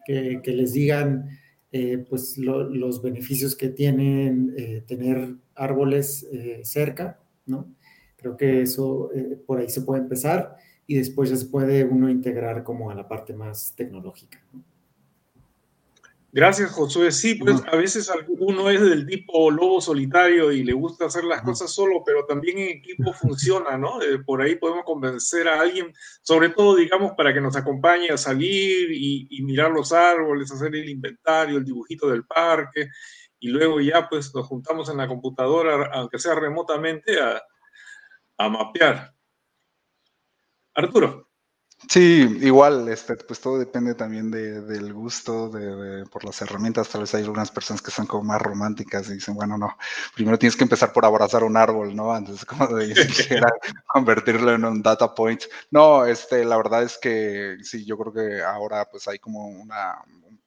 que, 0.06 0.40
que 0.42 0.52
les 0.52 0.72
digan 0.72 1.28
eh, 1.74 2.04
pues 2.06 2.36
los 2.36 3.00
beneficios 3.00 3.56
que 3.56 3.70
tienen 3.70 4.52
eh, 4.58 4.84
tener 4.86 5.36
árboles 5.62 6.26
cerca, 6.62 7.18
¿no? 7.46 7.74
Creo 8.22 8.36
que 8.36 8.62
eso 8.62 9.10
eh, 9.12 9.36
por 9.44 9.58
ahí 9.58 9.68
se 9.68 9.82
puede 9.82 10.00
empezar 10.00 10.56
y 10.86 10.96
después 10.96 11.28
ya 11.28 11.36
se 11.36 11.46
puede 11.46 11.84
uno 11.84 12.08
integrar 12.08 12.62
como 12.62 12.90
a 12.90 12.94
la 12.94 13.08
parte 13.08 13.34
más 13.34 13.74
tecnológica. 13.74 14.40
Gracias, 16.34 16.70
Josué. 16.70 17.12
Sí, 17.12 17.34
pues 17.34 17.62
a 17.70 17.76
veces 17.76 18.10
uno 18.38 18.70
es 18.70 18.80
del 18.80 19.06
tipo 19.06 19.50
lobo 19.50 19.82
solitario 19.82 20.50
y 20.50 20.64
le 20.64 20.72
gusta 20.72 21.04
hacer 21.04 21.24
las 21.24 21.42
cosas 21.42 21.70
solo, 21.70 22.02
pero 22.06 22.24
también 22.24 22.56
en 22.56 22.68
equipo 22.68 23.12
funciona, 23.12 23.76
¿no? 23.76 24.00
Eh, 24.00 24.18
por 24.24 24.40
ahí 24.40 24.54
podemos 24.54 24.84
convencer 24.84 25.46
a 25.46 25.60
alguien, 25.60 25.92
sobre 26.22 26.48
todo, 26.48 26.76
digamos, 26.76 27.12
para 27.18 27.34
que 27.34 27.40
nos 27.40 27.54
acompañe 27.54 28.08
a 28.08 28.16
salir 28.16 28.90
y, 28.92 29.42
mirar 29.42 29.72
los 29.72 29.92
árboles, 29.92 30.50
hacer 30.50 30.74
el 30.74 30.88
inventario, 30.88 31.58
el 31.58 31.64
dibujito 31.64 32.08
del 32.08 32.24
parque, 32.24 32.88
y 33.42 33.48
luego 33.48 33.80
ya 33.80 34.08
pues 34.08 34.32
nos 34.34 34.46
juntamos 34.46 34.88
en 34.88 34.98
la 34.98 35.08
computadora, 35.08 35.90
aunque 35.92 36.20
sea 36.20 36.36
remotamente, 36.36 37.20
a, 37.20 38.48
mapear. 38.48 39.14
Arturo. 40.74 41.28
Sí, 41.88 42.38
igual, 42.40 42.88
este, 42.88 43.16
pues 43.16 43.40
todo 43.40 43.58
depende 43.58 43.96
también 43.96 44.30
de, 44.30 44.60
del 44.60 44.92
gusto 44.92 45.48
de, 45.48 46.06
por 46.06 46.24
las 46.24 46.40
herramientas. 46.40 46.88
Tal 46.88 47.00
vez 47.00 47.14
hay 47.16 47.22
algunas 47.22 47.50
personas 47.50 47.82
que 47.82 47.90
son 47.90 48.06
como 48.06 48.22
más 48.22 48.40
románticas 48.40 49.08
y 49.08 49.14
dicen, 49.14 49.34
bueno, 49.34 49.58
no, 49.58 49.76
primero 50.14 50.38
tienes 50.38 50.56
que 50.56 50.62
empezar 50.62 50.92
por 50.92 51.04
abrazar 51.04 51.42
un 51.42 51.56
árbol, 51.56 51.96
¿no? 51.96 52.12
Antes 52.12 52.44
como 52.44 52.68
de 52.68 52.94
convertirlo 53.88 54.52
en 54.52 54.64
un 54.64 54.82
data 54.82 55.12
point. 55.12 55.42
No, 55.72 56.06
este, 56.06 56.44
la 56.44 56.56
verdad 56.56 56.84
es 56.84 56.96
que 56.96 57.56
sí, 57.62 57.84
yo 57.84 57.98
creo 57.98 58.12
que 58.12 58.42
ahora 58.42 58.88
pues 58.88 59.08
hay 59.08 59.18
como 59.18 59.48
una, 59.48 59.96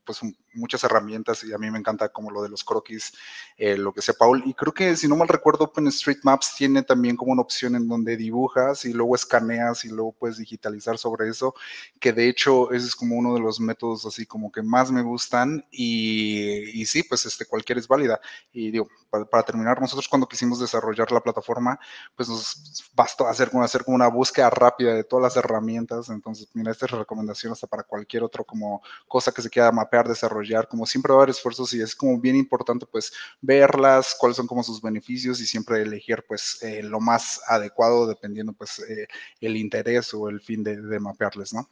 pues 0.05 0.21
muchas 0.55 0.83
herramientas 0.83 1.43
y 1.43 1.53
a 1.53 1.57
mí 1.57 1.69
me 1.69 1.79
encanta 1.79 2.09
como 2.09 2.31
lo 2.31 2.41
de 2.41 2.49
los 2.49 2.63
croquis, 2.63 3.13
eh, 3.57 3.77
lo 3.77 3.93
que 3.93 4.01
sea 4.01 4.13
Paul. 4.17 4.43
Y 4.45 4.53
creo 4.53 4.73
que 4.73 4.95
si 4.95 5.07
no 5.07 5.15
mal 5.15 5.27
recuerdo, 5.27 5.65
OpenStreetMaps 5.65 6.55
tiene 6.55 6.83
también 6.83 7.15
como 7.15 7.31
una 7.31 7.41
opción 7.41 7.75
en 7.75 7.87
donde 7.87 8.17
dibujas 8.17 8.85
y 8.85 8.93
luego 8.93 9.15
escaneas 9.15 9.85
y 9.85 9.89
luego 9.89 10.13
puedes 10.13 10.37
digitalizar 10.37 10.97
sobre 10.97 11.29
eso, 11.29 11.55
que 11.99 12.13
de 12.13 12.27
hecho 12.27 12.71
ese 12.71 12.87
es 12.87 12.95
como 12.95 13.15
uno 13.15 13.33
de 13.33 13.39
los 13.39 13.59
métodos 13.59 14.05
así 14.05 14.25
como 14.25 14.51
que 14.51 14.61
más 14.61 14.91
me 14.91 15.01
gustan 15.01 15.65
y, 15.71 16.81
y 16.81 16.85
sí, 16.85 17.03
pues 17.03 17.25
este, 17.25 17.45
cualquiera 17.45 17.79
es 17.79 17.87
válida. 17.87 18.19
Y 18.51 18.71
digo, 18.71 18.87
para, 19.09 19.43
terminar, 19.43 19.79
nosotros 19.79 20.07
cuando 20.07 20.27
quisimos 20.27 20.59
desarrollar 20.59 21.11
la 21.11 21.21
plataforma, 21.21 21.79
pues 22.15 22.29
nos 22.29 22.83
bastó 22.93 23.27
hacer, 23.27 23.49
hacer 23.61 23.83
como 23.83 23.95
una 23.95 24.07
búsqueda 24.07 24.49
rápida 24.49 24.93
de 24.93 25.03
todas 25.03 25.23
las 25.23 25.37
herramientas. 25.37 26.09
Entonces, 26.09 26.47
mira, 26.53 26.71
esta 26.71 26.85
es 26.85 26.91
recomendación 26.91 27.53
hasta 27.53 27.67
para 27.67 27.83
cualquier 27.83 28.23
otro 28.23 28.43
como 28.43 28.81
cosa 29.07 29.31
que 29.31 29.41
se 29.41 29.49
quiera 29.49 29.71
mapear, 29.71 30.07
desarrollar, 30.07 30.44
como 30.69 30.85
siempre 30.85 31.11
va 31.11 31.19
a 31.19 31.23
haber 31.23 31.31
esfuerzos 31.31 31.73
y 31.73 31.81
es 31.81 31.95
como 31.95 32.19
bien 32.19 32.35
importante 32.35 32.85
pues 32.85 33.11
verlas, 33.41 34.15
cuáles 34.19 34.37
son 34.37 34.47
como 34.47 34.63
sus 34.63 34.81
beneficios 34.81 35.39
y 35.41 35.45
siempre 35.45 35.81
elegir 35.81 36.23
pues 36.27 36.59
eh, 36.61 36.83
lo 36.83 36.99
más 36.99 37.41
adecuado 37.47 38.07
dependiendo 38.07 38.53
pues 38.53 38.79
eh, 38.79 39.07
el 39.41 39.57
interés 39.57 40.13
o 40.13 40.29
el 40.29 40.41
fin 40.41 40.63
de, 40.63 40.99
mapearles, 40.99 41.53
¿no? 41.53 41.67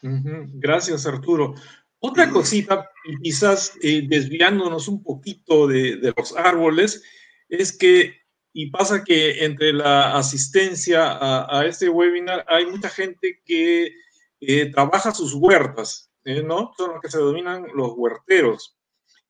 Gracias, 0.00 1.06
Arturo. 1.06 1.54
Otra 2.00 2.30
cosita, 2.30 2.88
y 3.04 3.16
quizás 3.22 3.72
eh, 3.82 4.02
desviándonos 4.06 4.86
un 4.86 5.02
poquito 5.02 5.66
de, 5.66 6.12
los 6.16 6.36
árboles, 6.36 7.02
es 7.48 7.76
que, 7.76 8.14
y 8.52 8.70
pasa 8.70 9.02
que 9.02 9.44
entre 9.44 9.72
la 9.72 10.16
asistencia 10.16 11.18
a, 11.20 11.66
este 11.66 11.88
webinar 11.88 12.44
hay 12.48 12.66
mucha 12.66 12.88
gente 12.88 13.42
que 13.44 13.92
eh, 14.40 14.70
trabaja 14.70 15.12
sus 15.12 15.34
huertas, 15.34 16.07
eh, 16.28 16.42
¿no? 16.42 16.72
Son 16.76 16.92
los 16.92 17.00
que 17.00 17.10
se 17.10 17.18
denominan 17.18 17.66
los 17.74 17.92
huerteros. 17.96 18.76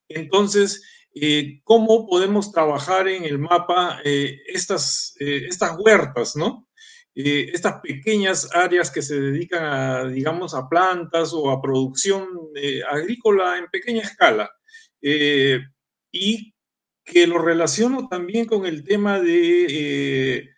Entonces, 0.09 0.83
¿cómo 1.65 2.07
podemos 2.07 2.53
trabajar 2.53 3.09
en 3.09 3.25
el 3.25 3.39
mapa 3.39 4.01
estas, 4.05 5.15
estas 5.19 5.77
huertas, 5.79 6.37
¿no? 6.37 6.69
Eh, 7.21 7.51
estas 7.53 7.81
pequeñas 7.81 8.49
áreas 8.55 8.93
que 8.93 9.03
se 9.03 9.21
dedican 9.21 9.65
a, 9.65 10.05
digamos, 10.05 10.55
a 10.55 10.69
plantas 10.69 11.33
o 11.33 11.51
a 11.51 11.61
producción 11.61 12.29
eh, 12.55 12.81
agrícola 12.89 13.59
en 13.59 13.67
pequeña 13.67 14.03
escala. 14.03 14.49
Eh, 15.03 15.59
y 16.13 16.55
que 17.05 17.27
lo 17.27 17.39
relaciono 17.39 18.07
también 18.07 18.47
con 18.47 18.67
el 18.67 18.85
tema 18.85 19.19
de 19.19 20.49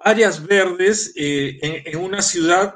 áreas 0.00 0.44
verdes 0.44 1.12
en, 1.14 1.98
una 1.98 2.20
ciudad. 2.20 2.74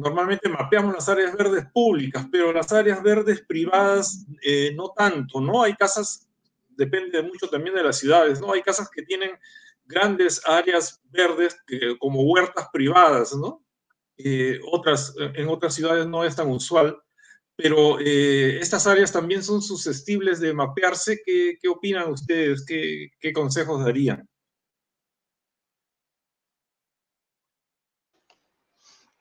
Normalmente 0.00 0.48
mapeamos 0.48 0.94
las 0.94 1.08
áreas 1.08 1.36
verdes 1.36 1.66
públicas, 1.72 2.26
pero 2.32 2.52
las 2.52 2.72
áreas 2.72 3.02
verdes 3.02 3.42
privadas 3.46 4.26
no 4.74 4.92
tanto, 4.96 5.40
¿no? 5.40 5.62
Hay 5.62 5.74
casas, 5.74 6.28
depende 6.70 7.22
mucho 7.22 7.48
también 7.48 7.74
de 7.74 7.82
las 7.82 7.98
ciudades, 7.98 8.40
¿no? 8.40 8.52
Hay 8.52 8.62
casas 8.62 8.88
que 8.90 9.02
tienen 9.02 9.30
grandes 9.84 10.40
áreas 10.46 11.00
verdes 11.10 11.56
como 11.98 12.22
huertas 12.22 12.68
privadas, 12.72 13.34
¿no? 13.34 13.62
Eh, 14.22 14.60
otras, 14.70 15.14
en 15.34 15.48
otras 15.48 15.74
ciudades 15.74 16.06
no 16.06 16.24
es 16.24 16.36
tan 16.36 16.48
usual, 16.48 17.00
pero 17.56 17.98
eh, 18.00 18.58
estas 18.58 18.86
áreas 18.86 19.12
también 19.12 19.42
son 19.42 19.62
susceptibles 19.62 20.40
de 20.40 20.52
mapearse. 20.52 21.22
¿Qué, 21.24 21.56
opinan 21.68 22.10
ustedes? 22.10 22.64
¿Qué, 22.66 23.10
¿Qué, 23.18 23.32
consejos 23.32 23.84
darían? 23.84 24.28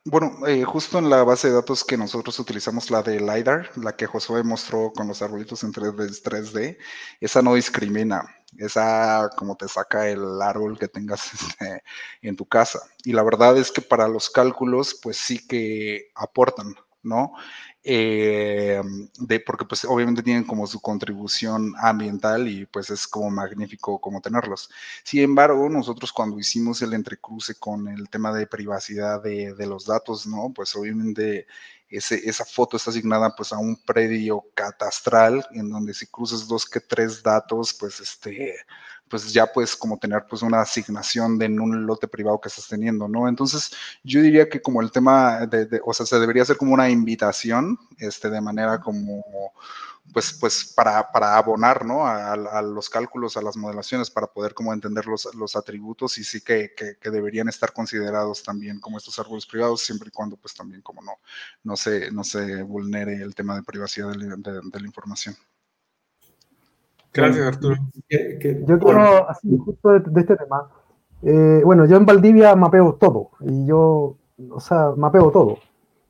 Bueno, 0.06 0.48
eh, 0.48 0.64
justo 0.64 0.98
en 0.98 1.10
la 1.10 1.24
base 1.24 1.50
de 1.50 1.54
datos 1.56 1.84
que 1.84 1.98
nosotros 1.98 2.40
utilizamos, 2.40 2.90
la 2.90 3.04
de 3.04 3.20
LiDAR, 3.20 3.70
la 3.78 3.96
que 3.96 4.08
Josué 4.08 4.44
mostró 4.44 4.92
con 4.94 5.08
los 5.08 5.22
arbolitos 5.22 5.64
en 5.64 5.74
3D, 5.74 6.78
esa 7.20 7.42
no 7.42 7.54
discrimina, 7.56 8.24
esa 8.58 9.30
como 9.38 9.56
te 9.58 9.68
saca 9.68 10.08
el 10.10 10.42
árbol 10.42 10.80
que 10.80 10.88
tengas 10.88 11.34
este, 11.34 11.84
en 12.22 12.36
tu 12.36 12.46
casa. 12.46 12.80
Y 13.04 13.12
la 13.14 13.24
verdad 13.24 13.58
es 13.58 13.72
que 13.72 13.82
para 13.82 14.08
los 14.08 14.30
cálculos, 14.30 14.98
pues 15.04 15.18
sí 15.18 15.46
que 15.46 16.12
aportan, 16.16 16.74
¿no? 17.04 17.34
Eh, 17.84 18.82
de, 19.20 19.40
porque 19.40 19.66
pues 19.66 19.86
obviamente 19.86 20.22
tienen 20.24 20.44
como 20.44 20.68
su 20.68 20.82
contribución 20.82 21.74
ambiental 21.80 22.48
y 22.48 22.66
pues 22.66 22.90
es 22.90 23.08
como 23.08 23.30
magnífico 23.30 24.00
como 24.02 24.22
tenerlos. 24.22 24.70
Sin 25.04 25.22
embargo, 25.22 25.70
nosotros 25.70 26.12
cuando 26.12 26.40
hicimos 26.40 26.82
el 26.82 26.94
entrecruce 26.94 27.56
con 27.56 27.88
el 27.88 28.10
tema 28.10 28.34
de 28.34 28.48
privacidad 28.48 29.22
de, 29.24 29.54
de 29.54 29.68
los 29.68 29.86
datos, 29.86 30.28
¿no? 30.28 30.52
Pues 30.54 30.76
obviamente 30.76 31.48
ese, 31.90 32.16
esa 32.30 32.46
foto 32.46 32.78
está 32.78 32.92
asignada 32.92 33.36
pues 33.36 33.52
a 33.52 33.58
un 33.58 33.76
predio 33.84 34.46
catastral 34.54 35.46
en 35.52 35.70
donde 35.70 35.94
si 35.94 36.06
cruzas 36.08 36.48
dos 36.48 36.66
que 36.70 36.80
tres 36.80 37.24
datos, 37.24 37.74
pues 37.74 38.00
este, 38.00 38.56
pues 39.10 39.34
ya 39.34 39.52
puedes 39.52 39.76
como 39.76 39.98
tener 39.98 40.26
pues 40.30 40.42
una 40.42 40.62
asignación 40.62 41.38
de 41.38 41.46
en 41.46 41.60
un 41.60 41.86
lote 41.86 42.08
privado 42.08 42.40
que 42.40 42.50
estás 42.50 42.68
teniendo, 42.68 43.08
¿no? 43.08 43.28
Entonces 43.28 43.72
yo 44.04 44.22
diría 44.22 44.48
que 44.48 44.62
como 44.62 44.82
el 44.82 44.92
tema 44.92 45.46
de, 45.48 45.82
o 45.84 45.94
sea, 45.94 46.06
se 46.06 46.20
debería 46.20 46.44
hacer 46.44 46.58
como 46.58 46.74
una 46.74 46.90
invitación, 46.90 47.78
este, 47.98 48.30
de 48.30 48.42
manera 48.42 48.80
como, 48.80 49.24
pues, 50.14 50.34
pues 50.34 50.74
para, 50.76 51.12
para 51.12 51.38
abonar, 51.38 51.86
¿no? 51.86 52.06
A, 52.06 52.62
los 52.62 52.90
cálculos, 52.90 53.38
a 53.38 53.42
las 53.42 53.58
modelaciones, 53.58 54.10
para 54.10 54.28
poder 54.28 54.54
como 54.54 54.74
entender 54.74 55.06
los, 55.08 55.34
los 55.36 55.56
atributos 55.56 56.18
y 56.18 56.24
sí 56.24 56.42
que, 56.42 56.74
que, 56.76 57.10
deberían 57.10 57.50
estar 57.50 57.74
considerados 57.74 58.44
también 58.44 58.80
como 58.80 58.98
estos 58.98 59.18
árboles 59.20 59.46
privados, 59.46 59.82
siempre 59.82 60.10
y 60.10 60.12
cuando 60.12 60.38
pues 60.38 60.54
también 60.54 60.82
como 60.82 61.02
no, 61.02 61.14
no 61.64 61.76
se, 61.76 62.12
no 62.12 62.24
se 62.24 62.64
vulnere 62.64 63.16
el 63.16 63.36
tema 63.36 63.56
de 63.56 63.64
privacidad 63.64 64.12
de 64.12 64.80
la 64.80 64.88
información. 64.88 65.36
Gracias, 67.14 67.48
Arturo. 67.48 67.76
yo 68.10 68.80
quiero, 68.80 69.30
así, 69.30 69.58
justo 69.58 69.90
de, 69.90 70.20
este 70.20 70.36
tema. 70.36 70.70
Eh, 71.24 71.62
bueno, 71.66 71.86
yo 71.86 71.98
en 71.98 72.06
Valdivia 72.06 72.56
mapeo 72.56 72.94
todo. 72.96 73.32
Y 73.42 73.66
yo, 73.66 74.16
o 74.50 74.60
sea, 74.60 74.94
mapeo 74.96 75.32
todo. 75.32 75.58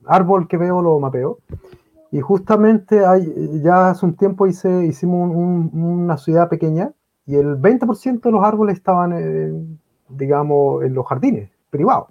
Árbol 0.06 0.48
que 0.48 0.58
veo 0.58 0.82
lo 0.82 1.00
mapeo. 1.00 1.40
Y 2.12 2.22
justamente 2.22 3.06
hay, 3.06 3.62
ya 3.62 3.90
hace 3.90 4.06
un 4.06 4.16
tiempo 4.16 4.48
hice, 4.48 4.86
hicimos 4.86 5.32
una 5.36 6.18
ciudad 6.18 6.50
pequeña 6.50 6.92
y 7.30 7.36
el 7.36 7.58
20% 7.62 8.22
de 8.22 8.32
los 8.32 8.44
árboles 8.44 8.78
estaban, 8.78 9.80
digamos, 10.10 10.84
en 10.84 10.96
los 10.96 11.06
jardines 11.06 11.52
privados. 11.70 12.08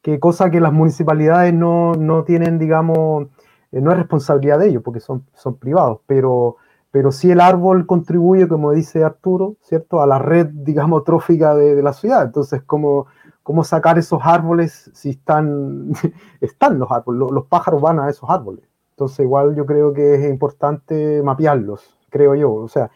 Que 0.00 0.18
cosa 0.18 0.50
que 0.50 0.60
las 0.60 0.72
municipalidades 0.72 1.52
no, 1.52 1.92
no 1.94 2.24
tienen, 2.24 2.58
digamos, 2.58 3.26
eh, 3.70 3.82
no 3.82 3.92
es 3.92 3.98
responsabilidad 3.98 4.58
de 4.58 4.68
ellos 4.68 4.82
porque 4.82 5.00
son, 5.00 5.26
son 5.34 5.56
privados, 5.56 6.00
pero 6.06 6.56
pero 6.90 7.12
sí 7.12 7.30
el 7.30 7.40
árbol 7.40 7.86
contribuye, 7.86 8.48
como 8.48 8.72
dice 8.72 9.04
Arturo, 9.04 9.56
¿cierto?, 9.62 10.02
a 10.02 10.06
la 10.06 10.18
red, 10.18 10.46
digamos, 10.52 11.04
trófica 11.04 11.54
de, 11.54 11.82
la 11.82 11.92
ciudad. 11.92 12.24
Entonces, 12.24 12.62
¿cómo, 12.62 13.06
¿cómo, 13.42 13.64
sacar 13.64 13.98
esos 13.98 14.20
árboles 14.22 14.90
si 14.94 15.10
están, 15.10 15.92
están 16.40 16.78
los 16.78 16.90
árboles? 16.90 17.30
Los, 17.32 17.46
pájaros 17.46 17.80
van 17.80 18.00
a 18.00 18.08
esos 18.08 18.28
árboles. 18.28 18.64
Entonces, 18.90 19.20
igual 19.20 19.54
yo 19.56 19.64
creo 19.66 19.92
que 19.92 20.14
es 20.14 20.30
importante 20.30 21.22
mapearlos, 21.22 21.96
creo 22.10 22.34
yo. 22.34 22.52
O 22.52 22.68
sea, 22.68 22.90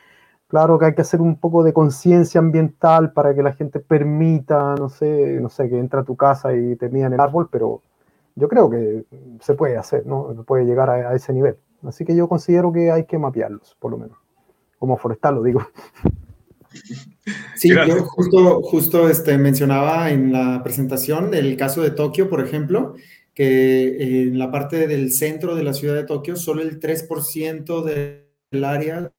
claro 0.49 0.79
que 0.79 0.87
hay 0.87 0.95
que 0.95 1.03
hacer 1.03 1.21
un 1.23 1.37
poco 1.37 1.63
de 1.63 1.73
conciencia 1.73 2.41
ambiental 2.41 3.13
para 3.13 3.35
que 3.35 3.43
la 3.43 3.53
gente 3.55 3.81
permita, 3.81 4.75
no 4.75 4.89
sé, 4.91 5.39
no 5.41 5.49
sé, 5.49 5.69
que 5.71 5.79
entra 5.79 6.01
a 6.01 6.05
tu 6.05 6.17
casa 6.17 6.55
y 6.55 6.77
te 6.77 6.91
midan 6.91 7.15
el 7.15 7.21
árbol, 7.21 7.49
pero 7.51 7.81
yo 8.35 8.49
creo 8.49 8.69
que 8.69 9.07
se 9.41 9.55
puede 9.55 9.79
hacer, 9.79 10.07
¿no? 10.07 10.35
Puede 10.47 10.65
llegar 10.67 10.91
a 10.91 11.15
ese 11.15 11.33
nivel. 11.33 11.57
Así 11.85 12.05
que 12.05 12.17
yo 12.17 12.29
considero 12.29 12.73
que 12.73 12.91
hay 12.91 13.05
que 13.05 13.19
mapearlos, 13.19 13.77
por 13.79 13.91
lo 13.91 13.99
menos. 13.99 14.19
Como 14.79 14.97
forestal 14.97 15.37
lo 15.37 15.43
digo. 15.43 15.67
Sí, 17.55 17.69
yo 17.69 18.05
justo, 18.05 18.61
justo 18.63 19.09
este, 19.09 19.39
mencionaba 19.39 20.11
en 20.11 20.33
la 20.33 20.61
presentación 20.65 21.33
el 21.33 21.57
caso 21.57 21.83
de 21.83 21.93
Tokio, 21.93 22.29
por 22.29 22.45
ejemplo, 22.45 22.97
que 23.33 24.25
en 24.25 24.39
la 24.39 24.51
parte 24.51 24.89
del 24.89 25.13
centro 25.13 25.55
de 25.55 25.63
la 25.63 25.73
ciudad 25.73 25.95
de 25.95 26.03
Tokio, 26.03 26.35
solo 26.35 26.63
el 26.63 26.81
3% 26.81 27.85
del 27.85 28.65
área 28.65 29.13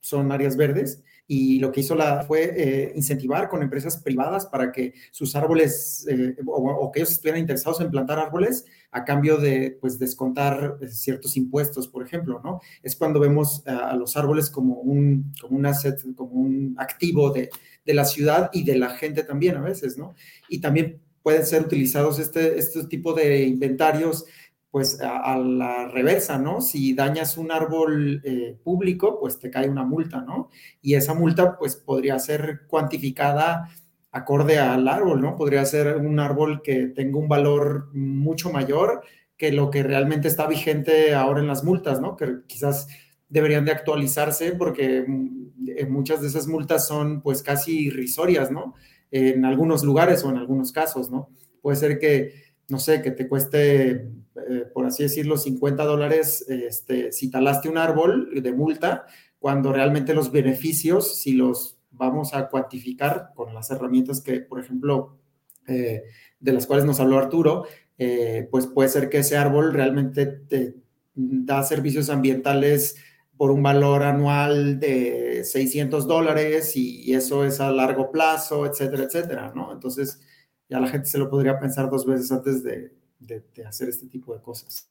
son 0.00 0.30
áreas 0.30 0.56
verdes 0.56 1.02
y 1.26 1.58
lo 1.58 1.72
que 1.72 1.80
hizo 1.80 1.94
la 1.94 2.22
fue 2.22 2.52
eh, 2.56 2.92
incentivar 2.94 3.48
con 3.48 3.62
empresas 3.62 3.96
privadas 3.96 4.46
para 4.46 4.70
que 4.70 4.92
sus 5.10 5.34
árboles 5.34 6.06
eh, 6.08 6.36
o, 6.46 6.90
que 6.92 7.00
ellos 7.00 7.12
estuvieran 7.12 7.40
interesados 7.40 7.80
en 7.80 7.90
plantar 7.90 8.18
árboles 8.18 8.66
a 8.90 9.04
cambio 9.04 9.38
de 9.38 9.78
pues 9.80 9.98
descontar 9.98 10.76
eh, 10.80 10.88
ciertos 10.88 11.36
impuestos, 11.36 11.88
por 11.88 12.04
ejemplo, 12.04 12.40
¿no? 12.44 12.60
Es 12.82 12.94
cuando 12.94 13.20
vemos 13.20 13.66
a, 13.66 13.96
los 13.96 14.16
árboles 14.16 14.50
como 14.50 14.74
un, 14.74 15.32
como 15.40 15.56
un 15.56 15.66
asset, 15.66 15.98
como 16.14 16.32
un 16.32 16.74
activo 16.78 17.30
de, 17.30 17.48
de, 17.84 17.94
la 17.94 18.04
ciudad 18.04 18.50
y 18.52 18.64
de 18.64 18.76
la 18.76 18.90
gente 18.90 19.24
también 19.24 19.56
a 19.56 19.62
veces, 19.62 19.96
¿no? 19.96 20.14
Y 20.48 20.60
también 20.60 21.00
pueden 21.24 21.46
ser 21.46 21.62
utilizados 21.62 22.18
este, 22.18 22.58
este 22.58 22.84
tipo 22.84 23.14
de 23.14 23.44
inventarios 23.44 24.26
pues 24.74 25.00
a, 25.00 25.38
la 25.38 25.86
reversa, 25.86 26.36
¿no? 26.36 26.60
Si 26.60 26.94
dañas 26.94 27.38
un 27.38 27.52
árbol 27.52 28.20
eh, 28.24 28.58
público, 28.64 29.20
pues 29.20 29.38
te 29.38 29.48
cae 29.48 29.68
una 29.68 29.84
multa, 29.84 30.22
¿no? 30.22 30.50
Y 30.82 30.94
esa 30.94 31.14
multa, 31.14 31.56
pues 31.56 31.76
podría 31.76 32.18
ser 32.18 32.62
cuantificada 32.66 33.70
acorde 34.10 34.58
al 34.58 34.88
árbol, 34.88 35.20
¿no? 35.20 35.36
Podría 35.36 35.64
ser 35.64 35.98
un 35.98 36.18
árbol 36.18 36.60
que 36.60 36.88
tenga 36.88 37.18
un 37.18 37.28
valor 37.28 37.94
mucho 37.94 38.50
mayor 38.50 39.02
que 39.36 39.52
lo 39.52 39.70
que 39.70 39.84
realmente 39.84 40.26
está 40.26 40.48
vigente 40.48 41.14
ahora 41.14 41.38
en 41.38 41.46
las 41.46 41.62
multas, 41.62 42.00
¿no? 42.00 42.16
Que 42.16 42.38
quizás 42.48 42.88
deberían 43.28 43.64
de 43.64 43.70
actualizarse 43.70 44.54
porque 44.54 45.04
mm, 45.06 45.88
muchas 45.88 46.20
de 46.20 46.26
esas 46.26 46.48
multas 46.48 46.88
son 46.88 47.22
pues 47.22 47.44
casi 47.44 47.86
irrisorias, 47.86 48.50
¿no? 48.50 48.74
En 49.12 49.44
algunos 49.44 49.84
lugares 49.84 50.24
o 50.24 50.30
en 50.30 50.36
algunos 50.36 50.72
casos, 50.72 51.12
¿no? 51.12 51.30
Puede 51.62 51.76
ser 51.76 52.00
que, 52.00 52.56
no 52.66 52.80
sé, 52.80 53.02
que 53.02 53.12
te 53.12 53.28
cueste 53.28 54.23
eh, 54.36 54.66
por 54.72 54.86
así 54.86 55.04
decirlo, 55.04 55.36
50 55.36 55.84
dólares 55.84 56.44
este, 56.48 57.12
si 57.12 57.30
talaste 57.30 57.68
un 57.68 57.78
árbol 57.78 58.30
de 58.42 58.52
multa, 58.52 59.06
cuando 59.38 59.72
realmente 59.72 60.14
los 60.14 60.32
beneficios, 60.32 61.20
si 61.20 61.34
los 61.34 61.78
vamos 61.90 62.34
a 62.34 62.48
cuantificar 62.48 63.30
con 63.34 63.54
las 63.54 63.70
herramientas 63.70 64.20
que, 64.20 64.40
por 64.40 64.58
ejemplo, 64.58 65.18
eh, 65.66 66.02
de 66.40 66.52
las 66.52 66.66
cuales 66.66 66.84
nos 66.84 67.00
habló 67.00 67.18
Arturo, 67.18 67.66
eh, 67.96 68.48
pues 68.50 68.66
puede 68.66 68.88
ser 68.88 69.08
que 69.08 69.18
ese 69.18 69.36
árbol 69.36 69.72
realmente 69.72 70.26
te 70.26 70.76
da 71.14 71.62
servicios 71.62 72.10
ambientales 72.10 72.96
por 73.36 73.50
un 73.50 73.62
valor 73.62 74.02
anual 74.02 74.80
de 74.80 75.44
600 75.44 76.06
dólares 76.06 76.76
y, 76.76 77.14
eso 77.14 77.44
es 77.44 77.60
a 77.60 77.70
largo 77.70 78.10
plazo, 78.10 78.66
etcétera, 78.66 79.04
etcétera, 79.04 79.52
¿no? 79.54 79.72
Entonces, 79.72 80.20
ya 80.68 80.80
la 80.80 80.88
gente 80.88 81.08
se 81.08 81.18
lo 81.18 81.30
podría 81.30 81.58
pensar 81.58 81.90
dos 81.90 82.06
veces 82.06 82.30
antes 82.32 82.62
de, 82.62 82.92
de, 83.18 83.44
hacer 83.66 83.88
este 83.88 84.06
tipo 84.06 84.34
de 84.34 84.42
cosas. 84.42 84.90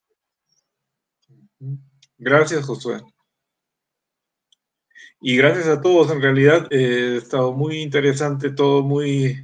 Gracias, 2.17 2.65
Josué. 2.65 3.01
Y 5.21 5.37
gracias 5.37 5.67
a 5.67 5.81
todos, 5.81 6.11
en 6.11 6.21
realidad 6.21 6.67
eh, 6.69 7.13
ha 7.15 7.17
estado 7.17 7.53
muy 7.53 7.81
interesante, 7.81 8.51
todo 8.51 8.83
muy... 8.83 9.41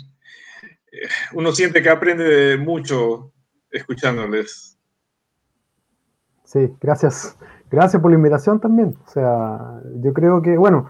Eh, 0.92 1.08
uno 1.34 1.54
siente 1.54 1.82
que 1.82 1.90
aprende 1.90 2.58
mucho 2.58 3.32
escuchándoles. 3.72 4.78
Sí, 6.44 6.68
gracias. 6.82 7.38
Gracias 7.70 8.02
por 8.02 8.12
la 8.12 8.18
invitación 8.18 8.60
también. 8.60 8.98
O 9.06 9.10
sea, 9.10 9.82
yo 10.02 10.14
creo 10.14 10.42
que, 10.42 10.58
bueno, 10.58 10.90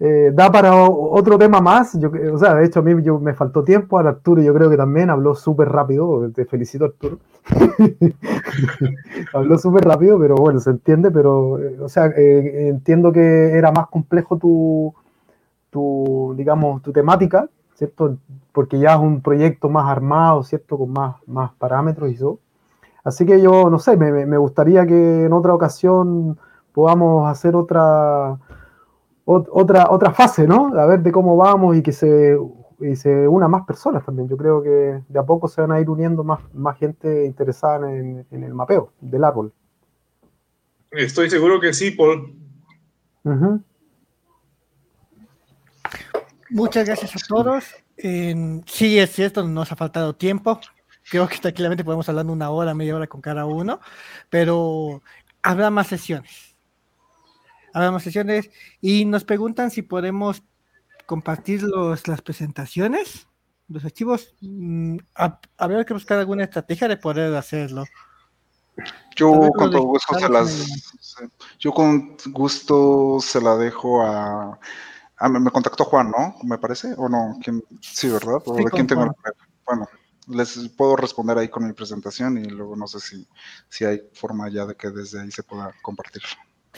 eh, 0.00 0.30
da 0.32 0.50
para 0.52 0.74
otro 0.74 1.38
tema 1.38 1.60
más. 1.60 1.98
Yo, 1.98 2.10
o 2.32 2.38
sea, 2.38 2.54
de 2.54 2.66
hecho, 2.66 2.80
a 2.80 2.82
mí 2.82 3.02
yo, 3.02 3.18
me 3.18 3.34
faltó 3.34 3.64
tiempo. 3.64 3.98
A 3.98 4.02
Arturo, 4.02 4.40
yo 4.42 4.54
creo 4.54 4.70
que 4.70 4.76
también 4.76 5.10
habló 5.10 5.34
súper 5.34 5.68
rápido. 5.68 6.30
Te 6.30 6.44
felicito, 6.44 6.84
Arturo. 6.84 7.18
habló 9.32 9.58
súper 9.58 9.84
rápido, 9.84 10.18
pero 10.18 10.36
bueno, 10.36 10.60
se 10.60 10.70
entiende. 10.70 11.10
Pero, 11.10 11.58
eh, 11.58 11.78
o 11.80 11.88
sea, 11.88 12.06
eh, 12.16 12.68
entiendo 12.68 13.10
que 13.12 13.50
era 13.56 13.72
más 13.72 13.88
complejo 13.88 14.38
tu, 14.38 14.94
tu, 15.70 16.34
digamos, 16.36 16.80
tu 16.82 16.92
temática, 16.92 17.48
¿cierto? 17.74 18.18
Porque 18.52 18.78
ya 18.78 18.94
es 18.94 19.00
un 19.00 19.20
proyecto 19.20 19.68
más 19.68 19.90
armado, 19.90 20.44
¿cierto? 20.44 20.78
Con 20.78 20.92
más, 20.92 21.16
más 21.26 21.52
parámetros 21.54 22.10
y 22.10 22.14
eso. 22.14 22.38
Así 23.02 23.26
que 23.26 23.40
yo, 23.40 23.70
no 23.70 23.78
sé, 23.78 23.96
me, 23.96 24.26
me 24.26 24.38
gustaría 24.38 24.86
que 24.86 25.24
en 25.24 25.32
otra 25.32 25.54
ocasión 25.54 26.38
podamos 26.72 27.28
hacer 27.28 27.56
otra 27.56 28.38
otra, 29.30 29.90
otra 29.90 30.12
fase, 30.12 30.46
¿no? 30.46 30.68
A 30.78 30.86
ver 30.86 31.00
de 31.00 31.12
cómo 31.12 31.36
vamos 31.36 31.76
y 31.76 31.82
que 31.82 31.92
se, 31.92 32.38
y 32.80 32.96
se 32.96 33.28
una 33.28 33.46
más 33.46 33.66
personas 33.66 34.04
también. 34.04 34.26
Yo 34.26 34.38
creo 34.38 34.62
que 34.62 35.02
de 35.06 35.18
a 35.18 35.22
poco 35.22 35.48
se 35.48 35.60
van 35.60 35.72
a 35.72 35.80
ir 35.80 35.90
uniendo 35.90 36.24
más, 36.24 36.40
más 36.54 36.78
gente 36.78 37.26
interesada 37.26 37.92
en, 37.92 38.26
el 38.30 38.54
mapeo 38.54 38.92
del 39.00 39.24
árbol. 39.24 39.52
Estoy 40.90 41.28
seguro 41.28 41.60
que 41.60 41.74
sí, 41.74 41.90
Paul. 41.90 42.34
Muchas 46.48 46.86
gracias 46.86 47.14
a 47.14 47.26
todos. 47.28 47.64
sí, 47.98 48.98
es 48.98 49.10
cierto, 49.12 49.46
nos 49.46 49.70
ha 49.70 49.76
faltado 49.76 50.14
tiempo. 50.14 50.58
Creo 51.10 51.28
que 51.28 51.36
tranquilamente 51.36 51.84
podemos 51.84 52.08
hablar 52.08 52.24
una 52.26 52.48
hora, 52.48 52.72
media 52.72 52.96
hora 52.96 53.06
con 53.06 53.20
cada 53.20 53.44
uno, 53.44 53.80
pero 54.30 55.02
habrá 55.42 55.68
más 55.68 55.88
sesiones 55.88 56.47
Hablamos 57.78 58.02
sesiones 58.02 58.50
y 58.80 59.04
nos 59.04 59.22
preguntan 59.22 59.70
si 59.70 59.82
podemos 59.82 60.42
compartir 61.06 61.62
los, 61.62 62.08
las 62.08 62.22
presentaciones, 62.22 63.28
los 63.68 63.84
archivos. 63.84 64.34
Mm, 64.40 64.96
Habría 65.56 65.84
que 65.84 65.94
buscar 65.94 66.18
alguna 66.18 66.42
estrategia 66.42 66.88
de 66.88 66.96
poder 66.96 67.32
hacerlo. 67.36 67.84
Yo 69.14 69.30
con 69.56 69.70
todo 69.70 69.82
gusto 69.82 70.18
se 70.18 70.28
las, 70.28 70.66
yo 71.60 71.72
con 71.72 72.16
gusto 72.32 73.18
se 73.20 73.40
la 73.40 73.54
dejo 73.54 74.02
a, 74.02 74.58
me 75.30 75.50
contactó 75.52 75.84
Juan, 75.84 76.10
¿no? 76.10 76.34
Me 76.42 76.58
parece, 76.58 76.94
o 76.96 77.08
no, 77.08 77.38
sí, 77.80 78.08
¿verdad? 78.08 78.42
¿O 78.44 78.56
de 78.56 78.64
quién 78.64 78.88
tengo 78.88 79.14
Bueno, 79.64 79.88
les 80.26 80.68
puedo 80.70 80.96
responder 80.96 81.38
ahí 81.38 81.48
con 81.48 81.64
mi 81.64 81.74
presentación 81.74 82.38
y 82.38 82.46
luego 82.46 82.74
no 82.74 82.88
sé 82.88 82.98
si, 82.98 83.28
si 83.68 83.84
hay 83.84 84.02
forma 84.14 84.48
ya 84.48 84.66
de 84.66 84.74
que 84.74 84.90
desde 84.90 85.20
ahí 85.20 85.30
se 85.30 85.44
pueda 85.44 85.72
compartir. 85.80 86.22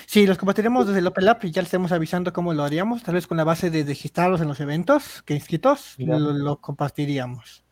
Sí, 0.07 0.27
los 0.27 0.39
compartiremos 0.39 0.87
desde 0.87 1.01
el 1.01 1.07
Open 1.07 1.25
Lab 1.25 1.39
y 1.43 1.51
ya 1.51 1.63
les 1.63 1.69
estamos 1.69 1.93
avisando 1.93 2.33
cómo 2.33 2.55
lo 2.55 2.65
haríamos, 2.65 3.03
tal 3.03 3.15
vez 3.15 3.27
con 3.27 3.37
la 3.37 3.45
base 3.45 3.71
de 3.71 3.85
registrarlos 3.85 4.41
en 4.41 4.49
los 4.49 4.61
eventos 4.61 5.23
que 5.23 5.35
inscritos, 5.35 5.95
lo, 5.99 6.61
compartiríamos. 6.61 7.65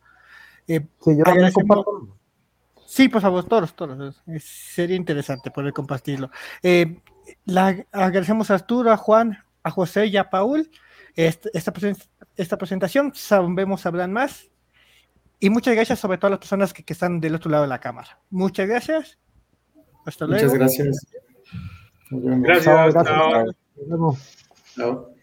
Eh, 0.67 0.87
sí, 1.03 1.17
yo 1.17 1.23
también 1.23 1.51
comparto. 1.51 2.15
Sí, 2.85 3.07
por 3.07 3.21
favor, 3.21 3.43
todos, 3.43 3.75
todos. 3.75 4.21
sería 4.39 4.95
interesante 4.95 5.51
poder 5.51 5.73
compartirlo. 5.73 6.31
Eh, 6.63 6.99
agradecemos 7.91 8.49
a 8.49 8.55
Arturo, 8.55 8.91
a 8.91 8.97
Juan, 8.97 9.37
a 9.61 9.69
José 9.69 10.07
y 10.07 10.17
a 10.17 10.29
Paul 10.29 10.69
esta, 11.15 11.49
esta, 12.35 12.57
presentación. 12.57 13.11
Sabemos 13.13 13.85
hablar 13.85 14.09
más. 14.09 14.49
Y 15.39 15.49
muchas 15.49 15.75
gracias 15.75 15.99
sobre 15.99 16.17
todo 16.17 16.27
a 16.27 16.31
las 16.31 16.39
personas 16.39 16.73
que, 16.73 16.83
que 16.83 16.93
están 16.93 17.19
del 17.19 17.35
otro 17.35 17.51
lado 17.51 17.63
de 17.63 17.69
la 17.69 17.79
cámara. 17.79 18.19
Muchas 18.29 18.67
gracias. 18.67 19.17
Hasta 20.05 20.25
luego. 20.25 20.45
Muchas 20.45 20.57
gracias. 20.57 21.07
Gracias. 22.11 22.93
Chao. 22.93 23.45
Chao. 24.75 25.18